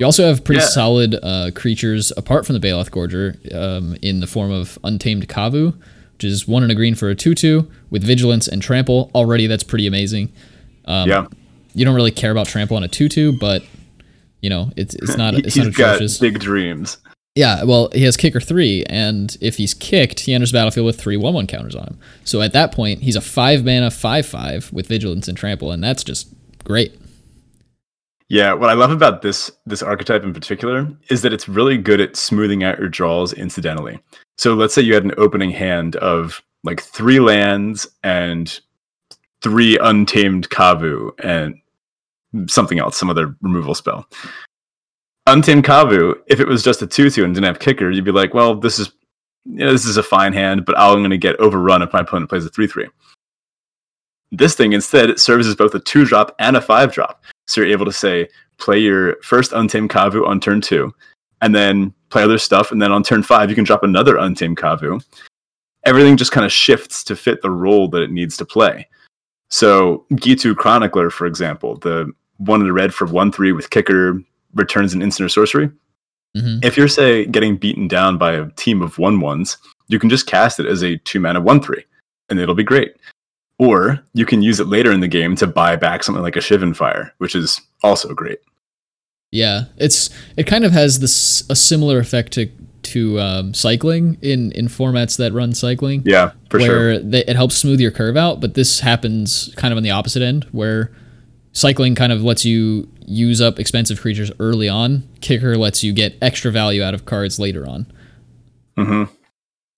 You 0.00 0.06
also 0.06 0.24
have 0.26 0.42
pretty 0.44 0.62
Yeah. 0.62 0.66
solid 0.68 1.14
uh, 1.22 1.50
creatures 1.54 2.10
apart 2.16 2.46
from 2.46 2.58
the 2.58 2.60
Baloth 2.66 2.90
Gorger 2.90 3.36
um, 3.54 3.96
in 4.02 4.20
the 4.20 4.26
form 4.26 4.50
of 4.50 4.78
Untamed 4.82 5.28
Kavu, 5.28 5.74
which 6.14 6.24
is 6.24 6.48
one 6.48 6.62
and 6.62 6.72
a 6.72 6.74
green 6.74 6.94
for 6.94 7.10
a 7.10 7.14
two-two 7.14 7.70
with 7.90 8.02
vigilance 8.02 8.48
and 8.48 8.62
trample. 8.62 9.10
Already, 9.14 9.46
that's 9.46 9.62
pretty 9.62 9.86
amazing. 9.86 10.32
Um, 10.86 11.08
yeah, 11.08 11.26
You 11.74 11.84
don't 11.84 11.94
really 11.94 12.10
care 12.10 12.30
about 12.32 12.46
trample 12.46 12.76
on 12.78 12.82
a 12.82 12.88
two-two, 12.88 13.38
but 13.38 13.62
you 14.40 14.48
know 14.48 14.72
it's 14.74 14.94
it's 14.94 15.16
not 15.18 15.34
it's 15.34 15.54
he's 15.54 15.64
not 15.66 15.74
got 15.74 16.00
big 16.18 16.40
dreams. 16.40 16.96
Yeah, 17.36 17.62
well, 17.64 17.90
he 17.92 18.02
has 18.04 18.16
kicker 18.16 18.40
three, 18.40 18.84
and 18.88 19.36
if 19.40 19.56
he's 19.56 19.72
kicked, 19.72 20.20
he 20.20 20.34
enters 20.34 20.50
the 20.50 20.56
battlefield 20.56 20.86
with 20.86 20.98
three 21.00 21.16
one 21.18 21.34
one 21.34 21.46
counters 21.46 21.74
on 21.76 21.84
him. 21.84 21.98
So 22.24 22.40
at 22.40 22.52
that 22.54 22.72
point, 22.72 23.02
he's 23.02 23.16
a 23.16 23.20
five 23.20 23.64
mana 23.64 23.90
five 23.90 24.24
five 24.26 24.72
with 24.72 24.86
vigilance 24.88 25.28
and 25.28 25.36
trample, 25.36 25.70
and 25.70 25.84
that's 25.84 26.02
just 26.02 26.28
great. 26.64 26.98
Yeah, 28.30 28.52
what 28.52 28.70
I 28.70 28.74
love 28.74 28.92
about 28.92 29.22
this 29.22 29.50
this 29.66 29.82
archetype 29.82 30.22
in 30.22 30.32
particular 30.32 30.88
is 31.10 31.20
that 31.22 31.32
it's 31.32 31.48
really 31.48 31.76
good 31.76 32.00
at 32.00 32.14
smoothing 32.14 32.62
out 32.62 32.78
your 32.78 32.88
draws 32.88 33.32
incidentally. 33.32 33.98
So 34.38 34.54
let's 34.54 34.72
say 34.72 34.82
you 34.82 34.94
had 34.94 35.04
an 35.04 35.14
opening 35.18 35.50
hand 35.50 35.96
of 35.96 36.40
like 36.62 36.80
three 36.80 37.18
lands 37.18 37.88
and 38.04 38.60
three 39.42 39.76
untamed 39.78 40.48
Kavu 40.48 41.10
and 41.24 41.56
something 42.48 42.78
else, 42.78 42.96
some 42.96 43.10
other 43.10 43.34
removal 43.42 43.74
spell. 43.74 44.06
Untamed 45.26 45.64
Kavu, 45.64 46.14
if 46.28 46.38
it 46.38 46.46
was 46.46 46.62
just 46.62 46.82
a 46.82 46.86
two-two 46.86 47.24
and 47.24 47.34
didn't 47.34 47.46
have 47.46 47.58
kicker, 47.58 47.90
you'd 47.90 48.04
be 48.04 48.12
like, 48.12 48.32
well, 48.32 48.54
this 48.54 48.78
is 48.78 48.92
you 49.44 49.64
know, 49.64 49.72
this 49.72 49.86
is 49.86 49.96
a 49.96 50.04
fine 50.04 50.34
hand, 50.34 50.64
but 50.64 50.78
I'm 50.78 50.98
going 50.98 51.10
to 51.10 51.18
get 51.18 51.40
overrun 51.40 51.82
if 51.82 51.92
my 51.92 52.00
opponent 52.00 52.30
plays 52.30 52.46
a 52.46 52.48
three-three. 52.48 52.86
This 54.30 54.54
thing 54.54 54.72
instead 54.72 55.18
serves 55.18 55.48
as 55.48 55.56
both 55.56 55.74
a 55.74 55.80
two-drop 55.80 56.36
and 56.38 56.56
a 56.56 56.60
five-drop. 56.60 57.24
So 57.50 57.60
you're 57.60 57.70
able 57.70 57.86
to 57.86 57.92
say, 57.92 58.28
play 58.58 58.78
your 58.78 59.16
first 59.22 59.52
Untamed 59.52 59.90
Kavu 59.90 60.24
on 60.24 60.38
turn 60.38 60.60
two, 60.60 60.94
and 61.42 61.52
then 61.52 61.92
play 62.10 62.22
other 62.22 62.38
stuff, 62.38 62.70
and 62.70 62.80
then 62.80 62.92
on 62.92 63.02
turn 63.02 63.24
five, 63.24 63.50
you 63.50 63.56
can 63.56 63.64
drop 63.64 63.82
another 63.82 64.16
Untamed 64.16 64.56
Kavu. 64.56 65.04
Everything 65.84 66.16
just 66.16 66.30
kind 66.30 66.46
of 66.46 66.52
shifts 66.52 67.02
to 67.04 67.16
fit 67.16 67.42
the 67.42 67.50
role 67.50 67.88
that 67.88 68.02
it 68.02 68.12
needs 68.12 68.36
to 68.36 68.44
play. 68.44 68.86
So 69.48 70.06
Ghitu 70.12 70.54
Chronicler, 70.54 71.10
for 71.10 71.26
example, 71.26 71.76
the 71.76 72.12
one 72.36 72.60
in 72.60 72.68
the 72.68 72.72
red 72.72 72.94
for 72.94 73.06
one 73.06 73.32
three 73.32 73.50
with 73.50 73.70
kicker 73.70 74.20
returns 74.54 74.94
an 74.94 75.02
instant 75.02 75.26
or 75.26 75.28
sorcery. 75.28 75.70
hmm 76.36 76.58
If 76.62 76.76
you're 76.76 76.86
say 76.86 77.26
getting 77.26 77.56
beaten 77.56 77.88
down 77.88 78.16
by 78.16 78.32
a 78.32 78.50
team 78.50 78.80
of 78.80 78.96
one 78.98 79.18
ones, 79.18 79.56
you 79.88 79.98
can 79.98 80.08
just 80.08 80.28
cast 80.28 80.60
it 80.60 80.66
as 80.66 80.84
a 80.84 80.98
two 80.98 81.18
mana 81.18 81.40
one 81.40 81.60
three, 81.60 81.84
and 82.28 82.38
it'll 82.38 82.54
be 82.54 82.62
great. 82.62 82.94
Or 83.60 84.00
you 84.14 84.24
can 84.24 84.40
use 84.40 84.58
it 84.58 84.68
later 84.68 84.90
in 84.90 85.00
the 85.00 85.06
game 85.06 85.36
to 85.36 85.46
buy 85.46 85.76
back 85.76 86.02
something 86.02 86.22
like 86.22 86.34
a 86.34 86.40
Shivan 86.40 86.74
Fire, 86.74 87.12
which 87.18 87.34
is 87.34 87.60
also 87.82 88.14
great. 88.14 88.38
Yeah, 89.32 89.64
it's 89.76 90.08
it 90.38 90.46
kind 90.46 90.64
of 90.64 90.72
has 90.72 91.00
this 91.00 91.44
a 91.50 91.54
similar 91.54 91.98
effect 91.98 92.32
to 92.32 92.50
to 92.84 93.20
um, 93.20 93.52
cycling 93.52 94.16
in 94.22 94.50
in 94.52 94.68
formats 94.68 95.18
that 95.18 95.34
run 95.34 95.52
cycling. 95.52 96.02
Yeah, 96.06 96.32
for 96.48 96.58
where 96.58 96.94
sure. 96.94 96.98
they, 97.00 97.22
it 97.24 97.36
helps 97.36 97.54
smooth 97.54 97.80
your 97.80 97.90
curve 97.90 98.16
out, 98.16 98.40
but 98.40 98.54
this 98.54 98.80
happens 98.80 99.52
kind 99.56 99.72
of 99.72 99.76
on 99.76 99.82
the 99.82 99.90
opposite 99.90 100.22
end, 100.22 100.44
where 100.52 100.90
cycling 101.52 101.94
kind 101.94 102.12
of 102.12 102.22
lets 102.22 102.46
you 102.46 102.88
use 103.06 103.42
up 103.42 103.58
expensive 103.58 104.00
creatures 104.00 104.32
early 104.40 104.70
on. 104.70 105.06
Kicker 105.20 105.58
lets 105.58 105.84
you 105.84 105.92
get 105.92 106.16
extra 106.22 106.50
value 106.50 106.82
out 106.82 106.94
of 106.94 107.04
cards 107.04 107.38
later 107.38 107.68
on. 107.68 107.92
hmm 108.78 109.04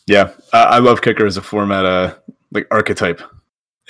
Yeah, 0.06 0.30
I, 0.52 0.62
I 0.62 0.78
love 0.78 1.02
Kicker 1.02 1.26
as 1.26 1.36
a 1.36 1.42
format, 1.42 1.84
uh, 1.84 2.14
like 2.52 2.68
archetype, 2.70 3.20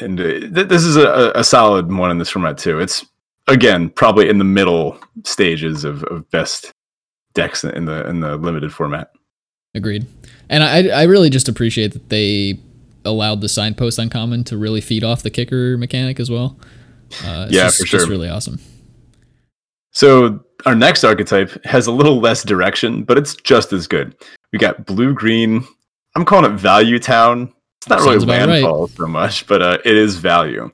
and 0.01 0.18
uh, 0.20 0.24
th- 0.24 0.68
this 0.68 0.84
is 0.84 0.97
a, 0.97 1.32
a 1.34 1.45
solid 1.45 1.93
one 1.93 2.11
in 2.11 2.18
this 2.18 2.30
format 2.30 2.59
too. 2.59 2.78
It's 2.80 3.05
again 3.49 3.90
probably 3.90 4.28
in 4.28 4.38
the 4.38 4.45
middle 4.45 4.99
stages 5.24 5.84
of, 5.84 6.03
of 6.05 6.28
best 6.30 6.72
decks 7.34 7.64
in 7.64 7.84
the 7.86 8.07
in 8.09 8.20
the 8.20 8.36
limited 8.36 8.72
format. 8.72 9.11
Agreed. 9.74 10.07
And 10.49 10.62
I 10.62 10.88
I 10.88 11.03
really 11.05 11.30
just 11.30 11.49
appreciate 11.49 11.93
that 11.93 12.09
they 12.09 12.61
allowed 13.05 13.40
the 13.40 13.49
signpost 13.49 13.99
uncommon 13.99 14.45
to 14.45 14.57
really 14.57 14.80
feed 14.80 15.03
off 15.03 15.22
the 15.22 15.30
kicker 15.30 15.76
mechanic 15.76 16.20
as 16.20 16.30
well. 16.30 16.57
Uh, 17.24 17.45
it's 17.49 17.53
Yeah, 17.55 17.64
just, 17.64 17.78
for 17.80 17.86
sure. 17.86 18.07
really 18.09 18.28
awesome. 18.28 18.61
So 19.90 20.40
our 20.66 20.74
next 20.74 21.05
archetype 21.05 21.64
has 21.64 21.86
a 21.86 21.93
little 21.93 22.20
less 22.20 22.43
direction, 22.45 23.03
but 23.03 23.18
it's 23.18 23.34
just 23.34 23.72
as 23.72 23.86
good. 23.86 24.14
We 24.53 24.59
got 24.59 24.86
blue 24.86 25.12
green. 25.14 25.64
I'm 26.14 26.24
calling 26.24 26.51
it 26.51 26.57
Value 26.59 26.99
Town. 26.99 27.53
It's 27.83 27.89
not 27.89 27.99
Sounds 27.99 28.24
really 28.24 28.37
about 28.37 28.49
right. 28.49 28.62
landfall 28.62 28.87
so 28.87 29.07
much, 29.09 29.45
but 29.49 29.61
uh, 29.61 29.78
it 29.85 29.97
is 29.97 30.14
value. 30.14 30.70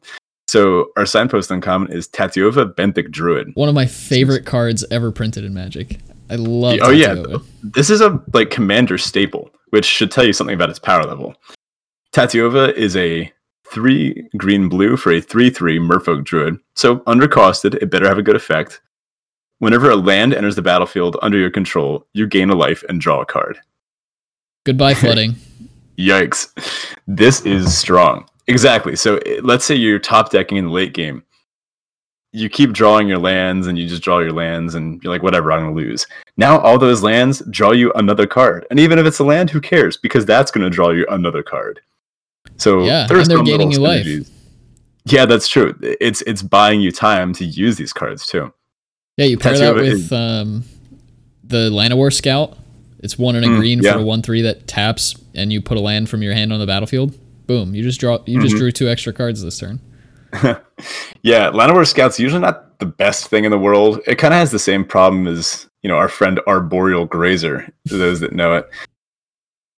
So 0.47 0.91
our 0.99 1.07
signpost 1.07 1.51
uncommon 1.51 1.91
is 1.91 2.07
Tatyova 2.07 2.75
Benthic 2.75 3.11
Druid. 3.11 3.53
One 3.55 3.71
of 3.71 3.75
my 3.75 3.87
favorite 3.87 4.45
cards 4.45 4.85
ever 4.91 5.11
printed 5.11 5.43
in 5.43 5.55
Magic. 5.55 6.01
I 6.29 6.35
love. 6.35 6.79
oh 6.83 6.91
yeah, 6.91 7.15
this 7.63 7.89
is 7.89 8.03
a 8.03 8.23
like 8.35 8.51
commander 8.51 8.99
staple, 8.99 9.51
which 9.71 9.87
should 9.87 10.11
tell 10.11 10.23
you 10.23 10.35
something 10.35 10.55
about 10.55 10.69
its 10.69 10.79
power 10.79 11.03
level. 11.03 11.35
Tatyova 12.13 12.75
is 12.75 12.95
a 12.95 13.33
three 13.67 14.29
green 14.37 14.69
blue 14.69 14.99
for 14.99 15.11
a 15.11 15.23
three 15.23 15.49
three 15.49 15.79
Merfolk 15.79 16.27
Druid. 16.27 16.59
So 16.75 16.99
undercosted, 17.01 17.77
it 17.77 17.91
better 17.91 18.07
have 18.07 18.19
a 18.19 18.23
good 18.23 18.37
effect. 18.37 18.83
Whenever 19.61 19.91
a 19.91 19.97
land 19.97 20.35
enters 20.35 20.57
the 20.57 20.63
battlefield 20.63 21.17
under 21.23 21.39
your 21.39 21.51
control, 21.51 22.07
you 22.13 22.27
gain 22.27 22.51
a 22.51 22.55
life 22.55 22.85
and 22.91 23.01
draw 23.01 23.23
a 23.23 23.27
card. 23.27 23.59
Goodbye 24.65 24.93
flooding. 24.95 25.37
Yikes. 25.99 26.49
This 27.07 27.45
is 27.45 27.77
strong. 27.77 28.29
Exactly. 28.47 28.97
So 28.97 29.17
eh, 29.19 29.41
let's 29.43 29.65
say 29.65 29.75
you're 29.75 29.99
top 29.99 30.31
decking 30.31 30.59
in 30.59 30.67
the 30.67 30.71
late 30.71 30.95
game. 30.95 31.23
You 32.33 32.49
keep 32.49 32.73
drawing 32.73 33.09
your 33.09 33.19
lands 33.19 33.67
and 33.67 33.79
you 33.79 33.89
just 33.89 34.03
draw 34.03 34.19
your 34.19 34.33
lands 34.33 34.75
and 34.75 35.03
you're 35.03 35.13
like, 35.13 35.23
whatever, 35.23 35.51
I'm 35.51 35.63
going 35.63 35.75
to 35.75 35.83
lose. 35.83 36.07
Now 36.37 36.59
all 36.61 36.79
those 36.79 37.03
lands 37.03 37.43
draw 37.51 37.73
you 37.73 37.91
another 37.95 38.27
card. 38.27 38.67
And 38.71 38.79
even 38.79 38.99
if 38.99 39.07
it's 39.07 39.19
a 39.19 39.25
land, 39.25 39.51
who 39.51 39.61
cares? 39.61 39.97
Because 39.97 40.27
that's 40.27 40.51
going 40.51 40.65
to 40.65 40.71
draw 40.71 40.91
you 40.91 41.07
another 41.11 41.43
card. 41.43 41.81
So 42.59 42.85
Yeah, 42.85 43.07
and 43.11 43.27
they're 43.27 43.43
gaining 43.43 43.73
you 43.73 43.81
life. 43.81 44.07
Yeah, 45.05 45.25
that's 45.25 45.49
true. 45.49 45.75
It's 45.81 46.23
it's 46.23 46.43
buying 46.43 46.81
you 46.83 46.93
time 46.93 47.33
to 47.35 47.45
use 47.45 47.77
these 47.77 47.93
cards 47.95 48.27
too. 48.27 48.53
Yeah, 49.17 49.27
you 49.27 49.39
pair 49.39 49.57
that 49.57 49.75
Tatyova 49.75 49.77
with 49.77 49.93
is- 49.93 50.13
um, 50.13 50.65
the 51.45 51.71
Llanowar 51.71 52.13
Scout. 52.13 52.59
It's 53.01 53.19
one 53.19 53.37
and 53.37 53.45
a 53.45 53.49
Mm, 53.49 53.59
green 53.59 53.83
yeah. 53.83 53.93
for 53.93 53.99
a 54.01 54.03
one 54.03 54.23
three 54.23 54.43
that 54.43 54.67
taps, 54.67 55.15
and 55.35 55.53
you 55.53 55.61
put 55.61 55.77
a 55.77 55.81
land 55.81 56.09
from 56.09 56.23
your 56.23 56.35
hand 56.35 56.53
on 56.53 56.59
the 56.61 56.67
battlefield. 56.67 57.15
Boom! 57.47 57.75
You 57.75 57.83
just 57.83 58.01
draw. 58.01 58.19
You 58.27 58.41
just 58.41 58.55
Mhm. 58.57 58.59
drew 58.59 58.73
two 58.73 58.89
extra 58.89 59.13
cards 59.13 59.43
this 59.43 59.59
turn. 59.59 59.81
yeah, 61.23 61.51
Llanowar 61.51 61.87
Scout's 61.87 62.19
usually 62.21 62.41
not 62.43 62.79
the 62.79 62.87
best 62.87 63.29
thing 63.29 63.45
in 63.45 63.51
the 63.51 63.59
world. 63.59 64.01
It 64.07 64.17
kind 64.19 64.35
of 64.35 64.39
has 64.39 64.51
the 64.51 64.59
same 64.59 64.85
problem 64.85 65.27
as 65.27 65.67
you 65.83 65.89
know 65.89 65.97
our 65.97 66.09
friend 66.09 66.41
Arboreal 66.47 67.07
Grazer. 67.07 67.73
Those 67.87 68.21
that 68.21 68.33
know 68.33 68.55
it, 68.57 68.69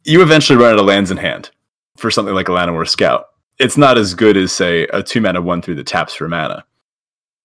you 0.05 0.23
eventually 0.23 0.59
run 0.59 0.73
out 0.75 0.81
of 0.81 0.87
lands 0.87 1.11
in 1.11 1.17
hand 1.19 1.51
for 1.97 2.11
something 2.11 2.35
like 2.35 2.49
a 2.49 2.53
Llanowar 2.53 2.89
Scout. 2.89 3.27
It's 3.59 3.77
not 3.77 3.99
as 3.99 4.15
good 4.15 4.37
as 4.37 4.51
say 4.53 4.85
a 4.93 5.03
two 5.03 5.21
mana 5.21 5.43
one 5.43 5.61
through 5.63 5.75
the 5.77 5.85
taps 5.85 6.15
for 6.15 6.27
mana. 6.29 6.65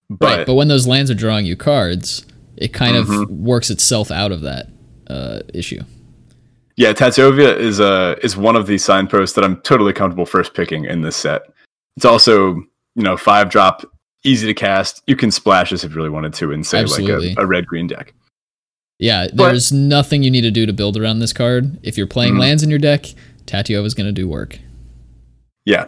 But, 0.10 0.38
right, 0.38 0.46
but 0.48 0.54
when 0.54 0.68
those 0.70 0.88
lands 0.88 1.12
are 1.12 1.16
drawing 1.16 1.46
you 1.46 1.56
cards, 1.56 2.26
it 2.58 2.74
kind 2.74 2.96
of 2.96 3.08
Mhm. 3.08 3.28
works 3.30 3.70
itself 3.70 4.12
out 4.12 4.32
of 4.32 4.42
that 4.42 4.68
uh, 5.08 5.40
issue. 5.54 5.82
yeah, 6.78 6.94
Tatyova 6.94 7.58
is 7.58 7.80
uh, 7.80 8.16
is 8.24 8.36
one 8.38 8.56
of 8.56 8.68
the 8.68 8.78
signposts 8.78 9.36
that 9.36 9.44
I'm 9.44 9.58
totally 9.62 9.94
comfortable 9.94 10.26
first 10.26 10.54
picking 10.54 10.86
in 10.86 11.02
this 11.02 11.16
set. 11.16 11.44
It's 11.98 12.06
also 12.06 12.56
you 12.96 13.04
know 13.04 13.18
five 13.18 13.50
drop, 13.50 13.86
easy 14.24 14.48
to 14.48 14.54
cast. 14.54 15.02
You 15.08 15.16
can 15.16 15.32
splash 15.32 15.70
this 15.72 15.84
if 15.84 15.92
you 15.92 15.98
really 15.98 16.10
wanted 16.10 16.34
to 16.36 16.52
and 16.52 16.66
say 16.66 16.80
Absolutely. 16.80 17.30
like 17.30 17.38
a, 17.38 17.42
a 17.42 17.46
red 17.46 17.66
green 17.68 17.88
deck. 17.88 18.14
Yeah, 19.00 19.28
But- 19.34 19.48
there's 19.50 19.72
nothing 19.74 20.24
you 20.24 20.32
need 20.32 20.42
to 20.42 20.52
do 20.52 20.66
to 20.66 20.72
build 20.74 20.96
around 20.98 21.20
this 21.20 21.34
card. 21.34 21.78
If 21.84 21.98
you're 21.98 22.08
playing 22.08 22.36
Mhm. 22.36 22.40
lands 22.40 22.64
in 22.64 22.70
your 22.70 22.80
deck, 22.80 23.06
Tatyova 23.46 23.86
is 23.86 23.94
going 23.94 24.08
to 24.08 24.14
do 24.14 24.26
work. 24.28 24.58
Yeah. 25.66 25.88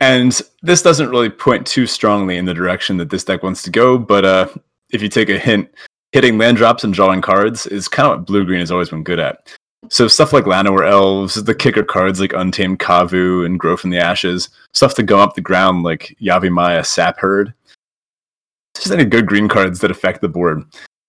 And 0.00 0.40
this 0.62 0.82
doesn't 0.82 1.10
really 1.10 1.30
point 1.30 1.66
too 1.68 1.86
strongly 1.86 2.36
in 2.36 2.44
the 2.46 2.54
direction 2.54 2.96
that 2.96 3.10
this 3.10 3.22
deck 3.22 3.44
wants 3.44 3.62
to 3.62 3.70
go, 3.70 3.96
but 3.96 4.24
uh, 4.24 4.48
if 4.90 5.00
you 5.02 5.08
take 5.08 5.28
a 5.28 5.38
hint, 5.38 5.68
hitting 6.12 6.38
land 6.38 6.56
drops 6.56 6.84
and 6.84 6.94
drawing 6.94 7.20
cards 7.20 7.66
is 7.66 7.88
kind 7.88 8.06
of 8.06 8.18
what 8.18 8.26
blue 8.26 8.44
green 8.44 8.60
has 8.60 8.70
always 8.70 8.90
been 8.90 9.02
good 9.02 9.18
at. 9.18 9.56
So 9.88 10.08
stuff 10.08 10.32
like 10.32 10.44
Llanowar 10.44 10.88
Elves, 10.88 11.34
the 11.34 11.54
kicker 11.54 11.82
cards 11.82 12.20
like 12.20 12.32
Untamed 12.32 12.78
Kavu 12.78 13.44
and 13.44 13.58
Grow 13.58 13.76
from 13.76 13.90
the 13.90 13.98
Ashes, 13.98 14.48
stuff 14.72 14.94
to 14.94 15.02
go 15.02 15.18
up 15.18 15.34
the 15.34 15.40
ground 15.40 15.82
like 15.82 16.16
Yavimaya 16.20 16.80
Sapherd. 16.80 17.52
Just 18.74 18.92
any 18.92 19.04
good 19.04 19.26
green 19.26 19.48
cards 19.48 19.80
that 19.80 19.90
affect 19.90 20.20
the 20.20 20.28
board. 20.28 20.62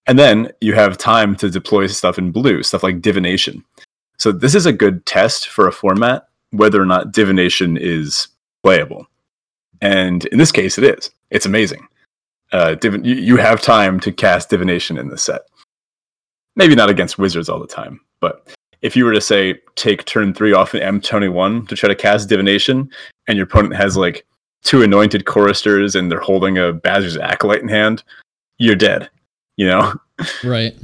And 0.07 0.19
then 0.19 0.51
you 0.59 0.73
have 0.73 0.97
time 0.97 1.35
to 1.37 1.49
deploy 1.49 1.87
stuff 1.87 2.17
in 2.17 2.31
blue, 2.31 2.63
stuff 2.63 2.83
like 2.83 3.01
Divination. 3.01 3.63
So 4.17 4.31
this 4.31 4.55
is 4.55 4.65
a 4.65 4.73
good 4.73 5.05
test 5.05 5.47
for 5.47 5.67
a 5.67 5.71
format 5.71 6.27
whether 6.53 6.81
or 6.81 6.85
not 6.85 7.11
divination 7.11 7.77
is 7.77 8.27
playable. 8.61 9.07
And 9.81 10.25
in 10.25 10.37
this 10.37 10.51
case, 10.51 10.77
it 10.77 10.83
is. 10.83 11.09
It's 11.31 11.45
amazing. 11.45 11.87
Uh, 12.53 12.75
divin- 12.75 13.03
you, 13.03 13.35
have 13.35 13.61
time 13.61 13.99
to 13.99 14.11
cast 14.11 14.49
divination 14.49 14.97
in 14.97 15.09
this 15.09 15.23
set. 15.23 15.41
Maybe 16.55 16.75
not 16.75 16.89
against 16.89 17.17
wizards 17.17 17.49
all 17.49 17.59
the 17.59 17.65
time, 17.65 17.99
but 18.21 18.47
if 18.83 18.95
you 18.95 19.05
were 19.05 19.13
to 19.13 19.21
say 19.21 19.59
take 19.75 20.05
turn 20.05 20.35
three 20.35 20.53
off 20.53 20.75
an 20.75 20.99
M21 20.99 21.67
to 21.67 21.75
try 21.75 21.89
to 21.89 21.95
cast 21.95 22.29
divination, 22.29 22.91
and 23.27 23.37
your 23.37 23.45
opponent 23.45 23.75
has 23.75 23.97
like 23.97 24.25
two 24.63 24.83
anointed 24.83 25.25
choristers 25.25 25.95
and 25.95 26.11
they're 26.11 26.19
holding 26.19 26.57
a 26.57 26.71
Basri's 26.71 27.17
acolyte 27.17 27.61
in 27.61 27.67
hand, 27.67 28.03
you're 28.59 28.75
dead. 28.75 29.09
You 29.57 29.67
know? 29.67 29.93
Right. 30.43 30.75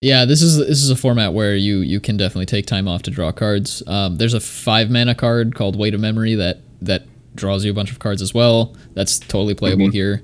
Yeah, 0.00 0.24
this 0.24 0.40
is 0.40 0.56
this 0.56 0.80
is 0.82 0.90
a 0.90 0.96
format 0.96 1.34
where 1.34 1.56
you 1.56 1.78
you 1.78 1.98
can 1.98 2.16
definitely 2.16 2.46
take 2.46 2.66
time 2.66 2.86
off 2.86 3.02
to 3.02 3.10
draw 3.10 3.32
cards. 3.32 3.82
Um, 3.88 4.16
there's 4.16 4.34
a 4.34 4.40
five 4.40 4.88
mana 4.90 5.16
card 5.16 5.56
called 5.56 5.76
Weight 5.76 5.92
of 5.92 6.00
Memory 6.00 6.36
that 6.36 6.60
that 6.80 7.02
draws 7.34 7.64
you 7.64 7.70
a 7.70 7.74
bunch 7.74 7.90
of 7.92 7.98
cards 7.98 8.22
as 8.22 8.32
well. 8.34 8.74
That's 8.94 9.18
totally 9.18 9.54
playable 9.54 9.88
Mhm. 9.88 9.92
here. 9.92 10.22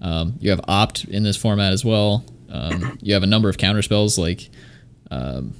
Um, 0.00 0.34
you 0.40 0.50
have 0.50 0.60
Opt 0.68 1.04
in 1.04 1.22
this 1.22 1.36
format 1.36 1.72
as 1.72 1.84
well. 1.84 2.24
Um, 2.50 2.98
you 3.02 3.14
have 3.14 3.22
a 3.22 3.26
number 3.26 3.48
of 3.48 3.56
counter 3.58 3.82
spells 3.82 4.18
like 4.18 4.50
um, 5.10 5.54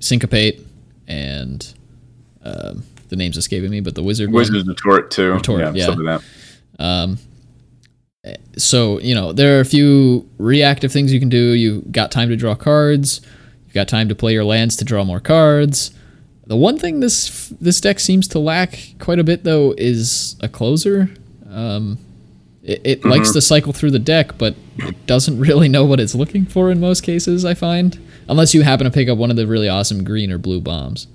Syncopate 0.00 0.60
and 1.08 1.74
um, 2.42 2.82
the 3.08 3.16
name's 3.16 3.36
escaping 3.36 3.70
me, 3.70 3.80
but 3.80 3.94
the 3.94 4.02
Wizard 4.02 4.28
one. 4.28 4.36
Wizards 4.40 4.66
retort 4.66 5.10
too. 5.10 5.32
Retort, 5.32 5.60
yeah, 5.60 5.72
yeah. 5.74 5.82
stuff 5.84 5.98
like 5.98 6.20
that. 6.78 6.82
Um, 6.84 7.18
so 8.56 9.00
you 9.00 9.14
know 9.14 9.32
there 9.32 9.56
are 9.56 9.60
a 9.60 9.64
few 9.64 10.28
reactive 10.38 10.92
things 10.92 11.12
you 11.12 11.20
can 11.20 11.28
do. 11.30 11.52
You 11.52 11.82
got 11.90 12.10
time 12.10 12.28
to 12.28 12.36
draw 12.36 12.54
cards. 12.54 13.20
You've 13.64 13.74
got 13.74 13.88
time 13.88 14.08
to 14.08 14.14
play 14.14 14.32
your 14.32 14.44
lands 14.44 14.76
to 14.76 14.84
draw 14.84 15.04
more 15.04 15.20
cards. 15.20 15.90
The 16.50 16.56
one 16.56 16.78
thing 16.78 16.98
this 16.98 17.52
this 17.60 17.80
deck 17.80 18.00
seems 18.00 18.26
to 18.26 18.40
lack 18.40 18.76
quite 18.98 19.20
a 19.20 19.24
bit 19.24 19.44
though 19.44 19.72
is 19.78 20.34
a 20.40 20.48
closer. 20.48 21.08
Um, 21.48 21.96
it 22.64 22.80
it 22.82 23.04
likes 23.04 23.30
to 23.34 23.40
cycle 23.40 23.72
through 23.72 23.92
the 23.92 24.00
deck, 24.00 24.36
but 24.36 24.56
it 24.78 25.06
doesn't 25.06 25.38
really 25.38 25.68
know 25.68 25.84
what 25.84 26.00
it's 26.00 26.12
looking 26.16 26.44
for 26.44 26.72
in 26.72 26.80
most 26.80 27.02
cases. 27.04 27.44
I 27.44 27.54
find, 27.54 27.96
unless 28.28 28.52
you 28.52 28.62
happen 28.62 28.82
to 28.84 28.90
pick 28.90 29.08
up 29.08 29.16
one 29.16 29.30
of 29.30 29.36
the 29.36 29.46
really 29.46 29.68
awesome 29.68 30.02
green 30.02 30.32
or 30.32 30.38
blue 30.38 30.60
bombs. 30.60 31.06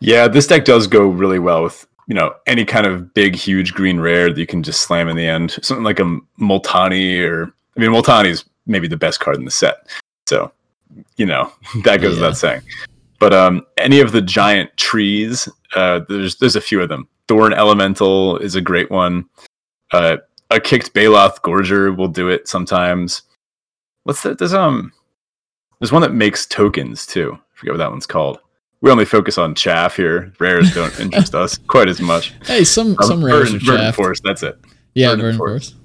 Yeah, 0.00 0.26
this 0.26 0.48
deck 0.48 0.64
does 0.64 0.88
go 0.88 1.06
really 1.06 1.38
well 1.38 1.62
with 1.62 1.86
you 2.08 2.16
know 2.16 2.34
any 2.48 2.64
kind 2.64 2.86
of 2.86 3.14
big, 3.14 3.36
huge 3.36 3.72
green 3.72 4.00
rare 4.00 4.30
that 4.30 4.36
you 4.40 4.48
can 4.48 4.64
just 4.64 4.82
slam 4.82 5.08
in 5.08 5.14
the 5.14 5.28
end. 5.28 5.52
Something 5.62 5.84
like 5.84 6.00
a 6.00 6.18
Multani, 6.40 7.22
or 7.24 7.54
I 7.76 7.80
mean, 7.80 7.90
Multani 7.90 8.30
is 8.30 8.44
maybe 8.66 8.88
the 8.88 8.96
best 8.96 9.20
card 9.20 9.36
in 9.36 9.44
the 9.44 9.52
set. 9.52 9.86
So 10.26 10.50
you 11.16 11.24
know 11.24 11.52
that 11.84 12.00
goes 12.00 12.16
Yeah. 12.16 12.22
without 12.22 12.36
saying. 12.36 12.62
But 13.18 13.32
um, 13.32 13.62
any 13.78 14.00
of 14.00 14.12
the 14.12 14.20
giant 14.22 14.76
trees, 14.76 15.48
uh, 15.74 16.00
there's 16.08 16.36
there's 16.36 16.56
a 16.56 16.60
few 16.60 16.80
of 16.80 16.88
them. 16.88 17.08
Thorn 17.28 17.52
Elemental 17.52 18.36
is 18.38 18.54
a 18.54 18.60
great 18.60 18.90
one. 18.90 19.24
Uh, 19.92 20.18
a 20.50 20.60
kicked 20.60 20.92
Baloth 20.94 21.40
Gorger 21.42 21.96
will 21.96 22.08
do 22.08 22.28
it 22.28 22.48
sometimes. 22.48 23.22
What's 24.02 24.22
that? 24.22 24.38
There's 24.38 24.52
um, 24.54 24.92
there's 25.80 25.92
one 25.92 26.02
that 26.02 26.12
makes 26.12 26.46
tokens 26.46 27.06
too. 27.06 27.32
I 27.34 27.56
forget 27.58 27.72
what 27.74 27.78
that 27.78 27.90
one's 27.90 28.06
called. 28.06 28.38
we 28.82 28.90
only 28.90 29.04
focus 29.06 29.38
on 29.38 29.54
chaff 29.54 29.96
here. 29.96 30.32
Rares 30.38 30.74
don't 30.74 30.98
interest 31.00 31.34
us 31.34 31.56
quite 31.56 31.88
as 31.88 32.00
much. 32.00 32.34
Hey, 32.44 32.64
some 32.64 32.96
Um, 33.00 33.06
some 33.06 33.24
rares 33.24 33.52
Verdant 33.52 33.64
shaft. 33.64 33.96
Force, 33.96 34.20
that's 34.22 34.42
it. 34.42 34.58
Yeah, 34.94 35.10
Verdant 35.10 35.22
Verdant 35.22 35.38
Force. 35.38 35.70
Force. 35.70 35.80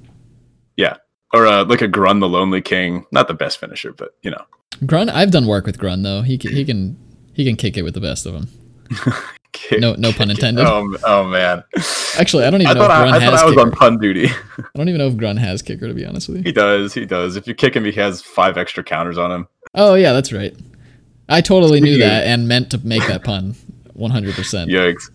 Yeah. 0.78 0.98
Or 1.34 1.46
uh, 1.46 1.64
like 1.66 1.82
a 1.82 1.88
Grunn 1.88 2.20
the 2.20 2.28
Lonely 2.28 2.62
King. 2.62 3.06
Not 3.12 3.28
the 3.28 3.34
best 3.34 3.60
finisher, 3.60 3.94
but 3.94 4.16
you 4.24 4.32
know. 4.32 4.44
Grunn, 4.86 5.10
I've 5.10 5.32
done 5.32 5.46
work 5.48 5.66
with 5.66 5.78
Grunn 5.78 6.04
though. 6.04 6.22
He 6.22 6.38
can, 6.38 6.52
he 6.52 6.66
can 6.66 6.98
he 7.40 7.46
can 7.46 7.56
kick 7.56 7.78
it 7.78 7.84
with 7.84 7.94
the 7.94 8.02
best 8.02 8.26
of 8.26 8.34
them. 8.34 8.48
Kick- 9.54 9.80
No- 9.80 9.96
no 9.98 10.12
pun 10.12 10.30
intended. 10.30 10.66
Oh, 10.66 10.96
oh 11.06 11.24
man. 11.24 11.64
Actually, 12.20 12.44
I 12.46 12.52
don't 12.52 12.62
I 12.62 12.66
even 12.66 12.78
know 12.78 12.84
if 12.84 12.92
I, 12.92 13.02
Grunn 13.02 13.14
I, 13.14 13.20
thought 13.20 13.32
has 13.32 13.42
I 13.42 13.46
was 13.46 13.54
kicker. 13.56 13.62
on 13.66 13.72
pun 13.72 13.98
duty. 13.98 14.28
I 14.28 14.64
don't 14.76 14.90
even 14.90 15.00
know 15.00 15.08
if 15.08 15.16
Grunn 15.18 15.38
has 15.38 15.62
kicker 15.62 15.88
to 15.88 15.94
be 15.94 16.06
honest 16.06 16.28
with 16.28 16.38
you. 16.40 16.44
he 16.44 16.52
does. 16.52 16.94
He 16.94 17.06
does. 17.06 17.36
If 17.38 17.48
you 17.48 17.56
kick 17.56 17.76
him, 17.76 17.86
he 17.86 17.92
has 17.94 18.22
five 18.22 18.58
extra 18.58 18.84
counters 18.84 19.18
on 19.18 19.32
him. 19.32 19.48
Oh 19.74 19.96
yeah, 19.96 20.12
that's 20.14 20.32
right. 20.34 20.54
I 21.30 21.42
totally 21.42 21.80
knew 21.82 21.98
that 22.00 22.26
and 22.28 22.48
meant 22.48 22.70
to 22.72 22.78
make 22.86 23.08
that 23.08 23.24
pun. 23.24 23.56
One 23.94 24.12
hundred 24.12 24.36
percent. 24.36 24.70
Yikes. 24.70 25.10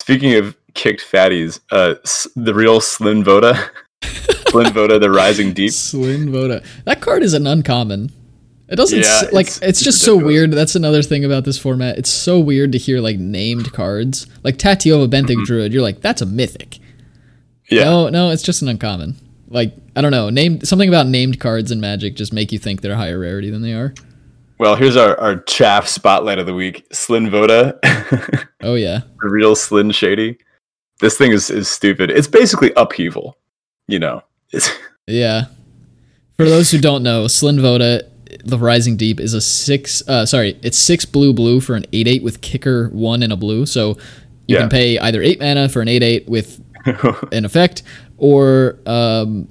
Speaking 0.00 0.34
of 0.34 0.56
kicked 0.74 1.02
fatties, 1.02 1.60
uh, 1.70 1.94
S- 2.04 2.26
the 2.34 2.54
real 2.54 2.80
Slinn 2.80 3.22
Voda, 3.24 3.70
Slinn 4.02 4.72
Voda, 4.72 4.98
the 4.98 5.10
Rising 5.10 5.52
Deep. 5.52 5.70
Slinn 5.72 6.30
Voda. 6.32 6.62
That 6.86 7.00
card 7.00 7.22
is 7.22 7.34
an 7.34 7.46
uncommon. 7.46 8.10
It 8.68 8.76
doesn't 8.76 8.98
Yeah, 8.98 9.04
s- 9.04 9.32
like 9.32 9.46
it's- 9.46 9.56
it's, 9.58 9.66
it's 9.68 9.82
just 9.82 10.02
so 10.02 10.16
weird. 10.16 10.50
That's 10.52 10.74
another 10.74 11.02
thing 11.02 11.24
about 11.24 11.44
this 11.44 11.58
format. 11.58 11.96
It's 11.98 12.10
so 12.10 12.38
weird 12.38 12.72
to 12.72 12.78
hear 12.78 13.00
like 13.00 13.18
named 13.18 13.72
cards. 13.72 14.26
Like 14.44 14.56
Tatyova 14.58 15.08
Benthic 15.08 15.28
Mm-hmm. 15.36 15.44
Druid, 15.44 15.72
you're 15.72 15.82
like, 15.82 16.00
that's 16.02 16.20
a 16.22 16.26
mythic. 16.26 16.78
Yeah. 17.70 17.84
No, 17.84 18.08
no, 18.08 18.30
it's 18.30 18.42
just 18.42 18.62
an 18.62 18.68
uncommon. 18.68 19.16
Like, 19.48 19.74
I 19.96 20.00
don't 20.02 20.10
know. 20.10 20.28
Named 20.30 20.66
something 20.68 20.88
about 20.88 21.06
named 21.06 21.40
cards 21.40 21.70
in 21.70 21.80
Magic 21.80 22.14
just 22.16 22.32
make 22.32 22.52
you 22.52 22.58
think 22.58 22.80
they're 22.82 22.96
higher 22.96 23.18
rarity 23.18 23.50
than 23.50 23.62
they 23.62 23.72
are. 23.72 23.94
Well, 24.58 24.74
here's 24.76 24.96
our, 24.96 25.18
our 25.20 25.36
chaff 25.42 25.86
spotlight 25.86 26.38
of 26.38 26.46
the 26.46 26.52
week. 26.54 26.86
Slinn 26.92 27.30
Voda, 27.30 27.78
Oh 28.62 28.74
yeah. 28.74 29.00
The 29.22 29.28
real 29.30 29.54
Slin 29.54 29.90
Shady. 29.92 30.36
This 31.00 31.16
thing 31.16 31.30
is, 31.32 31.48
is 31.48 31.68
stupid. 31.68 32.10
It's 32.10 32.26
basically 32.26 32.72
upheaval. 32.76 33.38
You 33.86 34.00
know. 34.00 34.22
Yeah. 35.06 35.44
For 36.36 36.44
those 36.44 36.70
who 36.70 36.78
don't 36.78 37.02
know, 37.02 37.24
Slinn 37.26 37.60
Voda, 37.60 38.02
the 38.44 38.58
Rising 38.58 38.96
Deep, 38.96 39.20
is 39.20 39.34
a 39.34 39.40
six. 39.40 40.02
Uh, 40.08 40.24
sorry, 40.26 40.58
it's 40.62 40.78
six 40.78 41.04
blue 41.04 41.32
blue 41.32 41.60
for 41.60 41.74
an 41.74 41.84
eight 41.92 42.08
eight 42.08 42.22
with 42.22 42.40
kicker 42.40 42.88
one 42.90 43.22
and 43.22 43.32
a 43.32 43.36
blue. 43.36 43.66
So 43.66 43.90
you 44.46 44.56
Yeah. 44.56 44.60
can 44.60 44.68
pay 44.70 44.98
either 44.98 45.22
eight 45.22 45.40
mana 45.40 45.68
for 45.68 45.80
an 45.82 45.88
eight 45.88 46.02
eight 46.02 46.28
with 46.28 46.60
an 47.32 47.44
effect, 47.44 47.82
or 48.16 48.78
um, 48.86 49.48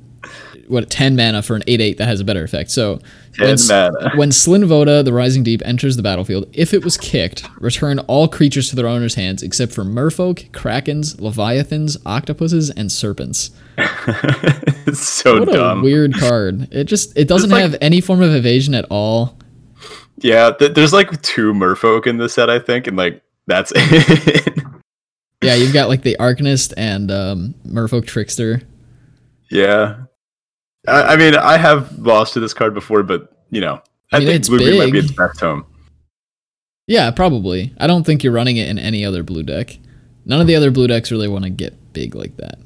what 0.68 0.90
ten 0.90 1.16
mana 1.16 1.42
for 1.42 1.56
an 1.56 1.64
eight 1.68 1.82
eight 1.82 1.98
that 1.98 2.08
has 2.08 2.20
a 2.20 2.24
better 2.26 2.44
effect. 2.44 2.72
So 2.72 3.00
when, 3.38 3.48
10 3.48 3.54
S- 3.54 3.70
mana. 3.70 4.12
when 4.16 4.30
Slinn 4.32 4.66
Voda, 4.66 5.04
the 5.04 5.14
Rising 5.14 5.44
Deep, 5.44 5.62
enters 5.66 5.96
the 5.98 6.04
battlefield, 6.04 6.50
if 6.54 6.74
it 6.74 6.84
was 6.84 6.98
kicked, 6.98 7.44
return 7.60 8.00
all 8.00 8.28
creatures 8.28 8.70
to 8.70 8.76
their 8.76 8.88
owner's 8.88 9.16
hands 9.16 9.44
except 9.44 9.72
for 9.74 9.84
Merfolk, 9.84 10.50
Krakens, 10.52 11.20
Leviathans, 11.20 11.98
Octopuses, 12.06 12.70
and 12.72 12.92
Serpents. 12.92 13.52
it's 13.78 15.00
so 15.08 15.40
What 15.40 15.50
dumb. 15.50 15.80
a 15.80 15.84
weird 15.84 16.14
card. 16.16 16.68
It 16.74 16.86
just 16.86 17.18
it 17.18 17.28
doesn't 17.28 17.50
like- 17.52 17.62
have 17.62 17.76
any 17.82 18.02
form 18.02 18.22
of 18.22 18.34
evasion 18.34 18.74
at 18.74 18.86
all. 18.90 19.38
yeah, 20.18 20.52
th- 20.52 20.74
there's 20.74 20.94
like 20.94 21.22
two 21.22 21.54
merfolk 21.54 22.08
in 22.08 22.18
this 22.18 22.34
set, 22.34 22.50
I 22.50 22.60
think, 22.60 22.88
and 22.88 22.98
like 22.98 23.22
that's 23.46 23.72
it. 23.76 24.64
Yeah, 25.44 25.54
you've 25.54 25.74
got 25.74 25.88
like 25.90 26.02
the 26.02 26.18
Arcanist 26.20 26.74
and 26.76 27.12
um, 27.12 27.54
Merfolk 27.68 28.08
Trickster. 28.08 28.62
yeah. 29.52 29.98
I, 30.88 31.14
I 31.14 31.16
mean, 31.18 31.36
I 31.36 31.58
have 31.58 31.98
lost 32.00 32.34
to 32.34 32.40
this 32.40 32.54
card 32.54 32.74
before, 32.74 33.04
but 33.04 33.32
you 33.50 33.62
know, 33.62 33.82
I, 34.12 34.18
I 34.18 34.20
mean, 34.20 34.28
think 34.28 34.40
it's 34.40 34.50
blue 34.50 34.60
green 34.60 34.80
might 34.80 34.92
be 34.92 35.00
its 35.00 35.12
best 35.12 35.40
home. 35.40 35.66
Yeah, 36.88 37.12
probably. 37.12 37.74
I 37.80 37.88
don't 37.88 38.06
think 38.06 38.24
you're 38.24 38.34
running 38.34 38.58
it 38.58 38.70
in 38.70 38.80
any 38.80 39.04
other 39.04 39.22
blue 39.22 39.44
deck. 39.44 39.78
None 40.26 40.42
of 40.42 40.48
the 40.48 40.56
other 40.56 40.72
blue 40.72 40.88
decks 40.88 41.12
really 41.12 41.28
want 41.28 41.44
to 41.44 41.50
get 41.50 41.94
big 41.94 42.16
like 42.16 42.38
that. 42.38 42.60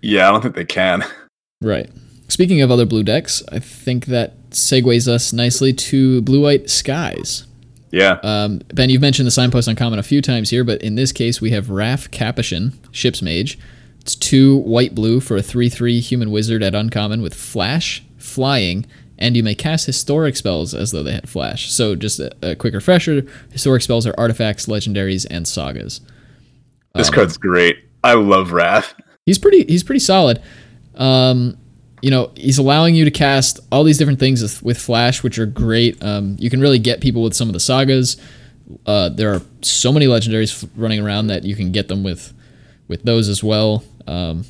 Yeah, 0.00 0.28
I 0.28 0.32
don't 0.32 0.42
think 0.42 0.54
they 0.54 0.64
can. 0.64 1.04
Right. 1.62 1.88
Speaking 2.28 2.60
of 2.60 2.70
other 2.70 2.84
blue 2.84 3.02
decks, 3.02 3.42
I 3.50 3.58
think 3.58 4.06
that 4.06 4.50
segues 4.50 5.08
us 5.08 5.32
nicely 5.32 5.72
to 5.72 6.20
Blue 6.20 6.42
White 6.42 6.68
Skies. 6.68 7.46
Yeah. 7.90 8.18
Um, 8.22 8.60
ben, 8.74 8.90
you've 8.90 9.00
mentioned 9.00 9.26
the 9.26 9.30
signpost 9.30 9.66
uncommon 9.66 9.98
a 9.98 10.02
few 10.02 10.20
times 10.20 10.50
here, 10.50 10.62
but 10.64 10.82
in 10.82 10.96
this 10.96 11.10
case, 11.10 11.40
we 11.40 11.52
have 11.52 11.70
Raff 11.70 12.10
Capashen, 12.10 12.72
Ship's 12.90 13.22
Mage. 13.22 13.58
It's 14.04 14.14
two 14.14 14.58
white 14.58 14.94
blue 14.94 15.18
for 15.20 15.34
a 15.34 15.42
3 15.42 15.70
3 15.70 15.98
human 15.98 16.30
wizard 16.30 16.62
at 16.62 16.74
uncommon 16.74 17.22
with 17.22 17.32
flash, 17.32 18.04
flying, 18.18 18.84
and 19.18 19.34
you 19.34 19.42
may 19.42 19.54
cast 19.54 19.86
historic 19.86 20.36
spells 20.36 20.74
as 20.74 20.90
though 20.90 21.02
they 21.02 21.12
had 21.14 21.26
flash. 21.26 21.72
So, 21.72 21.94
just 21.94 22.20
a, 22.20 22.30
a 22.42 22.54
quick 22.54 22.74
refresher 22.74 23.22
historic 23.50 23.80
spells 23.80 24.06
are 24.06 24.14
artifacts, 24.18 24.66
legendaries, 24.66 25.26
and 25.30 25.48
sagas. 25.48 26.02
This 26.94 27.08
Um, 27.08 27.14
card's 27.14 27.38
great. 27.38 27.78
I 28.02 28.12
love 28.12 28.52
Raff. 28.52 28.94
He's 29.24 29.38
pretty. 29.38 29.64
He's 29.64 29.82
pretty 29.82 30.00
solid. 30.00 30.42
Um, 30.96 31.56
you 32.02 32.10
know, 32.10 32.30
he's 32.36 32.58
allowing 32.58 32.94
you 32.94 33.06
to 33.06 33.10
cast 33.10 33.58
all 33.72 33.84
these 33.84 33.96
different 33.96 34.20
things 34.20 34.42
with, 34.42 34.62
with 34.62 34.76
Flash, 34.78 35.22
which 35.22 35.38
are 35.38 35.46
great. 35.46 36.04
Um, 36.04 36.36
you 36.38 36.50
can 36.50 36.60
really 36.60 36.78
get 36.78 37.00
people 37.00 37.22
with 37.22 37.32
some 37.32 37.48
of 37.48 37.54
the 37.54 37.60
sagas. 37.60 38.18
Uh, 38.84 39.08
there 39.08 39.32
are 39.32 39.40
so 39.62 39.90
many 39.90 40.04
legendaries 40.04 40.62
f- 40.62 40.68
running 40.76 41.00
around 41.00 41.28
that 41.28 41.44
you 41.44 41.56
can 41.56 41.72
get 41.72 41.88
them 41.88 42.02
with 42.04 42.34
with 42.86 43.02
those 43.04 43.30
as 43.30 43.42
well. 43.42 43.82
Um, 44.06 44.44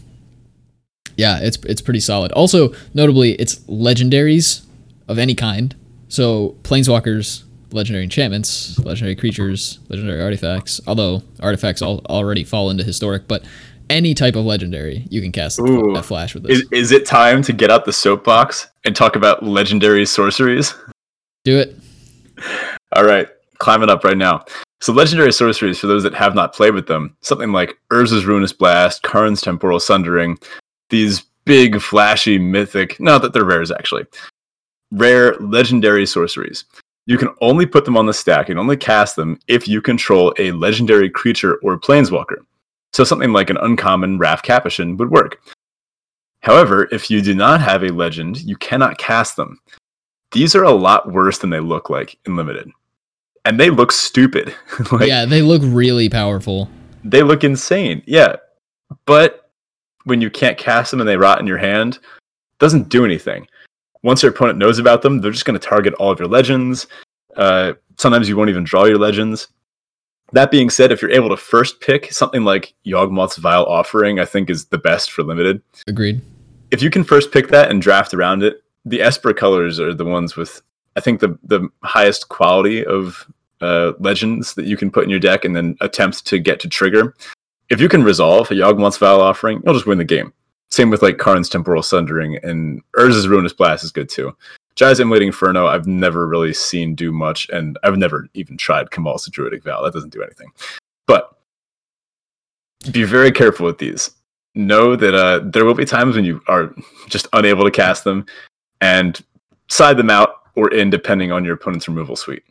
yeah, 1.17 1.39
it's 1.41 1.59
it's 1.65 1.81
pretty 1.81 2.01
solid. 2.01 2.33
Also, 2.33 2.75
notably, 2.93 3.33
it's 3.33 3.57
legendaries 3.61 4.65
of 5.09 5.19
any 5.19 5.35
kind. 5.35 5.75
So 6.09 6.57
planeswalkers, 6.63 7.45
legendary 7.73 8.05
enchantments, 8.05 8.79
legendary 8.81 9.17
creatures, 9.17 9.79
legendary 9.89 10.23
artifacts. 10.23 10.81
Although 10.87 11.23
artifacts 11.41 11.83
all, 11.83 12.01
already 12.09 12.45
fall 12.45 12.71
into 12.71 12.85
historic, 12.85 13.29
but 13.29 13.45
any 13.91 14.15
type 14.15 14.37
of 14.37 14.45
legendary 14.45 15.07
you 15.11 15.21
can 15.21 15.33
cast 15.33 15.61
Ooh. 15.61 15.95
a 15.95 16.03
flash 16.03 16.35
with 16.35 16.45
this. 16.45 16.61
Is, 16.61 16.69
is 16.73 16.93
it 16.93 17.07
time 17.07 17.43
to 17.43 17.53
get 17.53 17.71
out 17.71 17.85
the 17.85 17.93
soapbox 17.93 18.69
and 18.85 18.97
talk 18.97 19.17
about 19.17 19.43
legendary 19.43 20.07
sorceries? 20.07 20.75
Do 21.45 21.59
it. 21.59 21.77
All 22.93 23.05
right, 23.05 23.29
climb 23.59 23.83
it 23.83 23.91
up 23.91 24.05
right 24.05 24.17
now. 24.17 24.45
So, 24.85 24.93
legendary 24.93 25.33
sorceries, 25.33 25.79
for 25.79 25.87
those 25.87 26.03
that 26.03 26.13
have 26.13 26.35
not 26.35 26.53
played 26.55 26.75
with 26.75 26.87
them, 26.87 27.17
something 27.23 27.53
like 27.53 27.79
Urza's 27.91 28.27
Ruinous 28.27 28.53
Blast, 28.53 29.03
Karn's 29.03 29.41
Temporal 29.41 29.81
Sundering, 29.81 30.39
these 30.91 31.23
big, 31.47 31.81
flashy, 31.81 32.37
mythic, 32.37 33.01
not 33.01 33.23
that 33.23 33.33
they're 33.33 33.47
rares 33.47 33.71
actually, 33.71 34.05
rare 34.93 35.37
legendary 35.37 36.05
sorceries. 36.05 36.67
You 37.07 37.17
can 37.17 37.31
only 37.41 37.65
put 37.65 37.87
them 37.87 37.97
on 37.97 38.05
the 38.05 38.13
stack 38.13 38.51
and 38.51 38.59
only 38.59 38.77
cast 38.77 39.17
them 39.17 39.39
if 39.49 39.67
you 39.67 39.81
control 39.81 40.35
a 40.39 40.53
legendary 40.53 41.09
creature 41.09 41.55
or 41.63 41.81
planeswalker. 41.81 42.45
So, 42.93 43.05
something 43.05 43.33
like 43.33 43.49
an 43.49 43.57
uncommon 43.57 44.19
Raff 44.19 44.43
Capashen 44.43 44.99
would 44.99 45.11
work. 45.11 45.41
However, 46.41 46.91
if 46.93 47.11
you 47.11 47.23
do 47.23 47.35
not 47.35 47.63
have 47.63 47.85
a 47.85 47.89
legend, 47.89 48.43
you 48.43 48.57
cannot 48.57 48.99
cast 48.99 49.37
them. 49.37 49.59
These 50.33 50.55
are 50.55 50.65
a 50.65 50.73
lot 50.73 51.11
worse 51.11 51.39
than 51.39 51.49
they 51.49 51.61
look 51.61 51.89
like 51.89 52.19
in 52.27 52.37
limited. 52.37 52.71
And 53.45 53.61
they 53.61 53.71
look 53.71 53.93
stupid. 53.93 54.55
like 54.93 55.09
yeah, 55.09 55.25
they 55.25 55.43
look 55.43 55.63
really 55.65 56.09
powerful. 56.09 56.69
they 57.05 57.23
look 57.23 57.45
insane. 57.45 58.03
Yeah. 58.07 58.37
But 59.07 59.51
when 60.05 60.21
you 60.21 60.31
can't 60.31 60.59
cast 60.59 60.91
them 60.91 61.01
and 61.01 61.09
they 61.09 61.17
rot 61.17 61.41
in 61.41 61.47
your 61.47 61.59
hand, 61.59 61.97
it 61.97 62.59
doesn't 62.59 62.89
do 62.89 63.05
anything. 63.05 63.47
Once 64.03 64.23
your 64.23 64.33
opponent 64.33 64.59
knows 64.59 64.79
about 64.79 65.03
them, 65.03 65.21
they're 65.21 65.31
just 65.31 65.45
going 65.47 65.59
to 65.59 65.67
target 65.67 65.95
all 65.95 66.11
of 66.11 66.19
your 66.19 66.29
legends. 66.29 66.87
Uh, 67.37 67.73
sometimes 67.97 68.29
you 68.29 68.37
won't 68.37 68.51
even 68.51 68.65
draw 68.65 68.85
your 68.85 68.99
legends. 68.99 69.49
That 70.33 70.51
being 70.51 70.69
said, 70.71 70.91
if 70.93 71.01
you're 71.01 71.11
able 71.11 71.29
to 71.31 71.37
first 71.37 71.81
pick 71.81 72.13
something 72.13 72.45
like 72.45 72.75
Yawgmoth's 72.87 73.37
Vile 73.37 73.65
Offering, 73.65 74.19
I 74.19 74.25
think 74.25 74.51
is 74.51 74.67
the 74.67 74.79
best 74.79 75.13
for 75.13 75.23
limited. 75.23 75.63
Agreed. 75.87 76.21
If 76.71 76.83
you 76.83 76.91
can 76.91 77.05
first 77.05 77.31
pick 77.31 77.49
that 77.49 77.71
and 77.71 77.81
draft 77.81 78.15
around 78.15 78.43
it, 78.43 78.63
the 78.85 79.01
Esper 79.01 79.33
colors 79.33 79.79
are 79.81 79.95
the 79.95 80.05
ones 80.05 80.37
with, 80.37 80.61
I 80.97 81.01
think, 81.01 81.21
the, 81.21 81.39
the 81.45 81.69
highest 81.83 82.29
quality 82.29 82.85
of 82.85 83.27
uh, 83.65 83.93
legends 83.99 84.55
that 84.55 84.67
you 84.67 84.77
can 84.77 84.91
put 84.91 85.05
in 85.05 85.11
your 85.11 85.19
deck 85.19 85.45
and 85.45 85.57
then 85.57 85.77
attempt 85.81 86.27
to 86.27 86.39
get 86.39 86.61
to 86.61 86.69
trigger. 86.69 87.15
If 87.71 87.81
you 87.81 87.89
can 87.89 88.05
resolve 88.05 88.51
a 88.51 88.55
Yawgmoth's 88.55 88.99
Vile 88.99 89.21
Offering, 89.21 89.63
you'll 89.65 89.75
just 89.75 89.87
win 89.87 89.99
the 89.99 90.05
game. 90.05 90.33
Same 90.71 90.91
with 90.91 91.03
like 91.03 91.19
Karn's 91.19 91.49
Temporal 91.49 91.83
Sundering 91.83 92.37
and 92.43 92.83
Urza's 92.97 93.29
Ruinous 93.29 93.53
Blast 93.53 93.85
is 93.85 93.93
good 93.93 94.09
too. 94.09 94.37
Jaya's 94.77 94.99
Immolating 94.99 95.29
Inferno, 95.29 95.67
I've 95.67 95.87
never 95.87 96.27
really 96.27 96.53
seen 96.53 96.95
do 96.97 97.13
much, 97.13 97.49
and 97.51 97.79
I've 97.85 97.97
never 97.97 98.29
even 98.35 98.57
tried 98.57 98.91
Kamahl's 98.91 99.29
Druidic 99.29 99.63
Vow. 99.63 99.83
That 99.83 99.93
doesn't 99.93 100.13
do 100.13 100.23
anything. 100.23 100.51
But 101.07 101.39
be 102.91 103.05
very 103.05 103.31
careful 103.31 103.67
with 103.67 103.79
these. 103.79 104.11
Know 104.57 104.97
that 104.97 105.15
uh, 105.15 105.41
there 105.45 105.65
will 105.65 105.75
be 105.75 105.85
times 105.85 106.17
when 106.17 106.25
you 106.25 106.43
are 106.49 106.75
just 107.09 107.29
unable 107.33 107.65
to 107.65 107.71
cast 107.71 108.03
them, 108.03 108.27
and 108.81 109.25
side 109.69 109.97
them 109.97 110.11
out 110.11 110.43
or 110.57 110.73
in 110.73 110.91
depending 110.91 111.33
on 111.33 111.45
your 111.45 111.55
opponent's 111.55 111.89
removal 111.89 112.17
suite. 112.17 112.45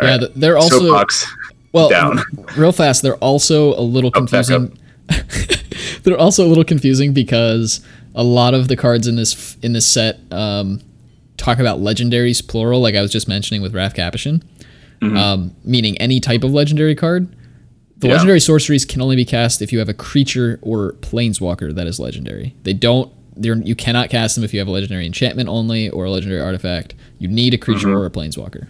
Yeah, 0.00 0.16
right. 0.18 0.30
they're 0.36 0.56
also 0.56 0.78
Soapbox 0.80 1.26
well 1.72 1.88
down. 1.88 2.18
real 2.56 2.72
fast. 2.72 3.02
They're 3.02 3.16
also 3.16 3.74
a 3.78 3.82
little 3.82 4.10
confusing. 4.10 4.76
they're 6.02 6.18
also 6.18 6.44
a 6.46 6.48
little 6.48 6.64
confusing 6.64 7.12
because 7.12 7.80
a 8.14 8.22
lot 8.24 8.54
of 8.54 8.68
the 8.68 8.76
cards 8.76 9.06
in 9.06 9.16
this 9.16 9.56
in 9.62 9.72
this 9.72 9.86
set 9.86 10.18
um, 10.32 10.80
talk 11.36 11.58
about 11.58 11.80
legendaries 11.80 12.46
plural, 12.46 12.80
like 12.80 12.94
I 12.94 13.02
was 13.02 13.10
just 13.12 13.28
mentioning 13.28 13.62
with 13.62 13.74
Raff 13.74 13.94
Capashen. 13.94 14.42
Mhm. 15.00 15.16
um, 15.16 15.54
meaning 15.64 15.96
any 15.98 16.18
type 16.18 16.42
of 16.42 16.52
legendary 16.52 16.96
card. 16.96 17.28
The 17.98 18.08
Yeah. 18.08 18.14
legendary 18.14 18.40
sorceries 18.40 18.84
can 18.84 19.00
only 19.00 19.14
be 19.14 19.24
cast 19.24 19.62
if 19.62 19.72
you 19.72 19.78
have 19.78 19.88
a 19.88 19.94
creature 19.94 20.58
or 20.60 20.94
planeswalker 21.02 21.72
that 21.72 21.86
is 21.86 22.00
legendary. 22.00 22.54
They 22.64 22.72
don't. 22.72 23.08
You 23.40 23.76
cannot 23.76 24.10
cast 24.10 24.34
them 24.34 24.42
if 24.42 24.52
you 24.52 24.58
have 24.58 24.66
a 24.66 24.72
legendary 24.72 25.06
enchantment 25.06 25.48
only 25.48 25.88
or 25.90 26.06
a 26.06 26.10
legendary 26.10 26.40
artifact. 26.40 26.94
You 27.20 27.28
need 27.28 27.54
a 27.54 27.58
creature 27.58 27.86
Mhm. 27.86 27.96
or 27.96 28.06
a 28.06 28.10
planeswalker. 28.10 28.66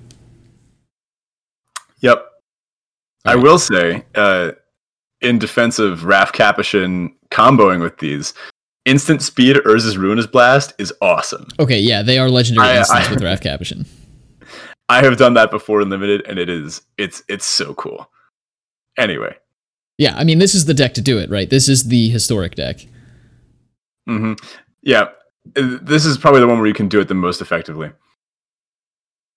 Yep. 2.01 2.25
I 3.25 3.35
will 3.37 3.59
say, 3.59 4.05
uh, 4.15 4.53
in 5.21 5.39
defense 5.39 5.79
of 5.79 6.05
Raff 6.05 6.33
Capashen 6.33 7.11
comboing 7.31 7.81
with 7.83 7.99
these, 7.99 8.33
instant 8.85 9.21
speed 9.23 9.57
Urza's 9.57 9.99
Ruinous 9.99 10.27
Blast 10.27 10.73
is 10.79 10.93
awesome. 11.03 11.47
Okay, 11.59 11.79
yeah, 11.81 12.03
they 12.03 12.19
are 12.19 12.31
legendary 12.31 12.69
I- 12.69 12.79
instants 12.79 13.09
I- 13.09 13.11
with 13.11 13.23
Raff 13.23 13.41
Capashen. 13.41 13.87
I 14.89 15.03
have 15.03 15.19
done 15.19 15.35
that 15.35 15.51
before 15.51 15.83
in 15.83 15.91
limited, 15.91 16.25
and 16.27 16.39
it 16.39 16.49
is 16.49 16.81
it's 16.97 17.23
it's 17.29 17.45
so 17.45 17.75
cool. 17.75 18.11
Anyway, 18.97 19.37
Yeah, 19.99 20.17
I 20.17 20.25
mean 20.25 20.39
this 20.39 20.55
is 20.55 20.65
the 20.65 20.73
deck 20.75 20.95
to 20.95 21.03
do 21.03 21.19
it, 21.19 21.29
right? 21.29 21.51
This 21.51 21.69
is 21.69 21.89
the 21.89 22.09
historic 22.09 22.55
deck. 22.55 22.79
Mm-hmm. 24.09 24.33
yeah, 24.83 25.09
uh, 25.57 25.79
this 25.83 26.07
is 26.07 26.17
probably 26.17 26.41
the 26.41 26.47
one 26.49 26.57
where 26.59 26.67
you 26.67 26.73
can 26.73 26.89
do 26.89 26.99
it 27.01 27.09
the 27.09 27.15
most 27.15 27.43
effectively. 27.43 27.91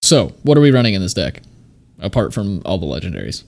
So, 0.02 0.30
what 0.44 0.58
are 0.58 0.62
we 0.62 0.72
running 0.72 0.94
in 0.94 1.02
this 1.02 1.14
deck? 1.14 1.42
Apart 2.02 2.34
from 2.34 2.62
all 2.66 2.78
the 2.78 2.86
legendaries. 2.86 3.44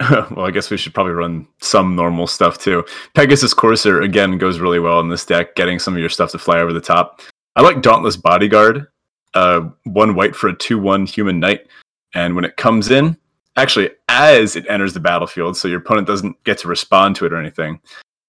well, 0.10 0.46
I 0.46 0.50
guess 0.50 0.70
we 0.70 0.76
should 0.76 0.94
probably 0.94 1.12
run 1.12 1.46
some 1.60 1.96
normal 1.96 2.26
stuff 2.26 2.58
too. 2.58 2.84
Pegasus 3.14 3.52
Courser 3.52 4.00
again 4.00 4.38
goes 4.38 4.60
really 4.60 4.78
well 4.78 5.00
in 5.00 5.08
this 5.08 5.26
deck, 5.26 5.56
getting 5.56 5.78
some 5.78 5.94
of 5.94 6.00
your 6.00 6.08
stuff 6.08 6.30
to 6.32 6.38
fly 6.38 6.60
over 6.60 6.72
the 6.72 6.80
top. 6.80 7.20
I 7.56 7.62
like 7.62 7.82
Dauntless 7.82 8.16
Bodyguard, 8.16 8.86
uh, 9.34 9.62
one 9.84 10.14
white 10.14 10.36
for 10.36 10.48
a 10.48 10.56
two-one 10.56 11.04
human 11.04 11.40
knight, 11.40 11.66
and 12.14 12.36
when 12.36 12.44
it 12.44 12.56
comes 12.56 12.90
in, 12.90 13.16
actually 13.56 13.90
as 14.08 14.54
it 14.54 14.64
enters 14.68 14.94
the 14.94 15.00
battlefield, 15.00 15.56
so 15.56 15.66
your 15.66 15.80
opponent 15.80 16.06
doesn't 16.06 16.42
get 16.44 16.58
to 16.58 16.68
respond 16.68 17.16
to 17.16 17.26
it 17.26 17.32
or 17.32 17.36
anything. 17.36 17.80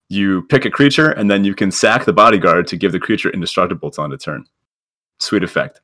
You 0.09 0.41
pick 0.49 0.65
a 0.65 0.71
creature, 0.71 1.11
and 1.11 1.29
then 1.29 1.43
you 1.43 1.53
can 1.53 1.71
sack 1.71 2.05
the 2.05 2.13
bodyguard 2.13 2.65
to 2.67 2.77
give 2.77 2.91
the 2.91 2.99
creature 2.99 3.29
indestructible 3.29 3.91
till 3.91 4.05
end 4.05 4.13
of 4.13 4.19
turn. 4.19 4.45
Sweet 5.19 5.43
effect. 5.43 5.81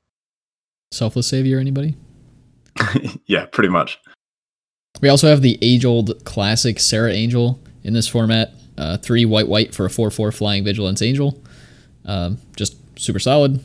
Selfless 0.91 1.27
Savior, 1.27 1.59
anybody? 1.59 1.95
yeah, 3.25 3.45
pretty 3.45 3.69
much. 3.69 3.99
We 5.01 5.09
also 5.09 5.27
have 5.27 5.41
the 5.41 5.57
age 5.61 5.85
old 5.85 6.23
classic 6.25 6.79
Serra 6.79 7.11
Angel 7.11 7.59
in 7.83 7.93
this 7.93 8.07
format. 8.07 8.53
Uh, 8.77 8.97
three 8.97 9.23
white 9.23 9.47
white 9.47 9.73
for 9.73 9.85
a 9.85 9.89
4 9.89 10.11
4 10.11 10.31
flying 10.31 10.63
vigilance 10.63 11.01
angel. 11.01 11.41
Um, 12.05 12.39
just 12.57 12.75
super 12.99 13.19
solid. 13.19 13.61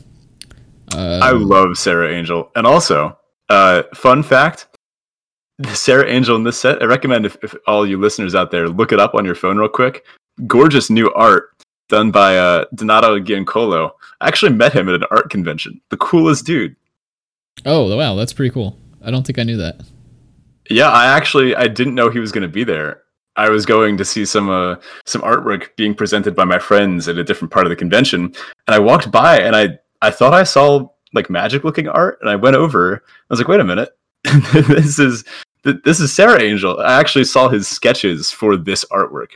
Uh, 0.93 1.19
I 1.21 1.31
love 1.31 1.77
Serra 1.77 2.11
Angel. 2.11 2.49
And 2.55 2.65
also, 2.65 3.17
uh, 3.49 3.83
fun 3.93 4.23
fact 4.23 4.67
the 5.57 5.75
Serra 5.75 6.07
Angel 6.07 6.35
in 6.35 6.43
this 6.43 6.59
set, 6.59 6.81
I 6.81 6.85
recommend 6.85 7.25
if, 7.25 7.37
if 7.43 7.53
all 7.67 7.87
you 7.87 7.99
listeners 7.99 8.35
out 8.35 8.51
there 8.51 8.67
look 8.67 8.91
it 8.91 8.99
up 8.99 9.13
on 9.15 9.25
your 9.25 9.35
phone 9.35 9.57
real 9.57 9.69
quick. 9.69 10.05
Gorgeous 10.47 10.89
new 10.89 11.11
art 11.13 11.49
done 11.89 12.09
by 12.09 12.37
uh, 12.37 12.65
Donato 12.73 13.19
Giancola. 13.19 13.91
I 14.21 14.27
actually 14.27 14.53
met 14.53 14.73
him 14.73 14.87
at 14.89 14.95
an 14.95 15.03
art 15.11 15.29
convention. 15.29 15.79
The 15.89 15.97
coolest 15.97 16.45
dude. 16.45 16.75
oh, 17.65 17.95
wow, 17.95 18.15
that's 18.15 18.33
pretty 18.33 18.51
cool. 18.51 18.77
I 19.03 19.11
don't 19.11 19.25
think 19.25 19.39
I 19.39 19.43
knew 19.43 19.57
that. 19.57 19.81
Yeah, 20.69 20.89
I 20.89 21.07
actually 21.07 21.55
I 21.55 21.67
didn't 21.67 21.95
know 21.95 22.09
he 22.09 22.19
was 22.19 22.31
going 22.31 22.43
to 22.43 22.47
be 22.47 22.63
there. 22.63 23.01
I 23.35 23.49
was 23.49 23.65
going 23.65 23.97
to 23.97 24.05
see 24.05 24.25
some 24.25 24.49
uh, 24.49 24.75
some 25.05 25.21
artwork 25.21 25.75
being 25.75 25.95
presented 25.95 26.35
by 26.35 26.45
my 26.45 26.59
friends 26.59 27.07
at 27.07 27.17
a 27.17 27.23
different 27.23 27.51
part 27.51 27.65
of 27.65 27.69
the 27.69 27.75
convention, 27.75 28.25
and 28.25 28.75
I 28.75 28.79
walked 28.79 29.11
by 29.11 29.39
and 29.39 29.55
I 29.55 29.79
I 30.01 30.11
thought 30.11 30.33
I 30.33 30.43
saw 30.43 30.87
like 31.13 31.29
magic 31.29 31.63
looking 31.63 31.87
art, 31.87 32.19
and 32.21 32.29
I 32.29 32.35
went 32.35 32.55
over. 32.55 33.03
I 33.05 33.25
was 33.29 33.39
like, 33.39 33.47
wait 33.47 33.59
a 33.59 33.63
minute, 33.63 33.89
this 34.53 34.99
is 34.99 35.23
this 35.63 35.99
is 35.99 36.13
Serra 36.13 36.41
Angel. 36.41 36.79
I 36.79 36.99
actually 36.99 37.23
saw 37.23 37.47
his 37.49 37.67
sketches 37.67 38.31
for 38.31 38.57
this 38.57 38.83
artwork. 38.85 39.31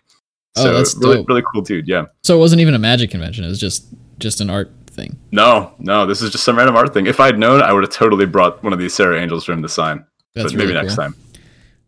Oh, 0.57 0.63
So 0.63 0.73
that's 0.73 0.95
really 0.95 1.25
really 1.27 1.43
cool 1.53 1.61
dude. 1.61 1.87
Yeah. 1.87 2.05
So 2.23 2.35
it 2.35 2.39
wasn't 2.39 2.61
even 2.61 2.73
a 2.73 2.79
magic 2.79 3.11
convention. 3.11 3.43
It 3.43 3.49
was 3.49 3.59
just 3.59 3.87
just 4.19 4.41
an 4.41 4.49
art 4.49 4.71
thing. 4.95 5.17
No, 5.31 5.73
no, 5.79 6.05
this 6.05 6.21
is 6.21 6.31
just 6.31 6.43
some 6.43 6.57
random 6.57 6.75
art 6.75 6.93
thing. 6.93 7.07
If 7.07 7.19
I'd 7.19 7.37
known, 7.37 7.61
I 7.61 7.73
would 7.73 7.83
have 7.83 7.91
totally 7.91 8.25
brought 8.25 8.63
one 8.63 8.73
of 8.73 8.79
these 8.79 8.93
Serra 8.93 9.19
Angels 9.19 9.45
for 9.45 9.51
him 9.51 9.61
to 9.61 9.69
sign. 9.69 10.05
That's 10.33 10.51
but 10.51 10.57
maybe 10.57 10.71
really 10.71 10.81
next 10.81 10.95
cool. 10.95 11.05
time. 11.05 11.15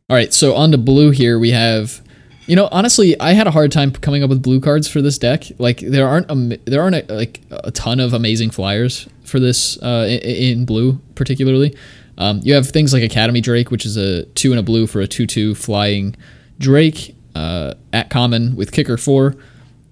All 0.09 0.15
right, 0.15 0.34
so 0.34 0.55
on 0.55 0.71
to 0.71 0.77
blue 0.77 1.11
here. 1.11 1.38
We 1.38 1.51
have, 1.51 2.01
you 2.45 2.55
know, 2.55 2.69
honestly, 2.71 3.19
I 3.19 3.34
had 3.34 3.47
a 3.47 3.51
hard 3.51 3.71
time 3.71 3.91
coming 3.91 4.23
up 4.23 4.29
with 4.29 4.41
blue 4.41 4.61
cards 4.61 4.88
for 4.88 5.01
this 5.01 5.17
deck. 5.17 5.45
Like 5.57 5.79
there 5.79 6.07
aren't 6.07 6.31
am- 6.31 6.53
there 6.65 6.81
aren't 6.81 6.95
a, 6.95 7.13
like 7.13 7.41
a 7.49 7.71
ton 7.71 7.99
of 7.99 8.13
amazing 8.13 8.51
flyers 8.51 9.07
for 9.25 9.39
this 9.39 9.81
uh, 9.81 10.07
in, 10.09 10.19
in 10.19 10.65
blue 10.65 10.99
particularly. 11.15 11.75
Um, 12.17 12.39
you 12.43 12.53
have 12.53 12.69
things 12.69 12.93
like 12.93 13.03
Academy 13.03 13.41
Drake, 13.41 13.69
which 13.69 13.85
is 13.85 13.97
a 13.97 14.23
two 14.27 14.51
and 14.51 14.59
a 14.59 14.63
blue 14.63 14.88
for 14.88 15.01
a 15.01 15.07
two-two 15.07 15.53
flying 15.55 16.15
Drake 16.57 17.15
uh, 17.35 17.75
at 17.93 18.09
common 18.09 18.55
with 18.55 18.71
kicker 18.71 18.97
four, 18.97 19.35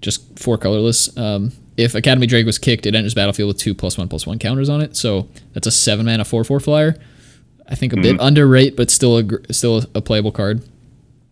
just 0.00 0.38
four 0.38 0.58
colorless. 0.58 1.16
Um, 1.16 1.52
if 1.76 1.94
Academy 1.94 2.26
Drake 2.26 2.46
was 2.46 2.58
kicked, 2.58 2.86
it 2.86 2.94
enters 2.94 3.14
battlefield 3.14 3.48
with 3.48 3.58
two 3.58 3.74
plus 3.74 3.98
one 3.98 4.08
plus 4.08 4.26
one 4.26 4.38
counters 4.38 4.68
on 4.68 4.80
it. 4.80 4.96
So 4.96 5.28
that's 5.52 5.66
a 5.66 5.70
seven 5.70 6.06
mana 6.06 6.24
four 6.24 6.44
four 6.44 6.60
flyer. 6.60 6.96
I 7.68 7.74
think 7.74 7.92
a 7.92 7.96
bit 7.96 8.16
underrate, 8.20 8.76
but 8.76 8.90
still 8.90 9.18
a 9.18 9.52
still 9.52 9.84
a 9.94 10.00
playable 10.00 10.32
card. 10.32 10.62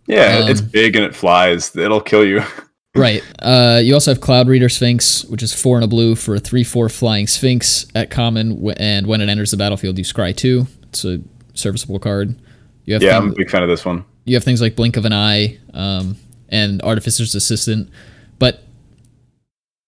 Yeah, 0.06 0.40
Um, 0.42 0.50
it's 0.50 0.60
big 0.60 0.96
and 0.96 1.04
it 1.04 1.14
flies. 1.14 1.74
It'll 1.76 2.00
kill 2.00 2.24
you. 2.24 2.42
Right. 2.96 3.24
Uh, 3.40 3.80
you 3.82 3.92
also 3.92 4.12
have 4.12 4.20
Cloudreader 4.20 4.70
Sphinx, 4.70 5.24
which 5.24 5.42
is 5.42 5.52
four 5.52 5.76
and 5.76 5.84
a 5.84 5.88
blue 5.88 6.14
for 6.14 6.36
a 6.36 6.38
three-four 6.38 6.88
flying 6.88 7.26
Sphinx 7.26 7.86
at 7.96 8.08
common, 8.08 8.72
and 8.76 9.08
when 9.08 9.20
it 9.20 9.28
enters 9.28 9.50
the 9.50 9.56
battlefield, 9.56 9.98
you 9.98 10.04
scry 10.04 10.32
two. 10.36 10.68
It's 10.84 11.04
a 11.04 11.20
serviceable 11.54 11.98
card. 11.98 12.36
You 12.84 12.94
have 12.94 13.02
yeah, 13.02 13.14
thing- 13.18 13.22
I'm 13.22 13.30
a 13.32 13.34
big 13.34 13.50
fan 13.50 13.64
of 13.64 13.68
this 13.68 13.84
one. 13.84 14.04
you 14.26 14.36
have 14.36 14.44
things 14.44 14.60
like 14.60 14.76
Blink 14.76 14.96
of 14.96 15.04
an 15.06 15.12
Eye 15.12 15.58
um, 15.72 16.16
and 16.50 16.80
Artificer's 16.82 17.34
Assistant, 17.34 17.90
but 18.38 18.62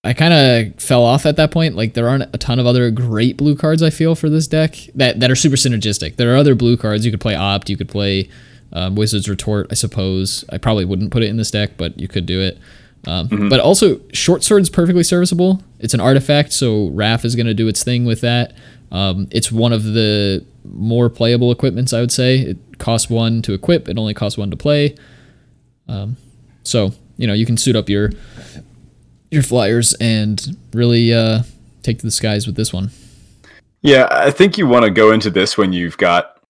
I 0.07 0.13
kind 0.13 0.33
of 0.33 0.81
fell 0.83 1.03
off 1.03 1.27
at 1.27 1.37
that 1.37 1.51
point. 1.51 1.75
Like 1.77 1.95
there 1.95 2.09
aren't 2.09 2.35
a 2.35 2.39
ton 2.39 2.59
of 2.59 2.67
other 2.67 2.91
great 2.91 3.37
blue 3.37 3.57
cards 3.57 3.83
I 3.83 3.91
feel 3.91 4.15
for 4.15 4.29
this 4.31 4.47
deck 4.47 4.77
that 4.95 5.21
that 5.21 5.31
are 5.31 5.37
super 5.37 5.57
synergistic. 5.57 6.17
There 6.17 6.33
are 6.33 6.37
other 6.37 6.55
blue 6.55 6.77
cards 6.77 7.05
you 7.05 7.11
could 7.11 7.21
play 7.21 7.35
Opt, 7.35 7.69
you 7.69 7.77
could 7.77 7.89
play 7.89 8.29
um, 8.73 8.95
Wizard's 8.95 9.29
Retort. 9.29 9.67
I 9.71 9.75
suppose 9.75 10.45
I 10.51 10.59
probably 10.59 10.85
wouldn't 10.85 11.11
put 11.11 11.23
it 11.23 11.29
in 11.29 11.37
this 11.37 11.51
deck, 11.51 11.73
but 11.77 11.99
you 11.99 12.09
could 12.09 12.27
do 12.27 12.41
it. 12.41 12.59
Um, 13.07 13.49
But 13.49 13.61
also, 13.61 14.01
Short 14.13 14.43
Sword's 14.43 14.69
perfectly 14.69 15.05
serviceable. 15.05 15.63
It's 15.79 15.95
an 15.95 16.01
artifact, 16.01 16.53
so 16.53 16.89
Raff 16.89 17.25
is 17.25 17.37
going 17.37 17.47
to 17.47 17.55
do 17.55 17.69
its 17.69 17.85
thing 17.85 18.05
with 18.05 18.21
that. 18.23 18.53
Um, 18.91 19.29
it's 19.31 19.53
one 19.53 19.73
of 19.73 19.85
the 19.85 20.45
more 20.65 21.09
playable 21.09 21.53
equipments, 21.53 21.93
I 21.93 22.01
would 22.01 22.11
say. 22.13 22.39
It 22.39 22.79
costs 22.79 23.09
one 23.09 23.43
to 23.43 23.53
equip. 23.53 23.89
It 23.89 23.99
only 23.99 24.15
costs 24.15 24.37
one 24.37 24.51
to 24.51 24.57
play. 24.57 24.97
Um, 25.89 26.17
so 26.65 26.93
you 27.17 27.27
know 27.27 27.33
you 27.33 27.47
can 27.47 27.57
suit 27.57 27.77
up 27.77 27.89
your 27.89 28.11
your 29.31 29.43
flyers 29.43 29.95
and 29.95 30.57
really 30.73 31.13
uh, 31.13 31.43
take 31.83 31.99
to 31.99 32.07
the 32.07 32.11
skies 32.11 32.47
with 32.47 32.57
this 32.57 32.73
one. 32.73 32.91
Yeah, 33.83 34.09
I 34.11 34.31
think 34.31 34.59
you 34.59 34.67
want 34.67 34.85
to 34.85 34.91
go 34.91 35.13
into 35.13 35.31
this 35.31 35.57
when 35.57 35.73
you've 35.73 35.97
got 35.99 36.41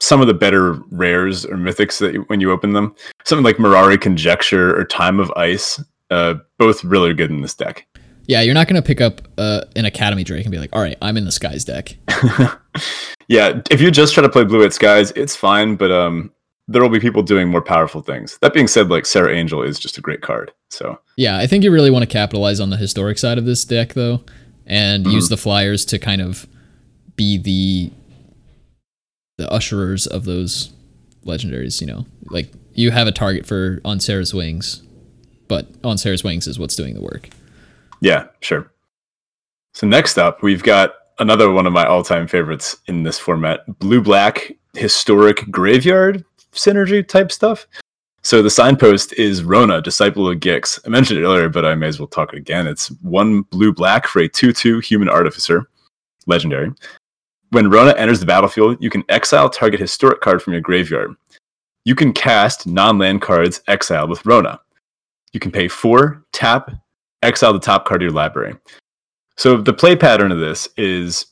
some 0.00 0.20
of 0.20 0.26
the 0.26 0.34
better 0.34 0.74
rares 0.90 1.44
or 1.44 1.56
mythics 1.56 1.98
that 1.98 2.14
you, 2.14 2.22
when 2.22 2.40
you 2.40 2.50
open 2.50 2.72
them. 2.72 2.94
Something 3.24 3.44
like 3.44 3.56
Mirari 3.56 4.00
Conjecture 4.00 4.76
or 4.76 4.84
Time 4.84 5.20
of 5.20 5.30
Ice, 5.36 5.82
uh, 6.10 6.34
both 6.58 6.82
really 6.82 7.14
good 7.14 7.30
in 7.30 7.42
this 7.42 7.54
deck. 7.54 7.86
Yeah, 8.26 8.40
you're 8.42 8.54
not 8.54 8.68
going 8.68 8.80
to 8.80 8.86
pick 8.86 9.00
up 9.00 9.22
uh, 9.38 9.62
an 9.76 9.84
Academy 9.84 10.24
Drake 10.24 10.44
and 10.44 10.52
be 10.52 10.58
like, 10.58 10.70
all 10.72 10.80
right, 10.80 10.96
I'm 11.02 11.16
in 11.16 11.24
the 11.24 11.32
skies 11.32 11.64
deck. 11.64 11.96
yeah, 13.28 13.60
if 13.70 13.80
you 13.80 13.90
just 13.90 14.14
try 14.14 14.22
to 14.22 14.28
play 14.28 14.44
Blue 14.44 14.64
at 14.64 14.72
Skies, 14.72 15.10
it's 15.16 15.34
fine, 15.34 15.76
but 15.76 15.90
um, 15.90 16.30
there 16.70 16.80
will 16.80 16.88
be 16.88 17.00
people 17.00 17.22
doing 17.22 17.48
more 17.48 17.60
powerful 17.60 18.00
things. 18.00 18.38
That 18.42 18.54
being 18.54 18.68
said, 18.68 18.90
like 18.90 19.04
Serra 19.04 19.34
Angel 19.34 19.60
is 19.60 19.76
just 19.76 19.98
a 19.98 20.00
great 20.00 20.22
card. 20.22 20.52
So 20.68 21.00
Yeah, 21.16 21.36
I 21.36 21.48
think 21.48 21.64
you 21.64 21.72
really 21.72 21.90
want 21.90 22.04
to 22.04 22.06
capitalize 22.06 22.60
on 22.60 22.70
the 22.70 22.76
historic 22.76 23.18
side 23.18 23.38
of 23.38 23.44
this 23.44 23.64
deck, 23.64 23.94
though, 23.94 24.22
and 24.66 25.04
mm-hmm. 25.04 25.12
use 25.12 25.28
the 25.28 25.36
flyers 25.36 25.84
to 25.86 25.98
kind 25.98 26.22
of 26.22 26.46
be 27.16 27.36
the 27.36 27.90
the 29.36 29.52
usherers 29.52 30.06
of 30.06 30.24
those 30.24 30.70
legendaries. 31.24 31.80
You 31.80 31.88
know, 31.88 32.06
like 32.26 32.52
you 32.74 32.92
have 32.92 33.08
a 33.08 33.12
target 33.12 33.46
for 33.46 33.80
on 33.84 33.98
Serra's 33.98 34.32
wings, 34.32 34.80
but 35.48 35.66
on 35.82 35.98
Serra's 35.98 36.22
wings 36.22 36.46
is 36.46 36.56
what's 36.56 36.76
doing 36.76 36.94
the 36.94 37.02
work. 37.02 37.30
yeah, 38.00 38.28
sure. 38.42 38.70
So 39.74 39.88
next 39.88 40.18
up, 40.18 40.40
we've 40.40 40.62
got 40.62 40.94
another 41.18 41.50
one 41.50 41.66
of 41.66 41.72
my 41.72 41.84
all-time 41.84 42.28
favorites 42.28 42.76
in 42.86 43.02
this 43.02 43.18
format: 43.18 43.66
Blue 43.80 44.00
Black 44.00 44.52
Historic 44.74 45.50
Graveyard 45.50 46.24
synergy 46.52 47.06
type 47.06 47.32
stuff. 47.32 47.66
So 48.22 48.42
the 48.42 48.50
signpost 48.50 49.14
is 49.14 49.42
Rona, 49.42 49.80
Disciple 49.80 50.28
of 50.28 50.40
Gix. 50.40 50.78
I 50.84 50.90
mentioned 50.90 51.18
it 51.18 51.24
earlier, 51.24 51.48
but 51.48 51.64
I 51.64 51.74
may 51.74 51.88
as 51.88 51.98
well 51.98 52.06
talk 52.06 52.34
it 52.34 52.38
again. 52.38 52.66
It's 52.66 52.88
one 53.00 53.42
blue 53.42 53.72
black 53.72 54.06
for 54.06 54.20
a 54.20 54.28
2 54.28 54.52
2 54.52 54.80
human 54.80 55.08
artificer, 55.08 55.70
legendary. 56.26 56.72
When 57.50 57.70
Rona 57.70 57.94
enters 57.96 58.20
the 58.20 58.26
battlefield, 58.26 58.76
you 58.80 58.90
can 58.90 59.04
exile 59.08 59.48
target 59.48 59.80
historic 59.80 60.20
card 60.20 60.42
from 60.42 60.52
your 60.52 60.60
graveyard. 60.60 61.14
You 61.84 61.94
can 61.94 62.12
cast 62.12 62.66
non 62.66 62.98
land 62.98 63.22
cards 63.22 63.62
exiled 63.66 64.10
with 64.10 64.24
Rona. 64.26 64.60
You 65.32 65.40
can 65.40 65.50
pay 65.50 65.66
four, 65.66 66.24
tap, 66.32 66.70
exile 67.22 67.52
the 67.52 67.58
top 67.58 67.86
card 67.86 68.02
of 68.02 68.06
your 68.06 68.12
library. 68.12 68.54
So 69.36 69.56
the 69.56 69.72
play 69.72 69.96
pattern 69.96 70.30
of 70.30 70.38
this 70.38 70.68
is 70.76 71.24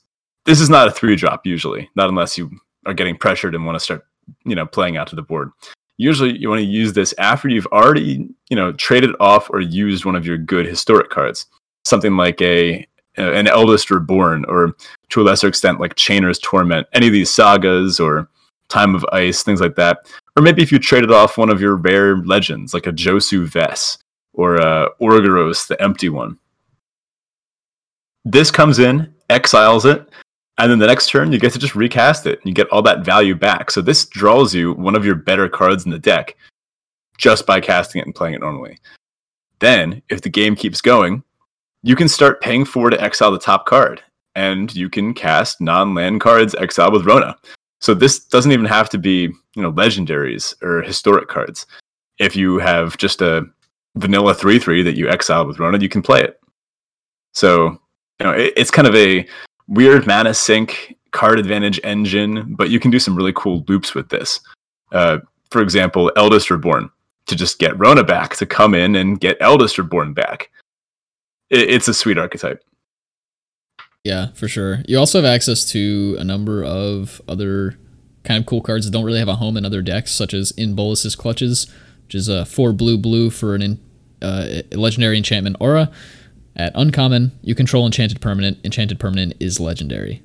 this 0.47 0.61
is 0.61 0.71
not 0.71 0.89
a 0.89 0.91
three 0.91 1.17
drop 1.17 1.45
usually, 1.45 1.91
not 1.95 2.09
unless 2.09 2.39
you 2.39 2.51
are 2.87 2.95
getting 2.95 3.19
pressured 3.19 3.55
and 3.55 3.67
want 3.67 3.77
to 3.77 3.85
start, 3.85 4.07
you 4.45 4.55
know, 4.55 4.67
playing 4.67 4.97
out 4.97 5.07
to 5.09 5.17
the 5.17 5.23
board. 5.23 5.51
Usually, 5.97 6.37
you 6.37 6.49
want 6.49 6.61
to 6.61 6.67
use 6.67 6.93
this 6.93 7.13
after 7.19 7.49
you've 7.49 7.67
already, 7.67 8.29
you 8.49 8.57
know, 8.57 8.73
traded 8.73 9.15
off 9.19 9.51
or 9.51 9.61
used 9.61 10.05
one 10.05 10.15
of 10.15 10.25
your 10.25 10.39
good 10.39 10.67
historic 10.67 11.11
cards, 11.11 11.47
something 11.85 12.17
like 12.17 12.41
a 12.41 12.87
an 13.17 13.49
Eldest 13.49 13.91
Reborn, 13.91 14.45
or 14.47 14.77
to 15.11 15.23
a 15.23 15.25
lesser 15.25 15.49
extent, 15.49 15.81
like 15.81 15.97
Chainer's 15.97 16.39
Torment, 16.39 16.87
any 16.93 17.09
of 17.09 17.13
these 17.13 17.31
sagas 17.31 17.99
or 17.99 18.29
Time 18.69 18.95
of 18.95 19.05
Ice, 19.13 19.43
things 19.43 19.61
like 19.61 19.75
that. 19.75 19.99
Or 20.37 20.43
maybe 20.43 20.63
if 20.63 20.71
you 20.71 20.79
traded 20.79 21.11
off 21.11 21.37
one 21.37 21.51
of 21.51 21.61
your 21.61 21.75
rare 21.75 22.19
legends, 22.19 22.73
like 22.73 22.87
a 22.87 22.93
Josu 22.93 23.47
Vess 23.49 23.99
or 24.35 24.61
uh, 24.61 24.89
Urgoros, 25.01 25.67
the 25.67 25.81
empty 25.83 26.09
one. 26.09 26.39
This 28.25 28.51
comes 28.51 28.79
in, 28.79 29.13
exiles 29.31 29.85
it, 29.85 30.08
and 30.59 30.71
then 30.71 30.79
the 30.79 30.87
next 30.87 31.09
turn 31.09 31.33
you 31.33 31.39
get 31.39 31.53
to 31.53 31.59
just 31.59 31.75
recast 31.75 32.27
it 32.27 32.39
and 32.41 32.47
you 32.47 32.53
get 32.53 32.69
all 32.71 32.83
that 32.83 33.05
value 33.05 33.35
back. 33.35 33.71
So 33.71 33.81
this 33.81 34.05
draws 34.07 34.55
you 34.55 34.73
one 34.75 34.97
of 34.97 35.05
your 35.05 35.15
better 35.15 35.49
cards 35.49 35.85
in 35.85 35.91
the 35.91 35.99
deck 35.99 36.37
just 37.17 37.47
by 37.47 37.61
casting 37.61 38.01
it 38.01 38.07
and 38.07 38.15
playing 38.15 38.35
it 38.35 38.41
normally. 38.41 38.79
Then, 39.61 40.03
if 40.09 40.23
the 40.23 40.29
game 40.29 40.55
keeps 40.55 40.81
going, 40.81 41.25
you 41.83 41.97
can 41.97 42.09
start 42.09 42.41
paying 42.41 42.65
for 42.65 42.91
to 42.91 43.01
exile 43.01 43.33
the 43.33 43.39
top 43.39 43.67
card, 43.67 44.03
and 44.35 44.75
you 44.75 44.89
can 44.89 45.15
cast 45.15 45.61
non-land 45.61 46.21
cards 46.21 46.55
exile 46.55 46.93
with 46.93 47.07
Rona. 47.07 47.37
So 47.81 47.95
this 47.95 48.21
doesn't 48.21 48.53
even 48.53 48.67
have 48.67 48.89
to 48.91 48.99
be, 48.99 49.23
you 49.55 49.63
know, 49.63 49.73
legendaries 49.73 50.55
or 50.63 50.83
historic 50.83 51.29
cards. 51.29 51.67
If 52.19 52.37
you 52.37 52.59
have 52.59 52.97
just 52.97 53.21
a 53.21 53.47
vanilla 53.97 54.35
3-3 54.35 54.85
that 54.85 54.97
you 54.97 55.09
exile 55.09 55.47
with 55.47 55.59
Rona, 55.59 55.79
you 55.79 55.89
can 55.89 56.03
play 56.03 56.23
it. 56.23 56.41
So, 57.35 57.81
you 58.21 58.27
know, 58.27 58.33
it, 58.33 58.53
it's 58.57 58.71
kind 58.71 58.89
of 58.89 58.95
a 58.95 59.27
weird 59.69 60.07
mana 60.07 60.35
sink 60.35 60.97
card 61.13 61.39
advantage 61.39 61.81
engine, 61.85 62.55
but 62.55 62.71
you 62.71 62.81
can 62.81 62.91
do 62.91 62.99
some 62.99 63.15
really 63.15 63.33
cool 63.35 63.65
loops 63.69 63.95
with 63.95 64.09
this. 64.09 64.41
Uh, 64.93 65.19
for 65.51 65.63
example, 65.63 66.11
Eldest 66.17 66.51
Reborn 66.51 66.91
to 67.27 67.37
just 67.37 67.59
get 67.59 67.79
Rona 67.79 68.05
back 68.05 68.37
to 68.37 68.47
come 68.47 68.75
in 68.75 68.97
and 68.97 69.21
get 69.21 69.37
Eldest 69.41 69.79
Reborn 69.79 70.15
back. 70.15 70.51
It, 71.51 71.71
it's 71.71 71.89
a 71.89 71.95
sweet 71.95 72.19
archetype. 72.19 72.63
Yeah, 74.05 74.29
for 74.33 74.49
sure. 74.49 74.83
You 74.87 74.99
also 74.99 75.19
have 75.19 75.31
access 75.31 75.65
to 75.73 76.17
a 76.19 76.25
number 76.25 76.65
of 76.65 77.21
other 77.29 77.79
kind 78.25 78.41
of 78.41 78.47
cool 78.47 78.61
cards 78.61 78.87
that 78.87 78.93
don't 78.93 79.05
really 79.05 79.19
have 79.19 79.29
a 79.29 79.37
home 79.37 79.57
in 79.57 79.65
other 79.65 79.83
decks, 79.83 80.13
such 80.13 80.35
as 80.35 80.51
In 80.53 80.75
Bolas's 80.75 81.17
Clutches, 81.17 81.67
which 82.05 82.15
is 82.15 82.29
a 82.29 82.47
four 82.47 82.73
blue 82.73 82.97
blue 82.97 83.31
for 83.31 83.55
an 83.55 83.81
uh, 84.23 84.63
legendary 84.73 85.17
enchantment 85.17 85.57
aura. 85.61 85.91
At 86.59 86.73
uncommon, 86.75 87.33
you 87.43 87.55
control 87.55 87.87
enchanted 87.87 88.21
permanent. 88.21 88.59
Enchanted 88.65 88.99
permanent 88.99 89.35
is 89.39 89.61
legendary. 89.61 90.23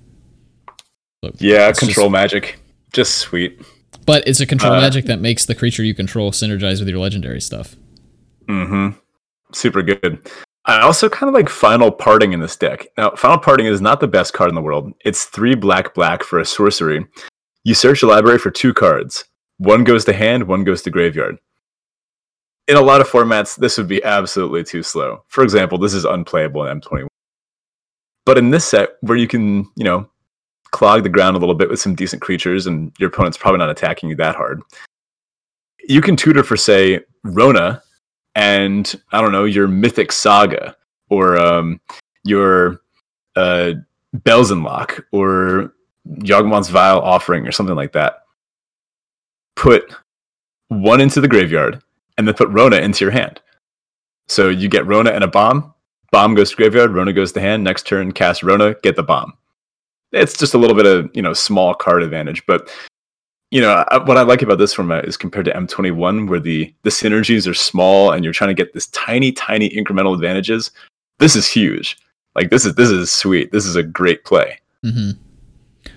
So 1.23 1.31
yeah, 1.37 1.71
control 1.71 2.07
just, 2.07 2.11
magic. 2.11 2.59
Just 2.91 3.19
sweet. 3.19 3.61
But 4.05 4.27
it's 4.27 4.39
a 4.39 4.45
control 4.45 4.73
uh, 4.73 4.81
magic 4.81 5.05
that 5.05 5.21
makes 5.21 5.45
the 5.45 5.55
creature 5.55 5.83
you 5.83 5.93
control 5.93 6.31
synergize 6.31 6.79
with 6.79 6.89
your 6.89 6.97
legendary 6.97 7.39
stuff. 7.39 7.75
Mm-hmm. 8.47 8.97
Super 9.53 9.83
good. 9.83 10.19
I 10.65 10.79
also 10.79 11.07
kind 11.07 11.27
of 11.27 11.35
like 11.35 11.49
Final 11.49 11.91
Parting 11.91 12.33
in 12.33 12.39
this 12.39 12.55
deck. 12.55 12.87
Now, 12.97 13.11
Final 13.11 13.37
Parting 13.37 13.67
is 13.67 13.81
not 13.81 13.99
the 13.99 14.07
best 14.07 14.33
card 14.33 14.49
in 14.49 14.55
the 14.55 14.61
world. 14.61 14.91
It's 15.05 15.25
three 15.25 15.55
black 15.55 15.93
black 15.93 16.23
for 16.23 16.39
a 16.39 16.45
sorcery. 16.45 17.05
You 17.63 17.75
search 17.75 18.01
your 18.01 18.11
library 18.11 18.39
for 18.39 18.49
two 18.49 18.73
cards. 18.73 19.25
One 19.57 19.83
goes 19.83 20.03
to 20.05 20.13
hand, 20.13 20.47
one 20.47 20.63
goes 20.63 20.81
to 20.81 20.89
graveyard 20.89 21.37
in 22.67 22.77
a 22.77 22.81
lot 22.81 23.01
of 23.01 23.09
formats, 23.09 23.55
this 23.57 23.77
would 23.77 23.87
be 23.87 24.03
absolutely 24.03 24.63
too 24.63 24.83
slow. 24.83 25.23
For 25.27 25.43
example, 25.43 25.77
this 25.77 25.93
is 25.93 26.05
unplayable 26.05 26.65
in 26.65 26.79
M21. 26.79 27.07
But 28.25 28.37
in 28.37 28.51
this 28.51 28.65
set, 28.65 28.91
where 29.01 29.17
you 29.17 29.27
can, 29.27 29.69
you 29.75 29.83
know, 29.83 30.09
clog 30.71 31.03
the 31.03 31.09
ground 31.09 31.35
a 31.35 31.39
little 31.39 31.55
bit 31.55 31.69
with 31.69 31.79
some 31.79 31.93
decent 31.93 32.21
creatures 32.21 32.65
and 32.65 32.91
your 32.99 33.09
opponent's 33.09 33.37
probably 33.37 33.59
not 33.59 33.69
attacking 33.69 34.09
you 34.09 34.15
that 34.15 34.35
hard, 34.35 34.61
you 35.87 36.01
can 36.01 36.15
tutor 36.15 36.43
for, 36.43 36.55
say, 36.55 37.01
Rona 37.23 37.83
and, 38.35 38.95
I 39.11 39.21
don't 39.21 39.33
know, 39.33 39.43
your 39.43 39.67
Mythic 39.67 40.11
Saga 40.11 40.75
or 41.09 41.37
um, 41.37 41.81
your 42.23 42.81
uh, 43.35 43.73
Belzenlok 44.15 45.03
or 45.11 45.73
Yawgmoth's 46.07 46.69
Vile 46.69 47.01
Offering 47.01 47.45
or 47.45 47.51
something 47.51 47.75
like 47.75 47.91
that. 47.91 48.23
Put 49.57 49.93
one 50.69 51.01
into 51.01 51.19
the 51.19 51.27
graveyard 51.27 51.82
and 52.17 52.27
then 52.27 52.35
put 52.35 52.49
Rona 52.49 52.77
into 52.77 53.05
your 53.05 53.11
hand. 53.11 53.41
So 54.27 54.49
you 54.49 54.69
get 54.69 54.85
Rona 54.85 55.11
and 55.11 55.23
a 55.23 55.27
bomb. 55.27 55.73
Bomb 56.11 56.35
goes 56.35 56.51
to 56.51 56.55
graveyard. 56.55 56.91
Rona 56.91 57.13
goes 57.13 57.31
to 57.33 57.41
hand. 57.41 57.63
Next 57.63 57.87
turn, 57.87 58.11
cast 58.11 58.43
Rona, 58.43 58.75
get 58.83 58.95
the 58.95 59.03
bomb. 59.03 59.33
It's 60.11 60.37
just 60.37 60.53
a 60.53 60.57
little 60.57 60.75
bit 60.75 60.85
of 60.85 61.09
you 61.13 61.21
know 61.21 61.33
small 61.33 61.73
card 61.73 62.03
advantage, 62.03 62.45
but 62.45 62.69
you 63.49 63.61
know 63.61 63.83
what 64.05 64.17
I 64.17 64.21
like 64.21 64.41
about 64.41 64.57
this 64.57 64.73
format 64.73 65.05
is 65.05 65.17
compared 65.17 65.45
to 65.45 65.53
M21, 65.53 66.29
where 66.29 66.39
the 66.39 66.73
the 66.83 66.89
synergies 66.89 67.49
are 67.49 67.53
small 67.53 68.11
and 68.11 68.23
you're 68.23 68.33
trying 68.33 68.49
to 68.49 68.53
get 68.53 68.73
this 68.73 68.87
tiny, 68.87 69.31
tiny 69.31 69.69
incremental 69.69 70.13
advantages. 70.13 70.71
This 71.19 71.35
is 71.35 71.47
huge. 71.47 71.97
Like 72.35 72.49
this 72.49 72.65
is 72.65 72.75
this 72.75 72.89
is 72.89 73.11
sweet. 73.11 73.51
This 73.51 73.65
is 73.65 73.75
a 73.75 73.83
great 73.83 74.23
play. 74.23 74.59
Mm-hmm. 74.85 75.19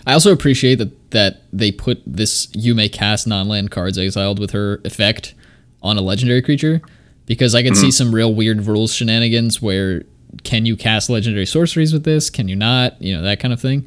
I 0.07 0.13
also 0.13 0.33
appreciate 0.33 0.77
that 0.77 1.11
that 1.11 1.43
they 1.53 1.73
put 1.73 2.03
this 2.07 2.49
you 2.55 2.75
may 2.75 2.89
cast 2.89 3.27
non-land 3.27 3.71
cards 3.71 3.99
exiled 3.99 4.39
with 4.39 4.51
her 4.51 4.81
effect 4.85 5.35
on 5.83 5.97
a 5.97 6.01
legendary 6.01 6.43
creature 6.43 6.81
because 7.27 7.55
I 7.55 7.63
could 7.63 7.73
mm-hmm. 7.73 7.83
see 7.83 7.91
some 7.91 8.15
real 8.15 8.35
weird 8.35 8.65
rules 8.67 8.95
shenanigans 8.95 9.61
where 9.61 10.03
can 10.45 10.67
you 10.67 10.77
cast 10.77 11.09
legendary 11.11 11.47
sorceries 11.47 11.93
with 11.93 12.05
this? 12.05 12.31
Can 12.31 12.49
you 12.49 12.57
not? 12.57 13.01
You 13.01 13.17
know, 13.17 13.23
that 13.23 13.41
kind 13.41 13.53
of 13.53 13.61
thing. 13.61 13.87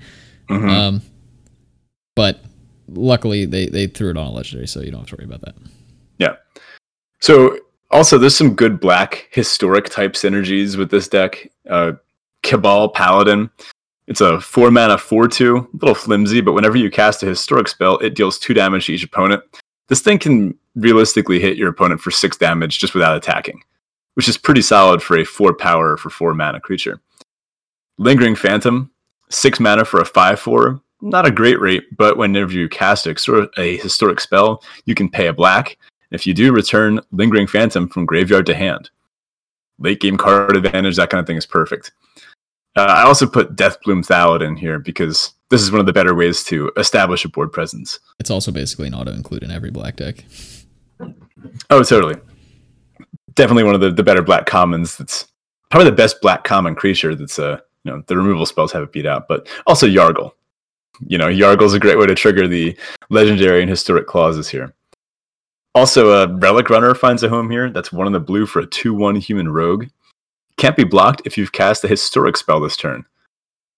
Mm-hmm. 0.49 0.69
Um, 0.69 1.01
but 2.15 2.41
luckily 2.87 3.45
they, 3.45 3.67
they 3.67 3.87
threw 3.87 4.09
it 4.09 4.17
on 4.17 4.27
a 4.27 4.31
legendary, 4.31 4.67
so 4.67 4.81
you 4.81 4.91
don't 4.91 5.01
have 5.01 5.09
to 5.09 5.15
worry 5.15 5.25
about 5.25 5.41
that. 5.41 5.55
Yeah. 6.17 6.35
So 7.21 7.57
also 7.91 8.17
there's 8.17 8.35
some 8.35 8.55
good 8.55 8.79
black 8.79 9.27
historic 9.31 9.85
type 9.85 10.13
synergies 10.13 10.77
with 10.77 10.91
this 10.91 11.07
deck. 11.07 11.51
Uh, 11.69 11.93
Cabal 12.43 12.89
Paladin. 12.89 13.49
It's 14.07 14.21
a 14.21 14.41
four 14.41 14.71
mana 14.71 14.97
four 14.97 15.27
two, 15.27 15.57
a 15.57 15.77
little 15.77 15.93
flimsy, 15.93 16.41
but 16.41 16.53
whenever 16.53 16.77
you 16.77 16.89
cast 16.89 17.21
a 17.21 17.27
historic 17.27 17.67
spell, 17.67 17.99
it 17.99 18.15
deals 18.15 18.39
two 18.39 18.55
damage 18.55 18.87
to 18.87 18.93
each 18.93 19.03
opponent. 19.03 19.43
This 19.89 20.01
thing 20.01 20.19
can 20.19 20.57
realistically 20.75 21.39
hit 21.39 21.57
your 21.57 21.69
opponent 21.69 21.99
for 21.99 22.11
six 22.11 22.37
damage 22.37 22.79
just 22.79 22.93
without 22.93 23.17
attacking, 23.17 23.61
which 24.13 24.29
is 24.29 24.37
pretty 24.37 24.61
solid 24.61 25.01
for 25.01 25.17
a 25.17 25.25
four 25.25 25.53
power 25.53 25.97
for 25.97 26.09
four 26.09 26.33
mana 26.33 26.59
creature. 26.59 27.01
Lingering 27.97 28.35
Phantom, 28.35 28.91
six 29.29 29.59
mana 29.59 29.83
for 29.83 29.99
a 29.99 30.05
five 30.05 30.39
four. 30.39 30.79
Not 31.01 31.25
a 31.25 31.31
great 31.31 31.59
rate, 31.59 31.83
but 31.97 32.17
whenever 32.17 32.51
you 32.51 32.69
cast 32.69 33.07
a, 33.07 33.77
historic 33.77 34.19
spell, 34.19 34.63
you 34.85 34.95
can 34.95 35.09
pay 35.09 35.27
a 35.27 35.33
black. 35.33 35.77
If 36.11 36.27
you 36.27 36.33
do, 36.33 36.51
return 36.53 36.99
Lingering 37.11 37.47
Phantom 37.47 37.87
from 37.87 38.05
graveyard 38.05 38.45
to 38.47 38.53
hand. 38.53 38.89
Late 39.79 40.01
game 40.01 40.17
card 40.17 40.57
advantage, 40.57 40.97
that 40.97 41.09
kind 41.09 41.21
of 41.21 41.25
thing 41.25 41.37
is 41.37 41.45
perfect. 41.45 41.93
Uh, 42.75 42.81
I 42.81 43.03
also 43.03 43.25
put 43.25 43.55
Deathbloom 43.55 44.05
Thallid 44.05 44.41
in 44.41 44.57
here 44.57 44.77
because 44.77 45.33
this 45.49 45.61
is 45.61 45.71
one 45.71 45.79
of 45.79 45.85
the 45.85 45.93
better 45.93 46.15
ways 46.15 46.43
to 46.45 46.71
establish 46.77 47.25
a 47.25 47.29
board 47.29 47.51
presence. 47.51 47.99
It's 48.19 48.29
also 48.29 48.51
basically 48.51 48.87
an 48.87 48.93
auto 48.93 49.11
include 49.11 49.43
in 49.43 49.51
every 49.51 49.71
black 49.71 49.95
deck. 49.95 50.23
Oh, 51.69 51.83
totally. 51.83 52.15
Definitely 53.33 53.63
one 53.63 53.75
of 53.75 53.81
the, 53.81 53.91
the 53.91 54.03
better 54.03 54.21
black 54.21 54.45
commons. 54.45 54.97
That's 54.97 55.27
probably 55.69 55.89
the 55.89 55.95
best 55.95 56.21
black 56.21 56.43
common 56.43 56.75
creature. 56.75 57.15
That's 57.15 57.39
uh 57.39 57.59
you 57.83 57.91
know 57.91 58.03
the 58.07 58.17
removal 58.17 58.45
spells 58.45 58.71
have 58.73 58.83
it 58.83 58.91
beat 58.91 59.05
out, 59.05 59.27
but 59.27 59.47
also 59.65 59.87
Yargle. 59.87 60.31
You 61.07 61.17
know, 61.17 61.27
Yargle's 61.27 61.73
a 61.73 61.79
great 61.79 61.97
way 61.97 62.07
to 62.07 62.15
trigger 62.15 62.47
the 62.47 62.77
legendary 63.09 63.61
and 63.61 63.69
historic 63.69 64.05
clauses 64.05 64.49
here. 64.49 64.73
Also, 65.75 66.09
a 66.09 66.23
uh, 66.23 66.27
Relic 66.39 66.69
Runner 66.69 66.93
finds 66.93 67.23
a 67.23 67.29
home 67.29 67.49
here. 67.49 67.69
That's 67.69 67.93
one 67.93 68.07
in 68.07 68.11
the 68.11 68.19
blue 68.19 68.45
for 68.45 68.59
a 68.59 68.65
2 68.65 68.93
1 68.93 69.15
human 69.15 69.49
rogue. 69.49 69.85
Can't 70.57 70.75
be 70.75 70.83
blocked 70.83 71.21
if 71.25 71.37
you've 71.37 71.53
cast 71.53 71.83
a 71.85 71.87
historic 71.87 72.35
spell 72.35 72.59
this 72.59 72.75
turn. 72.75 73.05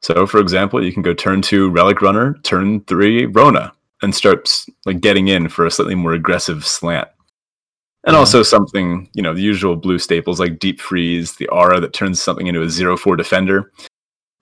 So, 0.02 0.26
for 0.26 0.40
example, 0.40 0.84
you 0.84 0.91
can 0.91 1.03
go 1.03 1.14
turn 1.14 1.41
two 1.41 1.69
Relic 1.69 2.02
Runner, 2.02 2.34
turn 2.44 2.82
three 2.82 3.26
Rona, 3.28 3.72
and 4.02 4.15
start 4.15 4.65
like 4.86 4.99
getting 4.99 5.28
in 5.28 5.48
for 5.48 5.65
a 5.65 5.72
slightly 5.72 5.95
more 5.95 6.14
aggressive 6.14 6.65
slant. 6.65 7.07
And 8.03 8.15
also 8.15 8.40
mm-hmm. 8.40 8.49
something, 8.49 9.10
you 9.14 9.22
know, 9.22 9.36
the 9.36 9.44
usual 9.44 9.76
blue 9.76 9.99
staples 9.99 10.40
like 10.40 10.57
Deep 10.57 10.82
Freeze, 10.82 11.36
the 11.36 11.48
aura 11.49 11.80
that 11.80 11.94
turns 11.94 12.19
something 12.19 12.48
into 12.48 12.64
a 12.64 12.69
zero 12.69 12.98
four 12.98 13.15
defender, 13.15 13.72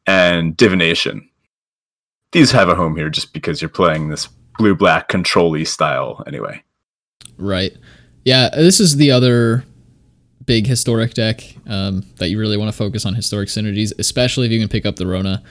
and 0.06 0.56
Divination. 0.56 1.30
These 2.32 2.52
have 2.52 2.70
a 2.70 2.76
home 2.76 2.96
here 2.96 3.10
just 3.10 3.34
because 3.34 3.62
you're 3.62 3.70
playing 3.70 4.10
this 4.10 4.30
blue 4.58 4.76
black 4.76 5.10
control 5.10 5.64
style 5.66 6.24
anyway. 6.26 6.64
Right. 7.38 7.76
Yeah, 8.24 8.50
this 8.50 8.80
is 8.80 8.96
the 8.96 9.12
other 9.12 9.66
big 10.50 10.66
historic 10.66 11.14
deck 11.14 11.44
um, 11.68 12.04
that 12.18 12.30
you 12.30 12.40
really 12.40 12.58
want 12.58 12.72
to 12.72 12.76
focus 12.76 13.06
on 13.06 13.14
historic 13.14 13.50
synergies, 13.50 13.94
especially 14.00 14.48
if 14.48 14.52
you 14.52 14.60
can 14.60 14.68
pick 14.68 14.84
up 14.84 14.96
the 14.96 15.06
Rona. 15.06 15.44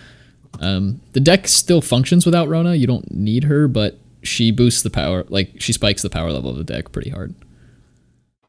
Um, 0.58 1.00
the 1.12 1.20
deck 1.20 1.46
still 1.46 1.80
functions 1.80 2.26
without 2.26 2.48
Rona. 2.48 2.74
You 2.74 2.88
don't 2.88 3.08
need 3.08 3.44
her, 3.44 3.68
but 3.68 3.96
she 4.24 4.50
boosts 4.50 4.82
the 4.82 4.90
power, 4.90 5.24
like 5.28 5.52
she 5.60 5.72
spikes 5.72 6.02
the 6.02 6.10
power 6.10 6.32
level 6.32 6.50
of 6.50 6.56
the 6.56 6.64
deck 6.64 6.90
pretty 6.90 7.10
hard. 7.10 7.32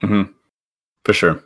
Mm-hmm. 0.02 0.32
For 1.06 1.14
sure. 1.14 1.44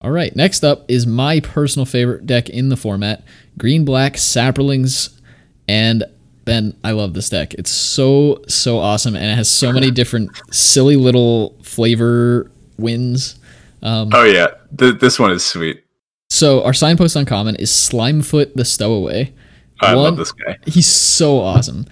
All 0.00 0.12
right, 0.12 0.34
next 0.34 0.64
up 0.64 0.86
is 0.88 1.06
my 1.06 1.40
personal 1.40 1.84
favorite 1.84 2.24
deck 2.24 2.48
in 2.48 2.70
the 2.70 2.76
format 2.76 3.24
Green 3.58 3.84
Black 3.84 4.14
Saprolings 4.14 5.20
and 5.68 6.04
Ben, 6.46 6.74
I 6.82 6.92
love 6.92 7.12
this 7.12 7.28
deck. 7.28 7.52
It's 7.52 7.70
so 7.70 8.42
so 8.48 8.78
awesome, 8.78 9.14
and 9.14 9.26
it 9.26 9.34
has 9.34 9.50
so 9.50 9.72
many 9.72 9.90
different 10.00 10.30
silly 10.50 10.96
little 10.96 11.54
flavor 11.62 12.50
wins. 12.78 13.37
Um, 13.82 14.10
Oh 14.12 14.24
yeah, 14.24 14.48
Th- 14.76 14.98
this 14.98 15.18
one 15.18 15.30
is 15.30 15.44
sweet. 15.44 15.82
so 16.30 16.62
our 16.64 16.72
signpost 16.74 17.16
uncommon 17.16 17.56
is 17.56 17.70
Slimefoot 17.70 18.54
the 18.54 18.64
Stowaway. 18.64 19.32
I 19.80 19.94
One- 19.94 20.04
love 20.04 20.16
this 20.16 20.32
guy. 20.32 20.58
He's 20.66 20.86
so 20.86 21.38
awesome. 21.38 21.86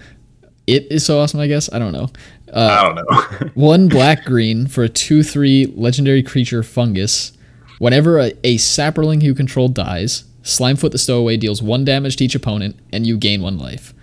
It 0.67 0.91
is 0.91 1.05
so 1.05 1.19
awesome, 1.19 1.39
I 1.39 1.47
guess. 1.47 1.71
I 1.71 1.79
don't 1.79 1.93
know. 1.93 2.09
I 2.53 2.83
don't 2.83 2.95
know. 2.95 3.49
One 3.55 3.87
black 3.87 4.25
green 4.25 4.67
for 4.67 4.83
a 4.83 4.89
2 4.89 5.23
3 5.23 5.73
legendary 5.77 6.21
creature 6.23 6.61
fungus. 6.63 7.31
Whenever 7.79 8.19
a, 8.19 8.33
a 8.43 8.57
saproling 8.57 9.21
you 9.21 9.33
control 9.33 9.69
dies, 9.69 10.25
Slimefoot 10.43 10.91
the 10.91 10.97
Stowaway 10.97 11.37
deals 11.37 11.61
one 11.61 11.85
damage 11.85 12.17
to 12.17 12.25
each 12.25 12.35
opponent 12.35 12.75
and 12.91 13.05
you 13.07 13.17
gain 13.17 13.41
one 13.41 13.57
life. 13.57 13.93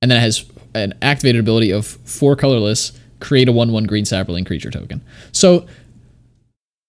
And 0.00 0.10
then 0.10 0.18
it 0.18 0.22
has 0.22 0.44
an 0.74 0.94
activated 1.02 1.40
ability 1.40 1.70
of 1.70 1.86
four 1.86 2.34
colorless, 2.36 2.92
create 3.20 3.48
a 3.48 3.52
1 3.52 3.70
1 3.72 3.84
green 3.84 4.04
saproling 4.04 4.46
creature 4.46 4.70
token. 4.70 5.02
So 5.32 5.66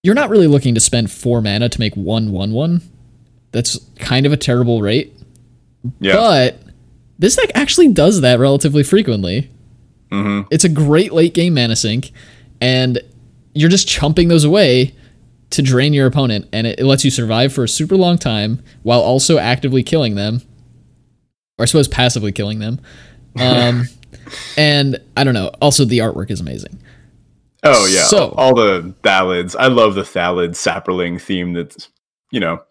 you're 0.06 0.14
not 0.14 0.30
really 0.30 0.46
looking 0.46 0.76
to 0.76 0.80
spend 0.80 1.10
four 1.10 1.42
mana 1.42 1.68
to 1.68 1.80
make 1.80 1.96
one 1.96 2.32
1 2.32 2.52
1. 2.52 2.82
That's 3.52 3.80
kind 3.98 4.28
of 4.28 4.32
a 4.32 4.38
terrible 4.38 4.80
rate. 4.80 5.12
yeah, 6.00 6.14
But 6.16 6.60
this 7.18 7.36
deck 7.36 7.50
actually 7.56 7.88
does 7.92 8.22
that 8.22 8.38
relatively 8.38 8.84
frequently. 8.84 9.50
Mm-hmm. 10.12 10.48
It's 10.52 10.64
a 10.64 10.70
great 10.70 11.12
late 11.12 11.34
game 11.34 11.56
mana 11.56 11.76
sink, 11.76 12.12
and 12.62 13.02
you're 13.56 13.70
just 13.72 13.88
chumping 13.88 14.28
those 14.28 14.44
away 14.44 14.94
to 15.50 15.64
drain 15.64 15.92
your 15.92 16.06
opponent, 16.06 16.50
and 16.54 16.68
it, 16.68 16.80
it 16.80 16.86
lets 16.86 17.04
you 17.04 17.10
survive 17.10 17.52
for 17.52 17.64
a 17.64 17.68
super 17.68 17.98
long 17.98 18.20
time 18.20 18.62
while 18.84 19.02
also 19.02 19.40
actively 19.40 19.82
killing 19.82 20.14
them, 20.14 20.44
or 21.58 21.64
I 21.64 21.66
suppose 21.66 21.88
passively 21.88 22.32
killing 22.32 22.60
them. 22.60 22.80
Um, 23.38 23.90
and 24.56 24.98
I 25.18 25.26
don't 25.26 25.34
know. 25.34 25.48
Also, 25.62 25.84
the 25.84 25.98
artwork 25.98 26.32
is 26.32 26.40
amazing. 26.40 26.80
Oh 27.66 27.86
yeah. 27.88 28.04
so- 28.04 28.30
all 28.38 28.56
the 28.56 28.94
Thallids. 29.04 29.56
I 29.58 29.68
love 29.68 29.96
the 29.96 30.04
Thallid 30.04 30.52
Saproling 30.52 31.22
theme 31.22 31.54
that's 31.54 31.90
you 32.32 32.40
know 32.40 32.62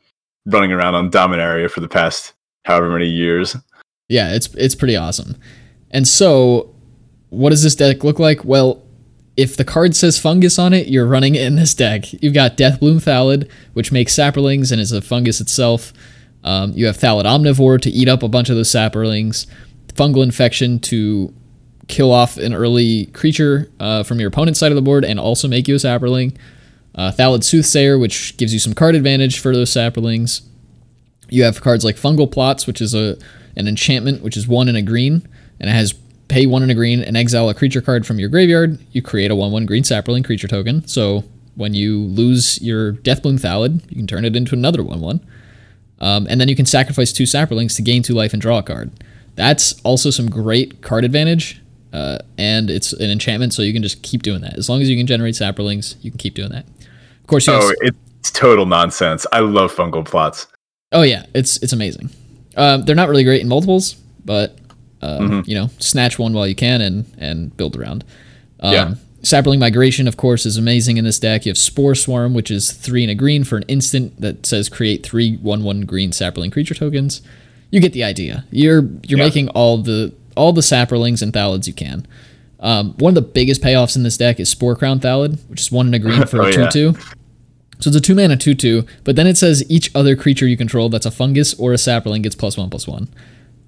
running 0.46 0.72
around 0.72 0.94
on 0.94 1.10
Dominaria 1.10 1.70
for 1.70 1.80
the 1.80 1.88
past 1.88 2.32
however 2.64 2.90
many 2.90 3.08
years. 3.08 3.56
Yeah, 4.08 4.34
it's 4.34 4.52
it's 4.54 4.74
pretty 4.74 4.96
awesome. 4.96 5.36
And 5.90 6.06
so, 6.06 6.74
what 7.30 7.50
does 7.50 7.62
this 7.62 7.74
deck 7.74 8.04
look 8.04 8.18
like? 8.18 8.44
Well, 8.44 8.82
if 9.36 9.56
the 9.56 9.64
card 9.64 9.96
says 9.96 10.18
fungus 10.18 10.58
on 10.58 10.72
it, 10.72 10.88
you're 10.88 11.06
running 11.06 11.34
it 11.34 11.42
in 11.42 11.56
this 11.56 11.74
deck. 11.74 12.12
You've 12.22 12.34
got 12.34 12.56
Deathbloom 12.56 13.02
Thallid, 13.02 13.48
which 13.72 13.90
makes 13.92 14.14
saprolings 14.14 14.70
and 14.70 14.80
is 14.80 14.92
a 14.92 15.00
fungus 15.00 15.40
itself. 15.40 15.92
Um, 16.44 16.72
you 16.74 16.86
have 16.86 16.96
Thallid 16.98 17.24
Omnivore 17.24 17.80
to 17.80 17.90
eat 17.90 18.08
up 18.08 18.22
a 18.22 18.28
bunch 18.28 18.50
of 18.50 18.56
those 18.56 18.70
saprolings. 18.70 19.46
Fungal 19.94 20.22
Infection 20.22 20.78
to 20.80 21.32
kill 21.88 22.12
off 22.12 22.36
an 22.36 22.54
early 22.54 23.06
creature 23.06 23.70
uh, 23.80 24.02
from 24.02 24.20
your 24.20 24.28
opponent's 24.28 24.60
side 24.60 24.72
of 24.72 24.76
the 24.76 24.82
board 24.82 25.04
and 25.04 25.18
also 25.18 25.48
make 25.48 25.68
you 25.68 25.74
a 25.74 25.78
saproling. 25.78 26.36
Uh, 26.94 27.10
Thallid 27.10 27.42
Soothsayer, 27.42 27.98
which 27.98 28.36
gives 28.36 28.52
you 28.52 28.58
some 28.58 28.72
card 28.72 28.94
advantage 28.94 29.40
for 29.40 29.52
those 29.52 29.70
saprolings. 29.70 30.42
You 31.28 31.42
have 31.44 31.60
cards 31.60 31.84
like 31.84 31.96
Fungal 31.96 32.30
Plots, 32.30 32.66
which 32.66 32.80
is 32.80 32.94
a 32.94 33.16
an 33.56 33.68
enchantment, 33.68 34.22
which 34.22 34.36
is 34.36 34.48
one 34.48 34.68
in 34.68 34.76
a 34.76 34.82
green, 34.82 35.26
and 35.60 35.70
it 35.70 35.72
has 35.72 35.94
pay 36.28 36.46
one 36.46 36.62
in 36.62 36.70
a 36.70 36.74
green 36.74 37.02
and 37.02 37.16
exile 37.16 37.48
a 37.48 37.54
creature 37.54 37.80
card 37.80 38.06
from 38.06 38.18
your 38.18 38.28
graveyard. 38.28 38.78
You 38.92 39.02
create 39.02 39.30
a 39.30 39.36
one 39.36 39.52
one 39.52 39.66
green 39.66 39.82
saproling 39.82 40.24
creature 40.24 40.48
token. 40.48 40.86
So 40.86 41.24
when 41.56 41.74
you 41.74 41.98
lose 41.98 42.60
your 42.62 42.92
Deathbloom 42.92 43.40
Thallid, 43.40 43.82
you 43.90 43.96
can 43.96 44.06
turn 44.06 44.24
it 44.24 44.36
into 44.36 44.54
another 44.54 44.82
one 44.82 45.00
one. 45.00 45.20
Um, 46.00 46.26
and 46.28 46.40
then 46.40 46.48
you 46.48 46.56
can 46.56 46.66
sacrifice 46.66 47.12
two 47.12 47.24
saprolings 47.24 47.76
to 47.76 47.82
gain 47.82 48.02
two 48.02 48.14
life 48.14 48.32
and 48.32 48.42
draw 48.42 48.58
a 48.58 48.62
card. 48.62 48.90
That's 49.36 49.80
also 49.82 50.10
some 50.10 50.30
great 50.30 50.82
card 50.82 51.04
advantage. 51.04 51.60
Uh, 51.94 52.18
and 52.38 52.70
it's 52.70 52.92
an 52.92 53.08
enchantment, 53.10 53.54
so 53.54 53.62
you 53.62 53.72
can 53.72 53.82
just 53.82 54.02
keep 54.02 54.22
doing 54.24 54.40
that. 54.40 54.58
As 54.58 54.68
long 54.68 54.82
as 54.82 54.90
you 54.90 54.96
can 54.96 55.06
generate 55.06 55.34
saprolings, 55.36 55.94
you 56.02 56.10
can 56.10 56.18
keep 56.18 56.34
doing 56.34 56.50
that. 56.50 56.66
Of 57.20 57.26
course, 57.28 57.46
you 57.46 57.52
have 57.52 57.62
Oh, 57.62 57.74
it's 58.22 58.30
total 58.32 58.66
nonsense. 58.66 59.26
I 59.32 59.38
love 59.40 59.72
fungal 59.72 60.04
plots. 60.04 60.48
Oh 60.90 61.02
yeah, 61.02 61.26
it's 61.34 61.56
it's 61.62 61.72
amazing. 61.72 62.10
Um, 62.56 62.84
they're 62.84 62.96
not 62.96 63.08
really 63.08 63.22
great 63.24 63.42
in 63.42 63.48
multiples, 63.48 63.94
but 64.24 64.58
um, 65.02 65.44
you 65.46 65.54
know, 65.54 65.70
snatch 65.78 66.18
one 66.18 66.32
while 66.32 66.46
you 66.48 66.54
can 66.56 66.80
and 66.80 67.04
and 67.18 67.56
build 67.56 67.76
around. 67.76 68.04
Um, 68.60 68.72
Yeah. 68.72 68.94
Saproling 69.22 69.58
Migration, 69.58 70.06
of 70.06 70.18
course, 70.18 70.44
is 70.44 70.58
amazing 70.58 70.98
in 70.98 71.04
this 71.04 71.18
deck. 71.18 71.46
You 71.46 71.50
have 71.50 71.56
Spore 71.56 71.94
Swarm, 71.94 72.34
which 72.34 72.50
is 72.50 72.72
three 72.72 73.02
and 73.04 73.10
a 73.10 73.14
green 73.14 73.42
for 73.42 73.56
an 73.56 73.62
instant 73.68 74.20
that 74.20 74.44
says 74.44 74.68
create 74.68 75.02
three 75.06 75.36
one 75.36 75.62
one 75.62 75.82
green 75.82 76.10
saproling 76.10 76.52
creature 76.52 76.74
tokens. 76.74 77.22
You 77.70 77.80
get 77.80 77.92
the 77.94 78.04
idea. 78.04 78.44
You're 78.50 78.82
you're 79.06 79.18
Yeah. 79.18 79.24
making 79.24 79.48
all 79.50 79.78
the 79.78 80.12
all 80.36 80.52
the 80.52 80.60
saprolings 80.60 81.22
and 81.22 81.32
thallids 81.32 81.66
you 81.66 81.72
can. 81.72 82.06
Um, 82.60 82.94
one 82.98 83.10
of 83.10 83.14
the 83.14 83.22
biggest 83.30 83.60
payoffs 83.62 83.94
in 83.96 84.02
this 84.04 84.16
deck 84.16 84.40
is 84.40 84.54
Sporecrown 84.54 85.00
Thallid, 85.00 85.38
which 85.48 85.60
is 85.60 85.70
one 85.72 85.86
in 85.88 85.94
a 85.94 85.98
green 85.98 86.26
for 86.26 86.40
Oh, 86.42 86.46
a 86.46 86.50
yeah. 86.52 86.68
two 86.68 86.92
two. 86.92 87.00
So 87.80 87.88
it's 87.88 87.96
a 87.96 88.00
two 88.00 88.14
mana 88.14 88.36
two 88.36 88.54
two, 88.54 88.86
but 89.02 89.16
then 89.16 89.26
it 89.26 89.36
says 89.36 89.64
each 89.70 89.90
other 89.94 90.16
creature 90.16 90.46
you 90.46 90.56
control 90.56 90.88
that's 90.88 91.04
a 91.06 91.10
fungus 91.10 91.52
or 91.54 91.72
a 91.72 91.76
saproling 91.76 92.22
gets 92.22 92.34
plus 92.36 92.56
one 92.56 92.70
plus 92.70 92.86
one. 92.86 93.08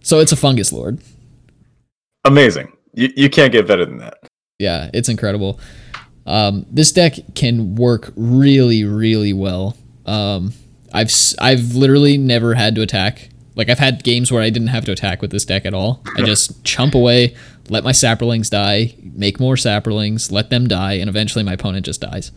So 0.02 0.20
it's 0.20 0.32
a 0.32 0.36
fungus 0.36 0.72
lord. 0.72 1.00
Amazing. 2.24 2.72
You, 2.94 3.12
you 3.16 3.28
can't 3.30 3.52
get 3.52 3.66
better 3.66 3.84
than 3.84 3.98
that. 3.98 4.14
Yeah, 4.58 4.90
it's 4.94 5.08
incredible. 5.08 5.60
Um, 6.24 6.64
this 6.70 6.90
deck 6.92 7.14
can 7.34 7.74
work 7.76 8.12
really, 8.16 8.84
really 8.84 9.32
well. 9.32 9.76
Um, 10.06 10.52
I've 10.92 11.12
I've 11.38 11.74
literally 11.74 12.16
never 12.16 12.54
had 12.54 12.74
to 12.76 12.80
attack. 12.82 13.28
Like 13.56 13.70
I've 13.70 13.78
had 13.78 14.04
games 14.04 14.30
where 14.30 14.42
I 14.42 14.50
didn't 14.50 14.68
have 14.68 14.84
to 14.84 14.92
attack 14.92 15.22
with 15.22 15.30
this 15.30 15.44
deck 15.44 15.66
at 15.66 15.74
all. 15.74 16.02
I 16.16 16.22
just 16.22 16.62
chump 16.62 16.94
away, 16.94 17.34
let 17.68 17.82
my 17.82 17.92
saprolings 17.92 18.50
die, 18.50 18.94
make 19.02 19.40
more 19.40 19.54
saprolings, 19.54 20.30
let 20.30 20.50
them 20.50 20.68
die, 20.68 20.94
and 20.94 21.08
eventually 21.08 21.42
my 21.42 21.54
opponent 21.54 21.86
just 21.86 22.02
dies. 22.02 22.32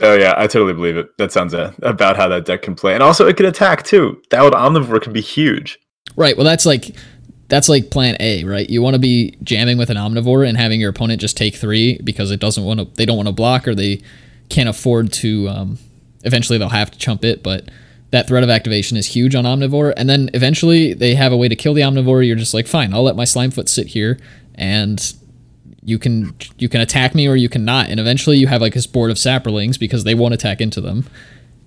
Oh 0.00 0.14
yeah, 0.14 0.34
I 0.36 0.46
totally 0.46 0.72
believe 0.72 0.96
it. 0.96 1.16
That 1.18 1.30
sounds 1.30 1.54
uh, 1.54 1.72
about 1.82 2.16
how 2.16 2.26
that 2.28 2.46
deck 2.46 2.62
can 2.62 2.74
play, 2.74 2.94
and 2.94 3.02
also 3.02 3.26
it 3.26 3.36
can 3.36 3.46
attack 3.46 3.84
too. 3.84 4.20
Thallid 4.30 4.52
Omnivore 4.52 5.00
can 5.00 5.12
be 5.12 5.20
huge. 5.20 5.78
Right. 6.16 6.36
Well, 6.36 6.44
that's 6.44 6.66
like 6.66 6.96
that's 7.48 7.68
like 7.68 7.90
plan 7.90 8.16
A, 8.20 8.44
right? 8.44 8.68
You 8.68 8.80
want 8.80 8.94
to 8.94 9.00
be 9.00 9.36
jamming 9.42 9.76
with 9.76 9.90
an 9.90 9.96
omnivore 9.96 10.48
and 10.48 10.56
having 10.56 10.80
your 10.80 10.90
opponent 10.90 11.20
just 11.20 11.36
take 11.36 11.56
three 11.56 12.00
because 12.02 12.30
it 12.30 12.40
doesn't 12.40 12.64
want 12.64 12.80
to. 12.80 12.86
They 12.96 13.04
don't 13.04 13.16
want 13.16 13.28
to 13.28 13.32
block 13.32 13.68
or 13.68 13.74
they 13.74 14.00
can't 14.48 14.68
afford 14.68 15.12
to. 15.14 15.48
Um, 15.48 15.78
eventually, 16.24 16.58
they'll 16.58 16.70
have 16.70 16.90
to 16.90 16.98
chump 16.98 17.24
it, 17.24 17.42
but 17.42 17.68
that 18.10 18.26
threat 18.26 18.42
of 18.42 18.50
activation 18.50 18.96
is 18.96 19.06
huge 19.06 19.34
on 19.34 19.44
omnivore. 19.44 19.92
And 19.96 20.08
then 20.08 20.30
eventually, 20.34 20.94
they 20.94 21.14
have 21.14 21.32
a 21.32 21.36
way 21.36 21.48
to 21.48 21.56
kill 21.56 21.74
the 21.74 21.82
omnivore. 21.82 22.26
You're 22.26 22.36
just 22.36 22.54
like, 22.54 22.66
fine, 22.66 22.92
I'll 22.92 23.02
let 23.02 23.16
my 23.16 23.24
slimefoot 23.24 23.68
sit 23.68 23.88
here, 23.88 24.18
and 24.54 25.14
you 25.82 25.98
can 25.98 26.34
you 26.58 26.68
can 26.68 26.80
attack 26.80 27.14
me 27.14 27.28
or 27.28 27.36
you 27.36 27.48
cannot. 27.48 27.88
And 27.88 28.00
eventually, 28.00 28.38
you 28.38 28.46
have 28.46 28.60
like 28.60 28.74
this 28.74 28.86
board 28.86 29.10
of 29.10 29.16
saprolings 29.16 29.78
because 29.78 30.04
they 30.04 30.14
won't 30.14 30.34
attack 30.34 30.60
into 30.60 30.80
them. 30.80 31.06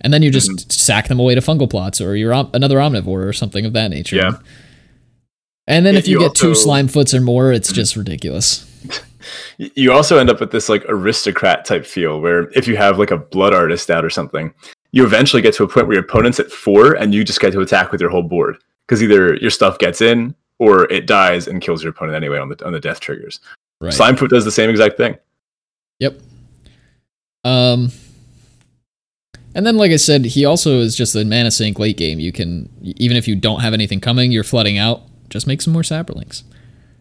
And 0.01 0.13
then 0.13 0.21
you 0.21 0.31
just 0.31 0.49
mm-hmm. 0.49 0.69
sack 0.69 1.07
them 1.07 1.19
away 1.19 1.33
to 1.33 1.41
fungal 1.41 1.69
plots 1.69 2.01
or 2.01 2.15
you're 2.15 2.33
om- 2.33 2.49
another 2.53 2.77
omnivore 2.77 3.25
or 3.25 3.31
something 3.31 3.65
of 3.65 3.71
that 3.73 3.89
nature. 3.89 4.17
Yeah. 4.17 4.33
And 5.65 5.85
then 5.85 5.93
Yeah, 5.93 5.99
if 5.99 6.07
you, 6.09 6.19
you 6.19 6.27
get 6.27 6.35
two 6.35 6.53
slime 6.55 6.89
foots 6.89 7.13
or 7.13 7.21
more, 7.21 7.53
it's 7.53 7.69
mm-hmm. 7.69 7.75
just 7.75 7.95
ridiculous. 7.95 8.69
You 9.57 9.93
also 9.93 10.17
end 10.17 10.29
up 10.29 10.41
with 10.41 10.51
this 10.51 10.67
like 10.67 10.83
aristocrat 10.89 11.63
type 11.63 11.85
feel, 11.85 12.19
where 12.19 12.49
if 12.51 12.67
you 12.67 12.75
have 12.75 12.99
like 12.99 13.11
a 13.11 13.17
blood 13.17 13.53
artist 13.53 13.89
out 13.89 14.03
or 14.03 14.09
something, 14.09 14.53
you 14.93 15.03
eventually 15.03 15.41
get 15.41 15.53
to 15.55 15.63
a 15.63 15.67
point 15.67 15.87
where 15.87 15.95
your 15.95 16.03
opponent's 16.03 16.39
at 16.39 16.51
four, 16.51 16.93
and 16.93 17.13
you 17.13 17.23
just 17.25 17.41
get 17.41 17.51
to 17.51 17.59
attack 17.59 17.91
with 17.91 17.99
your 17.99 18.11
whole 18.11 18.23
board 18.23 18.57
because 18.87 19.01
either 19.03 19.35
your 19.35 19.49
stuff 19.49 19.79
gets 19.79 20.01
in 20.01 20.35
or 20.59 20.89
it 20.91 21.07
dies 21.07 21.47
and 21.47 21.61
kills 21.61 21.83
your 21.83 21.89
opponent 21.91 22.15
anyway 22.15 22.37
on 22.37 22.47
the 22.47 22.65
on 22.65 22.71
the 22.71 22.79
death 22.79 22.99
triggers. 22.99 23.39
Right. 23.81 23.91
Slimefoot 23.91 24.29
does 24.29 24.45
the 24.45 24.51
same 24.51 24.69
exact 24.69 24.95
thing. 24.95 25.17
Yep. 25.99 26.19
Um 27.43 27.91
and 29.55 29.65
then 29.65 29.77
like 29.77 29.91
I 29.91 29.97
said, 29.97 30.25
he 30.25 30.45
also 30.45 30.79
is 30.79 30.95
just 30.95 31.15
a 31.15 31.25
mana 31.25 31.51
sink 31.51 31.79
late 31.79 31.97
game. 31.97 32.19
You 32.19 32.31
can 32.31 32.69
even 32.81 33.17
if 33.17 33.27
you 33.27 33.35
don't 33.35 33.61
have 33.61 33.73
anything 33.73 33.99
coming, 33.99 34.31
you're 34.31 34.43
flooding 34.43 34.77
out, 34.77 35.01
just 35.29 35.47
make 35.47 35.61
some 35.61 35.73
more 35.73 35.81
saprolings. 35.81 36.43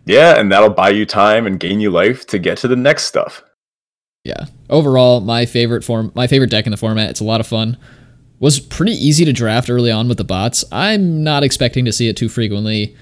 Yeah, 0.06 0.40
and 0.40 0.50
that'll 0.50 0.70
buy 0.70 0.90
you 0.90 1.06
time 1.06 1.46
and 1.46 1.60
gain 1.60 1.78
you 1.78 1.90
life 1.90 2.26
to 2.28 2.38
get 2.38 2.58
to 2.58 2.68
the 2.68 2.74
next 2.74 3.04
stuff. 3.04 3.44
Yeah. 4.24 4.46
Overall, 4.70 5.20
my 5.20 5.46
favorite 5.46 5.84
form 5.84 6.12
my 6.14 6.26
favorite 6.26 6.50
deck 6.50 6.66
in 6.66 6.70
the 6.70 6.76
format. 6.76 7.10
It's 7.10 7.20
a 7.20 7.24
lot 7.24 7.40
of 7.40 7.46
fun. 7.46 7.76
Was 8.38 8.58
pretty 8.60 8.92
easy 8.92 9.24
to 9.24 9.32
draft 9.32 9.70
early 9.70 9.90
on 9.90 10.08
with 10.08 10.18
the 10.18 10.24
bots. 10.24 10.64
I'm 10.72 11.22
not 11.22 11.44
expecting 11.44 11.84
to 11.84 11.92
see 11.92 12.08
it 12.08 12.16
too 12.16 12.28
frequently 12.28 12.96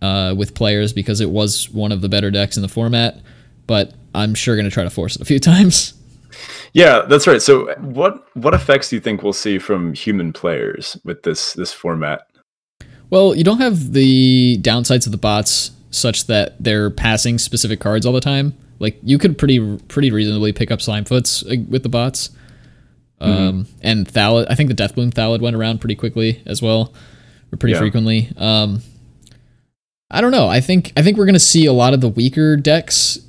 uh, 0.00 0.34
with 0.36 0.54
players 0.54 0.92
because 0.92 1.20
it 1.20 1.30
was 1.30 1.70
one 1.70 1.92
of 1.92 2.00
the 2.00 2.08
better 2.08 2.30
decks 2.30 2.56
in 2.56 2.62
the 2.62 2.68
format, 2.68 3.20
but 3.66 3.94
I'm 4.14 4.34
sure 4.34 4.56
going 4.56 4.64
to 4.64 4.70
try 4.70 4.82
to 4.82 4.90
force 4.90 5.16
it 5.16 5.22
a 5.22 5.24
few 5.24 5.38
times. 5.40 5.94
Yeah, 6.72 7.02
that's 7.02 7.26
right. 7.26 7.42
So, 7.42 7.74
what 7.80 8.26
what 8.34 8.54
effects 8.54 8.88
do 8.88 8.96
you 8.96 9.00
think 9.00 9.22
we'll 9.22 9.32
see 9.32 9.58
from 9.58 9.94
human 9.94 10.32
players 10.32 10.96
with 11.04 11.22
this 11.22 11.52
this 11.54 11.72
format? 11.72 12.26
Well, 13.10 13.34
you 13.34 13.44
don't 13.44 13.60
have 13.60 13.92
the 13.92 14.58
downsides 14.62 15.06
of 15.06 15.12
the 15.12 15.18
bots 15.18 15.72
such 15.90 16.26
that 16.28 16.56
they're 16.58 16.88
passing 16.88 17.38
specific 17.38 17.78
cards 17.78 18.06
all 18.06 18.14
the 18.14 18.22
time. 18.22 18.56
Like 18.82 18.98
you 19.04 19.16
could 19.16 19.38
pretty 19.38 19.78
pretty 19.86 20.10
reasonably 20.10 20.52
pick 20.52 20.72
up 20.72 20.80
Slimefoots 20.80 21.46
uh, 21.46 21.62
with 21.70 21.84
the 21.84 21.88
bots. 21.88 22.30
Um, 23.20 23.68
and 23.80 24.04
Thallid, 24.04 24.48
I 24.50 24.56
think 24.56 24.68
the 24.68 24.74
Deathbloom 24.74 25.14
Thallid 25.14 25.40
went 25.40 25.54
around 25.54 25.80
pretty 25.80 25.94
quickly 25.94 26.42
as 26.44 26.60
well, 26.60 26.92
or 27.52 27.56
pretty 27.56 27.74
Yeah. 27.74 27.78
frequently. 27.78 28.32
Um, 28.36 28.82
I 30.10 30.20
don't 30.20 30.32
know. 30.32 30.48
I 30.48 30.60
think 30.60 30.92
I 30.96 31.02
think 31.02 31.16
we're 31.16 31.26
gonna 31.26 31.38
see 31.38 31.64
a 31.64 31.72
lot 31.72 31.94
of 31.94 32.00
the 32.00 32.08
weaker 32.08 32.56
decks 32.56 33.20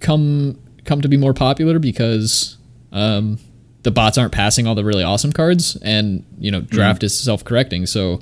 come 0.00 0.58
come 0.86 1.02
to 1.02 1.08
be 1.08 1.18
more 1.18 1.34
popular 1.34 1.78
because 1.78 2.56
um, 2.90 3.38
the 3.82 3.90
bots 3.90 4.16
aren't 4.16 4.32
passing 4.32 4.66
all 4.66 4.74
the 4.74 4.84
really 4.84 5.04
awesome 5.04 5.32
cards, 5.32 5.76
and 5.82 6.24
you 6.38 6.50
know 6.50 6.62
draft 6.62 7.00
mm-hmm. 7.00 7.06
is 7.06 7.20
self 7.20 7.44
correcting. 7.44 7.84
So 7.84 8.20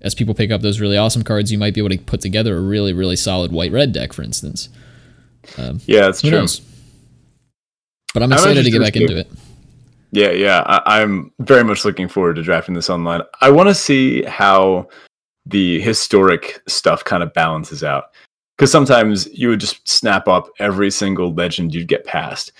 as 0.00 0.14
people 0.14 0.34
pick 0.34 0.52
up 0.52 0.62
those 0.62 0.78
really 0.78 0.96
awesome 0.96 1.24
cards, 1.24 1.50
you 1.50 1.58
might 1.58 1.74
be 1.74 1.80
able 1.80 1.90
to 1.90 1.98
put 1.98 2.20
together 2.20 2.56
a 2.56 2.60
really 2.60 2.92
really 2.92 3.16
solid 3.16 3.50
white 3.50 3.72
red 3.72 3.92
deck, 3.92 4.12
for 4.12 4.22
instance. 4.22 4.68
Um, 5.58 5.80
yeah, 5.86 6.08
it's 6.08 6.20
true. 6.20 6.30
Knows? 6.30 6.62
But 8.12 8.22
I'm 8.22 8.32
excited 8.32 8.64
to 8.64 8.70
get 8.70 8.80
back 8.80 8.96
into 8.96 9.16
it. 9.16 9.30
Yeah, 10.12 10.30
yeah, 10.30 10.62
I, 10.66 11.00
I'm 11.00 11.32
very 11.38 11.62
much 11.62 11.84
looking 11.84 12.08
forward 12.08 12.36
to 12.36 12.42
drafting 12.42 12.74
this 12.74 12.90
online. 12.90 13.22
I 13.40 13.50
want 13.50 13.68
to 13.68 13.74
see 13.74 14.22
how 14.24 14.88
the 15.46 15.80
historic 15.80 16.60
stuff 16.66 17.04
kind 17.04 17.22
of 17.22 17.32
balances 17.32 17.82
out 17.82 18.04
because 18.56 18.70
sometimes 18.70 19.26
you 19.32 19.48
would 19.48 19.60
just 19.60 19.86
snap 19.88 20.28
up 20.28 20.48
every 20.58 20.90
single 20.90 21.32
legend 21.32 21.74
you'd 21.74 21.88
get 21.88 22.04
past 22.04 22.52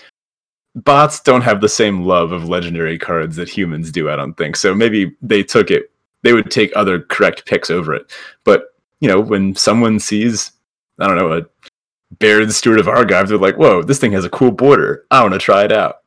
bots 0.75 1.19
don't 1.19 1.41
have 1.41 1.61
the 1.61 1.69
same 1.69 2.05
love 2.05 2.31
of 2.31 2.49
legendary 2.49 2.97
cards 2.97 3.35
that 3.35 3.49
humans 3.49 3.91
do 3.91 4.09
i 4.09 4.15
don't 4.15 4.35
think 4.35 4.55
so 4.55 4.73
maybe 4.73 5.15
they 5.21 5.43
took 5.43 5.69
it 5.69 5.91
they 6.23 6.33
would 6.33 6.49
take 6.49 6.71
other 6.75 7.01
correct 7.01 7.45
picks 7.45 7.69
over 7.69 7.93
it 7.93 8.11
but 8.43 8.73
you 8.99 9.07
know 9.07 9.19
when 9.19 9.55
someone 9.55 9.99
sees 9.99 10.51
i 10.99 11.07
don't 11.07 11.17
know 11.17 11.33
a 11.33 11.45
Baird 12.19 12.51
Steward 12.51 12.79
of 12.79 12.87
Argive, 12.87 13.29
they're 13.29 13.37
like, 13.37 13.57
whoa, 13.57 13.81
this 13.83 13.99
thing 13.99 14.11
has 14.11 14.25
a 14.25 14.29
cool 14.29 14.51
border. 14.51 15.05
I 15.11 15.21
want 15.21 15.33
to 15.33 15.39
try 15.39 15.63
it 15.63 15.71
out. 15.71 15.97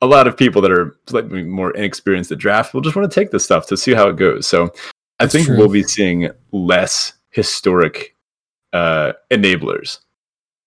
A 0.00 0.06
lot 0.06 0.26
of 0.26 0.36
people 0.36 0.62
that 0.62 0.70
are 0.70 0.96
slightly 1.08 1.42
more 1.42 1.72
inexperienced 1.72 2.30
at 2.30 2.38
draft 2.38 2.72
will 2.72 2.80
just 2.80 2.94
want 2.94 3.10
to 3.10 3.14
take 3.20 3.30
this 3.30 3.44
stuff 3.44 3.66
to 3.68 3.76
see 3.76 3.94
how 3.94 4.08
it 4.08 4.16
goes. 4.16 4.46
So 4.46 4.72
I 5.18 5.26
think 5.26 5.46
true. 5.46 5.56
we'll 5.56 5.68
be 5.68 5.82
seeing 5.82 6.30
less 6.52 7.14
historic 7.30 8.14
uh, 8.72 9.12
enablers. 9.30 9.98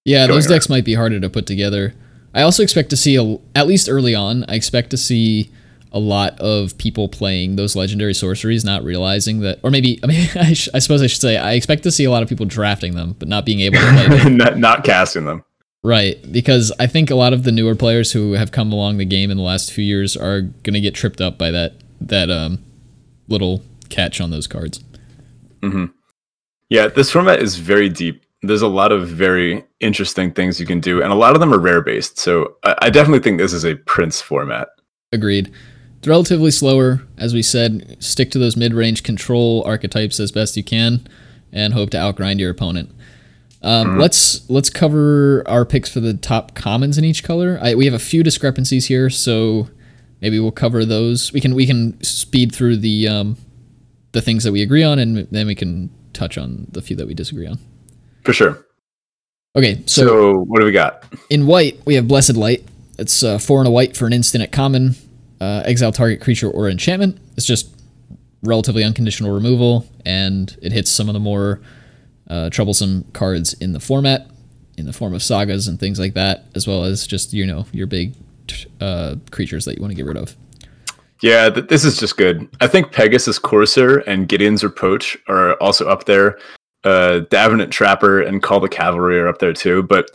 Yeah, 0.03 0.27
those 0.27 0.47
decks 0.47 0.67
might 0.67 0.83
be 0.83 0.95
harder 0.95 1.19
to 1.19 1.29
put 1.29 1.45
together. 1.45 1.93
I 2.33 2.41
also 2.41 2.63
expect 2.63 2.89
to 2.89 2.97
see 2.97 3.15
a, 3.17 3.37
at 3.55 3.67
least 3.67 3.87
early 3.87 4.15
on. 4.15 4.43
I 4.47 4.55
expect 4.55 4.89
to 4.91 4.97
see 4.97 5.51
a 5.91 5.99
lot 5.99 6.39
of 6.39 6.77
people 6.77 7.09
playing 7.09 7.57
those 7.57 7.76
legendary 7.76 8.13
sorceries, 8.13 8.63
not 8.63 8.84
realizing 8.84 9.41
that, 9.41 9.59
or 9.63 9.69
maybe 9.69 9.99
I 10.03 10.07
mean, 10.07 10.30
I, 10.35 10.53
sh- 10.53 10.69
I 10.73 10.80
suppose 10.80 11.01
I 11.01 11.07
should 11.07 11.22
say 11.22 11.38
I 11.38 11.53
expect 11.53 11.84
to 11.84 11.91
see 11.91 12.05
a 12.05 12.11
lot 12.11 12.23
of 12.23 12.30
people 12.30 12.45
drafting 12.45 12.95
them, 12.95 13.15
but 13.19 13.27
not 13.27 13.45
being 13.45 13.59
able 13.61 13.77
to 13.77 13.93
play 13.93 14.07
them, 14.07 14.38
not, 14.38 14.57
not 14.57 14.84
casting 14.84 15.26
them. 15.26 15.43
Right, 15.84 16.19
because 16.31 16.72
I 16.80 16.85
think 16.85 17.09
a 17.09 17.15
lot 17.15 17.34
of 17.34 17.43
the 17.43 17.51
newer 17.51 17.76
players 17.76 18.11
who 18.11 18.34
have 18.34 18.51
come 18.51 18.72
along 18.72 18.97
the 18.97 19.05
game 19.05 19.31
in 19.31 19.38
the 19.38 19.43
last 19.43 19.72
few 19.72 19.84
years 19.84 20.15
are 20.15 20.41
going 20.41 20.73
to 20.73 20.80
get 20.80 20.93
tripped 20.93 21.19
up 21.19 21.38
by 21.38 21.49
that 21.51 21.73
that 21.99 22.30
um, 22.30 22.63
little 23.27 23.63
catch 23.89 24.22
on 24.22 24.31
those 24.31 24.47
cards. 24.47 24.84
Mm-hmm. 25.61 25.85
Yeah, 26.69 26.88
this 26.88 27.11
format 27.11 27.39
is 27.39 27.57
very 27.57 27.89
deep. 27.89 28.23
There's 28.43 28.61
a 28.61 28.68
lot 28.68 28.91
of 28.91 29.07
very 29.07 29.63
interesting 29.80 30.31
things 30.31 30.59
you 30.59 30.65
can 30.65 30.80
do, 30.80 31.01
and 31.01 31.11
a 31.11 31.15
lot 31.15 31.35
of 31.35 31.39
them 31.39 31.53
are 31.53 31.59
rare 31.59 31.81
based. 31.81 32.18
So 32.18 32.55
I, 32.63 32.76
I 32.84 32.89
definitely 32.89 33.19
think 33.19 33.39
this 33.39 33.53
is 33.53 33.65
a 33.65 33.76
Prince 33.76 34.22
format. 34.22 34.69
Agreed. 35.11 35.51
It's 36.01 36.07
relatively 36.07 36.49
slower, 36.49 37.03
as 37.19 37.31
we 37.31 37.43
said. 37.43 37.95
Stick 37.99 38.31
to 38.31 38.39
those 38.39 38.57
mid-range 38.57 39.03
control 39.03 39.63
archetypes 39.67 40.19
as 40.19 40.31
best 40.31 40.57
you 40.57 40.63
can, 40.63 41.07
and 41.51 41.75
hope 41.75 41.91
to 41.91 41.97
outgrind 41.97 42.39
your 42.39 42.49
opponent. 42.49 42.89
Um, 43.61 43.85
mm-hmm. 43.85 43.99
Let's 43.99 44.49
let's 44.49 44.71
cover 44.71 45.43
our 45.47 45.63
picks 45.63 45.91
for 45.91 45.99
the 45.99 46.15
top 46.15 46.55
commons 46.55 46.97
in 46.97 47.05
each 47.05 47.23
color. 47.23 47.59
I, 47.61 47.75
we 47.75 47.85
have 47.85 47.93
a 47.93 47.99
few 47.99 48.23
discrepancies 48.23 48.87
here, 48.87 49.11
so 49.11 49.69
maybe 50.21 50.39
we'll 50.39 50.49
cover 50.49 50.85
those. 50.85 51.31
We 51.33 51.39
can 51.39 51.53
we 51.53 51.67
can 51.67 52.03
speed 52.03 52.51
through 52.51 52.77
the 52.77 53.07
um, 53.07 53.37
the 54.13 54.23
things 54.23 54.43
that 54.43 54.51
we 54.51 54.63
agree 54.63 54.81
on, 54.81 54.97
and 54.97 55.27
then 55.29 55.45
we 55.45 55.53
can 55.53 55.91
touch 56.13 56.35
on 56.35 56.65
the 56.71 56.81
few 56.81 56.95
that 56.95 57.05
we 57.05 57.13
disagree 57.13 57.45
on. 57.45 57.59
For 58.23 58.33
sure. 58.33 58.65
Okay, 59.55 59.83
so, 59.85 60.07
so 60.07 60.33
what 60.45 60.61
do 60.61 60.65
we 60.65 60.71
got? 60.71 61.03
In 61.29 61.45
white, 61.45 61.79
we 61.85 61.93
have 61.93 62.07
Blessed 62.07 62.37
Light. 62.37 62.65
It's 62.97 63.21
uh, 63.21 63.37
four 63.37 63.59
and 63.59 63.67
a 63.67 63.71
white 63.71 63.95
for 63.95 64.07
an 64.07 64.13
instant 64.13 64.43
at 64.43 64.51
common. 64.51 64.95
Uh, 65.41 65.63
exile 65.65 65.91
target 65.91 66.22
creature 66.22 66.51
or 66.51 66.69
enchantment. 66.69 67.18
It's 67.35 67.47
just 67.47 67.76
relatively 68.43 68.84
unconditional 68.84 69.31
removal, 69.31 69.88
and 70.05 70.55
it 70.61 70.72
hits 70.72 70.91
some 70.91 71.09
of 71.09 71.13
the 71.13 71.19
more 71.19 71.61
uh, 72.30 72.51
troublesome 72.51 73.05
cards 73.13 73.53
in 73.53 73.73
the 73.73 73.80
format, 73.80 74.30
in 74.77 74.85
the 74.85 74.93
form 74.93 75.15
of 75.15 75.23
sagas 75.23 75.68
and 75.68 75.80
things 75.80 75.99
like 75.99 76.13
that, 76.13 76.45
as 76.53 76.68
well 76.68 76.84
as 76.84 77.07
just 77.07 77.34
you 77.34 77.47
know 77.47 77.65
your 77.72 77.88
big 77.88 78.13
uh, 78.80 79.15
creatures 79.31 79.65
that 79.65 79.76
you 79.76 79.81
want 79.81 79.89
to 79.89 79.95
get 79.95 80.05
rid 80.05 80.15
of. 80.15 80.35
Yeah, 81.23 81.49
th- 81.49 81.68
this 81.69 81.85
is 81.85 81.97
just 81.97 82.18
good. 82.18 82.47
I 82.61 82.68
think 82.68 82.91
Pegasus 82.91 83.39
Courser 83.39 83.99
and 84.01 84.27
Gideon's 84.27 84.63
Reproach 84.63 85.18
are 85.27 85.55
also 85.55 85.88
up 85.88 86.05
there. 86.05 86.38
Uh, 86.84 87.22
D'Avenant 87.31 87.72
Trapper 87.72 88.22
and 88.22 88.43
Call 88.43 88.59
the 88.59 88.69
Cavalry 88.69 89.19
are 89.19 89.27
up 89.27 89.39
there 89.39 89.53
too. 89.53 89.81
But 89.81 90.09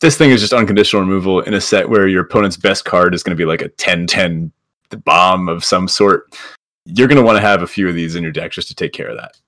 this 0.00 0.16
thing 0.16 0.30
is 0.30 0.40
just 0.40 0.52
unconditional 0.52 1.02
removal 1.02 1.40
in 1.40 1.54
a 1.54 1.60
set 1.60 1.88
where 1.88 2.06
your 2.06 2.22
opponent's 2.22 2.56
best 2.56 2.84
card 2.84 3.12
is 3.12 3.24
going 3.24 3.36
to 3.36 3.40
be 3.40 3.44
like 3.44 3.62
a 3.62 3.68
10 3.68 4.06
10 4.06 4.52
bomb 4.96 5.48
of 5.48 5.64
some 5.64 5.88
sort. 5.88 6.36
You're 6.84 7.08
going 7.08 7.18
to 7.18 7.24
want 7.24 7.36
to 7.36 7.42
have 7.42 7.62
a 7.62 7.66
few 7.66 7.88
of 7.88 7.94
these 7.94 8.16
in 8.16 8.22
your 8.22 8.32
deck 8.32 8.52
just 8.52 8.68
to 8.68 8.74
take 8.74 8.92
care 8.92 9.08
of 9.08 9.16
that. 9.16 9.38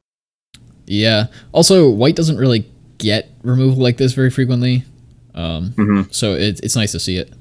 Yeah. 0.87 1.27
Also, 1.53 1.89
white 1.89 2.17
doesn't 2.17 2.37
really 2.37 2.71
get 2.99 3.31
removal 3.43 3.83
like 3.83 3.97
this 3.97 4.13
very 4.13 4.31
frequently. 4.31 4.85
Um, 5.35 5.71
mm-hmm. 5.71 6.03
So 6.11 6.35
it, 6.35 6.61
it's 6.63 6.77
nice 6.77 6.93
to 6.93 7.01
see 7.01 7.17
it. 7.17 7.33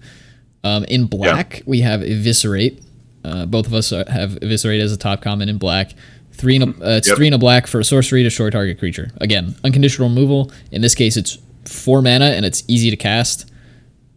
Um, 0.63 0.85
in 0.85 1.07
black, 1.07 1.57
yeah. 1.57 1.63
we 1.65 1.81
have 1.81 2.01
Eviscerate, 2.01 2.81
uh, 3.23 3.45
both 3.45 3.67
of 3.67 3.73
us 3.73 3.89
have 3.89 4.37
Eviscerate 4.41 4.81
as 4.81 4.91
a 4.91 4.97
top 4.97 5.21
common 5.21 5.49
in 5.49 5.57
black. 5.57 5.91
Three 6.31 6.55
in 6.55 6.61
a, 6.61 6.65
uh, 6.67 6.97
it's 6.97 7.07
yep. 7.07 7.17
three 7.17 7.27
in 7.27 7.33
a 7.33 7.37
black 7.37 7.67
for 7.67 7.79
a 7.79 7.83
sorcery 7.83 8.23
to 8.23 8.29
short 8.29 8.53
target 8.53 8.79
creature. 8.79 9.11
Again, 9.17 9.55
unconditional 9.63 10.07
removal. 10.07 10.51
In 10.71 10.81
this 10.81 10.95
case, 10.95 11.17
it's 11.17 11.37
four 11.65 12.01
mana 12.01 12.27
and 12.27 12.45
it's 12.45 12.63
easy 12.67 12.89
to 12.89 12.95
cast. 12.95 13.51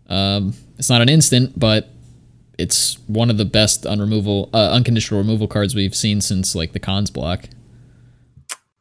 Um, 0.09 0.54
it's 0.78 0.88
not 0.88 1.00
an 1.00 1.09
instant, 1.09 1.59
but 1.59 1.88
it's 2.59 2.99
one 3.07 3.31
of 3.31 3.39
the 3.39 3.45
best 3.45 3.85
unremoval, 3.85 4.51
uh, 4.53 4.70
unconditional 4.70 5.20
removal 5.20 5.49
cards 5.49 5.74
we've 5.74 5.95
seen 5.95 6.20
since 6.20 6.55
like 6.55 6.73
the 6.73 6.81
Khans 6.81 7.11
block. 7.11 7.49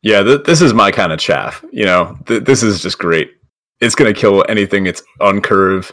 Yeah, 0.02 0.24
th- 0.24 0.44
this 0.46 0.62
is 0.62 0.74
my 0.74 0.92
kind 0.92 1.12
of 1.12 1.20
chaff. 1.20 1.64
You 1.72 1.86
know, 1.86 2.18
th- 2.26 2.44
this 2.44 2.64
is 2.64 2.82
just 2.82 2.98
great. 2.98 3.32
It's 3.80 3.96
gonna 3.96 4.14
kill 4.14 4.44
anything. 4.50 4.86
It's 4.88 5.02
on 5.20 5.42
curve. 5.42 5.92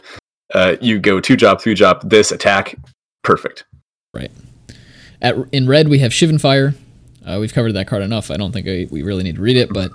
Uh, 0.53 0.75
you 0.81 0.99
go 0.99 1.19
two 1.19 1.35
drop, 1.35 1.61
three 1.61 1.75
drop. 1.75 2.07
This 2.09 2.31
attack, 2.31 2.75
perfect. 3.23 3.65
Right. 4.13 4.31
At, 5.21 5.35
in 5.51 5.67
red, 5.67 5.89
we 5.89 5.99
have 5.99 6.11
Shivan 6.11 6.39
Fire. 6.41 6.73
Uh, 7.25 7.37
we've 7.39 7.53
covered 7.53 7.73
that 7.73 7.87
card 7.87 8.01
enough. 8.01 8.31
I 8.31 8.37
don't 8.37 8.51
think 8.51 8.67
I, 8.67 8.87
we 8.89 9.03
really 9.03 9.23
need 9.23 9.35
to 9.35 9.41
read 9.41 9.57
it, 9.57 9.71
but 9.71 9.91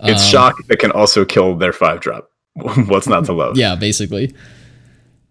um, 0.00 0.10
it's 0.10 0.24
shock 0.24 0.56
that 0.68 0.78
can 0.78 0.92
also 0.92 1.24
kill 1.24 1.56
their 1.56 1.72
five 1.72 2.00
drop. 2.00 2.30
What's 2.54 3.06
not 3.06 3.24
to 3.26 3.32
love? 3.32 3.56
Yeah, 3.58 3.74
basically. 3.74 4.34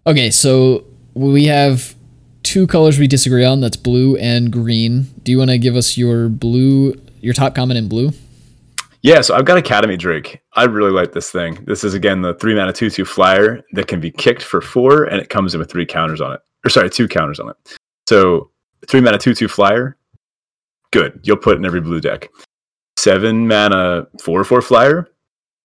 Okay, 0.05 0.29
so 0.29 0.85
we 1.27 1.45
have 1.45 1.95
two 2.43 2.65
colors 2.65 2.97
we 2.97 3.07
disagree 3.07 3.43
on. 3.43 3.59
That's 3.59 3.77
blue 3.77 4.15
and 4.17 4.51
green. 4.51 5.07
Do 5.23 5.31
you 5.31 5.37
want 5.37 5.51
to 5.51 5.57
give 5.57 5.75
us 5.75 5.97
your 5.97 6.29
blue, 6.29 6.93
your 7.19 7.33
top 7.33 7.55
comment 7.55 7.77
in 7.77 7.89
blue? 7.89 8.11
Yeah, 9.01 9.21
so 9.21 9.35
I've 9.35 9.45
got 9.45 9.57
Academy 9.57 9.95
Drake. 9.95 10.41
I 10.53 10.65
really 10.65 10.91
like 10.91 11.13
this 11.13 11.31
thing. 11.31 11.63
This 11.65 11.83
is 11.83 11.93
again 11.93 12.21
the 12.21 12.33
three 12.35 12.53
mana 12.53 12.73
two 12.73 12.89
two 12.89 13.05
flyer 13.05 13.61
that 13.73 13.87
can 13.87 13.99
be 13.99 14.11
kicked 14.11 14.41
for 14.41 14.61
four, 14.61 15.05
and 15.05 15.21
it 15.21 15.29
comes 15.29 15.53
in 15.53 15.59
with 15.59 15.71
three 15.71 15.85
counters 15.85 16.21
on 16.21 16.33
it. 16.33 16.41
Or 16.65 16.69
sorry, 16.69 16.89
two 16.89 17.07
counters 17.07 17.39
on 17.39 17.49
it. 17.49 17.77
So 18.07 18.51
three 18.87 18.99
mana 18.99 19.17
two 19.17 19.33
two 19.33 19.47
flyer, 19.47 19.97
good. 20.91 21.19
You'll 21.23 21.37
put 21.37 21.57
in 21.57 21.65
every 21.65 21.81
blue 21.81 22.01
deck. 22.01 22.29
Seven 22.97 23.47
mana 23.47 24.07
four 24.21 24.43
four 24.43 24.61
flyer, 24.61 25.07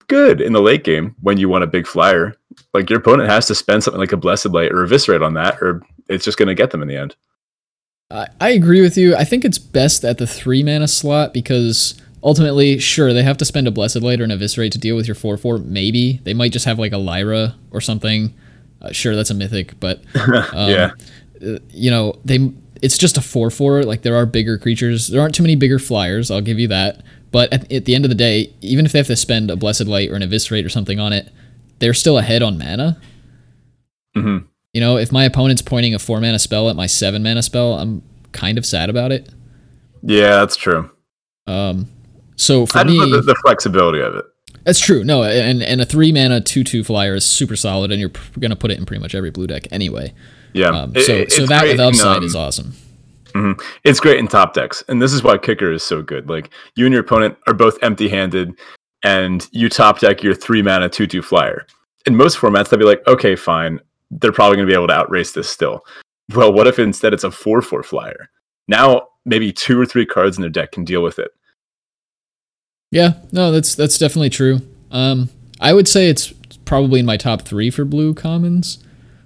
good 0.07 0.41
in 0.41 0.53
the 0.53 0.63
late 0.63 0.85
game 0.85 1.17
when 1.21 1.37
you 1.37 1.49
want 1.49 1.65
a 1.65 1.69
big 1.69 1.89
flyer. 1.89 2.37
Like 2.73 2.91
your 2.91 2.99
opponent 2.99 3.29
has 3.29 3.47
to 3.47 3.55
spend 3.55 3.85
something 3.85 4.01
like 4.01 4.13
a 4.13 4.17
blessed 4.17 4.47
light 4.47 4.73
or 4.73 4.83
eviscerate 4.83 5.23
on 5.23 5.35
that, 5.35 5.61
or 5.61 5.83
it's 6.09 6.25
just 6.25 6.39
going 6.39 6.49
to 6.49 6.55
get 6.55 6.71
them 6.71 6.83
in 6.83 6.89
the 6.89 6.97
end. 6.97 7.17
I, 8.11 8.29
I 8.41 8.51
agree 8.51 8.81
with 8.81 8.97
you. 8.97 9.17
I 9.17 9.25
think 9.25 9.45
it's 9.45 9.59
best 9.59 10.05
at 10.05 10.19
the 10.19 10.27
three 10.27 10.63
mana 10.63 10.89
slot 10.89 11.33
because 11.33 12.01
ultimately, 12.23 12.79
sure, 12.79 13.13
they 13.13 13.23
have 13.23 13.39
to 13.39 13.45
spend 13.45 13.67
a 13.67 13.71
blessed 13.71 14.03
light 14.03 14.21
or 14.21 14.25
an 14.25 14.31
eviscerate 14.31 14.73
to 14.73 14.79
deal 14.79 14.97
with 14.97 15.07
your 15.07 15.15
four 15.15 15.37
four. 15.37 15.59
Maybe 15.59 16.21
they 16.25 16.35
might 16.35 16.53
just 16.53 16.65
have 16.65 16.79
like 16.79 16.93
a 16.93 16.99
Lyra 16.99 17.57
or 17.71 17.81
something. 17.81 18.35
Uh, 18.81 18.93
sure, 18.93 19.17
that's 19.17 19.31
a 19.31 19.35
mythic, 19.35 19.79
but 19.81 20.03
um, 20.53 20.71
yeah, 20.71 20.91
uh, 21.45 21.59
you 21.71 21.91
know, 21.91 22.19
they 22.25 22.53
it's 22.85 22.99
just 22.99 23.17
a 23.17 23.23
4 23.23 23.51
4. 23.51 23.85
Like, 23.85 24.03
there 24.03 24.15
are 24.15 24.27
bigger 24.27 24.59
creatures. 24.59 25.09
There 25.09 25.19
aren't 25.19 25.35
too 25.35 25.43
many 25.43 25.57
bigger 25.57 25.79
flyers, 25.79 26.31
I'll 26.31 26.43
give 26.43 26.59
you 26.59 26.69
that. 26.69 27.03
But 27.31 27.51
at, 27.51 27.73
at, 27.73 27.87
the 27.87 27.95
end 27.95 28.05
of 28.05 28.11
the 28.11 28.15
day, 28.15 28.53
even 28.61 28.85
if 28.85 28.93
they 28.93 28.99
have 28.99 29.07
to 29.07 29.17
spend 29.17 29.51
a 29.51 29.57
Blessed 29.57 29.87
Light 29.87 30.11
or 30.11 30.17
an 30.17 30.23
Eviscerate 30.23 30.67
or 30.67 30.69
something 30.69 31.01
on 31.01 31.13
it, 31.13 31.33
they're 31.85 31.93
still 31.93 32.17
ahead 32.17 32.43
on 32.43 32.57
mana. 32.57 32.99
Mm-hmm. 34.17 34.47
You 34.73 34.81
know, 34.81 34.97
if 34.97 35.13
my 35.13 35.25
opponent's 35.25 35.61
pointing 35.61 35.95
a 35.95 35.99
4 35.99 36.19
mana 36.19 36.39
spell 36.39 36.71
at 36.71 36.77
my 36.77 36.87
7 36.87 37.23
mana 37.23 37.43
spell, 37.43 37.75
I'm 37.75 38.03
kind 38.33 38.57
of 38.57 38.65
sad 38.65 38.89
about 38.89 39.13
it. 39.13 39.29
Yeah, 40.03 40.37
that's 40.39 40.57
true. 40.57 40.91
Um, 41.47 41.91
so 42.37 42.65
for 42.65 42.79
I 42.79 42.85
me, 42.85 42.99
the, 42.99 43.21
the 43.21 43.35
flexibility 43.43 44.01
of 44.01 44.15
it. 44.15 44.25
That's 44.65 44.81
true. 44.81 45.05
No, 45.05 45.25
and 45.25 45.63
and 45.63 45.83
a 45.83 45.85
three 45.85 46.11
mana 46.11 46.41
two 46.41 46.65
two 46.65 46.85
flyer 46.85 47.15
is 47.15 47.25
super 47.25 47.55
solid, 47.55 47.93
and 47.93 48.01
you're 48.01 48.13
gonna 48.39 48.57
put 48.57 48.71
it 48.71 48.79
in 48.79 48.87
pretty 48.87 49.03
much 49.03 49.15
every 49.15 49.31
blue 49.31 49.47
deck 49.47 49.67
anyway. 49.71 50.15
Yeah. 50.55 50.69
Um, 50.69 50.95
so 50.95 51.13
it, 51.13 51.33
so 51.33 51.45
that 51.47 51.61
great, 51.61 51.73
with 51.73 51.81
upside 51.81 52.19
um, 52.19 52.25
is 52.25 52.35
awesome. 52.35 52.73
Mm-hmm. 53.35 53.61
It's 53.85 54.01
great 54.01 54.19
in 54.19 54.27
top 54.27 54.55
decks, 54.55 54.83
and 54.89 55.03
this 55.03 55.13
is 55.13 55.23
why 55.23 55.37
kicker 55.37 55.71
is 55.71 55.83
so 55.83 56.01
good. 56.01 56.31
Like 56.31 56.51
you 56.77 56.87
and 56.87 56.95
your 56.95 57.03
opponent 57.03 57.37
are 57.47 57.53
both 57.53 57.77
empty 57.83 58.09
handed, 58.09 58.59
and 59.05 59.47
you 59.53 59.69
top 59.69 60.01
deck 60.01 60.23
your 60.23 60.35
three 60.35 60.63
mana 60.63 60.89
two 60.89 61.07
two 61.07 61.23
flyer. 61.23 61.67
In 62.07 62.17
most 62.17 62.37
formats, 62.39 62.69
they'd 62.69 62.79
be 62.79 62.85
like, 62.85 63.07
okay, 63.07 63.37
fine, 63.37 63.79
they're 64.11 64.33
probably 64.33 64.57
going 64.57 64.67
to 64.67 64.71
be 64.71 64.77
able 64.77 64.89
to 64.89 64.95
outrace 64.95 65.33
this 65.33 65.49
still. 65.49 65.85
Well, 66.35 66.53
what 66.53 66.67
if 66.67 66.79
instead 66.79 67.15
it's 67.15 67.25
a 67.25 67.31
four 67.31 67.63
four 67.63 67.83
flyer? 67.83 68.31
Now 68.67 69.09
maybe 69.25 69.53
two 69.53 69.81
or 69.81 69.87
three 69.87 70.05
cards 70.05 70.37
in 70.37 70.41
their 70.43 70.51
deck 70.51 70.73
can 70.73 70.85
deal 70.85 71.03
with 71.03 71.19
it. 71.19 71.31
Yeah, 72.91 73.15
no, 73.33 73.51
that's 73.51 73.75
that's 73.75 73.99
definitely 73.99 74.31
true. 74.31 74.61
Um, 74.91 75.29
I 75.61 75.73
would 75.73 75.89
say 75.89 76.09
it's 76.09 76.33
probably 76.65 77.01
in 77.01 77.07
my 77.07 77.17
top 77.17 77.43
three 77.43 77.71
for 77.71 77.85
blue 77.85 78.15
commons, 78.15 78.79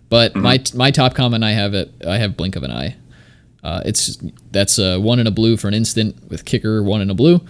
but 0.09 0.33
Mm-hmm. 0.33 0.43
my 0.43 0.63
my 0.75 0.91
top 0.91 1.15
common 1.15 1.43
I 1.43 1.53
have 1.53 1.75
it. 1.75 1.91
I 2.07 2.17
have 2.19 2.37
blink 2.37 2.57
of 2.57 2.63
an 2.63 2.71
eye. 2.71 2.97
Uh, 3.63 3.83
it's 3.85 4.19
that's 4.53 4.79
uh, 4.79 4.99
one 4.99 5.19
in 5.19 5.27
a 5.27 5.31
blue 5.31 5.57
for 5.57 5.69
an 5.69 5.75
instant 5.75 6.17
with 6.31 6.45
kicker 6.45 6.83
one 6.83 7.01
in 7.01 7.11
a 7.11 7.15
blue, 7.15 7.41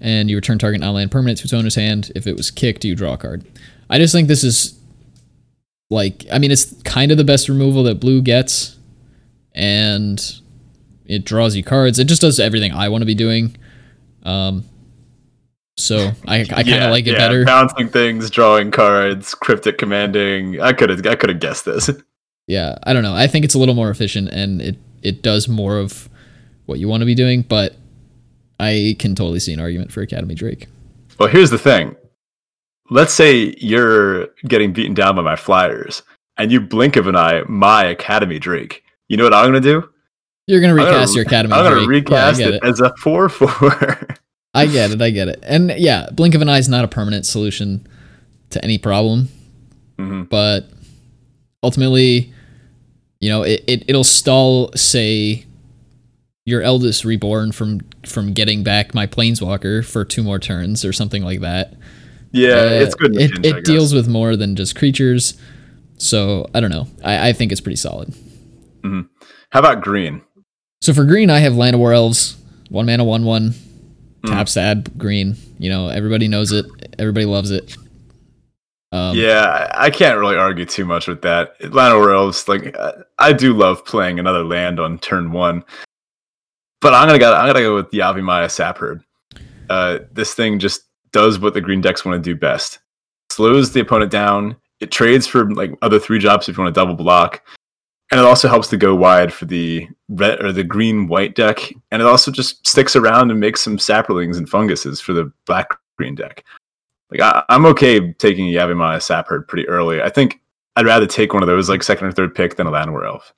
and 0.00 0.28
you 0.30 0.36
return 0.36 0.58
target 0.58 0.80
non-land 0.80 1.10
permanent 1.10 1.38
to 1.38 1.44
its 1.44 1.52
owner's 1.52 1.74
hand. 1.74 2.12
If 2.14 2.26
it 2.26 2.36
was 2.36 2.50
kicked, 2.50 2.84
you 2.84 2.94
draw 2.94 3.14
a 3.14 3.18
card. 3.18 3.44
I 3.88 3.98
just 3.98 4.12
think 4.12 4.28
this 4.28 4.44
is 4.44 4.78
like 5.90 6.26
I 6.32 6.38
mean 6.38 6.50
it's 6.50 6.74
kind 6.82 7.10
of 7.10 7.18
the 7.18 7.24
best 7.24 7.48
removal 7.48 7.82
that 7.84 8.00
blue 8.00 8.22
gets, 8.22 8.76
and 9.54 10.20
it 11.04 11.24
draws 11.24 11.54
you 11.56 11.62
cards. 11.62 11.98
It 11.98 12.06
just 12.06 12.20
does 12.20 12.40
everything 12.40 12.72
I 12.72 12.88
want 12.88 13.02
to 13.02 13.06
be 13.06 13.14
doing. 13.14 13.56
Um, 14.24 14.64
so 15.78 16.10
I, 16.26 16.40
I 16.40 16.44
kind 16.46 16.60
of 16.60 16.66
Yeah, 16.68 16.90
like 16.90 17.06
it 17.06 17.12
yeah, 17.12 17.18
better. 17.18 17.44
Bouncing 17.44 17.88
things, 17.88 18.30
drawing 18.30 18.70
cards, 18.70 19.34
cryptic 19.34 19.78
commanding. 19.78 20.60
I 20.60 20.72
could 20.72 20.90
have 20.90 21.06
I 21.06 21.14
could 21.14 21.28
have 21.28 21.40
guessed 21.40 21.64
this. 21.64 21.90
yeah, 22.46 22.76
I 22.82 22.92
don't 22.92 23.02
know. 23.02 23.14
I 23.14 23.26
think 23.26 23.44
it's 23.44 23.54
a 23.54 23.58
little 23.58 23.74
more 23.74 23.90
efficient 23.90 24.28
and 24.30 24.60
it 24.60 24.76
it 25.02 25.22
does 25.22 25.48
more 25.48 25.78
of 25.78 26.08
what 26.64 26.78
you 26.78 26.88
want 26.88 27.02
to 27.02 27.06
be 27.06 27.14
doing, 27.14 27.42
but 27.42 27.76
I 28.58 28.96
can 28.98 29.14
totally 29.14 29.40
see 29.40 29.52
an 29.52 29.60
argument 29.60 29.92
for 29.92 30.00
Academy 30.02 30.34
Drake. 30.34 30.66
Well, 31.18 31.28
here's 31.28 31.50
the 31.50 31.58
thing. 31.58 31.96
Let's 32.90 33.12
say 33.12 33.54
you're 33.58 34.28
getting 34.46 34.72
beaten 34.72 34.94
down 34.94 35.16
by 35.16 35.22
my 35.22 35.36
flyers, 35.36 36.02
and 36.38 36.52
you 36.52 36.60
blink 36.60 36.96
of 36.96 37.06
an 37.08 37.16
eye 37.16 37.42
my 37.48 37.84
Academy 37.84 38.38
Drake. 38.38 38.82
You 39.08 39.16
know 39.16 39.24
what 39.24 39.34
I'm 39.34 39.46
gonna 39.46 39.60
do? 39.60 39.88
You're 40.46 40.60
gonna 40.60 40.72
I'm 40.74 40.78
gonna- 40.78 40.90
recast 40.90 41.14
your 41.14 41.24
Academy 41.24 41.54
Drake. 41.54 41.64
I'm 41.66 41.72
gonna 41.74 41.86
Drake. 41.86 42.08
Yeah, 42.08 42.28
recast 42.28 42.40
it, 42.40 42.54
it. 42.54 42.64
as 42.64 42.80
a 42.80 42.94
four 42.98 43.28
four. 43.28 44.08
I 44.54 44.66
get 44.66 44.90
it. 44.90 45.02
I 45.02 45.10
get 45.10 45.28
it. 45.28 45.40
And 45.42 45.70
yeah, 45.76 46.08
Blink 46.12 46.34
of 46.34 46.40
an 46.42 46.48
Eye 46.48 46.58
is 46.58 46.68
not 46.68 46.84
a 46.84 46.88
permanent 46.88 47.26
solution 47.26 47.86
to 48.50 48.62
any 48.64 48.78
problem, 48.78 49.28
Mhm. 49.98 50.28
but 50.30 50.70
ultimately, 51.62 52.32
you 53.20 53.28
know, 53.28 53.42
it, 53.42 53.64
it 53.66 53.84
it'll 53.88 54.04
stall 54.04 54.70
say 54.76 55.44
your 56.46 56.62
eldest 56.62 57.04
reborn 57.04 57.52
from 57.52 57.80
from 58.06 58.32
getting 58.32 58.62
back 58.64 58.94
my 58.94 59.06
planeswalker 59.06 59.84
for 59.84 60.04
two 60.04 60.22
more 60.22 60.38
turns 60.38 60.84
or 60.84 60.92
something 60.94 61.22
like 61.22 61.40
that. 61.40 61.74
yeah, 62.32 62.48
Uh, 62.54 62.68
it's 62.70 62.94
good. 62.94 63.14
It, 63.20 63.44
it 63.44 63.64
deals 63.64 63.92
with 63.92 64.08
more 64.08 64.34
than 64.36 64.56
just 64.56 64.74
creatures. 64.76 65.34
So 65.98 66.46
I 66.54 66.60
don't 66.60 66.70
know. 66.70 66.86
I, 67.04 67.28
I 67.28 67.32
think 67.34 67.52
it's 67.52 67.60
pretty 67.60 67.76
solid. 67.76 68.14
How 69.50 69.58
about 69.60 69.82
green? 69.82 70.22
So 70.80 70.94
for 70.94 71.04
green, 71.04 71.28
I 71.30 71.38
have 71.40 71.54
Llanowar 71.54 71.94
Elves, 71.94 72.36
one 72.68 72.86
mana, 72.86 73.02
one 73.04 73.24
one, 73.24 73.54
taps 74.24 74.54
to 74.54 74.60
add 74.60 74.96
green. 74.98 75.36
You 75.58 75.70
know, 75.70 75.88
everybody 75.88 76.28
knows 76.28 76.52
it. 76.52 76.66
Everybody 76.98 77.26
loves 77.26 77.50
it. 77.50 77.76
Um, 78.92 79.16
yeah, 79.16 79.70
I 79.74 79.90
can't 79.90 80.18
really 80.18 80.36
argue 80.36 80.64
too 80.64 80.84
much 80.84 81.08
with 81.08 81.22
that. 81.22 81.56
a 81.60 81.64
Llanowar 81.68 82.14
Elves, 82.14 82.46
like 82.46 82.76
I- 82.78 82.92
I 83.18 83.32
do 83.32 83.52
love 83.52 83.84
playing 83.84 84.18
another 84.20 84.44
land 84.44 84.78
on 84.78 84.98
turn 84.98 85.32
one, 85.32 85.64
but 86.86 86.94
I'm 86.94 87.08
gonna 87.08 87.18
go. 87.18 87.34
I'm 87.34 87.48
gonna 87.48 87.62
go 87.62 87.74
with 87.74 87.90
Yavimaya 87.90 88.46
Sapherd. 88.46 89.02
Uh, 89.68 89.98
this 90.12 90.34
thing 90.34 90.60
just 90.60 90.82
does 91.10 91.40
what 91.40 91.52
the 91.52 91.60
green 91.60 91.80
decks 91.80 92.04
want 92.04 92.22
to 92.22 92.30
do 92.30 92.38
best. 92.38 92.78
Slows 93.28 93.72
the 93.72 93.80
opponent 93.80 94.12
down. 94.12 94.54
It 94.78 94.92
trades 94.92 95.26
for 95.26 95.52
like 95.52 95.72
other 95.82 95.98
three 95.98 96.20
drops 96.20 96.48
if 96.48 96.56
you 96.56 96.62
want 96.62 96.72
to 96.72 96.80
double 96.80 96.94
block, 96.94 97.44
and 98.12 98.20
it 98.20 98.24
also 98.24 98.46
helps 98.46 98.68
to 98.68 98.76
go 98.76 98.94
wide 98.94 99.32
for 99.32 99.46
the 99.46 99.88
red 100.10 100.40
or 100.40 100.52
the 100.52 100.62
green 100.62 101.08
white 101.08 101.34
deck. 101.34 101.58
And 101.90 102.00
it 102.00 102.06
also 102.06 102.30
just 102.30 102.64
sticks 102.64 102.94
around 102.94 103.32
and 103.32 103.40
makes 103.40 103.62
some 103.62 103.78
saprolings 103.78 104.36
and 104.36 104.48
funguses 104.48 105.00
for 105.00 105.12
the 105.12 105.32
black 105.44 105.76
green 105.98 106.14
deck. 106.14 106.44
Like 107.10 107.20
I, 107.20 107.42
I'm 107.48 107.66
okay 107.66 108.12
taking 108.12 108.46
Yavimaya 108.46 108.98
Sapherd 108.98 109.48
pretty 109.48 109.66
early. 109.66 110.02
I 110.02 110.08
think 110.08 110.40
I'd 110.76 110.86
rather 110.86 111.08
take 111.08 111.34
one 111.34 111.42
of 111.42 111.48
those 111.48 111.68
like 111.68 111.82
second 111.82 112.06
or 112.06 112.12
third 112.12 112.32
pick 112.32 112.54
than 112.54 112.68
a 112.68 112.70
Llanowar 112.70 113.06
Elf. 113.06 113.34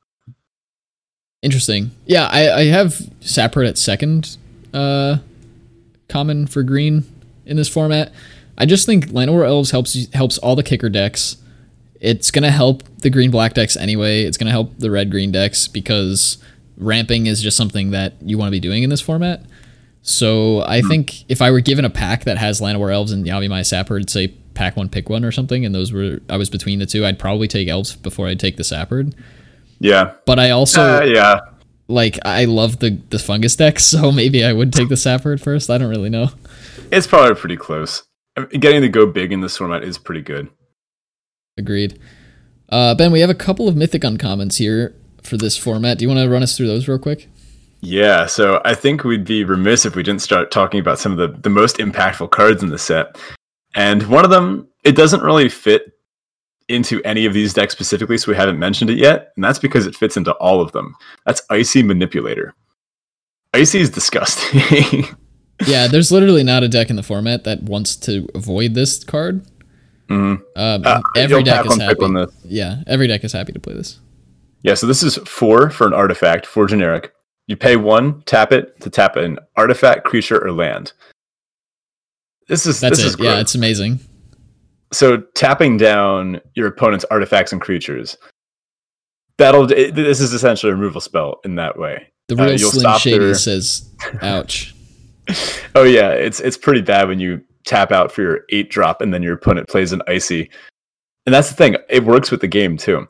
Interesting. 1.43 1.93
Yeah, 2.05 2.27
I, 2.27 2.51
I 2.51 2.65
have 2.65 2.95
Sapherd 3.21 3.69
at 3.69 3.79
second 3.79 4.37
uh, 4.75 5.19
common 6.09 6.47
for 6.47 6.63
green 6.63 7.05
in 7.47 7.57
this 7.57 7.69
format. 7.69 8.13
I 8.57 8.67
just 8.67 8.87
think 8.87 9.13
Land 9.13 9.31
Llanowar 9.31 9.47
Elves 9.47 9.71
helps 9.71 10.13
helps 10.13 10.39
all 10.39 10.57
the 10.57 10.65
kicker 10.65 10.89
decks. 10.89 11.37
It's 12.01 12.33
gonna 12.33 12.51
help 12.51 12.83
the 12.99 13.11
green 13.11 13.31
black 13.31 13.55
decks 13.55 13.77
anyway. 13.77 14.25
It's 14.25 14.37
gonna 14.37 14.51
help 14.51 14.79
the 14.79 14.91
red 14.91 15.11
green 15.13 15.31
decks 15.31 15.69
because 15.69 16.39
ramping 16.77 17.27
is 17.27 17.41
just 17.41 17.57
something 17.57 17.93
that 17.93 18.15
you 18.21 18.37
want 18.37 18.49
to 18.49 18.53
be 18.53 18.61
doing 18.61 18.83
in 18.83 18.91
this 18.91 19.01
format. 19.01 19.45
So 20.03 20.63
I 20.63 20.81
think 20.81 21.29
if 21.29 21.43
I 21.43 21.51
were 21.51 21.61
given 21.61 21.85
a 21.85 21.91
pack 21.91 22.25
that 22.25 22.39
has 22.39 22.61
Land 22.61 22.79
Llanowar 22.79 22.93
Elves 22.93 23.13
and 23.13 23.27
Yavimaya 23.27 23.63
Sapherd, 23.63 24.09
say 24.11 24.29
pack 24.55 24.77
one, 24.77 24.89
pick 24.89 25.09
one 25.09 25.25
or 25.25 25.31
something, 25.31 25.65
and 25.65 25.73
those 25.75 25.93
were 25.93 26.21
I 26.29 26.37
was 26.37 26.51
between 26.51 26.81
the 26.81 26.87
two, 26.87 27.07
I'd 27.07 27.19
probably 27.19 27.47
take 27.47 27.69
Elves 27.69 27.95
before 27.95 28.27
I'd 28.27 28.41
take 28.41 28.57
the 28.57 28.65
Sapherd. 28.65 29.15
Yeah, 29.81 30.13
But 30.27 30.39
I 30.39 30.51
also 30.51 30.81
uh, 30.81 31.05
yeah. 31.05 31.41
like 31.87 32.19
I 32.25 32.47
love 32.47 32.81
the 32.81 32.99
the 33.11 33.19
fungus 33.19 33.57
deck, 33.57 33.79
so 33.81 34.11
maybe 34.11 34.45
I 34.45 34.53
would 34.53 34.73
take 34.73 34.89
the 34.89 34.97
sapper 34.97 35.33
at 35.33 35.41
first. 35.41 35.71
I 35.71 35.79
don't 35.79 35.91
really 35.91 36.11
know. 36.11 36.31
It's 36.91 37.07
probably 37.07 37.35
pretty 37.35 37.57
close. 37.57 38.03
Getting 38.51 38.83
to 38.83 38.89
go 38.89 39.07
big 39.07 39.33
in 39.33 39.41
this 39.41 39.57
format 39.57 39.83
is 39.83 39.99
pretty 39.99 40.23
good. 40.23 40.49
Agreed. 41.57 41.99
Uh, 42.69 42.95
ben, 42.95 43.11
we 43.11 43.21
have 43.21 43.31
a 43.31 43.35
couple 43.35 43.67
of 43.69 43.77
mythic 43.77 44.03
uncommons 44.03 44.59
here 44.59 44.95
for 45.23 45.37
this 45.37 45.57
format. 45.57 45.99
Do 45.99 46.05
you 46.05 46.09
want 46.09 46.21
to 46.21 46.29
run 46.29 46.43
us 46.43 46.57
through 46.57 46.69
those 46.69 46.87
real 46.87 46.99
quick? 46.99 47.29
Yeah, 47.81 48.27
so 48.27 48.61
I 48.65 48.75
think 48.75 49.05
we'd 49.05 49.25
be 49.25 49.45
remiss 49.45 49.85
if 49.87 49.95
we 49.97 50.03
didn't 50.03 50.23
start 50.23 50.51
talking 50.51 50.81
about 50.81 50.99
some 50.99 51.13
of 51.13 51.19
the, 51.19 51.39
the 51.41 51.51
most 51.51 51.79
impactful 51.79 52.31
cards 52.31 52.63
in 52.63 52.71
the 52.71 52.79
set. 52.79 53.17
And 53.75 54.03
one 54.09 54.25
of 54.25 54.31
them, 54.31 54.69
it 54.85 54.97
doesn't 54.97 55.23
really 55.23 55.49
fit 55.49 55.98
into 56.69 57.03
any 57.05 57.25
of 57.27 57.33
these 57.35 57.55
decks 57.55 57.73
specifically, 57.73 58.19
so 58.19 58.31
we 58.31 58.37
haven't 58.37 58.59
mentioned 58.59 58.91
it 58.91 58.99
yet. 58.99 59.33
And 59.37 59.45
that's 59.45 59.59
because 59.59 59.87
it 59.87 59.97
fits 59.97 60.17
into 60.17 60.33
all 60.35 60.61
of 60.61 60.73
them. 60.73 60.95
That's 61.27 61.43
Icy 61.51 61.83
Manipulator. 61.83 62.55
Icy 63.55 63.81
is 63.81 63.91
disgusting. 63.91 65.05
Yeah, 65.67 65.89
there's 65.89 66.13
literally 66.13 66.45
not 66.45 66.63
a 66.63 66.69
deck 66.69 66.89
in 66.89 66.95
the 66.95 67.03
format 67.03 67.43
that 67.43 67.65
wants 67.65 67.97
to 67.97 68.29
avoid 68.33 68.75
this 68.75 69.03
card. 69.03 69.45
Mhm. 70.09 70.41
Um, 70.55 70.83
Uh, 70.87 71.01
every 71.17 71.43
deck 71.43 71.67
is 71.67 71.77
happy. 71.77 72.27
Yeah, 72.45 72.85
every 72.87 73.09
deck 73.09 73.25
is 73.25 73.33
happy 73.33 73.51
to 73.53 73.59
play 73.59 73.75
this. 73.75 73.99
Yeah, 74.63 74.75
so 74.75 74.87
this 74.87 75.03
is 75.03 75.17
four 75.27 75.69
for 75.71 75.89
an 75.89 75.93
artifact, 75.95 76.47
four 76.47 76.69
generic. 76.69 77.13
You 77.49 77.57
pay 77.57 77.75
one, 77.75 78.23
tap 78.23 78.53
it 78.53 78.79
to 78.83 78.89
tap 78.89 79.17
an 79.17 79.41
artifact, 79.57 80.05
creature, 80.05 80.39
or 80.39 80.53
land. 80.53 80.93
This 82.47 82.65
is 82.65 82.79
That's 82.79 82.99
this 82.99 83.15
it. 83.15 83.19
is. 83.19 83.25
Yeah, 83.25 83.41
it's 83.41 83.57
amazing. 83.57 83.99
So 84.93 85.19
tapping 85.35 85.77
down 85.77 86.41
your 86.55 86.67
opponent's 86.67 87.05
artifacts 87.11 87.53
and 87.53 87.61
creatures. 87.61 88.17
That'll. 89.39 89.71
It, 89.71 89.95
this 89.95 90.21
is 90.21 90.33
essentially 90.33 90.73
a 90.73 90.75
removal 90.75 91.01
spell 91.01 91.41
in 91.45 91.55
that 91.57 91.79
way. 91.79 92.09
The 92.29 92.35
Uh, 92.41 92.45
real 92.47 92.57
you'll 92.59 92.71
Slim 92.71 92.99
Shady 92.99 93.19
their- 93.19 93.35
says, 93.35 93.89
"Ouch." 94.23 94.75
Oh 95.75 95.85
yeah, 95.85 96.11
it's 96.11 96.41
it's 96.41 96.57
pretty 96.57 96.81
bad 96.81 97.07
when 97.09 97.21
you 97.21 97.43
tap 97.67 97.93
out 97.93 98.11
for 98.11 98.23
your 98.23 98.41
eight 98.51 98.71
drop 98.71 99.03
and 99.03 99.13
then 99.13 99.23
your 99.23 99.35
opponent 99.35 99.69
plays 99.69 99.93
an 99.93 100.01
icy. 100.09 100.51
And 101.27 101.35
that's 101.35 101.51
the 101.51 101.55
thing; 101.55 101.77
it 101.91 102.05
works 102.05 102.31
with 102.31 102.41
the 102.41 102.49
game 102.49 102.77
too. 102.79 103.07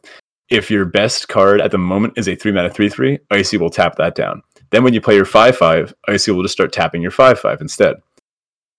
If 0.50 0.68
your 0.70 0.84
best 0.84 1.28
card 1.28 1.60
at 1.60 1.70
the 1.70 1.78
moment 1.78 2.14
is 2.16 2.26
a 2.28 2.34
three 2.34 2.50
mana 2.52 2.68
three 2.70 2.88
three, 2.88 3.18
icy 3.30 3.56
will 3.56 3.70
tap 3.70 3.94
that 3.96 4.16
down. 4.16 4.42
Then 4.70 4.82
when 4.82 4.92
you 4.94 5.00
play 5.00 5.14
your 5.14 5.24
five 5.24 5.56
five, 5.56 5.94
icy 6.08 6.32
will 6.32 6.42
just 6.42 6.52
start 6.54 6.72
tapping 6.72 7.00
your 7.00 7.12
five 7.12 7.38
five 7.38 7.60
instead. 7.60 7.96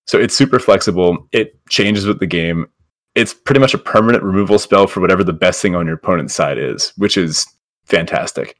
So 0.05 0.19
it's 0.19 0.35
super 0.35 0.59
flexible. 0.59 1.27
It 1.31 1.57
changes 1.69 2.05
with 2.05 2.19
the 2.19 2.27
game. 2.27 2.67
It's 3.19 3.33
pretty 3.33 3.59
much 3.59 3.73
a 3.73 3.77
permanent 3.77 4.23
removal 4.23 4.57
spell 4.59 4.87
for 4.87 5.01
whatever 5.01 5.23
the 5.23 5.33
best 5.33 5.61
thing 5.61 5.75
on 5.75 5.85
your 5.85 5.95
opponent's 5.95 6.33
side 6.33 6.57
is, 6.57 6.93
which 6.95 7.17
is 7.17 7.45
fantastic. 7.85 8.57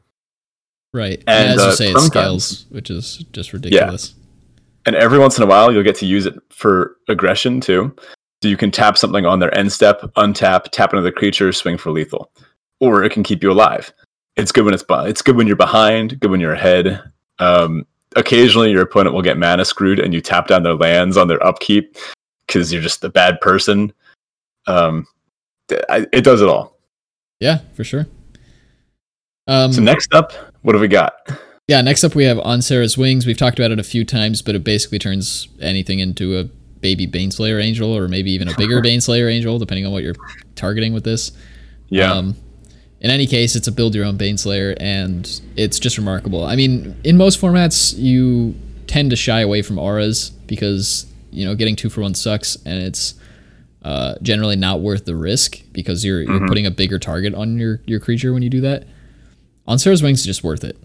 Right. 0.94 1.23
And, 1.27 1.52
And, 1.52 1.52
as 1.52 1.57
you 1.57 1.64
uh, 1.64 1.76
say, 1.76 1.91
it 1.91 1.99
scales, 1.99 2.65
which 2.69 2.90
is 2.90 3.18
just 3.31 3.53
ridiculous. 3.53 4.15
And 4.86 4.95
every 4.95 5.19
once 5.19 5.38
in 5.38 5.44
a 5.44 5.48
while, 5.48 5.72
you'll 5.72 5.84
get 5.84 5.95
to 5.98 6.06
use 6.06 6.26
it 6.26 6.36
for 6.49 6.98
aggression 7.07 7.61
too. 7.61 7.95
So 8.41 8.49
you 8.49 8.57
can 8.57 8.72
tap 8.72 8.98
something 8.98 9.26
on 9.26 9.40
their 9.40 9.56
end 9.56 9.72
step, 9.72 10.02
untap, 10.18 10.65
tap 10.72 10.94
another 10.94 11.11
creature, 11.11 11.52
swing 11.52 11.77
for 11.77 11.91
lethal, 11.91 12.31
or 12.80 13.03
it 13.03 13.11
can 13.11 13.23
keep 13.23 13.44
you 13.44 13.52
alive. 13.52 13.94
It's 14.36 14.52
good 14.52 14.65
when 14.65 14.73
it's 14.73 14.84
bu- 14.84 15.06
it's 15.06 15.22
good 15.22 15.36
when 15.36 15.48
you're 15.48 15.56
behind, 15.56 16.19
good 16.19 16.31
when 16.31 16.40
you're 16.40 16.53
ahead. 16.53 17.02
Um, 17.40 17.86
occasionally, 18.15 18.72
your 18.72 18.81
opponent 18.81 19.14
will 19.14 19.22
get 19.22 19.38
mana 19.38 19.65
screwed, 19.65 19.99
and 19.99 20.14
you 20.14 20.22
tap 20.22 20.48
down 20.48 20.64
their 20.64 20.76
lands 20.76 21.18
on 21.18 21.27
their 21.27 21.45
upkeep 21.45 21.98
because 22.48 22.73
you're 22.73 22.81
just 22.81 23.03
a 23.03 23.10
bad 23.10 23.40
person. 23.41 23.94
Um, 24.70 25.08
I, 25.90 26.06
it 26.12 26.24
does 26.24 26.41
it 26.41 26.48
all. 26.48 26.78
Yeah, 27.40 27.60
for 27.74 27.84
sure. 27.84 28.08
Um, 29.48 29.72
So 29.74 29.82
next 29.82 30.14
up, 30.14 30.32
what 30.62 30.76
have 30.76 30.82
we 30.82 30.88
got? 30.88 31.14
Yeah, 31.68 31.82
next 31.82 32.04
up 32.04 32.16
we 32.16 32.26
have 32.26 32.40
On 32.40 32.62
Serra's 32.62 32.98
Wings. 32.98 33.26
We've 33.26 33.38
talked 33.38 33.60
about 33.60 33.72
it 33.72 33.80
a 33.80 33.84
few 33.84 34.04
times, 34.04 34.41
but 34.41 34.56
it 34.56 34.64
basically 34.64 35.00
turns 35.00 35.48
anything 35.62 36.00
into 36.00 36.38
a 36.38 36.46
baby 36.82 37.06
Baneslayer 37.08 37.62
Angel 37.62 37.96
or 37.96 38.08
maybe 38.08 38.32
even 38.32 38.48
a 38.48 38.56
bigger 38.58 38.82
Baneslayer 38.84 39.32
Angel, 39.32 39.60
depending 39.60 39.86
on 39.86 39.91
what 39.91 40.04
you're 40.04 40.16
targeting 40.56 40.94
with 40.94 41.04
this. 41.04 41.32
Yeah. 41.90 42.12
Um, 42.12 42.36
in 43.02 43.12
any 43.12 43.28
case, 43.28 43.56
it's 43.56 43.68
a 43.68 43.72
build 43.72 43.96
your 43.96 44.06
own 44.06 44.18
Baneslayer, 44.18 44.76
and 44.80 45.41
it's 45.56 45.80
just 45.80 45.98
remarkable. 45.98 46.44
I 46.44 46.56
mean, 46.56 46.96
in 47.04 47.18
most 47.18 47.40
formats, 47.40 47.98
you 47.98 48.56
tend 48.88 49.12
to 49.12 49.16
shy 49.16 49.41
away 49.41 49.62
from 49.62 49.78
auras 49.80 50.32
because 50.48 51.06
you 51.32 51.46
know 51.46 51.56
getting 51.56 51.76
two 51.76 51.90
for 51.90 52.02
one 52.02 52.14
sucks, 52.14 52.58
and 52.66 52.82
it's 52.84 53.14
uh, 53.84 54.16
generally 54.22 54.56
not 54.56 54.82
worth 54.82 55.06
the 55.06 55.16
risk 55.16 55.62
because 55.72 56.04
you're 56.04 56.22
you're 56.22 56.48
putting 56.48 56.66
a 56.66 56.72
bigger 56.72 57.00
target 57.00 57.34
on 57.34 57.58
your 57.58 57.82
your 57.86 58.00
creature 58.00 58.34
when 58.34 58.42
you 58.44 58.50
do 58.50 58.62
that. 58.62 58.86
On 59.68 59.78
Serra's 59.80 60.02
Wings, 60.04 60.20
it's 60.20 60.26
just 60.26 60.44
worth 60.44 60.64
it. 60.64 60.78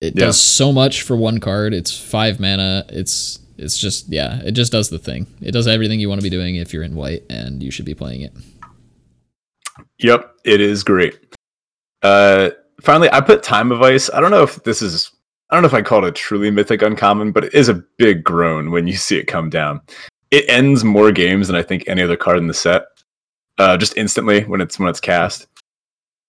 It 0.00 0.14
Yeah. 0.16 0.26
does 0.26 0.40
so 0.40 0.72
much 0.72 1.02
for 1.02 1.16
one 1.16 1.40
card. 1.40 1.74
It's 1.74 1.98
five 1.98 2.38
mana. 2.40 2.84
It's 2.88 3.40
it's 3.58 3.76
just 3.76 4.08
yeah, 4.12 4.40
it 4.44 4.52
just 4.52 4.70
does 4.72 4.88
the 4.88 4.98
thing. 4.98 5.26
It 5.42 5.50
does 5.52 5.66
everything 5.66 5.98
you 6.00 6.08
want 6.08 6.20
to 6.20 6.22
be 6.22 6.30
doing 6.30 6.56
if 6.56 6.72
you're 6.72 6.84
in 6.84 6.94
white, 6.94 7.24
and 7.28 7.62
you 7.62 7.70
should 7.70 7.84
be 7.84 7.94
playing 7.94 8.22
it. 8.22 8.32
Yep, 9.98 10.32
it 10.44 10.60
is 10.60 10.82
great. 10.84 11.18
Uh, 12.02 12.50
finally, 12.80 13.10
I 13.12 13.20
put 13.20 13.42
Time 13.42 13.72
of 13.72 13.82
Ice. 13.82 14.08
I 14.12 14.20
don't 14.20 14.30
know 14.30 14.42
if 14.44 14.62
this 14.62 14.80
is. 14.82 15.10
I 15.50 15.54
don't 15.56 15.62
know 15.62 15.68
if 15.68 15.74
I 15.74 15.82
call 15.82 16.04
it 16.04 16.08
a 16.08 16.12
truly 16.12 16.50
mythic 16.50 16.82
uncommon, 16.82 17.32
but 17.32 17.44
it 17.44 17.54
is 17.54 17.68
a 17.68 17.74
big 17.96 18.22
groan 18.22 18.70
when 18.70 18.86
you 18.86 18.94
see 18.96 19.16
it 19.18 19.24
come 19.24 19.48
down. 19.50 19.80
It 20.30 20.44
ends 20.48 20.84
more 20.84 21.10
games 21.12 21.46
than 21.46 21.56
I 21.56 21.62
think 21.62 21.84
any 21.86 22.02
other 22.02 22.16
card 22.16 22.38
in 22.38 22.46
the 22.46 22.54
set, 22.54 22.86
uh, 23.58 23.76
just 23.76 23.96
instantly 23.96 24.44
when 24.44 24.60
it's 24.60 24.78
when 24.78 24.88
it's 24.88 25.00
cast. 25.00 25.46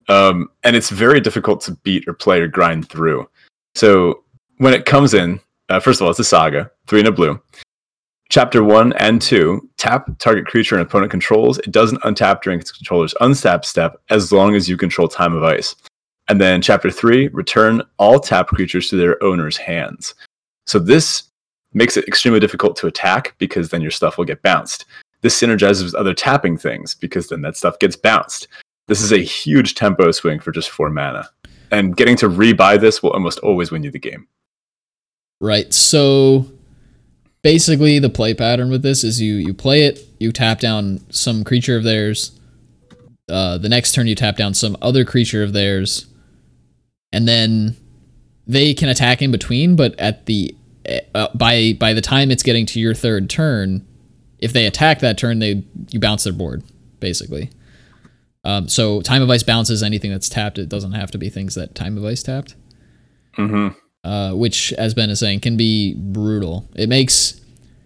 Um, 0.08 0.50
and 0.64 0.76
it's 0.76 0.90
very 0.90 1.20
difficult 1.20 1.62
to 1.62 1.74
beat 1.84 2.08
or 2.08 2.14
play 2.14 2.42
or 2.42 2.48
grind 2.48 2.90
through. 2.90 3.30
So 3.76 4.24
when 4.58 4.74
it 4.74 4.86
comes 4.86 5.14
in, 5.14 5.40
uh, 5.70 5.80
first 5.80 6.02
of 6.02 6.06
all, 6.06 6.12
it's 6.12 6.20
a 6.20 6.24
saga, 6.24 6.72
three 6.88 7.02
in 7.02 7.08
a 7.08 7.12
blue. 7.12 7.40
Chapter 8.30 8.64
one 8.64 8.94
and 8.94 9.22
two, 9.22 9.70
tap 9.78 10.10
target 10.20 10.46
creature 10.46 10.76
and 10.76 10.86
opponent 10.86 11.12
controls. 11.12 11.58
It 11.60 11.72
doesn't 11.72 12.02
untap 12.04 12.42
during 12.42 12.60
its 12.60 12.72
controller's 12.72 13.16
unstap 13.22 13.66
step 13.66 14.00
as 14.10 14.32
long 14.32 14.56
as 14.56 14.70
you 14.70 14.78
control 14.78 15.08
Time 15.08 15.36
of 15.36 15.44
Ice. 15.44 15.76
And 16.28 16.40
then 16.40 16.62
chapter 16.62 16.92
three, 16.92 17.28
return 17.30 17.82
all 17.98 18.20
tap 18.20 18.48
creatures 18.48 18.88
to 18.90 18.96
their 18.96 19.22
owner's 19.24 19.58
hands. 19.58 20.14
So 20.68 20.78
this 20.78 21.24
makes 21.74 21.98
it 21.98 22.08
extremely 22.08 22.40
difficult 22.40 22.76
to 22.78 22.88
attack 22.88 23.36
because 23.38 23.70
then 23.70 23.82
your 23.82 23.92
stuff 23.92 24.18
will 24.18 24.26
get 24.26 24.42
bounced. 24.42 24.86
This 25.22 25.40
synergizes 25.40 25.84
with 25.84 25.96
other 25.96 26.14
tapping 26.14 26.58
things 26.58 26.96
because 26.96 27.28
then 27.28 27.42
that 27.42 27.58
stuff 27.58 27.78
gets 27.80 27.96
bounced. 27.96 28.48
This 28.88 29.02
is 29.02 29.12
a 29.12 29.18
huge 29.18 29.76
tempo 29.76 30.12
swing 30.12 30.40
for 30.40 30.52
just 30.52 30.70
four 30.70 30.90
mana. 30.90 31.30
And 31.72 31.96
getting 31.96 32.16
to 32.18 32.30
rebuy 32.30 32.80
this 32.80 33.04
will 33.04 33.12
almost 33.12 33.40
always 33.40 33.70
win 33.70 33.84
you 33.84 33.92
the 33.92 34.00
game. 34.00 34.28
Right. 35.40 35.72
So 35.74 36.48
basically 37.42 38.00
the 38.00 38.10
play 38.10 38.34
pattern 38.34 38.70
with 38.70 38.82
this 38.82 39.04
is 39.04 39.22
you 39.22 39.36
you 39.36 39.54
play 39.54 39.84
it, 39.84 40.00
you 40.20 40.32
tap 40.32 40.60
down 40.60 41.00
some 41.10 41.44
creature 41.44 41.78
of 41.78 41.84
theirs. 41.84 42.32
Uh, 43.30 43.58
the 43.58 43.70
next 43.70 43.94
turn 43.94 44.08
you 44.08 44.16
tap 44.16 44.36
down 44.38 44.54
some 44.54 44.76
other 44.82 45.06
creature 45.06 45.44
of 45.44 45.54
theirs, 45.54 46.08
and 47.12 47.28
then 47.28 47.78
they 48.48 48.74
can 48.74 48.90
attack 48.90 49.22
in 49.22 49.30
between. 49.30 49.76
But 49.76 49.98
at 50.00 50.26
the 50.26 50.56
uh, 51.16 51.28
by 51.36 51.74
by 51.80 51.94
the 51.94 52.02
time 52.02 52.32
it's 52.32 52.44
getting 52.44 52.66
to 52.68 52.80
your 52.80 52.94
third 52.94 53.30
turn, 53.30 53.86
if 54.40 54.54
they 54.54 54.66
attack 54.66 55.00
that 55.00 55.18
turn, 55.18 55.40
they 55.40 55.64
you 55.90 56.00
bounce 56.00 56.24
their 56.24 56.34
board 56.34 56.64
basically. 57.00 57.50
Um, 58.44 58.68
so 58.70 59.02
time 59.02 59.22
of 59.22 59.30
ice 59.30 59.44
bounces 59.44 59.84
anything 59.84 60.12
that's 60.12 60.30
tapped. 60.30 60.58
It 60.58 60.70
doesn't 60.70 60.94
have 60.94 61.12
to 61.12 61.18
be 61.18 61.30
things 61.30 61.56
that 61.56 61.76
time 61.76 61.98
of 61.98 62.06
ice 62.06 62.24
tapped 62.24 62.56
Mm-hmm. 63.38 64.08
uh, 64.08 64.34
which, 64.34 64.74
as 64.74 64.94
Ben 64.94 65.10
is 65.10 65.20
saying, 65.20 65.40
can 65.42 65.56
be 65.56 65.94
brutal. 65.98 66.68
It 66.76 66.90
makes 66.90 67.40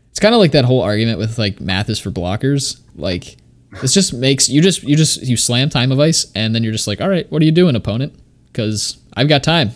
it's 0.09 0.19
kind 0.19 0.33
of 0.33 0.39
like 0.39 0.51
that 0.51 0.65
whole 0.65 0.81
argument 0.81 1.17
with 1.19 1.37
like 1.37 1.59
math 1.59 1.89
is 1.89 1.99
for 1.99 2.11
blockers. 2.11 2.79
Like 2.95 3.37
this 3.81 3.93
just 3.93 4.13
makes 4.13 4.47
you 4.49 4.61
just 4.61 4.83
you 4.83 4.95
just 4.95 5.21
you 5.23 5.37
slam 5.37 5.69
time 5.69 5.91
of 5.91 5.99
ice, 5.99 6.31
and 6.35 6.53
then 6.55 6.63
you're 6.63 6.71
just 6.71 6.87
like, 6.87 7.01
all 7.01 7.09
right, 7.09 7.29
what 7.31 7.41
are 7.41 7.45
you 7.45 7.51
doing, 7.51 7.75
opponent? 7.75 8.13
Because 8.47 8.97
I've 9.15 9.27
got 9.27 9.43
time, 9.43 9.71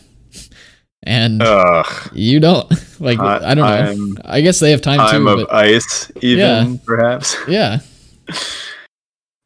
and 1.08 1.42
Ugh. 1.42 2.10
you 2.14 2.40
don't. 2.40 2.70
like 3.00 3.20
I- 3.20 3.52
I, 3.52 3.56
don't 3.56 3.66
know. 3.66 3.74
I'm- 3.74 4.18
I 4.26 4.42
guess 4.42 4.60
they 4.60 4.72
have 4.72 4.82
time, 4.82 5.00
Time 5.00 5.24
too, 5.24 5.30
of 5.30 5.48
but 5.48 5.54
ice, 5.54 6.12
even 6.22 6.40
Yeah. 6.72 6.78
perhaps. 6.86 7.36
yeah. 7.48 7.80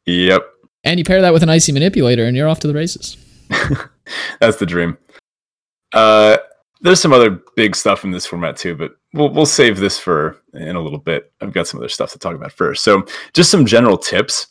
Yep. 0.06 0.42
And 0.84 0.98
you 0.98 1.04
pair 1.04 1.20
that 1.22 1.32
with 1.32 1.42
an 1.42 1.48
icy 1.48 1.72
manipulator, 1.72 2.24
and 2.24 2.36
you're 2.36 2.48
off 2.48 2.60
to 2.60 2.66
the 2.66 2.74
races. 2.74 3.16
That's 4.40 4.56
the 4.56 4.66
dream. 4.66 4.98
Uh, 5.92 6.38
there's 6.80 7.00
some 7.00 7.12
other 7.12 7.40
big 7.54 7.76
stuff 7.76 8.02
in 8.02 8.10
this 8.10 8.26
format 8.26 8.56
too, 8.56 8.74
but 8.74 8.96
we'll 9.12 9.28
we'll 9.28 9.46
save 9.46 9.78
this 9.78 9.98
for 9.98 10.36
in 10.54 10.74
a 10.74 10.80
little 10.80 10.98
bit. 10.98 11.32
I've 11.40 11.52
got 11.52 11.68
some 11.68 11.78
other 11.78 11.88
stuff 11.88 12.10
to 12.12 12.18
talk 12.18 12.34
about 12.34 12.50
first. 12.50 12.82
So, 12.82 13.06
just 13.34 13.50
some 13.50 13.64
general 13.64 13.96
tips 13.96 14.48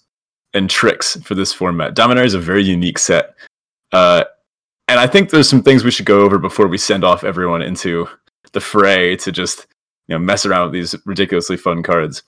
and 0.53 0.69
tricks 0.69 1.17
for 1.23 1.35
this 1.35 1.51
format. 1.51 1.95
Dominaria 1.95 2.25
is 2.25 2.33
a 2.33 2.39
very 2.39 2.63
unique 2.63 2.99
set, 2.99 3.35
uh, 3.91 4.23
and 4.91 4.99
I 4.99 5.07
think 5.07 5.29
there's 5.29 5.47
some 5.47 5.63
things 5.63 5.85
we 5.85 5.91
should 5.91 6.05
go 6.05 6.21
over 6.21 6.37
before 6.37 6.67
we 6.67 6.77
send 6.77 7.05
off 7.05 7.23
everyone 7.23 7.61
into 7.61 8.09
the 8.51 8.59
fray 8.59 9.15
to 9.15 9.31
just 9.31 9.65
you 10.07 10.15
know 10.15 10.19
mess 10.19 10.45
around 10.45 10.65
with 10.65 10.73
these 10.73 10.95
ridiculously 11.05 11.55
fun 11.55 11.81
cards. 11.81 12.23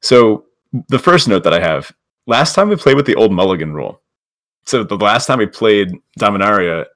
So, 0.00 0.46
the 0.88 0.98
first 0.98 1.28
note 1.28 1.44
that 1.44 1.54
I 1.54 1.60
have: 1.60 1.92
last 2.26 2.56
time 2.56 2.68
we 2.68 2.76
played 2.76 2.96
with 2.96 3.06
the 3.06 3.14
old 3.14 3.32
Mulligan 3.32 3.72
rule. 3.72 4.02
So 4.64 4.84
the 4.84 4.96
last 4.96 5.26
time 5.26 5.38
we 5.38 5.46
played 5.46 5.92
Dominaria, 6.18 6.86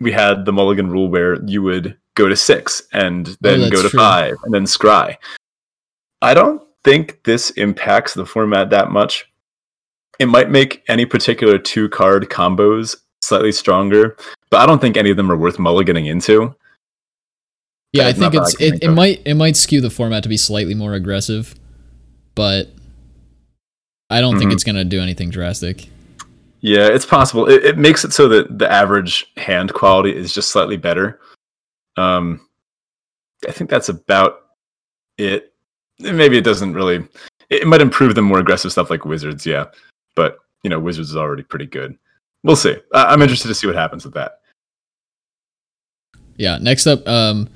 we 0.00 0.12
had 0.12 0.44
the 0.44 0.52
mulligan 0.52 0.90
rule 0.90 1.08
where 1.08 1.42
you 1.44 1.62
would 1.62 1.96
go 2.14 2.28
to 2.28 2.36
six 2.36 2.82
and 2.92 3.36
then 3.40 3.60
that's 3.60 3.72
go 3.72 3.82
to 3.82 3.88
true. 3.88 3.98
five 3.98 4.36
and 4.44 4.52
then 4.52 4.64
scry. 4.64 5.16
I 6.20 6.34
don't 6.34 6.62
think 6.84 7.22
this 7.24 7.50
impacts 7.50 8.14
the 8.14 8.26
format 8.26 8.70
that 8.70 8.90
much. 8.90 9.30
It 10.18 10.26
might 10.26 10.50
make 10.50 10.82
any 10.88 11.06
particular 11.06 11.58
two 11.58 11.88
card 11.88 12.28
combos 12.28 12.96
slightly 13.22 13.52
stronger, 13.52 14.16
but 14.50 14.60
I 14.60 14.66
don't 14.66 14.80
think 14.80 14.96
any 14.96 15.10
of 15.10 15.16
them 15.16 15.30
are 15.30 15.36
worth 15.36 15.56
mulliganing 15.56 16.08
into. 16.08 16.54
Yeah, 17.92 18.06
I 18.06 18.12
think 18.12 18.34
it's 18.34 18.54
I 18.60 18.64
it, 18.64 18.70
think 18.70 18.84
it 18.84 18.90
might 18.90 19.22
it 19.24 19.34
might 19.34 19.56
skew 19.56 19.80
the 19.80 19.90
format 19.90 20.22
to 20.24 20.28
be 20.28 20.36
slightly 20.36 20.74
more 20.74 20.94
aggressive, 20.94 21.54
but 22.34 22.68
I 24.10 24.20
don't 24.20 24.38
think 24.38 24.50
Mhm. 24.50 24.54
it's 24.54 24.64
gonna 24.64 24.84
do 24.84 25.00
anything 25.00 25.30
drastic. 25.30 25.88
Yeah, 26.60 26.88
it's 26.88 27.06
possible. 27.06 27.48
It, 27.48 27.64
it 27.64 27.78
makes 27.78 28.04
it 28.04 28.12
so 28.12 28.28
that 28.28 28.58
the 28.58 28.70
average 28.70 29.30
hand 29.36 29.72
quality 29.72 30.14
is 30.14 30.34
just 30.34 30.50
slightly 30.50 30.76
better. 30.76 31.20
Um, 31.96 32.46
I 33.46 33.52
think 33.52 33.70
that's 33.70 33.88
about 33.88 34.40
it. 35.18 35.52
Maybe 35.98 36.36
it 36.36 36.44
doesn't 36.44 36.74
really. 36.74 37.06
It 37.48 37.66
might 37.66 37.80
improve 37.80 38.14
the 38.14 38.22
more 38.22 38.40
aggressive 38.40 38.72
stuff 38.72 38.90
like 38.90 39.04
wizards, 39.04 39.46
yeah. 39.46 39.66
But 40.14 40.38
you 40.62 40.70
know, 40.70 40.78
wizards 40.80 41.10
is 41.10 41.16
already 41.16 41.42
pretty 41.42 41.66
good. 41.66 41.96
We'll 42.44 42.56
see. 42.56 42.76
I, 42.92 43.06
I'm 43.06 43.22
interested 43.22 43.48
to 43.48 43.54
see 43.54 43.66
what 43.66 43.76
happens 43.76 44.04
with 44.04 44.14
that. 44.14 44.40
Yeah. 46.36 46.58
Next 46.58 46.86
up, 46.86 47.06
um, 47.08 47.48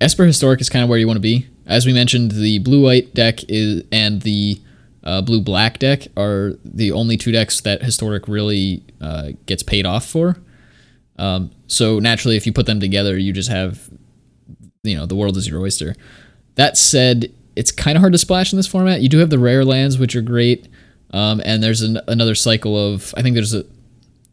Esper 0.00 0.24
Historic 0.24 0.60
is 0.60 0.68
kind 0.68 0.82
of 0.82 0.88
where 0.88 0.98
you 0.98 1.06
want 1.06 1.16
to 1.16 1.22
be. 1.22 1.46
As 1.66 1.86
we 1.86 1.92
mentioned, 1.92 2.32
the 2.32 2.58
blue 2.60 2.82
white 2.82 3.14
deck 3.14 3.40
is 3.48 3.82
and 3.90 4.22
the 4.22 4.60
uh, 5.02 5.22
blue 5.22 5.40
black 5.40 5.78
deck 5.78 6.08
are 6.16 6.54
the 6.64 6.92
only 6.92 7.16
two 7.16 7.32
decks 7.32 7.60
that 7.60 7.82
Historic 7.82 8.28
really 8.28 8.82
uh, 9.00 9.30
gets 9.46 9.62
paid 9.62 9.86
off 9.86 10.06
for. 10.06 10.36
Um, 11.18 11.50
so 11.66 11.98
naturally, 11.98 12.36
if 12.36 12.46
you 12.46 12.52
put 12.52 12.66
them 12.66 12.80
together, 12.80 13.16
you 13.16 13.32
just 13.32 13.48
have, 13.48 13.88
you 14.82 14.96
know, 14.96 15.06
the 15.06 15.14
world 15.14 15.36
is 15.36 15.48
your 15.48 15.60
oyster. 15.60 15.94
That 16.56 16.76
said, 16.76 17.32
it's 17.54 17.72
kind 17.72 17.96
of 17.96 18.00
hard 18.00 18.12
to 18.12 18.18
splash 18.18 18.52
in 18.52 18.56
this 18.58 18.66
format. 18.66 19.00
You 19.00 19.08
do 19.08 19.18
have 19.18 19.30
the 19.30 19.38
rare 19.38 19.64
lands, 19.64 19.98
which 19.98 20.14
are 20.14 20.22
great, 20.22 20.68
um, 21.12 21.40
and 21.44 21.62
there's 21.62 21.82
an, 21.82 21.98
another 22.08 22.34
cycle 22.34 22.76
of 22.76 23.14
I 23.16 23.22
think 23.22 23.34
there's 23.34 23.54
a 23.54 23.64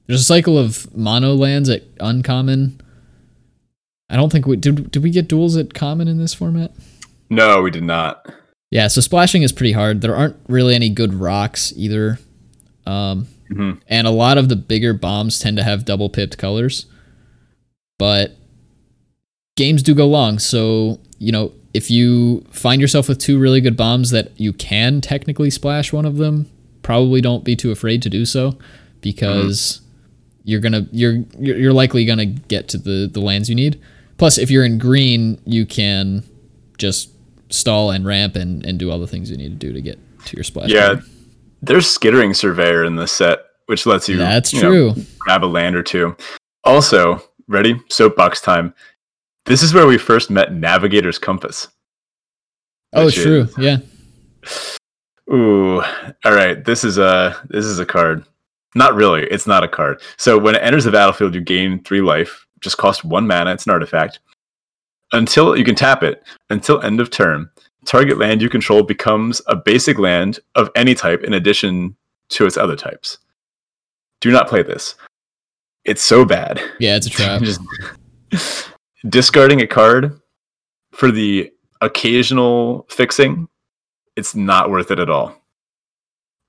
there's 0.08 0.22
a 0.22 0.26
cycle 0.26 0.58
of 0.58 0.94
mono 0.96 1.34
lands 1.34 1.70
at 1.70 1.84
uncommon. 2.00 2.80
I 4.10 4.16
don't 4.16 4.32
think 4.32 4.46
we 4.46 4.58
did. 4.58 4.92
Did 4.92 5.02
we 5.04 5.10
get 5.10 5.28
duels 5.28 5.58
at 5.58 5.74
common 5.74 6.08
in 6.08 6.18
this 6.18 6.34
format? 6.34 6.72
No, 7.30 7.62
we 7.62 7.72
did 7.72 7.84
not. 7.84 8.32
Yeah, 8.70 8.88
so 8.88 9.02
splashing 9.02 9.44
is 9.44 9.52
pretty 9.52 9.72
hard. 9.74 10.02
There 10.02 10.16
aren't 10.16 10.36
really 10.48 10.76
any 10.76 10.90
good 10.90 11.14
rocks 11.14 11.74
either. 11.76 12.20
Um, 12.86 13.28
Mhm. 13.52 13.80
And 13.88 14.08
a 14.08 14.12
lot 14.12 14.38
of 14.38 14.50
the 14.50 14.56
bigger 14.56 14.94
bombs 14.94 15.38
tend 15.38 15.58
to 15.58 15.64
have 15.64 15.86
double 15.86 16.10
pipped 16.10 16.38
colors. 16.38 16.86
But 18.00 18.36
games 19.56 19.84
do 19.84 19.94
go 19.94 20.08
long. 20.08 20.40
So, 20.40 21.00
you 21.20 21.32
know, 21.32 21.52
if 21.74 21.92
you 21.92 22.46
find 22.52 22.82
yourself 22.82 23.08
with 23.08 23.20
two 23.20 23.38
really 23.38 23.62
good 23.62 23.78
bombs 23.78 24.10
that 24.10 24.32
you 24.40 24.54
can 24.54 25.02
technically 25.02 25.50
splash 25.52 25.94
one 25.94 26.06
of 26.06 26.18
them, 26.18 26.50
probably 26.82 27.22
don't 27.22 27.44
be 27.44 27.56
too 27.56 27.70
afraid 27.72 28.02
to 28.02 28.10
do 28.10 28.26
so 28.26 28.58
because 29.02 29.82
you're 30.44 30.60
gonna 30.60 30.88
you're 30.91 31.24
you're 31.38 31.57
you're 31.57 31.74
likely 31.74 32.06
gonna 32.06 32.26
get 32.26 32.68
to 32.70 32.78
the 32.78 33.10
the 33.11 33.20
lands 33.20 33.49
you 33.49 33.56
need. 33.56 33.82
Plus, 34.18 34.38
if 34.38 34.52
you're 34.52 34.65
in 34.65 34.78
green, 34.78 35.40
you 35.45 35.65
can 35.65 36.24
just 36.78 37.10
stall 37.49 37.91
and 37.91 38.06
ramp 38.06 38.36
and, 38.36 38.65
and 38.65 38.80
do 38.80 38.91
all 38.91 38.99
the 38.99 39.07
things 39.07 39.30
you 39.30 39.38
need 39.38 39.60
to 39.60 39.68
do 39.68 39.74
to 39.74 39.82
get 39.82 39.98
to 40.26 40.36
your 40.36 40.44
splash. 40.44 40.70
Yeah, 40.70 40.99
there's 41.61 41.88
skittering 41.88 42.34
surveyor 42.34 42.84
in 42.84 42.95
this 42.95 43.11
set, 43.11 43.40
which 43.68 43.86
lets 43.86 44.07
you. 44.10 44.18
that's 44.18 44.53
you 44.53 44.61
know, 44.61 44.94
true. 44.94 45.03
grab 45.20 45.44
a 45.44 45.48
land 45.48 45.76
or 45.76 45.84
two. 45.84 46.15
Also, 46.64 47.22
ready? 47.48 47.80
Soapbox 47.90 48.41
time. 48.41 48.74
This 49.45 49.61
is 49.61 49.74
where 49.74 49.88
we 49.88 49.98
first 49.98 50.30
met 50.30 50.53
Navigator's 50.53 51.20
Compass. 51.20 51.68
Oh, 52.94 53.10
true. 53.10 53.41
is 53.41 53.57
Yeah. 53.57 53.78
Ooh, 55.32 55.82
all 55.82 56.34
right. 56.34 56.64
This 56.64 56.84
is 56.84 56.98
a 56.98 57.41
this 57.49 57.65
is 57.65 57.80
a 57.80 57.86
card. 57.86 58.26
Not 58.76 58.95
really. 58.95 59.24
It's 59.24 59.48
not 59.48 59.64
a 59.64 59.68
card. 59.68 60.02
So 60.18 60.38
when 60.38 60.56
it 60.56 60.64
enters 60.64 60.86
the 60.86 60.91
battlefield, 60.91 61.36
you 61.36 61.41
gain 61.41 61.84
three 61.84 62.02
life. 62.02 62.45
Just 62.62 62.78
cost 62.78 63.04
one 63.04 63.28
mana. 63.28 63.54
It's 63.54 63.66
an 63.66 63.72
artifact. 63.72 64.20
Until 65.12 65.56
you 65.56 65.64
can 65.64 65.76
tap 65.76 66.02
it 66.02 66.24
until 66.50 66.82
end 66.82 67.00
of 67.00 67.10
turn. 67.10 67.50
Target 67.86 68.18
land 68.18 68.41
you 68.41 68.50
control 68.50 68.82
becomes 68.82 69.41
a 69.48 69.56
basic 69.56 70.00
land 70.00 70.40
of 70.56 70.70
any 70.76 70.95
type 70.95 71.24
in 71.24 71.34
addition 71.34 71.95
to 72.30 72.45
its 72.45 72.58
other 72.58 72.76
types. 72.76 73.18
Do 74.22 74.32
not 74.32 74.48
play 74.48 74.64
this. 74.64 74.95
It's 75.84 76.02
so 76.02 76.24
bad. 76.24 76.62
Yeah, 76.80 76.95
it's 76.95 77.08
a 77.08 77.10
trap. 77.10 77.41
Just 78.32 78.70
discarding 79.08 79.62
a 79.62 79.68
card 79.68 80.20
for 80.94 81.12
the 81.12 81.52
occasional 81.82 82.86
fixing, 82.90 83.48
it's 84.16 84.36
not 84.36 84.70
worth 84.70 84.91
it 84.91 85.00
at 85.00 85.10
all. 85.10 85.36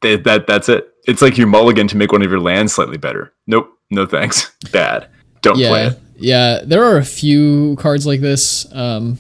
They, 0.05 0.17
that 0.17 0.47
that's 0.47 0.69
it. 0.69 0.93
It's 1.07 1.23
like 1.23 1.39
you 1.39 1.47
mulligan 1.47 1.89
to 1.89 1.97
make 1.97 2.13
one 2.13 2.21
of 2.21 2.31
your 2.31 2.41
lands 2.41 2.75
slightly 2.75 2.99
better. 2.99 3.33
Nope, 3.47 3.71
no 3.91 4.05
thanks. 4.05 4.55
Bad. 4.71 5.09
Don't 5.41 5.55
play 5.55 5.63
yeah, 5.63 5.91
it. 5.93 5.99
yeah. 6.17 6.61
There 6.63 6.85
are 6.85 6.99
a 6.99 7.05
few 7.05 7.77
cards 7.77 8.07
like 8.07 8.21
this 8.21 8.71
um, 8.75 9.19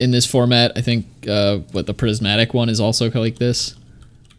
in 0.00 0.10
this 0.10 0.24
format. 0.24 0.72
I 0.76 0.80
think 0.80 1.06
uh, 1.28 1.58
what 1.72 1.86
the 1.86 1.92
prismatic 1.92 2.54
one 2.54 2.70
is 2.70 2.80
also 2.80 3.10
like 3.10 3.36
this. 3.36 3.74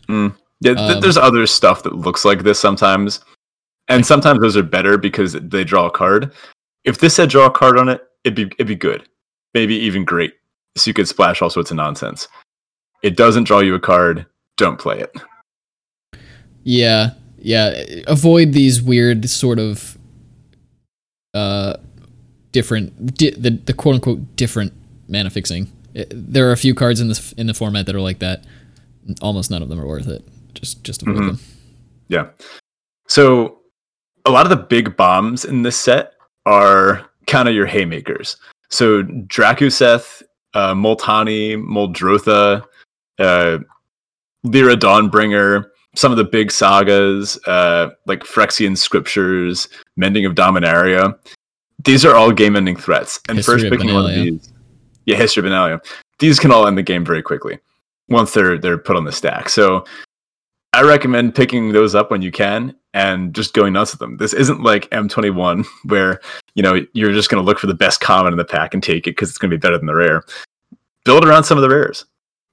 Yeah, 0.09 0.29
th- 0.61 0.77
Um, 0.77 1.01
there's 1.01 1.17
other 1.17 1.45
stuff 1.45 1.83
that 1.83 1.95
looks 1.95 2.25
like 2.25 2.41
this 2.41 2.59
sometimes, 2.59 3.19
and 3.89 4.03
sometimes 4.03 4.39
those 4.39 4.57
are 4.57 4.63
better 4.63 4.97
because 4.97 5.33
they 5.33 5.63
draw 5.63 5.85
a 5.85 5.91
card. 5.91 6.31
If 6.83 6.97
this 6.97 7.13
said 7.13 7.29
draw 7.29 7.45
a 7.45 7.51
card 7.51 7.77
on 7.77 7.89
it, 7.89 8.01
it'd 8.23 8.35
be 8.35 8.51
it'd 8.55 8.65
be 8.65 8.75
good, 8.75 9.07
maybe 9.53 9.75
even 9.75 10.03
great. 10.03 10.33
So 10.77 10.89
you 10.89 10.95
could 10.95 11.07
splash 11.07 11.43
all 11.43 11.51
sorts 11.51 11.69
of 11.69 11.77
nonsense. 11.77 12.27
It 13.03 13.15
doesn't 13.17 13.43
draw 13.43 13.59
you 13.59 13.75
a 13.75 13.79
card. 13.79 14.25
Don't 14.57 14.79
play 14.79 14.99
it. 14.99 15.15
Yeah, 16.63 17.11
yeah. 17.37 17.83
Avoid 18.07 18.53
these 18.53 18.81
weird 18.81 19.29
sort 19.29 19.59
of 19.59 19.97
uh, 21.33 21.77
different 22.51 23.15
di- 23.17 23.31
the 23.31 23.51
the 23.51 23.73
quote 23.73 23.95
unquote 23.95 24.35
different 24.35 24.73
mana 25.07 25.29
fixing. 25.29 25.71
It- 25.93 26.11
there 26.13 26.47
are 26.47 26.51
a 26.51 26.57
few 26.57 26.73
cards 26.75 26.99
in 27.01 27.07
this 27.07 27.33
in 27.33 27.47
the 27.47 27.53
format 27.53 27.85
that 27.87 27.95
are 27.95 28.01
like 28.01 28.19
that. 28.19 28.45
Almost 29.21 29.51
none 29.51 29.61
of 29.61 29.69
them 29.69 29.79
are 29.79 29.87
worth 29.87 30.07
it. 30.07 30.23
Just 30.53 30.83
just 30.83 31.01
avoid 31.01 31.17
Mhm. 31.17 31.27
them. 31.27 31.39
Yeah. 32.07 32.27
So 33.07 33.59
a 34.25 34.31
lot 34.31 34.45
of 34.45 34.49
the 34.49 34.55
big 34.63 34.95
bombs 34.95 35.43
in 35.43 35.63
this 35.63 35.75
set 35.75 36.13
are 36.45 37.05
kind 37.27 37.49
of 37.49 37.55
your 37.55 37.65
haymakers. 37.65 38.37
So 38.69 39.03
Drakuseth, 39.03 40.23
uh, 40.53 40.73
Multani, 40.73 41.55
Muldrotha, 41.57 42.63
uh, 43.19 43.57
Lyra 44.43 44.75
Dawnbringer, 44.77 45.65
some 45.95 46.11
of 46.11 46.17
the 46.17 46.23
big 46.23 46.51
sagas 46.51 47.37
uh, 47.47 47.89
like 48.05 48.21
Phyrexian 48.21 48.77
Scriptures, 48.77 49.67
Mending 49.95 50.25
of 50.25 50.33
Dominaria. 50.33 51.17
These 51.83 52.05
are 52.05 52.15
all 52.15 52.31
game-ending 52.31 52.77
threats, 52.77 53.19
and 53.27 53.37
History 53.37 53.59
first 53.59 53.69
picking 53.69 53.93
one 53.93 54.05
of 54.05 54.11
these, 54.11 54.53
yeah, 55.05 55.17
History 55.17 55.45
of 55.45 55.51
Benalia. 55.51 55.83
These 56.19 56.39
can 56.39 56.51
all 56.51 56.67
end 56.67 56.77
the 56.77 56.83
game 56.83 57.03
very 57.03 57.21
quickly 57.21 57.59
once 58.09 58.33
they're 58.33 58.57
they're 58.57 58.77
put 58.77 58.95
on 58.95 59.03
the 59.03 59.11
stack. 59.11 59.49
So 59.49 59.85
I 60.73 60.81
recommend 60.81 61.35
picking 61.35 61.71
those 61.71 61.93
up 61.93 62.09
when 62.09 62.21
you 62.21 62.31
can 62.31 62.75
and 62.95 63.33
just 63.33 63.53
going 63.53 63.73
nuts 63.73 63.93
with 63.93 63.99
them. 63.99 64.17
This 64.17 64.33
isn't 64.33 64.63
like 64.63 64.89
M21 64.89 65.65
where, 65.85 66.19
you 66.55 66.63
know, 66.63 66.85
you're 66.93 67.13
just 67.13 67.29
going 67.29 67.41
to 67.41 67.45
look 67.45 67.59
for 67.59 67.67
the 67.67 67.73
best 67.73 68.01
common 68.01 68.33
in 68.33 68.37
the 68.37 68.45
pack 68.45 68.73
and 68.73 68.81
take 68.81 69.07
it 69.07 69.11
because 69.11 69.29
it's 69.29 69.37
going 69.37 69.51
to 69.51 69.57
be 69.57 69.61
better 69.61 69.77
than 69.77 69.87
the 69.87 69.95
rare. 69.95 70.23
Build 71.05 71.25
around 71.25 71.43
some 71.43 71.57
of 71.57 71.61
the 71.61 71.69
rares. 71.69 72.05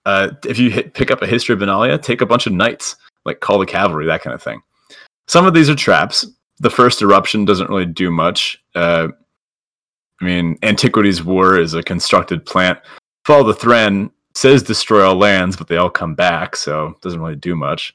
Uh, 0.07 0.31
if 0.45 0.59
you 0.59 0.71
hit, 0.71 0.95
pick 0.95 1.11
up 1.11 1.23
a 1.23 1.27
History 1.27 1.55
of 1.55 1.61
Benalia, 1.61 2.01
take 2.01 2.21
a 2.21 2.27
bunch 2.27 2.47
of 2.47 2.53
knights, 2.53 2.97
like 3.25 3.41
Call 3.41 3.59
the 3.59 3.67
Cavalry, 3.67 4.07
that 4.07 4.23
kind 4.23 4.35
of 4.35 4.43
thing. 4.43 4.63
Some 5.27 5.47
of 5.47 5.55
these 5.55 5.71
are 5.71 5.75
traps. 5.75 6.27
The 6.59 6.71
first 6.71 7.03
eruption 7.03 7.45
doesn't 7.45 7.71
really 7.71 7.87
do 7.87 8.11
much. 8.11 8.63
Uh, 8.75 9.09
I 10.21 10.25
mean, 10.25 10.59
Antiquities 10.63 11.25
War 11.25 11.59
is 11.59 11.75
a 11.75 11.83
constructed 11.83 12.45
plant. 12.45 12.79
Fall 13.25 13.43
of 13.43 13.47
the 13.47 13.55
Thran 13.55 14.11
says 14.35 14.63
destroy 14.63 15.05
all 15.05 15.17
lands, 15.17 15.57
but 15.57 15.69
they 15.69 15.77
all 15.77 15.91
come 15.91 16.15
back, 16.15 16.57
so 16.57 16.89
it 16.89 17.01
doesn't 17.01 17.21
really 17.21 17.37
do 17.37 17.57
much. 17.57 17.95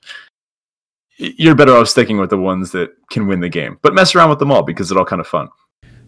You're 1.17 1.55
better 1.55 1.73
off 1.73 1.87
sticking 1.87 2.17
with 2.17 2.29
the 2.29 2.37
ones 2.37 2.71
that 2.71 2.91
can 3.09 3.27
win 3.27 3.39
the 3.39 3.49
game, 3.49 3.79
but 3.81 3.93
mess 3.93 4.15
around 4.15 4.29
with 4.29 4.39
them 4.39 4.51
all 4.51 4.63
because 4.63 4.91
it's 4.91 4.97
all 4.97 5.05
kind 5.05 5.21
of 5.21 5.27
fun. 5.27 5.49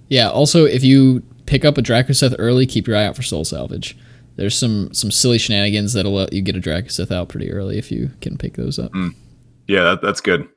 Yeah. 0.10 0.30
Also, 0.30 0.66
if 0.66 0.84
you 0.84 1.22
pick 1.46 1.66
up 1.66 1.78
a 1.78 1.82
Drakuseth 1.82 2.36
early, 2.40 2.66
keep 2.66 2.88
your 2.88 2.98
eye 2.98 3.06
out 3.06 3.16
for 3.16 3.24
Soul 3.24 3.46
Salvage. 3.46 3.98
There's 4.38 4.58
some 4.58 4.94
some 4.94 5.12
silly 5.12 5.38
shenanigans 5.40 5.94
that'll 5.94 6.14
let 6.14 6.32
you 6.32 6.42
get 6.42 6.56
a 6.56 6.60
Drakuseth 6.60 7.12
out 7.12 7.28
pretty 7.30 7.52
early 7.52 7.78
if 7.78 7.92
you 7.92 8.12
can 8.22 8.38
pick 8.38 8.56
those 8.56 8.80
up. 8.80 8.92
Yeah, 9.68 9.84
that, 9.84 10.02
that's 10.02 10.22
good. 10.22 10.48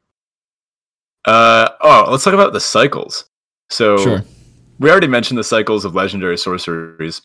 Uh, 1.24 1.69
oh, 1.81 2.07
let's 2.11 2.24
talk 2.24 2.35
about 2.35 2.52
the 2.52 2.61
cycles. 2.61 3.24
So 3.70 3.97
Sure. 3.98 4.23
we 4.78 4.90
already 4.90 5.07
mentioned 5.07 5.39
the 5.39 5.44
cycles 5.44 5.85
of 5.85 5.94
legendary 5.94 6.39
sorceries. 6.39 7.23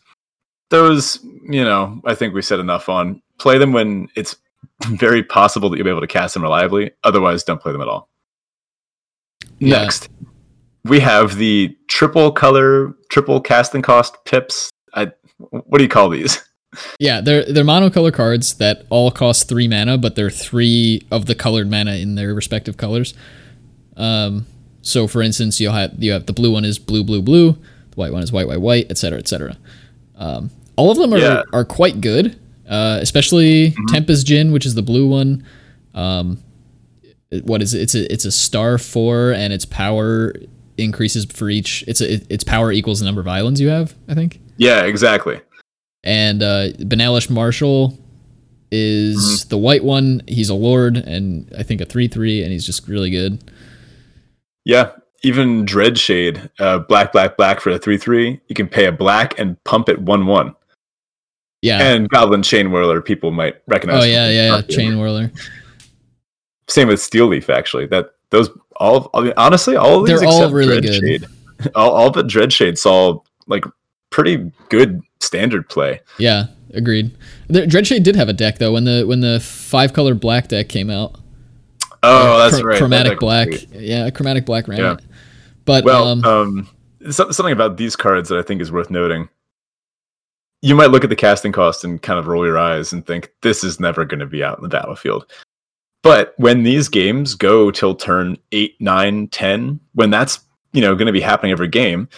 Those, 0.70 1.20
you 1.48 1.62
know, 1.64 2.00
I 2.04 2.14
think 2.14 2.34
we 2.34 2.42
said 2.42 2.58
enough 2.58 2.88
on. 2.88 3.22
Play 3.38 3.58
them 3.58 3.72
when 3.72 4.08
it's 4.16 4.36
very 4.86 5.22
possible 5.22 5.68
that 5.70 5.76
you'll 5.76 5.84
be 5.84 5.90
able 5.90 6.00
to 6.00 6.06
cast 6.06 6.34
them 6.34 6.42
reliably. 6.42 6.90
Otherwise, 7.04 7.44
don't 7.44 7.60
play 7.60 7.72
them 7.72 7.82
at 7.82 7.88
all. 7.88 8.08
Yeah. 9.58 9.82
Next, 9.82 10.08
we 10.84 11.00
have 11.00 11.36
the 11.36 11.76
triple 11.88 12.32
color, 12.32 12.94
triple 13.10 13.40
casting 13.40 13.82
cost 13.82 14.16
pips. 14.24 14.70
I, 14.94 15.12
what 15.38 15.78
do 15.78 15.84
you 15.84 15.88
call 15.88 16.08
these? 16.08 16.42
Yeah, 16.98 17.22
they're 17.22 17.44
they're 17.50 17.64
monocolor 17.64 18.12
cards 18.12 18.54
that 18.54 18.84
all 18.90 19.10
cost 19.10 19.48
three 19.48 19.66
mana, 19.66 19.96
but 19.96 20.14
they're 20.14 20.28
three 20.28 21.06
of 21.10 21.24
the 21.24 21.34
colored 21.34 21.70
mana 21.70 21.94
in 21.94 22.16
their 22.16 22.34
respective 22.34 22.76
colors. 22.76 23.14
Um, 23.96 24.46
so 24.82 25.06
for 25.06 25.22
instance, 25.22 25.58
you'll 25.58 25.72
have 25.72 25.94
you 26.02 26.12
have 26.12 26.26
the 26.26 26.34
blue 26.34 26.52
one 26.52 26.66
is 26.66 26.78
blue, 26.78 27.02
blue, 27.02 27.22
blue. 27.22 27.52
The 27.52 27.94
white 27.96 28.12
one 28.12 28.22
is 28.22 28.30
white, 28.30 28.46
white, 28.46 28.60
white, 28.60 28.90
etc., 28.90 29.18
etc. 29.18 29.56
Um, 30.16 30.50
all 30.76 30.90
of 30.90 30.98
them 30.98 31.14
are 31.14 31.18
Yeah. 31.18 31.42
are 31.54 31.64
quite 31.64 32.02
good, 32.02 32.38
uh, 32.68 32.98
especially 33.00 33.74
Tempest 33.88 34.26
Djinn, 34.26 34.52
which 34.52 34.66
is 34.66 34.74
the 34.74 34.82
blue 34.82 35.06
one. 35.06 35.46
Um, 35.94 36.42
what 37.44 37.62
is 37.62 37.72
it? 37.72 37.80
It's 37.82 37.94
a 37.94 38.12
it's 38.12 38.26
a 38.26 38.32
star 38.32 38.76
four, 38.76 39.32
and 39.32 39.50
its 39.50 39.64
power 39.64 40.34
increases 40.76 41.24
for 41.24 41.48
each. 41.48 41.84
It's 41.88 42.02
a, 42.02 42.20
its 42.30 42.44
power 42.44 42.70
equals 42.70 42.98
the 43.00 43.06
number 43.06 43.22
of 43.22 43.28
islands 43.28 43.62
you 43.62 43.68
have. 43.68 43.94
I 44.08 44.14
think. 44.14 44.40
Yeah, 44.56 44.84
exactly. 44.84 45.40
And 46.04 46.42
uh, 46.42 46.68
Benalish 46.78 47.28
Marshal 47.30 47.98
is 48.70 49.16
Mm-hmm. 49.16 49.48
the 49.48 49.58
white 49.58 49.84
one. 49.84 50.22
He's 50.26 50.48
a 50.48 50.54
lord, 50.54 50.96
and 50.96 51.52
I 51.56 51.62
think 51.62 51.80
a 51.80 51.84
three 51.84 52.08
three, 52.08 52.42
and 52.42 52.52
he's 52.52 52.66
just 52.66 52.88
really 52.88 53.10
good. 53.10 53.42
Yeah, 54.64 54.92
even 55.22 55.64
Dreadshade, 55.64 56.50
uh, 56.58 56.80
black, 56.80 57.12
black, 57.12 57.36
black 57.36 57.60
for 57.60 57.70
a 57.70 57.78
three 57.78 57.96
three. 57.98 58.40
You 58.48 58.54
can 58.54 58.68
pay 58.68 58.86
a 58.86 58.92
black 58.92 59.38
and 59.38 59.62
pump 59.64 59.88
it 59.88 60.00
one 60.00 60.26
one. 60.26 60.54
Yeah. 61.62 61.78
And 61.80 62.08
Goblin 62.08 62.42
Chain 62.42 62.70
Whirler, 62.70 63.00
people 63.00 63.30
might 63.30 63.56
recognize. 63.66 64.04
oh 64.04 64.06
yeah, 64.06 64.28
yeah, 64.30 64.56
yeah. 64.56 64.62
Chain 64.62 64.98
whirler. 64.98 65.30
Same 66.68 66.88
with 66.88 67.00
Steel 67.00 67.26
Leaf, 67.26 67.48
actually. 67.50 67.86
That 67.86 68.10
those 68.30 68.50
all 68.76 69.10
I 69.14 69.20
mean, 69.22 69.32
honestly, 69.36 69.76
all 69.76 70.00
of 70.00 70.06
these 70.06 70.20
They're 70.20 70.28
all 70.28 70.36
except 70.38 70.52
really 70.52 70.80
good. 70.80 71.02
Dreadshade, 71.02 71.70
all, 71.74 71.90
all 71.92 72.10
but 72.10 72.26
Dreadshade 72.26 72.78
saw 72.78 73.20
like 73.46 73.64
pretty 74.16 74.50
good 74.70 75.02
standard 75.20 75.68
play. 75.68 76.00
Yeah, 76.18 76.46
agreed. 76.72 77.14
The, 77.48 77.66
Dreadshade 77.66 78.02
did 78.02 78.16
have 78.16 78.30
a 78.30 78.32
deck 78.32 78.56
though 78.56 78.72
when 78.72 78.84
the 78.84 79.04
when 79.06 79.20
the 79.20 79.40
five 79.40 79.92
color 79.92 80.14
black 80.14 80.48
deck 80.48 80.70
came 80.70 80.88
out. 80.88 81.20
Oh, 82.02 82.32
Uh, 82.32 82.48
that's 82.48 82.62
right. 82.62 82.78
Chromatic 82.78 83.20
was 83.20 83.20
black. 83.20 83.48
Yeah, 83.72 84.08
chromatic 84.08 84.46
black 84.46 84.68
ran 84.68 84.78
Yeah. 84.78 84.94
it. 84.94 85.00
But 85.66 85.84
Well, 85.84 86.08
um, 86.08 86.24
um, 86.24 86.68
something 87.10 87.52
about 87.52 87.76
these 87.76 87.94
cards 87.94 88.30
that 88.30 88.38
I 88.38 88.42
think 88.42 88.62
is 88.62 88.72
worth 88.72 88.88
noting. 88.90 89.28
You 90.62 90.74
might 90.74 90.90
look 90.90 91.04
at 91.04 91.10
the 91.10 91.16
casting 91.16 91.52
cost 91.52 91.84
and 91.84 92.00
kind 92.00 92.18
of 92.18 92.26
roll 92.26 92.46
your 92.46 92.58
eyes 92.58 92.94
and 92.94 93.04
think 93.04 93.32
this 93.42 93.62
is 93.62 93.78
never 93.78 94.06
going 94.06 94.20
to 94.20 94.26
be 94.26 94.42
out 94.42 94.56
in 94.56 94.62
the 94.62 94.68
battlefield. 94.70 95.26
But 96.02 96.32
when 96.38 96.62
these 96.62 96.88
games 96.88 97.34
go 97.34 97.70
till 97.70 97.94
turn 97.94 98.38
8, 98.52 98.80
9, 98.80 99.28
10, 99.28 99.78
when 99.92 100.08
that's, 100.08 100.40
you 100.72 100.80
know, 100.80 100.94
going 100.94 101.06
to 101.06 101.12
be 101.12 101.20
happening 101.20 101.52
every 101.52 101.68
game, 101.68 102.08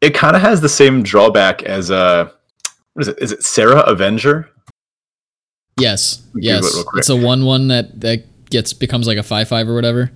it 0.00 0.14
kind 0.14 0.36
of 0.36 0.42
has 0.42 0.60
the 0.60 0.68
same 0.68 1.02
drawback 1.02 1.62
as 1.64 1.90
uh 1.90 2.30
what 2.94 3.02
is 3.02 3.08
it? 3.08 3.18
Is 3.20 3.32
it 3.32 3.44
Serra 3.44 3.80
Avenger? 3.80 4.48
yes, 5.78 6.16
Google 6.32 6.40
it 6.40 6.44
yes, 6.44 6.84
it's 6.96 7.08
a 7.08 7.16
one 7.16 7.44
one 7.44 7.68
that 7.68 8.00
that 8.00 8.24
gets 8.50 8.72
becomes 8.72 9.06
like 9.06 9.18
a 9.18 9.22
five 9.22 9.48
five 9.48 9.68
or 9.68 9.74
whatever. 9.74 10.10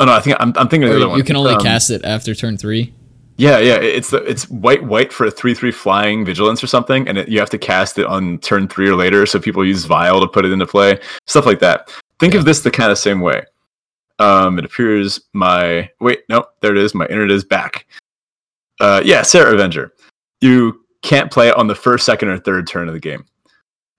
Oh 0.00 0.04
no, 0.04 0.12
I 0.12 0.20
think 0.20 0.36
I'm, 0.40 0.52
I'm 0.56 0.68
thinking 0.68 0.84
of 0.84 0.90
the 0.90 0.94
Or 0.94 0.96
other 0.98 1.08
one. 1.10 1.18
you 1.18 1.24
can 1.24 1.36
only 1.36 1.54
Um, 1.54 1.60
cast 1.60 1.90
it 1.90 2.04
after 2.04 2.34
turn 2.34 2.56
three. 2.58 2.92
Yeah, 3.38 3.58
yeah, 3.58 3.74
it's 3.76 4.10
the 4.10 4.18
it's 4.24 4.48
white 4.48 4.82
white 4.84 5.12
for 5.12 5.26
a 5.26 5.30
three 5.30 5.54
three 5.54 5.70
flying 5.70 6.24
vigilance 6.24 6.62
or 6.64 6.66
something, 6.66 7.06
and 7.06 7.18
it, 7.18 7.28
you 7.28 7.38
have 7.38 7.50
to 7.50 7.58
cast 7.58 7.98
it 7.98 8.06
on 8.06 8.38
turn 8.38 8.66
three 8.66 8.88
or 8.88 8.94
later. 8.96 9.26
So 9.26 9.38
people 9.38 9.64
use 9.64 9.84
Vile 9.84 10.20
to 10.20 10.26
put 10.26 10.44
it 10.44 10.52
into 10.52 10.66
play, 10.66 10.98
stuff 11.26 11.44
like 11.46 11.60
that. 11.60 11.90
Think 12.18 12.34
of 12.34 12.44
this 12.46 12.60
the 12.60 12.70
kind 12.70 12.90
of 12.90 12.98
same 12.98 13.20
way. 13.20 13.44
Um, 14.18 14.58
it 14.58 14.64
appears 14.64 15.20
my 15.34 15.90
wait, 16.00 16.20
no, 16.30 16.46
there 16.62 16.72
it 16.72 16.78
is. 16.78 16.94
My 16.94 17.06
internet 17.06 17.30
is 17.30 17.44
back. 17.44 17.86
Uh, 18.80 19.02
yeah, 19.04 19.22
Serra 19.22 19.54
Avenger. 19.54 19.92
You 20.40 20.84
can't 21.02 21.30
play 21.30 21.48
it 21.48 21.56
on 21.56 21.66
the 21.66 21.74
first, 21.74 22.04
second, 22.04 22.28
or 22.28 22.38
third 22.38 22.66
turn 22.66 22.88
of 22.88 22.94
the 22.94 23.00
game. 23.00 23.24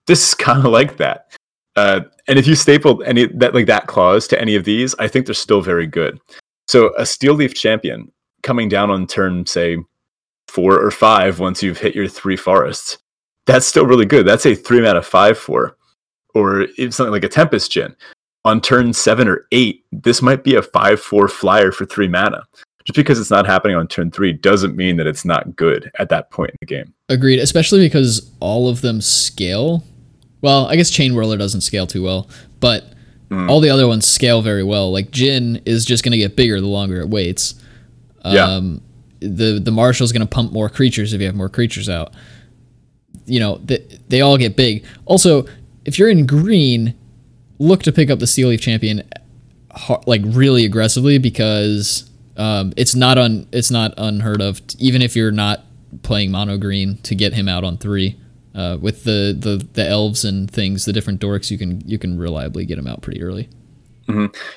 This 0.05 0.27
is 0.27 0.33
kind 0.35 0.65
of 0.65 0.71
like 0.71 0.97
that. 0.97 1.31
Uh, 1.75 2.01
and 2.27 2.39
if 2.39 2.47
you 2.47 2.55
staple 2.55 3.03
any 3.05 3.27
that 3.27 3.53
like 3.53 3.67
that 3.67 3.87
clause 3.87 4.27
to 4.27 4.41
any 4.41 4.55
of 4.55 4.65
these, 4.65 4.95
I 4.97 5.07
think 5.07 5.25
they're 5.25 5.35
still 5.35 5.61
very 5.61 5.85
good. 5.85 6.19
So 6.67 6.91
a 6.97 7.05
steel 7.05 7.35
leaf 7.35 7.53
champion 7.53 8.11
coming 8.41 8.67
down 8.67 8.89
on 8.89 9.05
turn, 9.05 9.45
say 9.45 9.77
four 10.47 10.73
or 10.79 10.89
five, 10.89 11.39
once 11.39 11.61
you've 11.61 11.77
hit 11.77 11.95
your 11.95 12.07
three 12.07 12.35
forests, 12.35 12.97
that's 13.45 13.67
still 13.67 13.85
really 13.85 14.05
good. 14.05 14.25
That's 14.25 14.45
a 14.45 14.55
three 14.55 14.81
mana 14.81 15.03
five 15.03 15.37
four, 15.37 15.77
or 16.33 16.67
something 16.89 17.11
like 17.11 17.23
a 17.23 17.29
tempest 17.29 17.71
Djinn 17.71 17.95
on 18.43 18.59
turn 18.59 18.91
seven 18.91 19.27
or 19.27 19.45
eight. 19.51 19.85
This 19.91 20.21
might 20.21 20.43
be 20.43 20.55
a 20.55 20.63
five 20.63 20.99
four 20.99 21.27
flyer 21.27 21.71
for 21.71 21.85
three 21.85 22.07
mana. 22.07 22.43
Just 22.87 22.95
because 22.95 23.19
it's 23.19 23.29
not 23.29 23.45
happening 23.45 23.75
on 23.75 23.85
turn 23.87 24.09
three 24.11 24.31
doesn't 24.31 24.75
mean 24.77 24.95
that 24.95 25.05
it's 25.07 25.25
not 25.25 25.55
good 25.57 25.91
at 25.99 26.07
that 26.09 26.31
point 26.31 26.51
in 26.51 26.57
the 26.61 26.65
game. 26.65 26.93
Agreed, 27.09 27.37
especially 27.39 27.79
because 27.81 28.31
all 28.39 28.69
of 28.69 28.79
them 28.81 29.01
scale. 29.01 29.83
Well, 30.41 30.67
I 30.67 30.77
guess 30.77 30.89
Chain 30.89 31.13
Whirler 31.13 31.35
doesn't 31.37 31.61
scale 31.61 31.85
too 31.85 32.01
well, 32.03 32.29
but 32.59 32.93
Mm. 33.29 33.49
all 33.49 33.59
the 33.59 33.69
other 33.69 33.89
ones 33.89 34.05
scale 34.05 34.41
very 34.41 34.63
well. 34.63 34.89
Like 34.89 35.11
Djinn 35.11 35.61
is 35.65 35.83
just 35.83 36.01
going 36.01 36.13
to 36.13 36.17
get 36.17 36.37
bigger 36.37 36.61
the 36.61 36.67
longer 36.67 37.01
it 37.01 37.09
waits. 37.09 37.55
Yeah. 38.23 38.45
Um, 38.45 38.81
the 39.19 39.59
the 39.61 39.71
Marshal's 39.71 40.13
going 40.13 40.25
to 40.25 40.33
pump 40.33 40.53
more 40.53 40.69
creatures 40.69 41.11
if 41.11 41.19
you 41.19 41.27
have 41.27 41.35
more 41.35 41.49
creatures 41.49 41.89
out. 41.89 42.13
You 43.25 43.41
know, 43.41 43.57
they, 43.65 43.79
they 44.07 44.21
all 44.21 44.37
get 44.37 44.55
big. 44.55 44.85
Also, 45.03 45.45
if 45.83 45.99
you're 45.99 46.09
in 46.09 46.25
green, 46.25 46.93
look 47.59 47.83
to 47.83 47.91
pick 47.91 48.09
up 48.09 48.19
the 48.19 48.27
Steel 48.27 48.47
Leaf 48.47 48.61
Champion 48.61 49.03
like 50.05 50.21
really 50.23 50.63
aggressively 50.63 51.17
because 51.17 52.09
um, 52.37 52.73
it's 52.77 52.95
not 52.95 53.17
un 53.17 53.47
it's 53.51 53.71
not 53.71 53.93
unheard 53.97 54.41
of 54.41 54.61
even 54.79 55.01
if 55.01 55.15
you're 55.15 55.31
not 55.31 55.63
playing 56.03 56.31
mono 56.31 56.57
green 56.57 56.97
to 57.03 57.15
get 57.15 57.33
him 57.33 57.47
out 57.49 57.63
on 57.63 57.77
three. 57.77 58.19
Uh, 58.55 58.75
with 58.81 59.03
the, 59.03 59.35
the 59.37 59.63
the 59.73 59.87
elves 59.87 60.25
and 60.25 60.49
things, 60.49 60.85
the 60.85 60.91
different 60.93 61.21
dorks, 61.21 61.51
you 61.51 61.59
can 61.59 61.79
you 61.87 61.99
can 61.99 62.17
reliably 62.17 62.65
get 62.65 62.79
him 62.79 62.87
out 62.87 63.01
pretty 63.03 63.21
early. 63.21 63.47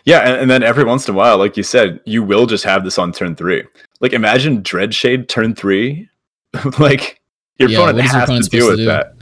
Yeah, 0.05 0.21
and, 0.21 0.43
and 0.43 0.51
then 0.51 0.63
every 0.63 0.85
once 0.85 1.07
in 1.09 1.15
a 1.15 1.19
while, 1.19 1.37
like 1.37 1.57
you 1.57 1.63
said, 1.63 2.01
you 2.07 2.23
will 2.23 2.47
just 2.47 2.65
have 2.65 2.83
this 2.85 2.99
on 2.99 3.13
turn 3.13 3.35
three. 3.37 3.63
Like 4.01 4.13
imagine 4.15 4.63
Dreadshade 4.63 5.29
turn 5.29 5.55
three. 5.55 6.09
like 6.79 7.21
your 7.59 7.69
Yeah, 7.69 7.79
opponent 7.79 7.97
what 7.99 8.05
is 8.07 8.13
your 8.13 8.23
opponent 8.23 8.45
to 8.45 8.51
deal 8.51 8.61
supposed 8.67 8.71
with 8.71 8.79
to 8.79 8.85
do? 8.85 8.87
that. 8.87 9.15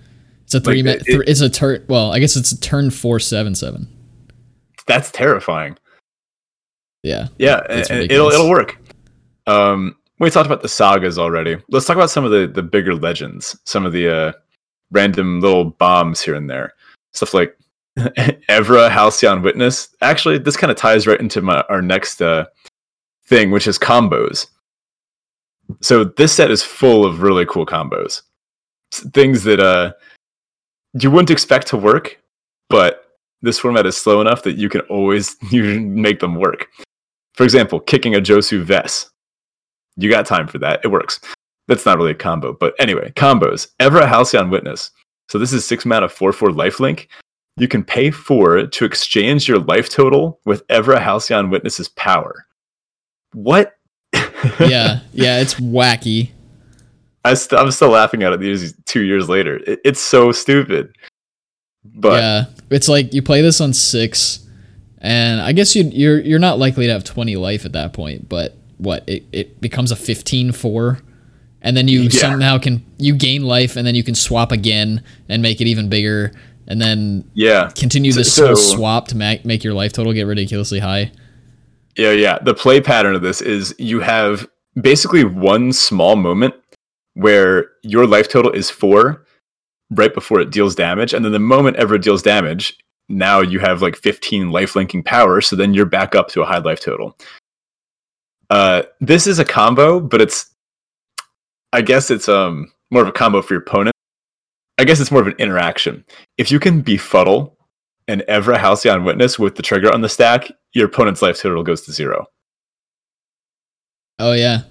It's 0.44 0.54
a 0.54 0.60
three. 0.60 0.82
Like, 0.82 0.84
ma- 0.84 0.90
it- 1.00 1.04
th- 1.06 1.22
it's 1.26 1.40
a 1.40 1.50
turn. 1.50 1.84
Well, 1.88 2.12
I 2.12 2.20
guess 2.20 2.36
it's 2.36 2.52
a 2.52 2.60
turn 2.60 2.90
four 2.90 3.18
seven 3.18 3.54
seven. 3.56 3.88
That's 4.86 5.10
terrifying. 5.10 5.76
Yeah. 7.02 7.28
Yeah, 7.38 7.60
That's 7.68 7.90
it'll 7.90 8.28
it'll 8.28 8.48
work. 8.48 8.78
Um, 9.46 9.96
we 10.18 10.30
talked 10.30 10.46
about 10.46 10.62
the 10.62 10.68
sagas 10.68 11.18
already. 11.18 11.56
Let's 11.68 11.86
talk 11.86 11.96
about 11.96 12.10
some 12.10 12.24
of 12.24 12.30
the 12.30 12.46
the 12.46 12.62
bigger 12.62 12.94
legends, 12.94 13.58
some 13.64 13.86
of 13.86 13.92
the 13.92 14.08
uh, 14.08 14.32
random 14.90 15.40
little 15.40 15.64
bombs 15.64 16.20
here 16.20 16.34
and 16.34 16.48
there, 16.50 16.74
stuff 17.12 17.34
like 17.34 17.56
Evra 17.98 18.90
Halcyon 18.90 19.42
Witness. 19.42 19.88
Actually, 20.00 20.38
this 20.38 20.56
kind 20.56 20.70
of 20.70 20.76
ties 20.76 21.06
right 21.06 21.20
into 21.20 21.40
my 21.40 21.62
our 21.68 21.82
next 21.82 22.20
uh, 22.20 22.46
thing, 23.26 23.50
which 23.50 23.66
is 23.66 23.78
combos. 23.78 24.46
So 25.80 26.04
this 26.04 26.32
set 26.32 26.50
is 26.50 26.62
full 26.62 27.04
of 27.04 27.22
really 27.22 27.44
cool 27.46 27.66
combos, 27.66 28.22
things 29.12 29.44
that 29.44 29.60
uh, 29.60 29.92
you 30.94 31.10
wouldn't 31.10 31.30
expect 31.30 31.66
to 31.68 31.76
work, 31.76 32.18
but 32.70 33.04
this 33.42 33.58
format 33.58 33.86
is 33.86 33.96
slow 33.96 34.20
enough 34.20 34.42
that 34.42 34.56
you 34.56 34.68
can 34.68 34.80
always 34.82 35.36
you 35.50 35.80
make 35.80 36.20
them 36.20 36.34
work. 36.34 36.66
For 37.38 37.44
example, 37.44 37.78
kicking 37.78 38.16
a 38.16 38.20
Josu 38.20 38.64
Vess. 38.64 39.06
You 39.96 40.10
got 40.10 40.26
time 40.26 40.48
for 40.48 40.58
that. 40.58 40.80
It 40.82 40.88
works. 40.88 41.20
That's 41.68 41.86
not 41.86 41.96
really 41.96 42.10
a 42.10 42.14
combo. 42.14 42.52
But 42.52 42.74
anyway, 42.80 43.12
combos. 43.14 43.68
Evra 43.78 44.08
Halcyon 44.08 44.50
Witness. 44.50 44.90
So 45.28 45.38
this 45.38 45.52
is 45.52 45.64
six 45.64 45.86
mana, 45.86 46.08
four 46.08 46.32
four 46.32 46.48
lifelink. 46.48 47.06
You 47.56 47.68
can 47.68 47.84
pay 47.84 48.10
four 48.10 48.66
to 48.66 48.84
exchange 48.84 49.46
your 49.48 49.60
life 49.60 49.88
total 49.88 50.40
with 50.46 50.66
Evra 50.66 51.00
Halcyon 51.00 51.48
Witness's 51.48 51.88
power. 51.90 52.44
What? 53.34 53.76
Yeah. 54.58 55.00
Yeah. 55.12 55.40
It's 55.40 55.54
wacky. 55.54 56.30
I 57.24 57.34
st- 57.34 57.60
I'm 57.60 57.70
still 57.70 57.90
laughing 57.90 58.24
at 58.24 58.32
it 58.32 58.40
these 58.40 58.74
two 58.86 59.02
years 59.04 59.28
later. 59.28 59.58
It- 59.64 59.80
it's 59.84 60.00
so 60.00 60.32
stupid. 60.32 60.92
But 61.84 62.20
yeah. 62.20 62.44
It's 62.70 62.88
like 62.88 63.14
you 63.14 63.22
play 63.22 63.42
this 63.42 63.60
on 63.60 63.72
six, 63.72 64.44
and 65.00 65.40
I 65.40 65.52
guess 65.52 65.74
you 65.76 65.84
you're 65.84 66.20
you're 66.20 66.38
not 66.38 66.58
likely 66.58 66.86
to 66.86 66.92
have 66.92 67.04
twenty 67.04 67.36
life 67.36 67.64
at 67.64 67.72
that 67.72 67.92
point. 67.92 68.28
But 68.28 68.54
what 68.78 69.04
it 69.08 69.24
it 69.32 69.60
becomes 69.60 69.90
a 69.90 69.96
15-4 69.96 71.00
and 71.62 71.76
then 71.76 71.88
you 71.88 72.02
Yeah. 72.02 72.10
somehow 72.10 72.58
can 72.58 72.84
you 72.98 73.14
gain 73.16 73.42
life, 73.42 73.74
and 73.76 73.84
then 73.86 73.94
you 73.96 74.04
can 74.04 74.14
swap 74.14 74.52
again 74.52 75.02
and 75.28 75.42
make 75.42 75.60
it 75.60 75.66
even 75.66 75.88
bigger, 75.88 76.30
and 76.68 76.80
then 76.80 77.24
yeah, 77.34 77.70
continue 77.74 78.12
this 78.12 78.36
whole 78.38 78.54
so- 78.54 78.76
swap 78.76 79.08
to 79.08 79.16
make 79.16 79.44
make 79.44 79.64
your 79.64 79.74
life 79.74 79.92
total 79.92 80.12
get 80.12 80.26
ridiculously 80.26 80.78
high. 80.78 81.10
Yeah, 81.96 82.12
yeah. 82.12 82.38
The 82.40 82.54
play 82.54 82.80
pattern 82.80 83.16
of 83.16 83.22
this 83.22 83.40
is 83.40 83.74
you 83.78 83.98
have 84.00 84.46
basically 84.80 85.24
one 85.24 85.72
small 85.72 86.14
moment 86.14 86.54
where 87.14 87.70
your 87.82 88.06
life 88.06 88.28
total 88.28 88.52
is 88.52 88.70
four 88.70 89.24
right 89.90 90.14
before 90.14 90.38
it 90.40 90.50
deals 90.50 90.76
damage. 90.76 91.12
And 91.12 91.24
then 91.24 91.32
the 91.32 91.40
moment 91.40 91.76
Evra 91.76 92.00
deals 92.00 92.22
damage, 92.22 92.78
now 93.08 93.40
you 93.40 93.58
have 93.58 93.82
like 93.82 93.96
15 93.96 94.50
life 94.50 94.76
linking 94.76 95.02
power. 95.02 95.40
So 95.40 95.56
then 95.56 95.74
you're 95.74 95.86
back 95.86 96.14
up 96.14 96.28
to 96.28 96.42
a 96.42 96.46
high 96.46 96.58
life 96.58 96.80
total. 96.80 97.16
Uh, 98.50 98.82
this 99.00 99.26
is 99.26 99.38
a 99.38 99.44
combo, 99.44 100.00
but 100.00 100.20
it's, 100.20 100.54
I 101.72 101.82
guess 101.82 102.10
it's 102.10 102.28
um 102.28 102.72
more 102.90 103.02
of 103.02 103.08
a 103.08 103.12
combo 103.12 103.42
for 103.42 103.54
your 103.54 103.62
opponent. 103.62 103.94
I 104.78 104.84
guess 104.84 105.00
it's 105.00 105.10
more 105.10 105.20
of 105.20 105.26
an 105.26 105.34
interaction. 105.38 106.04
If 106.38 106.50
you 106.50 106.60
can 106.60 106.80
befuddle 106.80 107.58
an 108.06 108.22
Evra 108.28 108.56
Halcyon 108.56 109.04
Witness 109.04 109.38
with 109.38 109.56
the 109.56 109.62
trigger 109.62 109.92
on 109.92 110.00
the 110.00 110.08
stack, 110.08 110.50
your 110.72 110.86
opponent's 110.86 111.20
life 111.20 111.38
total 111.38 111.62
goes 111.62 111.82
to 111.82 111.92
zero. 111.92 112.26
Oh 114.18 114.32
yeah, 114.32 114.62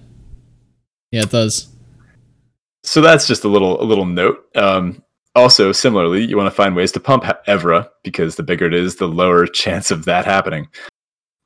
yeah, 1.12 1.22
it 1.22 1.30
does. 1.30 1.68
So 2.84 3.00
that's 3.00 3.26
just 3.26 3.44
a 3.44 3.48
little 3.48 3.80
a 3.82 3.84
little 3.84 4.06
note. 4.06 4.44
Um, 4.56 5.02
also, 5.38 5.72
similarly, 5.72 6.24
you 6.24 6.36
want 6.36 6.48
to 6.48 6.54
find 6.54 6.76
ways 6.76 6.92
to 6.92 7.00
pump 7.00 7.24
Evra 7.46 7.88
because 8.02 8.36
the 8.36 8.42
bigger 8.42 8.66
it 8.66 8.74
is, 8.74 8.96
the 8.96 9.08
lower 9.08 9.46
chance 9.62 9.90
of 9.90 10.04
that 10.04 10.24
happening. 10.24 10.68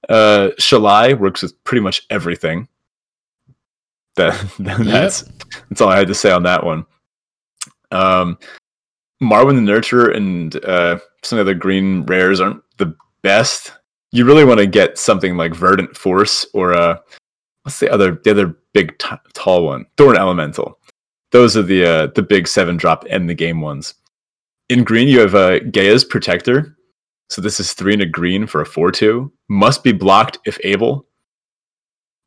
Uh, 0.09 0.51
Shalai 0.59 1.19
works 1.19 1.43
with 1.43 1.63
pretty 1.65 1.83
much 1.83 2.03
everything. 2.11 2.69
That 4.17 4.35
that's 4.59 5.23
that's 5.69 5.81
all 5.81 5.89
I 5.89 5.99
had 5.99 6.09
to 6.09 6.15
say 6.15 6.33
on 6.33 6.43
that 6.43 6.65
one. 6.65 6.85
Um, 7.91 8.39
Marwyn 9.23 9.55
the 9.55 9.73
Nurturer 9.73 10.17
and 10.17 10.65
uh, 10.65 10.99
some 11.23 11.39
of 11.39 11.47
the 11.47 11.55
green 11.55 12.05
rares 12.07 12.41
aren't 12.41 12.63
the 12.79 12.97
best. 13.23 13.73
You 14.11 14.25
really 14.25 14.45
want 14.45 14.59
to 14.59 14.67
get 14.67 14.99
something 14.99 15.37
like 15.37 15.55
Verdant 15.55 15.97
Force 15.97 16.45
or 16.53 16.75
uh, 16.75 16.99
what's 17.63 17.79
the 17.79 17.91
other 17.91 18.21
the 18.25 18.31
other 18.31 18.57
big 18.73 18.99
t- 18.99 19.17
tall 19.35 19.67
one, 19.67 19.87
Thorn 19.97 20.17
Elemental. 20.17 20.79
Those 21.33 21.57
are 21.57 21.63
the 21.63 21.85
uh, 21.85 22.07
the 22.09 22.23
big 22.23 22.47
seven 22.47 22.77
drop 22.77 23.05
end 23.09 23.29
the 23.29 23.35
game 23.35 23.61
ones. 23.61 23.95
In 24.69 24.85
green, 24.85 25.09
you 25.09 25.21
have 25.21 25.35
uh, 25.35 25.59
Gaea's 25.61 26.05
Protector. 26.05 26.77
So 27.31 27.41
this 27.41 27.59
is 27.59 27.73
three 27.73 27.95
and 27.95 28.03
a 28.03 28.07
green 28.07 28.47
for 28.47 28.61
a 28.61 28.67
four 28.67 28.93
two. 28.93 29.33
Must 29.49 29.83
be 29.83 29.93
blocked 29.93 30.39
if 30.45 30.59
able. 30.65 31.07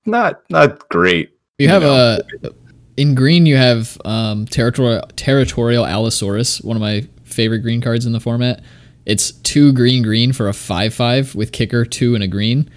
Not 0.06 0.42
not 0.50 0.88
great. 0.90 1.32
You 1.58 1.68
have 1.70 1.84
No. 1.84 2.20
a 2.44 2.50
in 2.98 3.14
green. 3.16 3.46
You 3.46 3.58
have 3.58 3.98
um, 4.06 4.46
territorial 4.46 5.04
territorial 5.16 5.86
Allosaurus, 5.86 6.62
one 6.62 6.76
of 6.76 6.82
my 6.82 7.08
favorite 7.24 7.60
green 7.60 7.82
cards 7.82 8.06
in 8.06 8.12
the 8.12 8.20
format. 8.20 8.64
It's 9.06 9.32
two 9.32 9.72
green 9.74 10.02
green 10.02 10.34
for 10.34 10.48
a 10.48 10.54
five 10.54 10.94
five 10.94 11.36
with 11.36 11.52
kicker 11.52 11.86
two 11.86 12.16
and 12.16 12.24
a 12.24 12.28
green. 12.28 12.70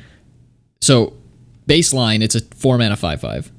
So 0.80 1.14
baseline, 1.66 2.22
it's 2.22 2.34
a 2.34 2.40
four 2.54 2.76
mana 2.78 2.96
five 2.96 3.20
five. 3.20 3.50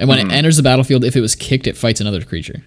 And 0.00 0.08
when 0.08 0.18
Mhm. 0.18 0.30
it 0.30 0.32
enters 0.32 0.56
the 0.56 0.62
battlefield, 0.64 1.04
if 1.04 1.14
it 1.14 1.20
was 1.20 1.34
kicked, 1.36 1.66
it 1.68 1.76
fights 1.76 2.00
another 2.00 2.22
creature. 2.22 2.62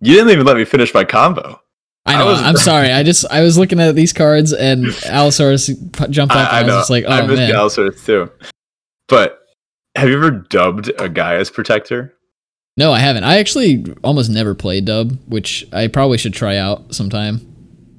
You 0.00 0.14
didn't 0.14 0.30
even 0.30 0.46
let 0.46 0.56
me 0.56 0.64
finish 0.64 0.92
my 0.94 1.02
combo. 1.04 1.58
I 2.06 2.14
I 2.14 2.18
know. 2.18 2.26
was- 2.26 2.42
I'm 2.42 2.56
sorry. 2.70 2.92
I 2.92 3.02
just 3.02 3.24
I 3.30 3.40
was 3.42 3.56
looking 3.58 3.80
at 3.80 3.94
these 3.96 4.12
cards 4.12 4.52
and 4.52 4.86
Allosaurus 5.06 5.66
jumped 6.10 6.34
up, 6.34 6.52
I, 6.52 6.58
I 6.58 6.60
and 6.60 6.66
I, 6.66 6.68
know. 6.68 6.74
was 6.76 6.82
just 6.82 6.90
like, 6.90 7.06
I 7.06 7.20
oh 7.22 7.26
missed 7.26 7.38
man. 7.40 7.50
Galasaurus 7.52 8.04
too. 8.06 8.30
But 9.08 9.40
have 9.96 10.08
you 10.08 10.16
ever 10.16 10.30
dubbed 10.30 10.88
a 10.98 11.08
Gaea's 11.08 11.50
Protector? 11.50 12.14
No, 12.76 12.92
I 12.92 12.98
haven't. 13.00 13.24
I 13.24 13.36
actually 13.38 13.84
almost 14.02 14.30
never 14.30 14.54
played 14.54 14.84
dub, 14.86 15.18
which 15.28 15.66
I 15.72 15.86
probably 15.88 16.16
should 16.18 16.32
try 16.34 16.56
out 16.56 16.94
sometime. 16.94 17.40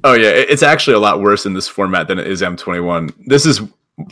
Oh 0.04 0.14
yeah, 0.14 0.30
it's 0.30 0.64
actually 0.64 0.96
a 0.96 1.00
lot 1.00 1.22
worse 1.22 1.46
in 1.46 1.54
this 1.54 1.68
format 1.68 2.08
than 2.08 2.20
it 2.20 2.28
is 2.28 2.42
M21. 2.42 3.14
This 3.28 3.46
is 3.46 3.62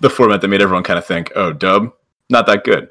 the 0.01 0.09
format 0.09 0.41
that 0.41 0.47
made 0.47 0.61
everyone 0.61 0.83
kind 0.83 0.97
of 0.99 1.05
think, 1.05 1.31
"Oh, 1.35 1.51
dub, 1.51 1.91
not 2.29 2.45
that 2.45 2.63
good." 2.63 2.89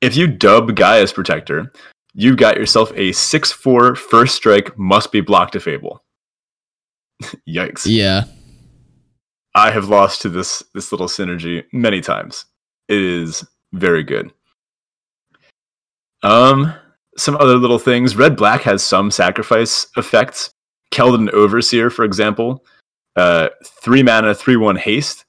If 0.00 0.16
you 0.16 0.26
dub 0.26 0.74
Gaea's 0.74 1.12
Protector, 1.12 1.72
you 2.14 2.34
got 2.34 2.56
yourself 2.56 2.90
a 2.92 3.10
6-4 3.10 3.96
first 3.96 4.34
strike 4.34 4.76
must 4.78 5.12
be 5.12 5.20
blocked 5.20 5.52
to 5.52 5.60
Fable. 5.60 6.02
Yikes. 7.48 7.82
Yeah. 7.84 8.24
I 9.54 9.70
have 9.70 9.88
lost 9.88 10.22
to 10.22 10.28
this 10.28 10.62
this 10.74 10.92
little 10.92 11.08
synergy 11.08 11.64
many 11.72 12.00
times. 12.00 12.46
It 12.88 13.02
is 13.02 13.44
very 13.72 14.04
good. 14.04 14.32
Um, 16.22 16.72
some 17.16 17.36
other 17.36 17.56
little 17.56 17.78
things. 17.78 18.16
Red 18.16 18.36
black 18.36 18.62
has 18.62 18.82
some 18.82 19.10
sacrifice 19.10 19.86
effects. 19.96 20.50
Keldon 20.92 21.30
Overseer, 21.32 21.90
for 21.90 22.04
example, 22.04 22.64
uh, 23.16 23.48
three 23.64 24.02
mana, 24.02 24.34
three 24.34 24.56
one 24.56 24.76
haste, 24.76 25.24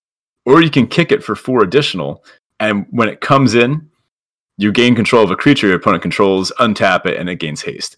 or 0.45 0.61
you 0.61 0.69
can 0.69 0.87
kick 0.87 1.11
it 1.11 1.23
for 1.23 1.35
four 1.35 1.63
additional. 1.63 2.23
And 2.59 2.85
when 2.91 3.09
it 3.09 3.21
comes 3.21 3.55
in, 3.55 3.89
you 4.57 4.71
gain 4.71 4.95
control 4.95 5.23
of 5.23 5.31
a 5.31 5.35
creature 5.35 5.67
your 5.67 5.77
opponent 5.77 6.01
controls, 6.01 6.51
untap 6.59 7.05
it, 7.05 7.17
and 7.17 7.29
it 7.29 7.35
gains 7.35 7.61
haste. 7.61 7.97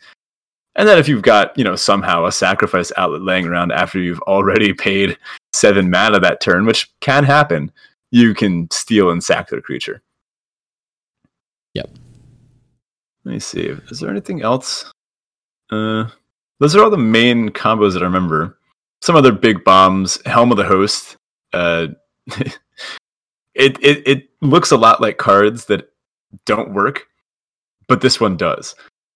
And 0.76 0.88
then 0.88 0.98
if 0.98 1.08
you've 1.08 1.22
got, 1.22 1.56
you 1.58 1.64
know, 1.64 1.76
somehow 1.76 2.26
a 2.26 2.32
sacrifice 2.32 2.92
outlet 2.98 3.22
laying 3.22 3.46
around 3.46 3.72
after 3.72 4.00
you've 4.00 4.22
already 4.22 4.74
paid 4.74 5.18
seven 5.54 5.90
mana 5.90 6.20
that 6.20 6.42
turn, 6.42 6.66
which 6.66 6.92
can 7.00 7.24
happen, 7.24 7.72
you 8.12 8.34
can 8.34 8.70
steal 8.72 9.12
and 9.12 9.24
sack 9.24 9.50
their 9.50 9.62
creature. 9.62 10.02
Yep. 11.74 11.90
Let 13.26 13.32
me 13.34 13.40
see. 13.40 13.68
Is 13.90 14.00
there 14.00 14.10
anything 14.10 14.42
else? 14.42 14.92
Uh, 15.72 16.08
those 16.60 16.76
are 16.76 16.84
all 16.84 16.90
the 16.90 16.98
main 16.98 17.50
combos 17.50 17.94
that 17.94 18.02
I 18.02 18.06
remember. 18.06 18.58
Some 19.02 19.16
other 19.16 19.32
big 19.32 19.64
bombs. 19.64 20.20
Helm 20.26 20.52
of 20.52 20.58
the 20.58 20.64
Host. 20.64 21.18
Uh, 21.52 21.88
it, 22.36 22.58
it 23.56 24.08
it 24.08 24.30
looks 24.42 24.72
a 24.72 24.78
lot 24.78 25.02
like 25.02 25.18
cards 25.18 25.66
that 25.66 25.90
don't 26.46 26.74
work, 26.74 27.08
but 27.88 28.02
this 28.02 28.20
one 28.20 28.38
does. 28.38 28.76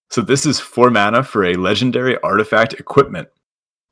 So 0.10 0.22
this 0.22 0.46
is 0.46 0.60
four 0.60 0.90
mana 0.90 1.24
for 1.24 1.46
a 1.46 1.56
legendary 1.56 2.18
artifact 2.22 2.74
equipment. 2.74 3.28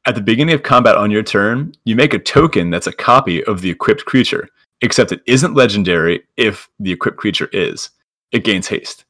At 0.05 0.15
the 0.15 0.21
beginning 0.21 0.53
of 0.53 0.63
combat 0.63 0.95
on 0.95 1.11
your 1.11 1.23
turn, 1.23 1.73
you 1.83 1.95
make 1.95 2.13
a 2.13 2.19
token 2.19 2.69
that's 2.69 2.87
a 2.87 2.93
copy 2.93 3.43
of 3.45 3.61
the 3.61 3.69
equipped 3.69 4.05
creature, 4.05 4.47
except 4.81 5.11
it 5.11 5.21
isn't 5.25 5.55
legendary 5.55 6.23
if 6.37 6.69
the 6.79 6.91
equipped 6.91 7.17
creature 7.17 7.49
is. 7.51 7.89
It 8.31 8.43
gains 8.43 8.67
haste, 8.67 9.05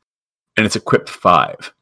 and 0.57 0.65
it's 0.65 0.75
equipped 0.75 1.09
five. 1.09 1.73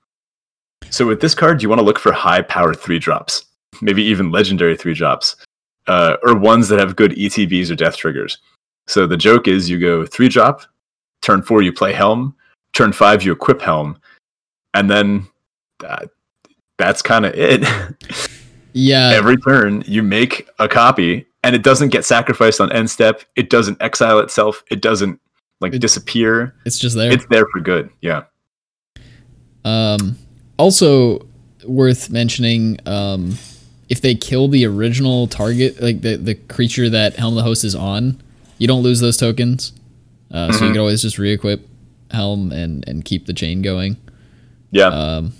So 0.89 1.07
with 1.07 1.21
this 1.21 1.35
card, 1.35 1.61
you 1.61 1.69
want 1.69 1.79
to 1.79 1.85
look 1.85 1.99
for 1.99 2.11
high 2.11 2.41
power 2.41 2.73
three 2.73 2.99
drops, 2.99 3.45
maybe 3.81 4.03
even 4.03 4.31
legendary 4.31 4.75
three 4.75 4.93
drops, 4.93 5.35
uh, 5.87 6.17
or 6.23 6.35
ones 6.35 6.67
that 6.69 6.79
have 6.79 6.95
good 6.95 7.11
ETBs 7.11 7.71
or 7.71 7.75
death 7.75 7.97
triggers. 7.97 8.39
So 8.87 9.07
the 9.07 9.17
joke 9.17 9.47
is 9.47 9.69
you 9.69 9.79
go 9.79 10.05
three 10.05 10.27
drop, 10.27 10.61
turn 11.23 11.41
four 11.41 11.61
you 11.61 11.73
play 11.73 11.93
Helm, 11.93 12.35
turn 12.73 12.93
five 12.93 13.23
you 13.23 13.31
equip 13.31 13.61
Helm, 13.61 13.97
and 14.73 14.89
then 14.89 15.27
that, 15.79 16.09
that's 16.77 17.01
kind 17.01 17.25
of 17.25 17.33
it. 17.35 17.63
Yeah. 18.75 19.11
Every 19.13 19.37
turn 19.37 19.83
you 19.85 20.01
make 20.01 20.49
a 20.57 20.67
copy, 20.67 21.27
and 21.43 21.55
it 21.55 21.61
doesn't 21.61 21.89
get 21.89 22.05
sacrificed 22.05 22.59
on 22.59 22.71
end 22.71 22.89
step. 22.89 23.21
It 23.35 23.51
doesn't 23.51 23.79
exile 23.81 24.17
itself. 24.17 24.63
It 24.71 24.81
doesn't 24.81 25.19
like 25.61 25.75
It- 25.75 25.79
disappear. 25.79 26.55
it's 26.65 26.79
just 26.79 26.95
there. 26.95 27.11
It's 27.11 27.23
there 27.27 27.45
for 27.53 27.59
good. 27.61 27.91
Yeah. 28.01 28.23
Um, 29.63 30.17
also 30.57 31.25
worth 31.65 32.09
mentioning, 32.09 32.79
um, 32.87 33.37
if 33.89 34.01
they 34.01 34.15
kill 34.15 34.47
the 34.47 34.65
original 34.65 35.27
target, 35.27 35.79
like 35.79 36.01
the, 36.01 36.15
the 36.17 36.33
creature 36.33 36.89
that 36.89 37.15
Helm 37.15 37.35
the 37.35 37.43
Host 37.43 37.63
is 37.63 37.75
on, 37.75 38.19
you 38.57 38.67
don't 38.67 38.81
lose 38.81 38.99
those 39.01 39.17
tokens. 39.17 39.71
Uh, 40.33 40.51
So 40.51 40.65
you 40.65 40.71
Mhm. 40.71 40.73
can 40.73 40.79
always 40.81 41.01
just 41.01 41.17
re-equip 41.19 41.67
Helm 42.11 42.51
and, 42.51 42.83
and 42.87 43.05
keep 43.05 43.25
the 43.27 43.33
chain 43.33 43.61
going. 43.61 43.97
Yeah. 44.71 44.87
Um, 44.87 45.33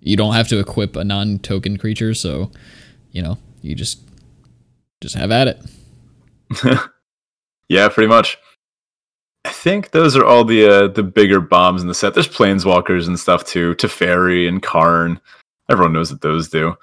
you 0.00 0.16
don't 0.16 0.34
have 0.34 0.48
to 0.48 0.58
equip 0.58 0.96
a 0.96 1.04
non-token 1.04 1.76
creature, 1.78 2.14
so 2.14 2.50
you 3.12 3.22
know 3.22 3.36
you 3.62 3.74
just 3.74 4.00
just 5.00 5.14
have 5.16 5.30
at 5.30 5.48
it. 5.48 5.60
yeah, 7.68 7.88
pretty 7.88 8.08
much. 8.08 8.38
I 9.44 9.50
think 9.50 9.90
those 9.90 10.16
are 10.16 10.24
all 10.24 10.44
the 10.44 10.66
uh, 10.66 10.88
the 10.88 11.02
bigger 11.02 11.40
bombs 11.40 11.82
in 11.82 11.88
the 11.88 11.94
set. 11.94 12.14
There's 12.14 12.28
planeswalkers 12.28 13.06
and 13.06 13.18
stuff 13.18 13.44
too. 13.44 13.74
Teferi 13.76 14.48
and 14.48 14.62
Karn. 14.62 15.20
Everyone 15.70 15.92
knows 15.92 16.10
what 16.10 16.20
those 16.20 16.48
do. 16.48 16.70
I 16.70 16.74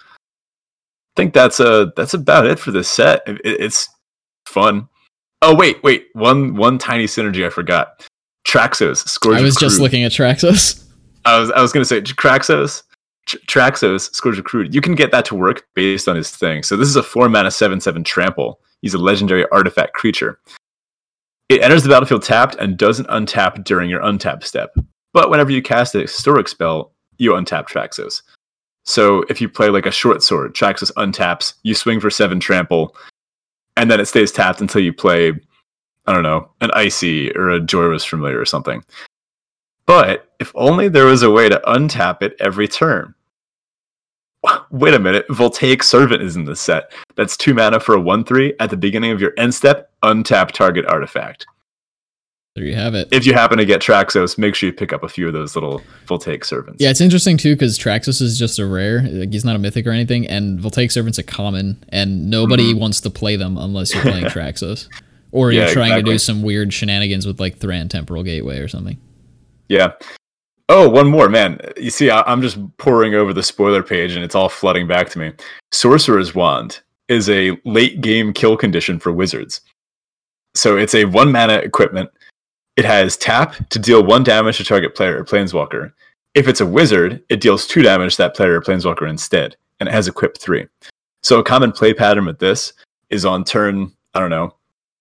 think 1.15 1.33
that's 1.33 1.59
uh 1.59 1.87
that's 1.95 2.13
about 2.13 2.45
it 2.47 2.59
for 2.59 2.71
this 2.71 2.89
set. 2.89 3.23
It- 3.27 3.39
it's 3.43 3.87
fun. 4.47 4.87
Oh 5.45 5.53
wait, 5.53 5.81
wait. 5.83 6.07
One 6.13 6.55
one 6.55 6.79
tiny 6.79 7.05
synergy 7.05 7.45
I 7.45 7.51
forgot. 7.51 8.03
Traxos. 8.47 9.07
Scourge 9.07 9.37
I 9.37 9.41
was 9.43 9.55
just 9.55 9.79
looking 9.79 10.03
at 10.03 10.11
Traxos. 10.11 10.83
I 11.25 11.39
was 11.39 11.51
I 11.51 11.61
was 11.61 11.71
gonna 11.71 11.85
say 11.85 12.01
Traxos. 12.01 12.81
Tr- 13.27 13.37
Traxos 13.47 14.11
Scourge 14.15 14.39
of 14.39 14.45
Kroog. 14.45 14.73
You 14.73 14.81
can 14.81 14.95
get 14.95 15.11
that 15.11 15.23
to 15.25 15.35
work 15.35 15.67
based 15.75 16.07
on 16.07 16.15
his 16.15 16.31
thing. 16.31 16.63
So 16.63 16.75
this 16.75 16.89
is 16.89 16.95
a 16.95 17.03
four 17.03 17.29
mana 17.29 17.51
seven 17.51 17.79
seven 17.79 18.03
trample. 18.03 18.59
He's 18.81 18.95
a 18.95 18.97
legendary 18.97 19.47
artifact 19.49 19.93
creature. 19.93 20.39
It 21.47 21.61
enters 21.61 21.83
the 21.83 21.89
battlefield 21.89 22.23
tapped 22.23 22.55
and 22.55 22.75
doesn't 22.75 23.07
untap 23.09 23.63
during 23.63 23.87
your 23.87 24.01
untap 24.01 24.43
step. 24.43 24.75
But 25.13 25.29
whenever 25.29 25.51
you 25.51 25.61
cast 25.61 25.93
a 25.93 26.01
historic 26.01 26.47
spell, 26.47 26.91
you 27.19 27.33
untap 27.33 27.67
Traxos. 27.67 28.23
So 28.83 29.23
if 29.29 29.39
you 29.39 29.47
play 29.47 29.69
like 29.69 29.85
a 29.85 29.91
short 29.91 30.23
sword, 30.23 30.55
Traxos 30.55 30.91
untaps, 30.93 31.53
you 31.61 31.75
swing 31.75 31.99
for 31.99 32.09
seven 32.09 32.39
trample, 32.39 32.95
and 33.77 33.89
then 33.89 33.99
it 33.99 34.05
stays 34.05 34.31
tapped 34.31 34.61
until 34.61 34.81
you 34.81 34.93
play, 34.93 35.33
I 36.07 36.13
don't 36.13 36.23
know, 36.23 36.49
an 36.61 36.71
icy 36.73 37.31
or 37.35 37.49
a 37.49 37.59
Jhoira's 37.59 38.05
familiar 38.05 38.39
or 38.39 38.45
something. 38.45 38.83
But 39.85 40.31
if 40.39 40.51
only 40.55 40.87
there 40.87 41.05
was 41.05 41.23
a 41.23 41.31
way 41.31 41.49
to 41.49 41.61
untap 41.67 42.21
it 42.21 42.35
every 42.39 42.67
turn. 42.67 43.13
Wait 44.71 44.93
a 44.93 44.99
minute, 44.99 45.25
Voltaic 45.29 45.83
Servant 45.83 46.21
is 46.21 46.35
in 46.35 46.45
this 46.45 46.61
set. 46.61 46.91
That's 47.15 47.37
two 47.37 47.53
mana 47.53 47.79
for 47.79 47.95
a 47.95 48.01
1 48.01 48.23
3 48.23 48.53
at 48.59 48.69
the 48.69 48.77
beginning 48.77 49.11
of 49.11 49.21
your 49.21 49.33
end 49.37 49.53
step, 49.53 49.91
untap 50.03 50.51
target 50.51 50.85
artifact. 50.87 51.45
There 52.55 52.63
you 52.63 52.75
have 52.75 52.95
it. 52.95 53.09
If 53.11 53.25
you 53.25 53.33
happen 53.33 53.57
to 53.57 53.65
get 53.65 53.81
Traxos, 53.81 54.37
make 54.37 54.55
sure 54.55 54.67
you 54.67 54.73
pick 54.73 54.93
up 54.93 55.03
a 55.03 55.09
few 55.09 55.27
of 55.27 55.33
those 55.33 55.55
little 55.55 55.81
Voltaic 56.05 56.45
Servants. 56.45 56.81
Yeah, 56.81 56.89
it's 56.89 57.01
interesting 57.01 57.35
too 57.35 57.53
because 57.53 57.77
Traxos 57.77 58.21
is 58.21 58.39
just 58.39 58.59
a 58.59 58.65
rare. 58.65 59.01
Like 59.01 59.33
he's 59.33 59.43
not 59.43 59.57
a 59.57 59.59
mythic 59.59 59.85
or 59.85 59.91
anything, 59.91 60.25
and 60.27 60.57
Voltaic 60.57 60.91
Servant's 60.91 61.19
are 61.19 61.23
common, 61.23 61.83
and 61.89 62.29
nobody 62.29 62.73
wants 62.73 63.01
to 63.01 63.09
play 63.09 63.35
them 63.35 63.57
unless 63.57 63.93
you're 63.93 64.03
playing 64.03 64.25
Traxos, 64.27 64.87
or 65.31 65.51
you're 65.51 65.63
Mm-hmm. 65.63 65.67
Yeah, 65.67 65.73
trying 65.73 66.05
to 66.05 66.11
do 66.11 66.17
some 66.17 66.43
weird 66.43 66.73
shenanigans 66.73 67.27
with 67.27 67.41
like 67.41 67.57
Thran 67.57 67.89
Temporal 67.89 68.23
Gateway 68.23 68.59
or 68.59 68.69
something. 68.69 68.97
Yeah. 69.67 69.91
Oh, 70.69 70.89
one 70.89 71.07
more, 71.09 71.27
man. 71.27 71.59
You 71.75 71.91
see, 71.91 72.09
I, 72.09 72.21
I'm 72.21 72.41
just 72.41 72.57
pouring 72.77 73.15
over 73.15 73.33
the 73.33 73.43
spoiler 73.43 73.83
page 73.83 74.15
and 74.15 74.23
it's 74.23 74.33
all 74.33 74.49
flooding 74.49 74.87
back 74.87 75.09
to 75.09 75.19
me. 75.19 75.33
Sorcerer's 75.71 76.33
Wand 76.33 76.79
is 77.07 77.29
a 77.29 77.59
late 77.65 78.01
game 78.01 78.31
kill 78.33 78.55
condition 78.57 78.97
for 78.99 79.11
wizards. 79.11 79.61
So 80.55 80.77
it's 80.77 80.95
a 80.95 81.05
one 81.05 81.31
mana 81.31 81.57
equipment. 81.57 82.09
It 82.77 82.85
has 82.85 83.15
tap 83.17 83.55
to 83.69 83.79
deal 83.79 84.03
one 84.03 84.23
damage 84.23 84.57
to 84.57 84.63
target 84.65 84.95
player 84.95 85.19
or 85.19 85.25
planeswalker. 85.25 85.93
If 86.33 86.47
it's 86.47 86.59
a 86.61 86.65
wizard, 86.65 87.23
it 87.29 87.39
deals 87.39 87.65
two 87.67 87.81
damage 87.81 88.15
to 88.15 88.23
that 88.23 88.35
player 88.35 88.55
or 88.55 88.61
planeswalker 88.61 89.09
instead, 89.09 89.55
and 89.79 89.87
it 89.87 89.93
has 89.93 90.07
equip 90.07 90.37
three. 90.37 90.67
So 91.23 91.39
a 91.39 91.43
common 91.43 91.71
play 91.71 91.93
pattern 91.93 92.25
with 92.25 92.39
this 92.39 92.73
is 93.09 93.23
on 93.25 93.43
turn, 93.45 93.91
I 94.13 94.19
don't 94.19 94.29
know, 94.29 94.53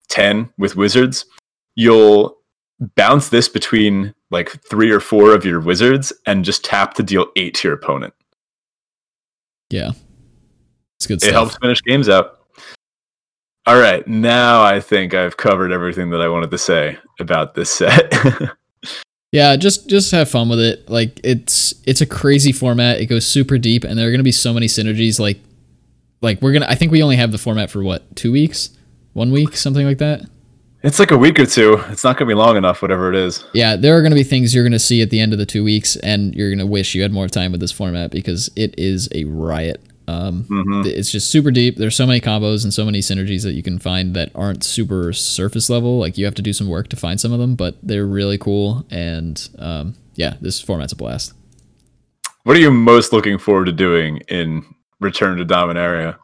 10 0.09 0.49
with 0.59 0.77
wizards, 0.77 1.25
you'll 1.75 2.39
bounce 2.95 3.29
this 3.31 3.49
between 3.49 4.15
like 4.31 4.51
three 4.69 4.91
or 4.91 5.01
four 5.01 5.35
of 5.35 5.45
your 5.45 5.61
wizards 5.61 6.13
and 6.27 6.45
just 6.45 6.65
tap 6.65 6.95
to 6.95 7.03
deal 7.03 7.27
eight 7.37 7.55
to 7.55 7.69
your 7.69 7.75
opponent. 7.77 8.15
Yeah, 9.71 9.91
it's 10.97 11.07
good 11.07 11.17
It 11.17 11.23
stuff. 11.23 11.33
helps 11.33 11.57
finish 11.57 11.83
games 11.83 12.09
out. 12.09 12.34
All 13.67 13.79
right, 13.79 14.07
now 14.07 14.63
I 14.63 14.81
think 14.81 15.15
I've 15.15 15.37
covered 15.39 15.73
everything 15.73 16.11
that 16.11 16.21
I 16.21 16.29
wanted 16.29 16.51
to 16.51 16.59
say 16.59 16.99
about 17.19 17.55
this 17.55 17.71
set. 17.71 18.13
Yeah, 19.33 19.57
just 19.57 19.89
just 19.89 20.13
have 20.13 20.31
fun 20.31 20.49
with 20.49 20.61
it. 20.61 20.89
Like 20.89 21.19
it's 21.25 21.75
it's 21.89 22.01
a 22.01 22.07
crazy 22.07 22.53
format. 22.53 23.01
It 23.01 23.07
goes 23.07 23.27
super 23.27 23.59
deep, 23.59 23.83
and 23.83 23.99
there 23.99 24.07
are 24.07 24.13
gonna 24.13 24.23
be 24.23 24.31
so 24.31 24.55
many 24.55 24.67
synergies. 24.67 25.19
Like 25.19 25.41
like 26.21 26.41
we're 26.41 26.53
gonna. 26.53 26.69
I 26.69 26.77
think 26.77 26.93
we 26.93 27.03
only 27.03 27.17
have 27.17 27.33
the 27.33 27.39
format 27.39 27.69
for 27.69 27.83
what 27.83 28.15
two 28.15 28.31
weeks, 28.31 28.71
one 29.13 29.33
week, 29.33 29.57
something 29.57 29.85
like 29.85 29.99
that. 29.99 30.25
it's 30.85 31.01
like 31.01 31.11
a 31.11 31.19
week 31.19 31.41
or 31.41 31.47
two. 31.47 31.83
It's 31.89 32.05
not 32.05 32.17
going 32.17 32.29
to 32.29 32.33
be 32.33 32.39
long 32.39 32.57
enough, 32.57 32.81
whatever 32.81 33.13
it 33.13 33.17
is. 33.17 33.45
Yeah, 33.55 33.75
there 33.75 33.97
are 33.97 34.03
going 34.03 34.13
to 34.13 34.15
be 34.17 34.23
things 34.23 34.55
you're 34.55 34.63
going 34.63 34.71
to 34.71 34.79
see 34.79 35.03
at 35.03 35.11
the 35.11 35.19
end 35.19 35.33
of 35.33 35.41
the 35.41 35.47
two 35.47 35.65
weeks, 35.65 35.97
and 35.97 36.33
you're 36.33 36.51
going 36.51 36.61
to 36.61 36.67
wish 36.67 36.95
you 36.95 37.03
had 37.03 37.11
more 37.11 37.27
time 37.27 37.51
with 37.51 37.61
this 37.61 37.73
format 37.73 38.13
because 38.13 38.51
it 38.55 38.73
is 38.79 39.09
a 39.17 39.25
riot. 39.25 39.83
Um, 40.07 40.45
hmm 40.45 40.83
It's 40.85 41.11
just 41.11 41.31
super 41.31 41.51
deep. 41.51 41.77
There's 41.77 41.97
so 41.97 42.07
many 42.07 42.21
combos 42.21 42.63
and 42.65 42.75
so 42.75 42.85
many 42.85 43.01
synergies 43.01 43.43
that 43.43 43.53
you 43.53 43.63
can 43.63 43.79
find 43.79 44.15
that 44.15 44.31
aren't 44.35 44.63
super 44.65 45.13
surface 45.13 45.71
level. 45.71 45.99
Like 45.99 46.19
you 46.19 46.25
have 46.25 46.35
to 46.35 46.43
do 46.43 46.53
some 46.53 46.69
work 46.69 46.89
to 46.89 46.97
find 46.97 47.21
some 47.21 47.33
of 47.33 47.39
them, 47.39 47.55
but 47.55 47.77
they're 47.83 48.07
really 48.07 48.39
cool. 48.39 48.87
And 48.91 49.49
um, 49.59 49.95
yeah, 50.15 50.35
this 50.41 50.61
format's 50.61 50.93
a 50.93 50.97
blast. 50.97 51.33
What 52.43 52.57
are 52.57 52.61
you 52.61 52.71
most 52.71 53.13
looking 53.13 53.39
forward 53.39 53.67
to 53.67 53.73
doing 53.73 54.19
in 54.29 54.65
Return 55.01 55.39
to 55.39 55.45
Dominaria? 55.47 56.17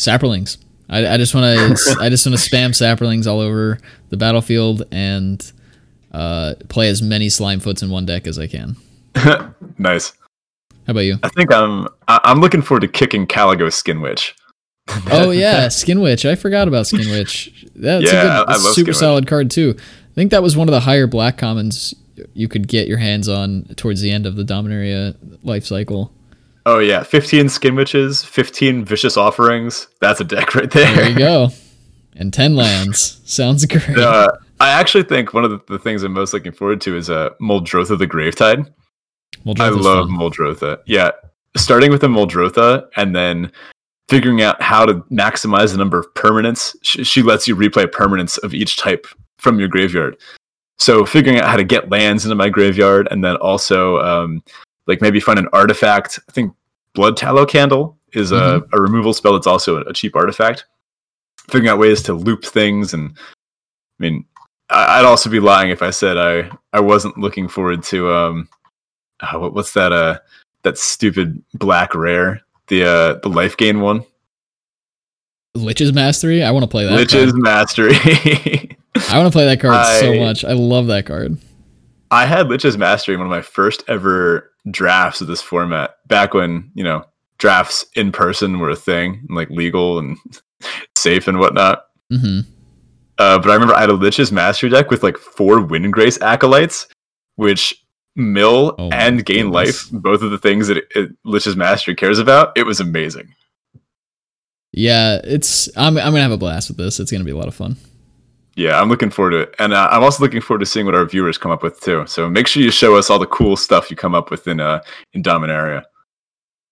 Saprolings. 0.00 0.56
I, 0.88 1.14
I 1.14 1.16
just 1.16 1.34
want 1.34 1.44
to 1.78 1.96
I 2.00 2.08
just 2.08 2.26
want 2.26 2.38
to 2.38 2.50
spam 2.50 2.70
saprolings 2.70 3.26
all 3.26 3.40
over 3.40 3.78
the 4.08 4.16
battlefield 4.16 4.84
and 4.90 5.52
uh, 6.12 6.54
play 6.68 6.88
as 6.88 7.02
many 7.02 7.28
slime 7.28 7.60
foots 7.60 7.82
in 7.82 7.90
one 7.90 8.06
deck 8.06 8.26
as 8.26 8.38
I 8.38 8.46
can. 8.46 8.76
nice. 9.78 10.12
How 10.86 10.90
about 10.90 11.00
you? 11.00 11.18
I 11.22 11.28
think 11.28 11.52
I'm 11.52 11.88
I'm 12.08 12.40
looking 12.40 12.62
forward 12.62 12.80
to 12.82 12.88
kicking 12.88 13.26
Caligo 13.26 13.72
Skin 13.72 14.00
Witch. 14.00 14.34
Oh 15.10 15.30
yeah, 15.32 15.68
Skin 15.68 16.00
Witch. 16.00 16.26
I 16.26 16.34
forgot 16.34 16.68
about 16.68 16.86
Skin 16.86 17.08
Witch. 17.10 17.66
That's 17.74 18.04
Yeah, 18.04 18.10
a 18.10 18.22
good, 18.22 18.30
I- 18.30 18.42
I 18.42 18.44
that's 18.46 18.60
a 18.60 18.64
love 18.64 18.74
super 18.74 18.74
Skin 18.74 18.86
Witch. 18.86 18.96
solid 18.96 19.26
card 19.26 19.50
too. 19.50 19.74
I 19.78 20.14
think 20.14 20.30
that 20.30 20.42
was 20.42 20.56
one 20.56 20.68
of 20.68 20.72
the 20.72 20.80
higher 20.80 21.06
black 21.06 21.38
commons 21.38 21.94
you 22.34 22.46
could 22.48 22.68
get 22.68 22.86
your 22.86 22.98
hands 22.98 23.28
on 23.28 23.64
towards 23.76 24.00
the 24.00 24.10
end 24.12 24.26
of 24.26 24.36
the 24.36 24.44
Dominaria 24.44 25.16
life 25.42 25.64
cycle. 25.64 26.12
Oh 26.66 26.78
yeah, 26.78 27.02
15 27.02 27.48
skin 27.48 27.74
witches, 27.74 28.22
15 28.24 28.84
vicious 28.84 29.16
offerings. 29.16 29.88
That's 30.00 30.20
a 30.20 30.24
deck 30.24 30.54
right 30.54 30.70
there. 30.70 30.94
There 30.94 31.08
you 31.10 31.18
go. 31.18 31.48
And 32.16 32.32
10 32.32 32.54
lands. 32.54 33.20
Sounds 33.24 33.66
great. 33.66 33.98
Uh, 33.98 34.28
I 34.60 34.70
actually 34.70 35.02
think 35.02 35.34
one 35.34 35.44
of 35.44 35.50
the, 35.50 35.60
the 35.66 35.80
things 35.80 36.04
I'm 36.04 36.12
most 36.12 36.32
looking 36.32 36.52
forward 36.52 36.80
to 36.82 36.96
is 36.96 37.08
a 37.08 37.16
uh, 37.18 37.30
Muldrotha 37.42 37.98
the 37.98 38.06
Gravetide. 38.06 38.72
Muldrotha's 39.46 39.86
I 39.86 39.90
love 39.90 40.08
fun. 40.08 40.18
Muldrotha. 40.18 40.78
Yeah, 40.86 41.10
starting 41.56 41.90
with 41.90 42.02
a 42.02 42.08
Muldrotha 42.08 42.88
and 42.96 43.14
then 43.14 43.52
figuring 44.08 44.42
out 44.42 44.60
how 44.60 44.84
to 44.84 44.94
maximize 45.10 45.72
the 45.72 45.78
number 45.78 45.98
of 45.98 46.12
permanents. 46.14 46.76
She, 46.82 47.04
she 47.04 47.22
lets 47.22 47.48
you 47.48 47.56
replay 47.56 47.86
permanents 47.86 48.38
of 48.42 48.54
each 48.54 48.76
type 48.76 49.06
from 49.38 49.58
your 49.58 49.68
graveyard. 49.68 50.16
So 50.78 51.06
figuring 51.06 51.38
out 51.38 51.48
how 51.48 51.56
to 51.56 51.64
get 51.64 51.90
lands 51.90 52.24
into 52.24 52.34
my 52.34 52.48
graveyard 52.48 53.08
and 53.10 53.24
then 53.24 53.36
also 53.36 53.98
um, 53.98 54.42
like 54.86 55.00
maybe 55.00 55.20
find 55.20 55.38
an 55.38 55.48
artifact. 55.52 56.18
I 56.28 56.32
think 56.32 56.54
Blood 56.94 57.16
Tallow 57.16 57.46
Candle 57.46 57.98
is 58.12 58.32
a, 58.32 58.62
a 58.72 58.80
removal 58.80 59.12
spell 59.12 59.32
that's 59.32 59.46
also 59.46 59.78
a, 59.82 59.92
cheap 59.92 60.16
artifact. 60.16 60.66
Figuring 61.48 61.68
out 61.68 61.78
ways 61.78 62.02
to 62.04 62.14
loop 62.14 62.44
things 62.44 62.94
and 62.94 63.16
I 63.16 64.02
mean 64.02 64.24
I'd 64.70 65.04
also 65.04 65.28
be 65.28 65.40
lying 65.40 65.70
if 65.70 65.82
I 65.82 65.90
said 65.90 66.16
I 66.16 66.50
I 66.72 66.80
wasn't 66.80 67.18
looking 67.18 67.48
forward 67.48 67.82
to 67.84 68.10
um 68.10 68.48
uh, 69.20 69.38
what, 69.38 69.54
what's 69.54 69.72
that 69.74 69.92
uh 69.92 70.18
that 70.62 70.78
stupid 70.78 71.42
black 71.54 71.94
rare 71.94 72.40
the 72.68 72.84
uh 72.84 73.14
the 73.22 73.28
life 73.28 73.56
gain 73.56 73.80
one 73.80 74.04
Lich's 75.54 75.92
Mastery? 75.92 76.42
I 76.42 76.50
want 76.50 76.64
to 76.64 76.68
play 76.68 76.84
that. 76.84 76.92
Lich's 76.92 77.30
card. 77.30 77.42
Mastery. 77.42 77.92
I 79.08 79.18
want 79.18 79.32
to 79.32 79.36
play 79.36 79.44
that 79.44 79.60
card 79.60 79.86
so 80.00 80.14
much. 80.14 80.44
I 80.44 80.52
love 80.52 80.88
that 80.88 81.06
card. 81.06 81.38
I 82.10 82.26
had 82.26 82.48
Lich's 82.48 82.76
Mastery 82.76 83.14
in 83.14 83.20
one 83.20 83.26
of 83.26 83.30
my 83.30 83.42
first 83.42 83.84
ever 83.88 84.50
drafts 84.70 85.20
of 85.20 85.26
this 85.26 85.40
format 85.42 85.96
back 86.08 86.34
when 86.34 86.70
you 86.74 86.82
know 86.82 87.04
drafts 87.38 87.84
in 87.94 88.10
person 88.12 88.58
were 88.58 88.70
a 88.70 88.76
thing 88.76 89.24
and 89.28 89.36
like 89.36 89.50
legal 89.50 89.98
and 89.98 90.16
safe 90.96 91.28
and 91.28 91.38
whatnot. 91.38 91.84
hmm 92.10 92.40
Uh, 93.18 93.38
but 93.38 93.50
I 93.50 93.54
remember 93.54 93.74
I 93.74 93.80
had 93.80 93.90
a 93.90 93.94
Lich's 93.94 94.32
Mastery 94.32 94.70
deck 94.70 94.90
with 94.90 95.02
like 95.02 95.16
four 95.18 95.58
Windgrace 95.58 96.20
acolytes, 96.20 96.88
which 97.36 97.83
mill 98.16 98.74
Oh 98.78 98.88
and 98.90 99.24
gain 99.24 99.50
goodness. 99.50 99.92
life, 99.92 100.02
both 100.02 100.22
of 100.22 100.30
the 100.30 100.38
things 100.38 100.68
that 100.68 100.76
it, 100.78 100.86
it, 100.94 101.10
Lich's 101.24 101.56
Mastery 101.56 101.94
cares 101.94 102.18
about. 102.18 102.52
It 102.56 102.64
was 102.66 102.80
amazing. 102.80 103.34
Yeah, 104.72 105.20
it's. 105.22 105.68
I'm. 105.76 105.96
I'm 105.96 106.06
gonna 106.12 106.20
have 106.22 106.32
a 106.32 106.36
blast 106.36 106.68
with 106.68 106.78
this. 106.78 106.98
It's 106.98 107.12
gonna 107.12 107.24
be 107.24 107.30
a 107.30 107.36
lot 107.36 107.48
of 107.48 107.54
fun. 107.54 107.76
Yeah, 108.56 108.80
I'm 108.80 108.88
looking 108.88 109.10
forward 109.10 109.30
to 109.32 109.38
it, 109.40 109.54
and 109.58 109.72
uh, 109.72 109.88
I'm 109.90 110.02
also 110.02 110.22
looking 110.22 110.40
forward 110.40 110.60
to 110.60 110.66
seeing 110.66 110.86
what 110.86 110.94
our 110.94 111.04
viewers 111.04 111.38
come 111.38 111.50
up 111.52 111.62
with 111.62 111.80
too. 111.80 112.04
So 112.06 112.28
make 112.28 112.46
sure 112.46 112.62
you 112.62 112.70
show 112.70 112.96
us 112.96 113.10
all 113.10 113.18
the 113.18 113.26
cool 113.26 113.56
stuff 113.56 113.90
you 113.90 113.96
come 113.96 114.14
up 114.14 114.30
with 114.30 114.46
in 114.48 114.60
uh 114.60 114.80
in 115.12 115.22
Dominaria. 115.22 115.82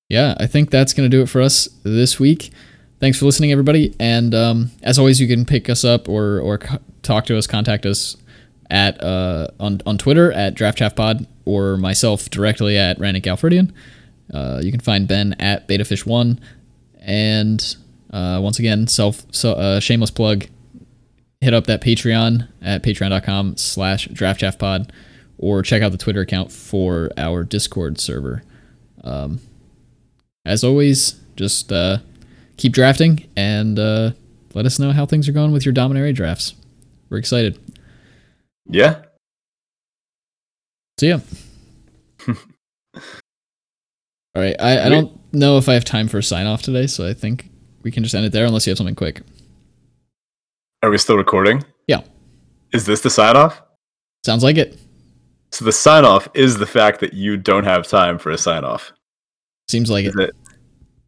yeah, 0.08 0.34
I 0.38 0.46
think 0.46 0.70
that's 0.70 0.92
going 0.92 1.08
to 1.10 1.16
do 1.16 1.22
it 1.22 1.28
for 1.28 1.40
us 1.40 1.68
this 1.84 2.18
week. 2.20 2.50
Thanks 3.00 3.18
for 3.18 3.24
listening, 3.24 3.50
everybody. 3.50 3.94
And 3.98 4.32
um, 4.34 4.70
as 4.84 4.96
always, 4.98 5.20
you 5.20 5.26
can 5.26 5.44
pick 5.44 5.68
us 5.68 5.84
up 5.84 6.08
or 6.08 6.38
or 6.40 6.58
co- 6.58 6.78
talk 7.02 7.24
to 7.26 7.36
us, 7.38 7.46
contact 7.48 7.84
us 7.86 8.16
at 8.70 9.02
uh, 9.02 9.48
on 9.60 9.80
on 9.86 9.98
Twitter 9.98 10.32
at 10.32 10.54
DraftChaffPod 10.54 11.26
or 11.44 11.76
myself 11.76 12.30
directly 12.30 12.78
at 12.78 12.98
Rannick 12.98 13.24
Alfredian. 13.24 13.72
Uh, 14.32 14.60
you 14.62 14.70
can 14.70 14.80
find 14.80 15.06
Ben 15.06 15.34
at 15.38 15.68
BetaFish1. 15.68 16.38
And 17.00 17.76
uh, 18.10 18.40
once 18.42 18.58
again, 18.58 18.86
self 18.86 19.24
so, 19.30 19.52
uh, 19.52 19.80
shameless 19.80 20.10
plug. 20.10 20.46
Hit 21.40 21.54
up 21.54 21.66
that 21.66 21.82
Patreon 21.82 22.48
at 22.62 22.84
patreon.com 22.84 23.56
slash 23.56 24.06
draftchaffpod 24.08 24.90
or 25.38 25.62
check 25.62 25.82
out 25.82 25.90
the 25.90 25.98
Twitter 25.98 26.20
account 26.20 26.52
for 26.52 27.10
our 27.16 27.42
Discord 27.42 27.98
server 27.98 28.44
as 30.44 30.64
always, 30.64 31.20
just 31.36 31.72
uh, 31.72 31.98
keep 32.56 32.72
drafting 32.72 33.28
and 33.36 33.78
uh, 33.78 34.12
let 34.54 34.66
us 34.66 34.78
know 34.78 34.92
how 34.92 35.06
things 35.06 35.28
are 35.28 35.32
going 35.32 35.52
with 35.52 35.64
your 35.64 35.74
Dominaria 35.74 36.14
drafts. 36.14 36.54
We're 37.08 37.18
excited. 37.18 37.58
Yeah, 38.66 39.02
So 40.98 41.06
yeah. 41.06 41.20
All 44.34 44.42
right. 44.42 44.56
I, 44.60 44.86
I 44.86 44.88
don't 44.88 45.18
know 45.34 45.58
if 45.58 45.68
I 45.68 45.74
have 45.74 45.84
time 45.84 46.08
for 46.08 46.18
a 46.18 46.22
sign 46.22 46.46
off 46.46 46.62
today, 46.62 46.86
so 46.86 47.06
I 47.06 47.14
think 47.14 47.48
we 47.82 47.90
can 47.90 48.02
just 48.02 48.14
end 48.14 48.24
it 48.24 48.32
there 48.32 48.46
unless 48.46 48.66
you 48.66 48.70
have 48.70 48.78
something 48.78 48.94
quick. 48.94 49.22
are 50.82 50.90
we 50.90 50.98
still 50.98 51.16
recording? 51.16 51.64
Yeah. 51.86 52.02
Is 52.72 52.86
this 52.86 53.00
the 53.00 53.10
sign 53.10 53.36
off? 53.36 53.62
Sounds 54.24 54.42
like 54.42 54.56
it. 54.56 54.78
So 55.50 55.64
the 55.64 55.72
sign 55.72 56.04
off 56.04 56.28
is 56.34 56.56
the 56.56 56.66
fact 56.66 57.00
that 57.00 57.12
you 57.12 57.36
don't 57.36 57.64
have 57.64 57.86
time 57.86 58.18
for 58.18 58.30
a 58.30 58.38
sign 58.38 58.64
off. 58.64 58.92
Seems 59.68 59.90
like 59.90 60.06
it. 60.06 60.14
it? 60.18 60.34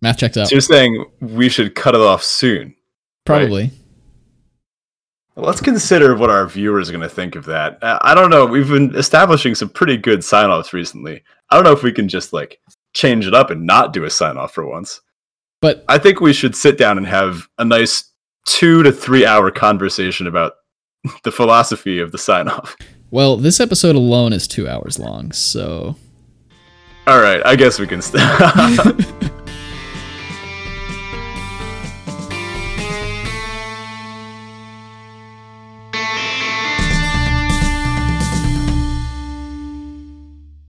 Math 0.03 0.19
checks 0.19 0.37
out. 0.37 0.49
So 0.49 0.55
you're 0.55 0.61
saying 0.61 1.05
we 1.21 1.49
should 1.49 1.75
cut 1.75 1.95
it 1.95 2.01
off 2.01 2.23
soon. 2.23 2.75
Probably. 3.25 3.71
Let's 5.37 5.61
consider 5.61 6.15
what 6.15 6.31
our 6.31 6.47
viewers 6.47 6.89
are 6.89 6.93
going 6.93 7.03
to 7.03 7.09
think 7.09 7.35
of 7.35 7.45
that. 7.47 7.83
Uh, 7.83 7.99
I 8.03 8.15
don't 8.15 8.31
know. 8.31 8.47
We've 8.47 8.69
been 8.69 8.95
establishing 8.95 9.57
some 9.57 9.69
pretty 9.69 9.97
good 9.97 10.23
sign 10.23 10.51
offs 10.51 10.73
recently. 10.73 11.25
I 11.51 11.57
don't 11.57 11.65
know 11.65 11.73
if 11.73 11.83
we 11.83 11.93
can 11.93 12.09
just 12.09 12.33
like 12.33 12.61
change 12.93 13.27
it 13.27 13.35
up 13.35 13.51
and 13.51 13.67
not 13.67 13.93
do 13.93 14.05
a 14.05 14.11
sign 14.11 14.37
off 14.37 14.55
for 14.55 14.65
once. 14.65 15.01
But 15.61 15.85
I 15.89 15.99
think 15.99 16.21
we 16.21 16.33
should 16.33 16.55
sit 16.55 16.79
down 16.79 16.99
and 16.99 17.07
have 17.07 17.49
a 17.59 17.65
nice 17.65 18.13
two 18.47 18.83
to 18.85 18.93
three 18.93 19.27
hour 19.27 19.51
conversation 19.51 20.27
about 20.27 20.53
the 21.25 21.33
philosophy 21.33 21.99
of 21.99 22.13
the 22.13 22.19
sign 22.19 22.49
off. 22.49 22.77
well, 23.11 23.37
this 23.37 23.59
episode 23.59 23.97
alone 23.97 24.33
is 24.33 24.47
two 24.47 24.69
hours 24.69 24.99
long, 24.99 25.33
so 25.33 25.97
All 27.09 27.21
right, 27.21 27.45
I 27.45 27.57
guess 27.57 27.81
we 27.81 27.87
can 27.89 28.03
stop. 28.03 28.97